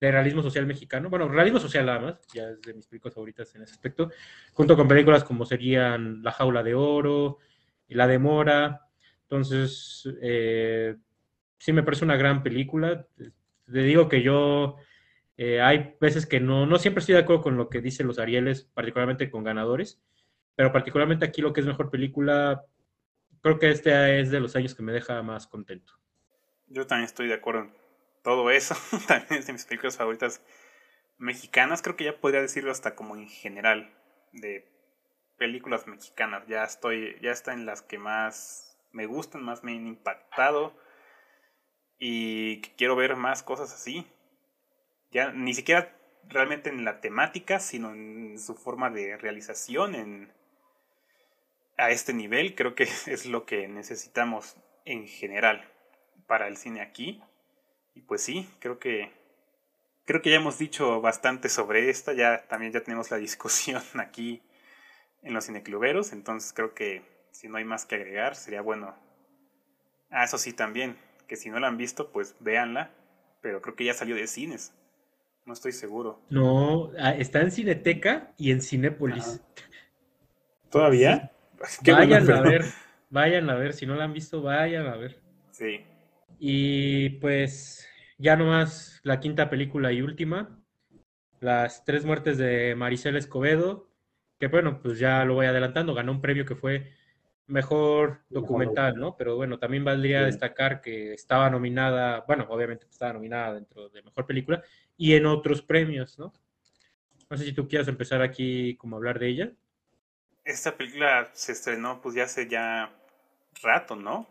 de 0.00 0.12
realismo 0.12 0.40
social 0.40 0.66
mexicano. 0.66 1.10
Bueno, 1.10 1.26
realismo 1.26 1.58
social 1.58 1.84
nada 1.84 1.98
más, 1.98 2.20
ya 2.32 2.50
es 2.50 2.62
de 2.62 2.74
mis 2.74 2.86
películas 2.86 3.12
favoritas 3.12 3.52
en 3.56 3.62
ese 3.62 3.72
aspecto, 3.72 4.12
junto 4.52 4.76
con 4.76 4.86
películas 4.86 5.24
como 5.24 5.44
serían 5.44 6.22
La 6.22 6.30
Jaula 6.30 6.62
de 6.62 6.76
Oro 6.76 7.38
y 7.88 7.96
La 7.96 8.06
Demora. 8.06 8.82
Entonces, 9.22 10.08
eh, 10.22 10.94
sí 11.58 11.72
me 11.72 11.82
parece 11.82 12.04
una 12.04 12.16
gran 12.16 12.44
película. 12.44 13.04
Le 13.66 13.82
digo 13.82 14.08
que 14.08 14.22
yo 14.22 14.76
eh, 15.36 15.60
hay 15.60 15.96
veces 16.00 16.24
que 16.24 16.38
no, 16.38 16.66
no 16.66 16.78
siempre 16.78 17.00
estoy 17.00 17.16
de 17.16 17.22
acuerdo 17.22 17.42
con 17.42 17.56
lo 17.56 17.68
que 17.68 17.80
dicen 17.80 18.06
los 18.06 18.20
Arieles, 18.20 18.70
particularmente 18.74 19.28
con 19.28 19.42
ganadores, 19.42 20.00
pero 20.54 20.70
particularmente 20.70 21.24
aquí 21.24 21.42
lo 21.42 21.52
que 21.52 21.62
es 21.62 21.66
mejor 21.66 21.90
película, 21.90 22.64
creo 23.42 23.58
que 23.58 23.70
este 23.70 24.20
es 24.20 24.30
de 24.30 24.40
los 24.40 24.56
años 24.56 24.74
que 24.74 24.82
me 24.82 24.92
deja 24.92 25.22
más 25.22 25.46
contento. 25.46 25.92
Yo 26.68 26.86
también 26.86 27.06
estoy 27.06 27.28
de 27.28 27.34
acuerdo 27.34 27.70
todo 28.22 28.50
eso. 28.50 28.74
También 29.08 29.40
es 29.40 29.46
de 29.46 29.52
mis 29.54 29.64
películas 29.64 29.96
favoritas 29.96 30.42
mexicanas. 31.16 31.82
Creo 31.82 31.96
que 31.96 32.04
ya 32.04 32.20
podría 32.20 32.42
decirlo 32.42 32.70
hasta 32.70 32.94
como 32.94 33.16
en 33.16 33.28
general 33.28 33.90
de 34.32 34.70
películas 35.38 35.86
mexicanas. 35.86 36.46
Ya 36.46 36.64
estoy, 36.64 37.16
ya 37.22 37.30
está 37.30 37.52
en 37.54 37.64
las 37.64 37.82
que 37.82 37.98
más 37.98 38.78
me 38.92 39.06
gustan, 39.06 39.42
más 39.42 39.64
me 39.64 39.72
han 39.72 39.86
impactado 39.86 40.74
y 41.98 42.60
quiero 42.76 42.96
ver 42.96 43.16
más 43.16 43.42
cosas 43.42 43.72
así. 43.72 44.06
Ya 45.10 45.32
ni 45.32 45.54
siquiera 45.54 45.96
realmente 46.28 46.68
en 46.70 46.84
la 46.84 47.00
temática, 47.00 47.60
sino 47.60 47.92
en 47.92 48.38
su 48.38 48.54
forma 48.54 48.90
de 48.90 49.16
realización 49.16 49.94
en 49.94 50.32
a 51.78 51.90
este 51.90 52.12
nivel, 52.12 52.54
creo 52.54 52.74
que 52.74 52.84
es 53.06 53.24
lo 53.24 53.46
que 53.46 53.68
necesitamos 53.68 54.56
en 54.84 55.06
general 55.06 55.64
para 56.26 56.48
el 56.48 56.56
cine 56.56 56.82
aquí. 56.82 57.22
Y 57.94 58.02
pues 58.02 58.22
sí, 58.22 58.48
creo 58.60 58.78
que 58.78 59.10
creo 60.04 60.22
que 60.22 60.30
ya 60.30 60.36
hemos 60.36 60.58
dicho 60.58 61.00
bastante 61.00 61.48
sobre 61.48 61.90
esta, 61.90 62.14
ya 62.14 62.46
también 62.48 62.72
ya 62.72 62.82
tenemos 62.82 63.10
la 63.10 63.18
discusión 63.18 63.82
aquí 63.98 64.42
en 65.22 65.34
los 65.34 65.46
cinecluberos, 65.46 66.12
entonces 66.12 66.52
creo 66.52 66.74
que 66.74 67.02
si 67.30 67.48
no 67.48 67.58
hay 67.58 67.64
más 67.64 67.84
que 67.84 67.96
agregar, 67.96 68.34
sería 68.34 68.62
bueno. 68.62 68.94
Ah, 70.10 70.24
eso 70.24 70.38
sí 70.38 70.52
también, 70.52 70.96
que 71.26 71.36
si 71.36 71.50
no 71.50 71.60
la 71.60 71.68
han 71.68 71.76
visto, 71.76 72.10
pues 72.10 72.36
véanla, 72.40 72.90
pero 73.42 73.60
creo 73.60 73.76
que 73.76 73.84
ya 73.84 73.94
salió 73.94 74.16
de 74.16 74.26
cines. 74.26 74.72
No 75.44 75.52
estoy 75.52 75.72
seguro. 75.72 76.20
No, 76.30 76.90
ah, 76.98 77.14
está 77.14 77.40
en 77.40 77.50
Cineteca 77.50 78.32
y 78.38 78.50
en 78.50 78.62
Cinépolis. 78.62 79.42
¿Todavía? 80.70 81.32
Vayan 81.84 82.30
a 82.30 82.40
ver, 82.42 82.64
vayan 83.10 83.50
a 83.50 83.54
ver, 83.54 83.72
si 83.72 83.86
no 83.86 83.96
la 83.96 84.04
han 84.04 84.12
visto, 84.12 84.42
vayan 84.42 84.86
a 84.86 84.96
ver. 84.96 85.20
Sí. 85.50 85.80
Y 86.38 87.10
pues 87.20 87.88
ya 88.18 88.36
nomás 88.36 89.00
la 89.02 89.20
quinta 89.20 89.50
película 89.50 89.92
y 89.92 90.02
última, 90.02 90.60
Las 91.40 91.84
tres 91.84 92.04
muertes 92.04 92.38
de 92.38 92.74
Maricel 92.74 93.16
Escobedo, 93.16 93.88
que 94.38 94.48
bueno, 94.48 94.80
pues 94.82 94.98
ya 94.98 95.24
lo 95.24 95.34
voy 95.34 95.46
adelantando, 95.46 95.94
ganó 95.94 96.12
un 96.12 96.20
premio 96.20 96.44
que 96.44 96.56
fue 96.56 96.92
mejor 97.46 98.20
documental, 98.28 98.96
¿no? 98.96 99.16
Pero 99.16 99.36
bueno, 99.36 99.58
también 99.58 99.84
valdría 99.84 100.24
destacar 100.24 100.80
que 100.80 101.14
estaba 101.14 101.48
nominada, 101.48 102.24
bueno, 102.26 102.46
obviamente 102.50 102.86
estaba 102.90 103.14
nominada 103.14 103.54
dentro 103.54 103.88
de 103.88 104.02
mejor 104.02 104.26
película 104.26 104.62
y 104.96 105.14
en 105.14 105.26
otros 105.26 105.62
premios, 105.62 106.18
¿no? 106.18 106.32
No 107.30 107.36
sé 107.36 107.44
si 107.44 107.52
tú 107.52 107.66
quieras 107.66 107.88
empezar 107.88 108.22
aquí 108.22 108.76
como 108.76 108.96
hablar 108.96 109.18
de 109.18 109.28
ella. 109.28 109.52
Esta 110.48 110.78
película 110.78 111.28
se 111.34 111.52
estrenó 111.52 112.00
pues 112.00 112.14
ya 112.14 112.24
hace 112.24 112.48
ya 112.48 112.90
rato, 113.62 113.96
¿no? 113.96 114.26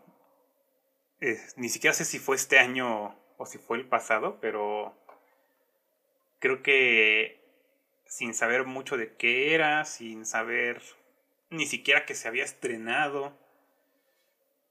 Eh, 1.20 1.38
ni 1.54 1.68
siquiera 1.68 1.94
sé 1.94 2.04
si 2.04 2.18
fue 2.18 2.34
este 2.34 2.58
año 2.58 3.16
o 3.36 3.46
si 3.46 3.58
fue 3.58 3.76
el 3.76 3.86
pasado, 3.86 4.40
pero 4.40 4.92
creo 6.40 6.60
que 6.64 7.40
sin 8.04 8.34
saber 8.34 8.64
mucho 8.64 8.96
de 8.96 9.14
qué 9.14 9.54
era, 9.54 9.84
sin 9.84 10.26
saber 10.26 10.82
ni 11.50 11.66
siquiera 11.66 12.04
que 12.04 12.16
se 12.16 12.26
había 12.26 12.42
estrenado, 12.42 13.38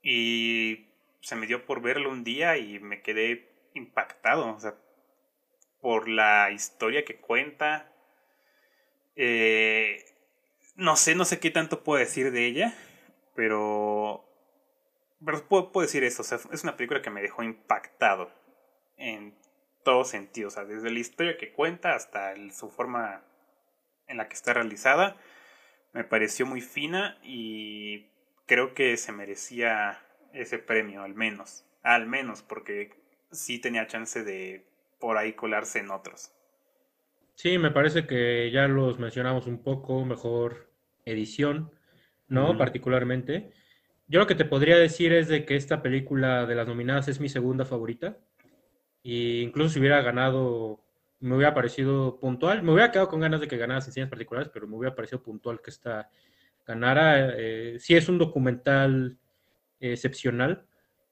y 0.02 0.88
se 1.22 1.38
me 1.38 1.48
dio 1.48 1.66
por 1.66 1.82
verlo 1.82 2.10
un 2.10 2.26
día 2.26 2.58
y 2.58 2.80
me 2.80 3.02
quedé 3.02 3.48
impactado, 3.74 4.54
o 4.54 4.60
sea, 4.60 4.76
por 5.80 6.10
la 6.10 6.52
historia 6.52 7.06
que 7.06 7.16
cuenta. 7.22 7.90
Eh, 9.16 10.04
no 10.78 10.96
sé, 10.96 11.16
no 11.16 11.26
sé 11.26 11.40
qué 11.40 11.50
tanto 11.52 11.84
puedo 11.84 12.00
decir 12.00 12.32
de 12.32 12.46
ella, 12.46 12.74
pero, 13.36 14.24
pero 15.26 15.44
puedo, 15.48 15.72
puedo 15.72 15.86
decir 15.86 16.04
eso, 16.04 16.22
o 16.22 16.26
sea, 16.26 16.40
es 16.52 16.64
una 16.64 16.78
película 16.78 17.02
que 17.02 17.10
me 17.10 17.22
dejó 17.22 17.44
impactado 17.44 18.32
en 18.96 19.36
todo 19.84 20.06
sentido, 20.06 20.48
o 20.48 20.52
sea, 20.52 20.66
desde 20.66 20.92
la 20.92 21.00
historia 21.00 21.38
que 21.38 21.52
cuenta 21.52 21.96
hasta 21.96 22.34
su 22.52 22.70
forma 22.70 23.24
en 24.08 24.18
la 24.18 24.30
que 24.30 24.36
está 24.36 24.54
realizada, 24.54 25.18
me 25.94 26.04
pareció 26.04 26.46
muy 26.46 26.62
fina 26.62 27.18
y 27.24 28.06
creo 28.46 28.74
que 28.74 28.96
se 28.98 29.12
merecía 29.12 30.00
ese 30.34 30.60
premio, 30.60 31.04
al 31.04 31.16
menos, 31.16 31.66
al 31.82 32.06
menos, 32.06 32.44
porque 32.44 32.92
sí 33.32 33.60
tenía 33.60 33.88
chance 33.88 34.24
de 34.24 34.66
por 35.00 35.18
ahí 35.18 35.34
colarse 35.34 35.80
en 35.80 35.90
otros. 35.90 36.32
Sí, 37.36 37.58
me 37.58 37.72
parece 37.72 38.08
que 38.08 38.50
ya 38.52 38.68
los 38.68 39.00
mencionamos 39.00 39.48
un 39.48 39.62
poco, 39.64 40.04
mejor 40.06 40.67
edición, 41.12 41.72
¿no? 42.28 42.58
Particularmente. 42.58 43.52
Yo 44.08 44.20
lo 44.20 44.28
que 44.28 44.36
te 44.36 44.46
podría 44.46 44.78
decir 44.78 45.14
es 45.14 45.28
de 45.28 45.46
que 45.46 45.56
esta 45.56 45.82
película 45.82 46.46
de 46.46 46.56
las 46.56 46.68
nominadas 46.68 47.08
es 47.08 47.20
mi 47.20 47.30
segunda 47.30 47.66
favorita. 47.66 48.18
Y 49.04 49.42
incluso 49.42 49.70
si 49.74 49.80
hubiera 49.80 50.02
ganado, 50.02 50.82
me 51.20 51.36
hubiera 51.36 51.54
parecido 51.54 52.20
puntual. 52.20 52.64
Me 52.64 52.72
hubiera 52.72 52.92
quedado 52.92 53.10
con 53.10 53.20
ganas 53.20 53.42
de 53.42 53.48
que 53.48 53.58
ganara 53.58 53.82
ciencias 53.82 54.10
particulares, 54.10 54.50
pero 54.54 54.68
me 54.68 54.76
hubiera 54.76 54.96
parecido 54.96 55.22
puntual 55.22 55.62
que 55.62 55.72
esta 55.72 56.10
ganara. 56.66 57.34
Eh, 57.38 57.78
sí 57.80 57.96
es 57.96 58.08
un 58.10 58.18
documental 58.18 59.18
excepcional. 59.80 60.66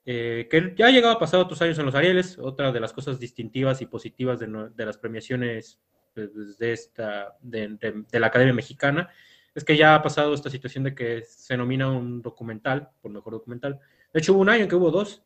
Eh, 0.07 0.47
que 0.51 0.73
ya 0.77 0.87
ha 0.87 0.91
llegado 0.91 1.15
a 1.15 1.19
pasar 1.19 1.39
otros 1.39 1.61
años 1.63 1.79
en 1.79 1.85
los 1.85 1.95
Arieles, 1.95 2.37
otra 2.37 2.71
de 2.71 2.79
las 2.79 2.93
cosas 2.93 3.19
distintivas 3.19 3.81
y 3.81 3.87
positivas 3.87 4.39
de, 4.39 4.85
las 4.85 4.97
premiaciones 4.99 5.79
pues, 6.13 6.59
de, 6.59 6.73
esta, 6.73 7.35
de, 7.41 8.05
la 8.11 8.27
Academia 8.27 8.53
Mexicana, 8.53 9.09
es 9.55 9.63
que 9.63 9.77
ya 9.77 9.95
ha 9.95 10.03
pasado 10.03 10.33
esta 10.33 10.49
situación 10.49 10.83
de 10.83 10.93
que 10.93 11.23
se 11.23 11.55
nomina 11.55 11.89
un 11.89 12.21
documental, 12.21 12.89
por 13.01 13.09
mejor 13.09 13.33
documental. 13.33 13.79
De 14.13 14.19
hecho, 14.19 14.33
hubo 14.33 14.41
un 14.41 14.49
año 14.49 14.63
en 14.63 14.69
que 14.69 14.75
hubo 14.75 14.91
dos, 14.91 15.23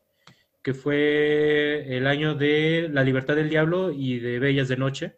que 0.62 0.72
fue 0.72 1.96
el 1.96 2.06
año 2.06 2.36
de 2.36 2.88
La 2.92 3.02
Libertad 3.02 3.34
del 3.34 3.50
Diablo 3.50 3.90
y 3.90 4.20
de 4.20 4.38
Bellas 4.38 4.68
de 4.68 4.76
Noche. 4.76 5.16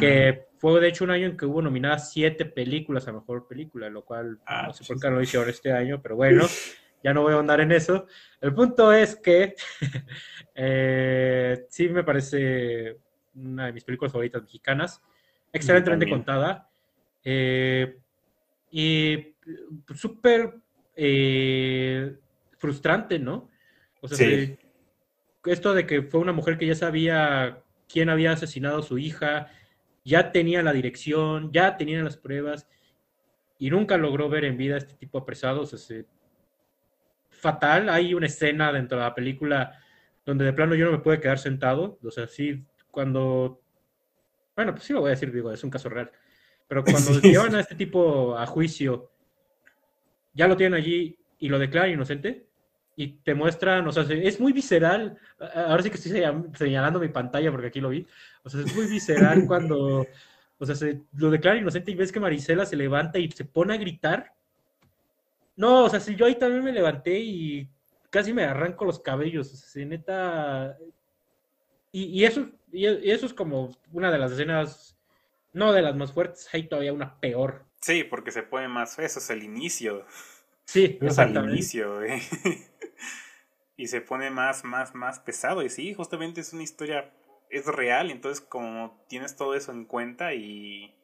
que 0.00 0.48
fue 0.58 0.80
de 0.80 0.88
hecho 0.88 1.04
un 1.04 1.10
año 1.10 1.26
en 1.26 1.36
que 1.36 1.46
hubo 1.46 1.62
nominadas 1.62 2.10
siete 2.10 2.44
películas 2.44 3.06
a 3.06 3.12
mejor 3.12 3.46
película, 3.46 3.88
lo 3.88 4.04
cual 4.04 4.38
ah, 4.44 4.64
no 4.66 4.72
sé 4.72 4.84
por 4.84 5.00
qué 5.00 5.08
no 5.08 5.16
lo 5.16 5.22
hicieron 5.22 5.48
este 5.48 5.72
año, 5.72 6.00
pero 6.02 6.16
bueno, 6.16 6.44
ya 7.04 7.14
no 7.14 7.22
voy 7.22 7.34
a 7.34 7.38
andar 7.38 7.60
en 7.60 7.72
eso. 7.72 8.06
El 8.40 8.54
punto 8.54 8.92
es 8.92 9.16
que 9.16 9.54
eh, 10.54 11.66
sí 11.68 11.88
me 11.88 12.04
parece 12.04 12.98
una 13.34 13.66
de 13.66 13.72
mis 13.72 13.84
películas 13.84 14.12
favoritas 14.12 14.42
mexicanas, 14.42 15.00
excelentemente 15.52 16.08
contada 16.08 16.68
eh, 17.24 17.98
y 18.70 19.34
súper 19.94 20.54
eh, 20.94 22.16
frustrante, 22.56 23.18
¿no? 23.18 23.50
O 24.00 24.08
sea, 24.08 24.56
esto 25.44 25.74
de 25.74 25.86
que 25.86 26.02
fue 26.02 26.20
una 26.20 26.32
mujer 26.32 26.58
que 26.58 26.66
ya 26.66 26.74
sabía 26.74 27.62
quién 27.88 28.10
había 28.10 28.32
asesinado 28.32 28.80
a 28.80 28.82
su 28.82 28.98
hija, 28.98 29.50
ya 30.04 30.32
tenía 30.32 30.62
la 30.62 30.72
dirección, 30.72 31.52
ya 31.52 31.76
tenía 31.76 32.02
las 32.02 32.16
pruebas 32.16 32.68
y 33.58 33.70
nunca 33.70 33.96
logró 33.96 34.28
ver 34.28 34.44
en 34.44 34.56
vida 34.56 34.76
a 34.76 34.78
este 34.78 34.94
tipo 34.94 35.18
apresados. 35.18 35.72
Es 35.72 36.06
fatal. 37.30 37.88
Hay 37.88 38.14
una 38.14 38.26
escena 38.26 38.72
dentro 38.72 38.98
de 38.98 39.04
la 39.04 39.14
película 39.14 39.78
donde 40.24 40.44
de 40.44 40.52
plano 40.52 40.74
yo 40.74 40.84
no 40.84 40.92
me 40.92 40.98
puedo 40.98 41.20
quedar 41.20 41.38
sentado. 41.38 41.98
O 42.02 42.10
sea, 42.10 42.26
sí, 42.26 42.64
cuando. 42.90 43.60
Bueno, 44.54 44.72
pues 44.72 44.84
sí 44.84 44.92
lo 44.92 45.00
voy 45.00 45.08
a 45.08 45.14
decir, 45.14 45.32
digo, 45.32 45.52
es 45.52 45.64
un 45.64 45.70
caso 45.70 45.88
real. 45.88 46.10
Pero 46.68 46.84
cuando 46.84 47.20
llevan 47.20 47.54
a 47.54 47.60
este 47.60 47.74
tipo 47.74 48.36
a 48.36 48.46
juicio, 48.46 49.10
ya 50.34 50.46
lo 50.46 50.56
tienen 50.56 50.78
allí 50.78 51.18
y 51.40 51.48
lo 51.48 51.58
declaran 51.58 51.90
inocente, 51.90 52.48
y 53.00 53.06
te 53.22 53.32
muestran, 53.32 53.86
o 53.86 53.92
sea, 53.92 54.02
es 54.02 54.40
muy 54.40 54.52
visceral. 54.52 55.16
Ahora 55.54 55.84
sí 55.84 55.88
que 55.88 55.96
estoy 55.96 56.20
señalando 56.54 56.98
mi 56.98 57.06
pantalla 57.06 57.48
porque 57.52 57.68
aquí 57.68 57.80
lo 57.80 57.90
vi. 57.90 58.04
O 58.42 58.50
sea, 58.50 58.60
es 58.60 58.74
muy 58.74 58.86
visceral 58.86 59.44
cuando, 59.46 60.04
o 60.58 60.66
sea, 60.66 60.74
se 60.74 61.02
lo 61.16 61.30
declara 61.30 61.58
inocente 61.58 61.92
y 61.92 61.94
ves 61.94 62.10
que 62.10 62.18
Marisela 62.18 62.66
se 62.66 62.74
levanta 62.74 63.20
y 63.20 63.30
se 63.30 63.44
pone 63.44 63.74
a 63.74 63.76
gritar. 63.76 64.34
No, 65.54 65.84
o 65.84 65.88
sea, 65.88 66.00
si 66.00 66.16
yo 66.16 66.26
ahí 66.26 66.34
también 66.34 66.64
me 66.64 66.72
levanté 66.72 67.20
y 67.20 67.68
casi 68.10 68.32
me 68.32 68.42
arranco 68.42 68.84
los 68.84 68.98
cabellos, 68.98 69.52
o 69.52 69.56
sea, 69.56 69.86
neta. 69.86 70.76
Y, 71.92 72.24
eso, 72.24 72.50
y 72.72 72.84
eso 72.84 73.26
es 73.26 73.32
como 73.32 73.76
una 73.92 74.10
de 74.10 74.18
las 74.18 74.32
escenas, 74.32 74.97
no 75.52 75.72
de 75.72 75.82
las 75.82 75.96
más 75.96 76.12
fuertes, 76.12 76.48
hay 76.52 76.68
todavía 76.68 76.92
una 76.92 77.20
peor. 77.20 77.64
Sí, 77.80 78.04
porque 78.04 78.30
se 78.30 78.42
pone 78.42 78.68
más, 78.68 78.98
eso 78.98 79.18
es 79.18 79.30
el 79.30 79.42
inicio. 79.42 80.04
Sí, 80.64 80.98
es 81.00 81.18
al 81.18 81.34
inicio, 81.34 82.02
¿eh? 82.02 82.20
y 83.76 83.86
se 83.86 84.00
pone 84.00 84.30
más, 84.30 84.64
más, 84.64 84.94
más 84.94 85.20
pesado. 85.20 85.62
Y 85.62 85.70
sí, 85.70 85.94
justamente 85.94 86.40
es 86.40 86.52
una 86.52 86.62
historia, 86.62 87.10
es 87.48 87.66
real, 87.66 88.10
entonces 88.10 88.44
como 88.44 89.04
tienes 89.08 89.36
todo 89.36 89.54
eso 89.54 89.72
en 89.72 89.84
cuenta 89.84 90.34
y... 90.34 90.94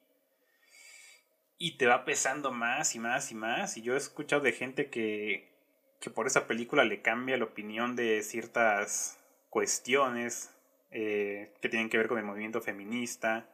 Y 1.57 1.79
te 1.79 1.87
va 1.87 2.05
pesando 2.05 2.51
más 2.51 2.95
y 2.95 2.99
más 2.99 3.31
y 3.31 3.37
más. 3.37 3.77
Y 3.77 3.83
yo 3.83 3.95
he 3.95 3.97
escuchado 3.97 4.43
de 4.43 4.53
gente 4.53 4.91
que, 4.91 5.55
que 6.01 6.11
por 6.11 6.27
esa 6.27 6.47
película 6.47 6.85
le 6.85 7.01
cambia 7.01 7.39
la 7.39 7.45
opinión 7.45 7.95
de 7.97 8.23
ciertas 8.23 9.19
cuestiones 9.49 10.51
eh, 10.91 11.55
que 11.63 11.69
tienen 11.69 11.89
que 11.89 11.97
ver 11.97 12.09
con 12.09 12.19
el 12.19 12.25
movimiento 12.25 12.61
feminista. 12.61 13.49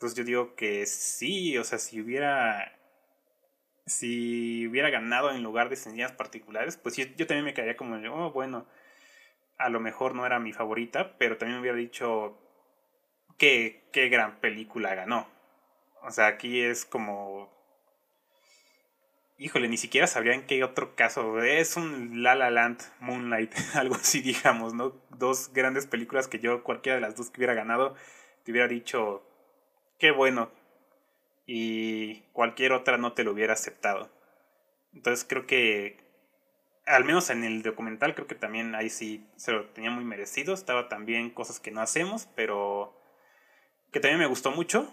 Entonces 0.00 0.16
yo 0.16 0.24
digo 0.24 0.54
que 0.54 0.86
sí, 0.86 1.58
o 1.58 1.64
sea, 1.64 1.78
si 1.78 2.00
hubiera 2.00 2.72
si 3.84 4.66
hubiera 4.66 4.88
ganado 4.88 5.30
en 5.30 5.42
lugar 5.42 5.68
de 5.68 5.74
escenas 5.74 6.12
particulares, 6.12 6.78
pues 6.78 6.96
yo, 6.96 7.04
yo 7.18 7.26
también 7.26 7.44
me 7.44 7.52
quedaría 7.52 7.76
como, 7.76 7.96
oh, 8.14 8.32
bueno, 8.32 8.66
a 9.58 9.68
lo 9.68 9.78
mejor 9.78 10.14
no 10.14 10.24
era 10.24 10.38
mi 10.38 10.54
favorita, 10.54 11.18
pero 11.18 11.36
también 11.36 11.60
hubiera 11.60 11.76
dicho 11.76 12.38
qué, 13.36 13.90
qué 13.92 14.08
gran 14.08 14.40
película 14.40 14.94
ganó. 14.94 15.28
O 16.02 16.10
sea, 16.10 16.28
aquí 16.28 16.62
es 16.62 16.86
como... 16.86 17.52
Híjole, 19.36 19.68
ni 19.68 19.76
siquiera 19.76 20.06
sabría 20.06 20.32
en 20.32 20.46
qué 20.46 20.64
otro 20.64 20.96
caso. 20.96 21.42
Es 21.42 21.76
un 21.76 22.22
La 22.22 22.34
La 22.34 22.50
Land, 22.50 22.80
Moonlight, 23.00 23.52
algo 23.74 23.96
así, 23.96 24.22
digamos, 24.22 24.72
¿no? 24.72 24.94
Dos 25.10 25.52
grandes 25.52 25.86
películas 25.86 26.26
que 26.26 26.38
yo, 26.38 26.62
cualquiera 26.62 26.96
de 26.96 27.02
las 27.02 27.16
dos 27.16 27.28
que 27.28 27.40
hubiera 27.40 27.52
ganado, 27.52 27.94
te 28.44 28.52
hubiera 28.52 28.66
dicho, 28.66 29.26
qué 30.00 30.10
bueno, 30.10 30.50
y 31.46 32.22
cualquier 32.32 32.72
otra 32.72 32.96
no 32.96 33.12
te 33.12 33.22
lo 33.22 33.32
hubiera 33.32 33.52
aceptado. 33.52 34.10
Entonces 34.94 35.26
creo 35.28 35.46
que, 35.46 35.98
al 36.86 37.04
menos 37.04 37.30
en 37.30 37.44
el 37.44 37.62
documental, 37.62 38.14
creo 38.14 38.26
que 38.26 38.34
también 38.34 38.74
ahí 38.74 38.90
sí 38.90 39.26
se 39.36 39.52
lo 39.52 39.66
tenía 39.66 39.90
muy 39.90 40.04
merecido. 40.04 40.54
Estaba 40.54 40.88
también 40.88 41.30
cosas 41.30 41.60
que 41.60 41.70
no 41.70 41.80
hacemos, 41.80 42.28
pero 42.34 43.00
que 43.92 44.00
también 44.00 44.20
me 44.20 44.26
gustó 44.26 44.50
mucho. 44.50 44.92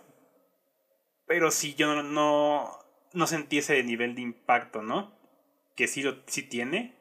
Pero 1.26 1.52
sí, 1.52 1.74
yo 1.76 1.96
no, 1.96 2.04
no, 2.04 2.80
no 3.14 3.28
sentí 3.28 3.60
ese 3.60 3.84
nivel 3.84 4.16
de 4.16 4.22
impacto, 4.22 4.82
¿no? 4.82 5.14
Que 5.76 5.88
sí, 5.88 6.02
lo, 6.02 6.24
sí 6.28 6.44
tiene, 6.44 6.96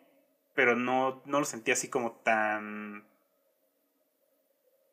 pero 0.55 0.77
no, 0.77 1.23
no 1.27 1.41
lo 1.41 1.45
sentí 1.45 1.71
así 1.71 1.89
como 1.89 2.13
tan 2.13 3.07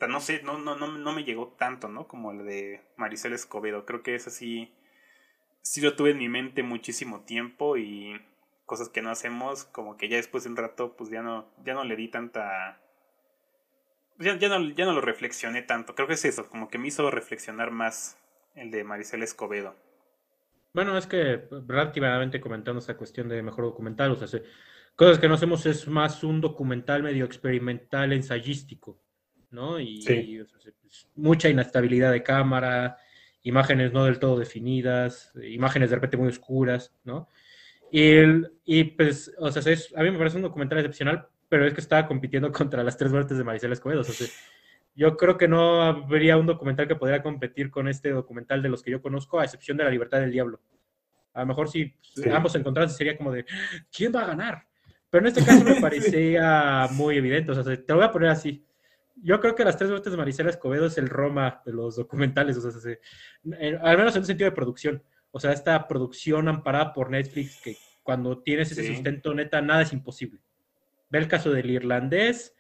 no 0.08 0.20
sé, 0.20 0.42
no, 0.44 0.58
no, 0.58 0.76
no, 0.76 0.88
no 0.88 1.14
me 1.14 1.24
llegó 1.24 1.56
tanto, 1.58 1.88
¿no? 1.90 2.08
Como 2.08 2.32
el 2.32 2.46
de 2.46 2.82
Maricel 2.98 3.34
Escobedo. 3.34 3.86
Creo 3.86 4.04
que 4.04 4.16
es 4.16 4.28
así, 4.28 4.74
sí 5.62 5.82
lo 5.82 5.96
tuve 5.96 6.12
en 6.12 6.18
mi 6.18 6.30
mente 6.30 6.64
muchísimo 6.64 7.22
tiempo 7.22 7.78
y 7.78 8.20
cosas 8.66 8.90
que 8.90 9.02
no 9.02 9.10
hacemos, 9.12 9.66
como 9.66 9.98
que 9.98 10.10
ya 10.10 10.18
después 10.18 10.44
de 10.44 10.50
un 10.50 10.58
rato, 10.58 10.96
pues 10.96 11.10
ya 11.10 11.22
no, 11.22 11.52
ya 11.64 11.74
no 11.74 11.84
le 11.84 11.96
di 11.96 12.08
tanta... 12.08 12.80
Ya, 14.20 14.38
ya, 14.38 14.48
no, 14.48 14.70
ya 14.70 14.86
no 14.86 14.94
lo 14.94 15.02
reflexioné 15.02 15.64
tanto. 15.64 15.96
Creo 15.96 16.08
que 16.08 16.14
es 16.14 16.26
eso, 16.26 16.48
como 16.50 16.70
que 16.70 16.78
me 16.78 16.88
hizo 16.88 17.10
reflexionar 17.10 17.72
más 17.72 18.18
el 18.56 18.72
de 18.72 18.84
Maricel 18.84 19.24
Escobedo. 19.24 19.76
Bueno, 20.74 20.98
es 20.98 21.08
que 21.08 21.48
relativamente 21.68 22.42
comentando 22.42 22.80
esa 22.80 22.98
cuestión 22.98 23.30
de 23.30 23.44
mejor 23.44 23.66
documental, 23.66 24.12
o 24.12 24.16
sea, 24.16 24.42
cosas 24.96 25.20
que 25.20 25.28
no 25.28 25.36
hacemos 25.36 25.66
es 25.66 25.88
más 25.88 26.24
un 26.24 26.42
documental 26.42 27.04
medio 27.04 27.26
experimental, 27.26 28.14
ensayístico. 28.14 29.00
¿No? 29.54 29.80
Y, 29.80 30.04
pues, 30.04 31.08
mucha 31.16 31.48
inestabilidad 31.48 32.12
de 32.12 32.24
cámara, 32.24 32.98
imágenes 33.44 33.94
no 33.94 34.06
del 34.06 34.20
todo 34.20 34.38
definidas, 34.38 35.32
imágenes 35.44 35.90
de 35.90 35.96
repente 35.96 36.18
muy 36.18 36.30
oscuras, 36.30 36.94
¿no? 37.04 37.30
Y, 37.92 38.12
y 38.66 38.84
pues, 38.86 39.32
o 39.38 39.52
sea, 39.52 39.72
es, 39.72 39.94
a 39.96 40.02
mí 40.02 40.10
me 40.10 40.18
parece 40.18 40.38
un 40.38 40.44
documental 40.44 40.80
excepcional, 40.80 41.28
pero 41.48 41.68
es 41.68 41.74
que 41.74 41.82
estaba 41.82 42.08
compitiendo 42.08 42.52
contra 42.52 42.84
las 42.84 42.98
tres 42.98 43.12
muertes 43.12 43.38
de 43.38 43.44
Maricela 43.44 43.74
Escobedo. 43.74 44.02
O 44.02 44.04
sea, 44.04 44.28
yo 44.96 45.16
creo 45.16 45.38
que 45.38 45.48
no 45.48 45.82
habría 45.84 46.38
un 46.38 46.48
documental 46.48 46.88
que 46.88 46.96
pudiera 46.96 47.22
competir 47.22 47.70
con 47.70 47.88
este 47.88 48.10
documental 48.10 48.62
de 48.62 48.70
los 48.70 48.82
que 48.82 48.92
yo 48.92 49.02
conozco, 49.02 49.40
a 49.40 49.44
excepción 49.44 49.78
de 49.78 49.84
La 49.84 49.90
Libertad 49.90 50.20
del 50.20 50.32
Diablo. 50.32 50.60
A 51.34 51.42
lo 51.42 51.48
mejor 51.48 51.70
si 51.70 51.96
ambos 52.32 52.56
encontrasen 52.56 52.96
sería 52.96 53.18
como 53.18 53.32
de, 53.32 53.46
¿quién 53.92 54.12
va 54.14 54.22
a 54.22 54.28
ganar? 54.28 54.68
Pero 55.10 55.28
en 55.28 55.28
este 55.28 55.44
caso 55.44 55.64
me 55.64 55.76
parecía 55.82 56.88
muy 56.92 57.18
evidente. 57.18 57.52
O 57.52 57.56
sea, 57.56 57.64
te 57.64 57.84
lo 57.88 57.96
voy 57.98 58.06
a 58.06 58.12
poner 58.12 58.30
así 58.30 58.64
yo 59.16 59.40
creo 59.40 59.56
que 59.56 59.66
las 59.66 59.78
tres 59.78 59.90
muertes 59.90 60.12
de 60.12 60.18
Maricela 60.18 60.50
Escobedo 60.50 60.88
es 60.88 60.98
el 60.98 61.10
Roma 61.10 61.62
de 61.66 61.74
los 61.74 61.96
documentales, 61.96 62.58
o 62.58 62.72
sea, 62.72 62.98
al 63.82 63.98
menos 63.98 64.16
en 64.16 64.22
un 64.22 64.26
sentido 64.26 64.50
de 64.50 64.56
producción. 64.56 65.04
O 65.32 65.40
sea, 65.40 65.52
esta 65.52 65.88
producción 65.88 66.48
amparada 66.48 66.94
por 66.94 67.10
Netflix 67.10 67.60
que 67.62 67.78
cuando 68.04 68.40
tienes 68.40 68.72
ese 68.72 68.88
sustento 68.88 69.34
neta, 69.34 69.62
nada 69.62 69.82
es 69.82 69.94
imposible. 69.94 70.40
Ve 71.10 71.20
el 71.20 71.28
caso 71.28 71.52
del 71.52 71.70
irlandés, 71.72 72.56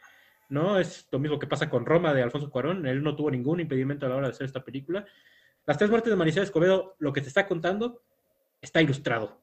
¿no? 0.49 0.79
Es 0.79 1.07
lo 1.11 1.19
mismo 1.19 1.37
que 1.37 1.47
pasa 1.47 1.69
con 1.69 1.85
Roma 1.85 2.13
de 2.13 2.23
Alfonso 2.23 2.49
Cuarón, 2.49 2.85
él 2.87 3.03
no 3.03 3.15
tuvo 3.15 3.29
ningún 3.29 3.59
impedimento 3.59 4.05
a 4.05 4.09
la 4.09 4.15
hora 4.15 4.27
de 4.27 4.33
hacer 4.33 4.45
esta 4.45 4.63
película. 4.63 5.05
Las 5.65 5.77
tres 5.77 5.89
muertes 5.89 6.11
de 6.11 6.15
Maricela 6.17 6.45
Escobedo, 6.45 6.95
lo 6.99 7.13
que 7.13 7.21
te 7.21 7.27
está 7.27 7.47
contando, 7.47 8.03
está 8.61 8.81
ilustrado. 8.81 9.41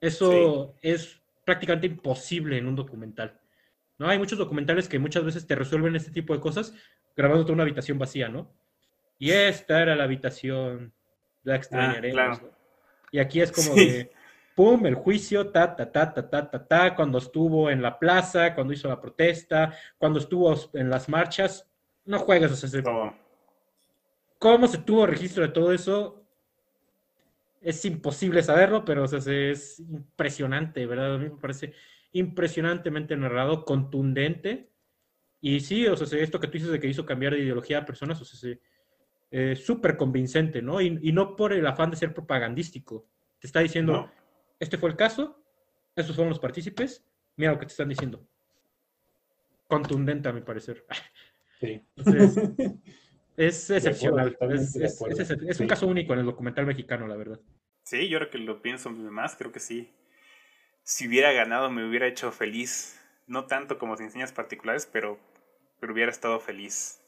Eso 0.00 0.74
es 0.80 1.20
prácticamente 1.44 1.86
imposible 1.86 2.56
en 2.56 2.66
un 2.66 2.76
documental. 2.76 3.38
¿No? 4.00 4.08
Hay 4.08 4.18
muchos 4.18 4.38
documentales 4.38 4.88
que 4.88 4.98
muchas 4.98 5.24
veces 5.24 5.46
te 5.46 5.54
resuelven 5.54 5.94
este 5.94 6.10
tipo 6.10 6.34
de 6.34 6.40
cosas 6.40 6.74
grabándote 7.14 7.52
una 7.52 7.64
habitación 7.64 7.98
vacía, 7.98 8.30
¿no? 8.30 8.50
Y 9.18 9.30
esta 9.30 9.82
era 9.82 9.94
la 9.94 10.04
habitación, 10.04 10.94
la 11.42 11.56
extrañaremos. 11.56 12.40
Ah, 12.42 12.46
y 13.12 13.18
aquí 13.18 13.42
es 13.42 13.52
como 13.52 13.74
de, 13.74 14.10
pum, 14.54 14.86
el 14.86 14.94
juicio, 14.94 15.50
ta, 15.50 15.76
ta, 15.76 15.92
ta, 15.92 16.14
ta, 16.14 16.30
ta, 16.30 16.50
ta, 16.50 16.66
ta, 16.66 16.94
cuando 16.96 17.18
estuvo 17.18 17.68
en 17.68 17.82
la 17.82 17.98
plaza, 17.98 18.54
cuando 18.54 18.72
hizo 18.72 18.88
la 18.88 18.98
protesta, 18.98 19.76
cuando 19.98 20.18
estuvo 20.18 20.56
en 20.72 20.88
las 20.88 21.06
marchas, 21.10 21.70
no 22.06 22.20
juegas, 22.20 22.52
o 22.52 22.56
sea, 22.56 22.82
¿cómo 24.38 24.66
se 24.66 24.78
tuvo 24.78 25.06
registro 25.06 25.42
de 25.42 25.52
todo 25.52 25.74
eso? 25.74 26.19
Es 27.60 27.84
imposible 27.84 28.42
saberlo, 28.42 28.84
pero 28.84 29.04
o 29.04 29.08
sea, 29.08 29.18
es 29.18 29.80
impresionante, 29.80 30.86
¿verdad? 30.86 31.14
A 31.14 31.18
mí 31.18 31.28
me 31.28 31.36
parece 31.36 31.74
impresionantemente 32.12 33.16
narrado, 33.16 33.64
contundente. 33.64 34.70
Y 35.40 35.60
sí, 35.60 35.86
o 35.86 35.96
sea, 35.96 36.20
esto 36.20 36.40
que 36.40 36.46
tú 36.46 36.54
dices 36.54 36.70
de 36.70 36.80
que 36.80 36.88
hizo 36.88 37.06
cambiar 37.06 37.34
de 37.34 37.40
ideología 37.40 37.78
a 37.78 37.86
personas, 37.86 38.20
o 38.20 38.24
sea, 38.24 38.58
es 39.30 39.64
súper 39.64 39.96
convincente, 39.96 40.60
¿no? 40.60 40.80
Y, 40.80 41.12
no 41.12 41.36
por 41.36 41.52
el 41.52 41.66
afán 41.66 41.90
de 41.90 41.96
ser 41.96 42.12
propagandístico. 42.12 43.06
Te 43.38 43.46
está 43.46 43.60
diciendo, 43.60 44.10
este 44.58 44.76
fue 44.76 44.90
el 44.90 44.96
caso, 44.96 45.42
estos 45.96 46.14
fueron 46.14 46.30
los 46.30 46.40
partícipes, 46.40 47.04
mira 47.36 47.52
lo 47.52 47.58
que 47.58 47.66
te 47.66 47.72
están 47.72 47.88
diciendo. 47.88 48.26
Contundente, 49.68 50.28
a 50.28 50.32
mi 50.32 50.40
parecer. 50.40 50.84
Sí. 51.60 51.80
Es 53.36 53.70
excepcional. 53.70 54.36
Es, 54.40 55.60
un 55.60 55.66
caso 55.66 55.86
único 55.86 56.12
en 56.12 56.20
el 56.20 56.26
documental 56.26 56.66
mexicano, 56.66 57.06
la 57.06 57.16
verdad. 57.16 57.40
Sí, 57.84 58.08
yo 58.08 58.18
ahora 58.18 58.30
que 58.30 58.38
lo 58.38 58.62
pienso 58.62 58.90
más, 58.90 59.36
creo 59.36 59.52
que 59.52 59.60
sí. 59.60 59.92
Si 60.82 61.08
hubiera 61.08 61.32
ganado, 61.32 61.70
me 61.70 61.88
hubiera 61.88 62.06
hecho 62.06 62.32
feliz. 62.32 63.00
No 63.26 63.46
tanto 63.46 63.78
como 63.78 63.96
sin 63.96 64.10
señas 64.10 64.32
particulares, 64.32 64.88
pero, 64.92 65.18
pero 65.78 65.92
hubiera 65.92 66.10
estado 66.10 66.40
feliz. 66.40 67.00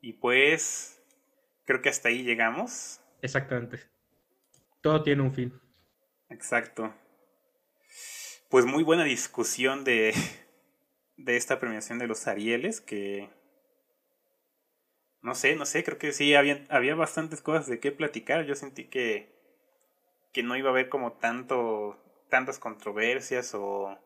Y 0.00 0.14
pues, 0.14 1.02
creo 1.64 1.82
que 1.82 1.88
hasta 1.88 2.08
ahí 2.08 2.22
llegamos. 2.22 3.00
Exactamente. 3.20 3.80
Todo 4.80 5.02
tiene 5.02 5.22
un 5.22 5.32
fin. 5.32 5.60
Exacto. 6.28 6.94
Pues 8.48 8.64
muy 8.66 8.82
buena 8.82 9.04
discusión 9.04 9.84
de, 9.84 10.12
de 11.16 11.36
esta 11.36 11.58
premiación 11.58 11.98
de 11.98 12.06
los 12.06 12.26
Arieles, 12.26 12.80
que 12.80 13.30
no 15.22 15.36
sé, 15.36 15.54
no 15.54 15.64
sé, 15.66 15.84
creo 15.84 15.98
que 15.98 16.12
sí 16.12 16.34
había, 16.34 16.64
había 16.68 16.96
bastantes 16.96 17.40
cosas 17.40 17.68
de 17.68 17.78
qué 17.78 17.92
platicar. 17.92 18.44
Yo 18.44 18.56
sentí 18.56 18.84
que, 18.84 19.30
que 20.32 20.42
no 20.42 20.56
iba 20.56 20.68
a 20.68 20.72
haber 20.72 20.88
como 20.88 21.12
tanto, 21.12 21.96
tantas 22.28 22.58
controversias 22.58 23.54
o... 23.54 23.96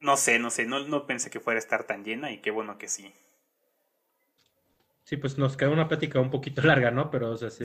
No 0.00 0.16
sé, 0.16 0.38
no 0.38 0.50
sé, 0.50 0.66
no, 0.66 0.80
no 0.80 1.06
pensé 1.06 1.30
que 1.30 1.40
fuera 1.40 1.58
a 1.58 1.62
estar 1.62 1.84
tan 1.84 2.04
llena 2.04 2.32
y 2.32 2.38
qué 2.38 2.50
bueno 2.50 2.76
que 2.76 2.88
sí. 2.88 3.14
Sí, 5.04 5.16
pues 5.16 5.38
nos 5.38 5.56
quedó 5.56 5.72
una 5.72 5.88
plática 5.88 6.20
un 6.20 6.30
poquito 6.30 6.60
larga, 6.66 6.90
¿no? 6.90 7.10
Pero, 7.10 7.30
o 7.30 7.36
sea, 7.36 7.50
sí. 7.50 7.64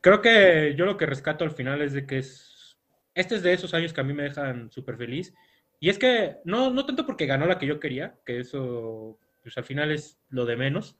Creo 0.00 0.20
que 0.20 0.74
yo 0.76 0.84
lo 0.84 0.96
que 0.96 1.06
rescato 1.06 1.44
al 1.44 1.50
final 1.50 1.82
es 1.82 1.92
de 1.92 2.06
que 2.06 2.18
es... 2.18 2.76
Este 3.14 3.36
es 3.36 3.42
de 3.42 3.52
esos 3.52 3.74
años 3.74 3.92
que 3.92 4.00
a 4.00 4.04
mí 4.04 4.12
me 4.12 4.24
dejan 4.24 4.70
súper 4.70 4.96
feliz. 4.96 5.34
Y 5.80 5.88
es 5.88 5.98
que, 5.98 6.36
no, 6.44 6.70
no 6.70 6.86
tanto 6.86 7.06
porque 7.06 7.26
ganó 7.26 7.46
la 7.46 7.58
que 7.58 7.66
yo 7.66 7.80
quería, 7.80 8.16
que 8.24 8.38
eso 8.38 9.18
pues 9.44 9.56
al 9.56 9.64
final 9.64 9.92
es 9.92 10.18
lo 10.30 10.46
de 10.46 10.56
menos, 10.56 10.98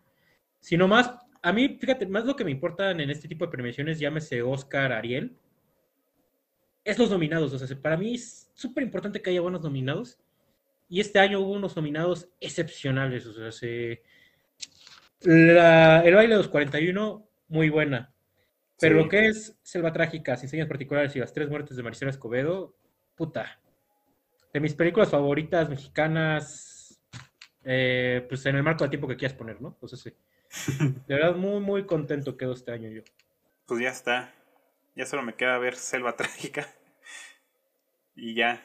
sino 0.61 0.87
más, 0.87 1.13
a 1.43 1.53
mí, 1.53 1.77
fíjate, 1.81 2.07
más 2.07 2.25
lo 2.25 2.37
que 2.37 2.45
me 2.45 2.53
importan 2.53 3.01
en 3.01 3.11
este 3.11 3.27
tipo 3.27 3.45
de 3.45 3.51
premiaciones, 3.51 3.99
llámese 3.99 4.43
Oscar, 4.43 4.93
Ariel, 4.93 5.37
es 6.85 6.99
los 6.99 7.11
nominados. 7.11 7.53
O 7.53 7.59
sea, 7.59 7.77
para 7.81 7.97
mí 7.97 8.15
es 8.15 8.51
súper 8.55 8.85
importante 8.85 9.21
que 9.21 9.31
haya 9.31 9.41
buenos 9.41 9.63
nominados. 9.63 10.19
Y 10.89 11.01
este 11.01 11.19
año 11.19 11.41
hubo 11.41 11.53
unos 11.53 11.75
nominados 11.77 12.29
excepcionales. 12.41 13.27
O 13.27 13.33
sea, 13.33 13.51
se, 13.51 14.03
el 15.23 16.15
baile 16.15 16.35
de 16.35 16.37
los 16.37 16.49
41, 16.49 17.27
muy 17.49 17.71
buena. 17.71 18.15
Pero 18.79 18.97
lo 18.97 19.09
que 19.09 19.29
es 19.29 19.59
Selva 19.63 19.93
Trágica, 19.93 20.37
Sin 20.37 20.49
Señas 20.49 20.69
Particulares 20.69 21.17
y 21.17 21.21
Las 21.21 21.33
Tres 21.33 21.49
Muertes 21.49 21.77
de 21.77 21.83
Maricela 21.83 22.11
Escobedo, 22.11 22.77
puta. 23.15 23.61
De 24.53 24.61
mis 24.61 24.75
películas 24.75 25.11
favoritas 25.11 25.69
mexicanas, 25.69 26.74
eh, 27.65 28.25
pues 28.29 28.45
en 28.47 28.57
el 28.57 28.63
marco 28.63 28.85
de 28.85 28.91
tiempo 28.91 29.09
que 29.09 29.17
quieras 29.17 29.37
poner, 29.37 29.61
¿no? 29.61 29.69
Entonces 29.69 30.01
sí. 30.01 30.13
De 31.07 31.15
verdad, 31.15 31.35
muy, 31.35 31.61
muy 31.61 31.87
contento 31.87 32.37
quedo 32.37 32.53
este 32.53 32.73
año 32.73 32.91
yo. 32.91 33.03
Pues 33.67 33.81
ya 33.81 33.89
está. 33.89 34.33
Ya 34.95 35.07
solo 35.07 35.23
me 35.23 35.35
queda 35.35 35.59
ver 35.59 35.77
Selva 35.77 36.17
Trágica. 36.17 36.69
Y 38.15 38.35
ya, 38.35 38.63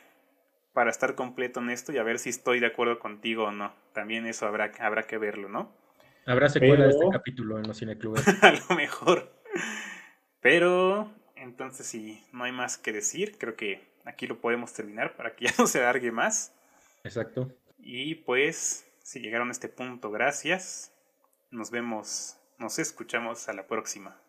para 0.73 0.91
estar 0.91 1.15
completo 1.15 1.59
en 1.59 1.69
esto 1.69 1.91
y 1.91 1.97
a 1.97 2.03
ver 2.03 2.19
si 2.19 2.29
estoy 2.29 2.59
de 2.59 2.67
acuerdo 2.67 2.99
contigo 2.99 3.45
o 3.45 3.51
no. 3.51 3.73
También 3.93 4.25
eso 4.27 4.45
habrá, 4.45 4.71
habrá 4.79 5.03
que 5.03 5.17
verlo, 5.17 5.49
¿no? 5.49 5.73
Habrá 6.25 6.47
secuela 6.49 6.85
de 6.85 6.91
este 6.91 7.09
capítulo 7.11 7.57
en 7.57 7.67
los 7.67 7.79
cineclubes. 7.79 8.23
a 8.43 8.51
lo 8.51 8.75
mejor. 8.75 9.33
Pero, 10.41 11.11
entonces, 11.35 11.87
si 11.87 12.23
no 12.31 12.43
hay 12.43 12.51
más 12.51 12.77
que 12.77 12.93
decir, 12.93 13.37
creo 13.37 13.55
que 13.55 13.89
aquí 14.05 14.27
lo 14.27 14.39
podemos 14.39 14.73
terminar 14.73 15.15
para 15.15 15.35
que 15.35 15.45
ya 15.45 15.53
no 15.57 15.65
se 15.65 15.79
alargue 15.79 16.11
más. 16.11 16.53
Exacto. 17.03 17.51
Y 17.79 18.15
pues, 18.15 18.88
si 19.09 19.21
llegaron 19.21 19.47
a 19.47 19.51
este 19.51 19.69
punto, 19.69 20.11
gracias. 20.11 20.93
Nos 21.49 21.71
vemos, 21.71 22.37
nos 22.59 22.77
escuchamos 22.77 23.49
a 23.49 23.53
la 23.53 23.65
próxima. 23.65 24.21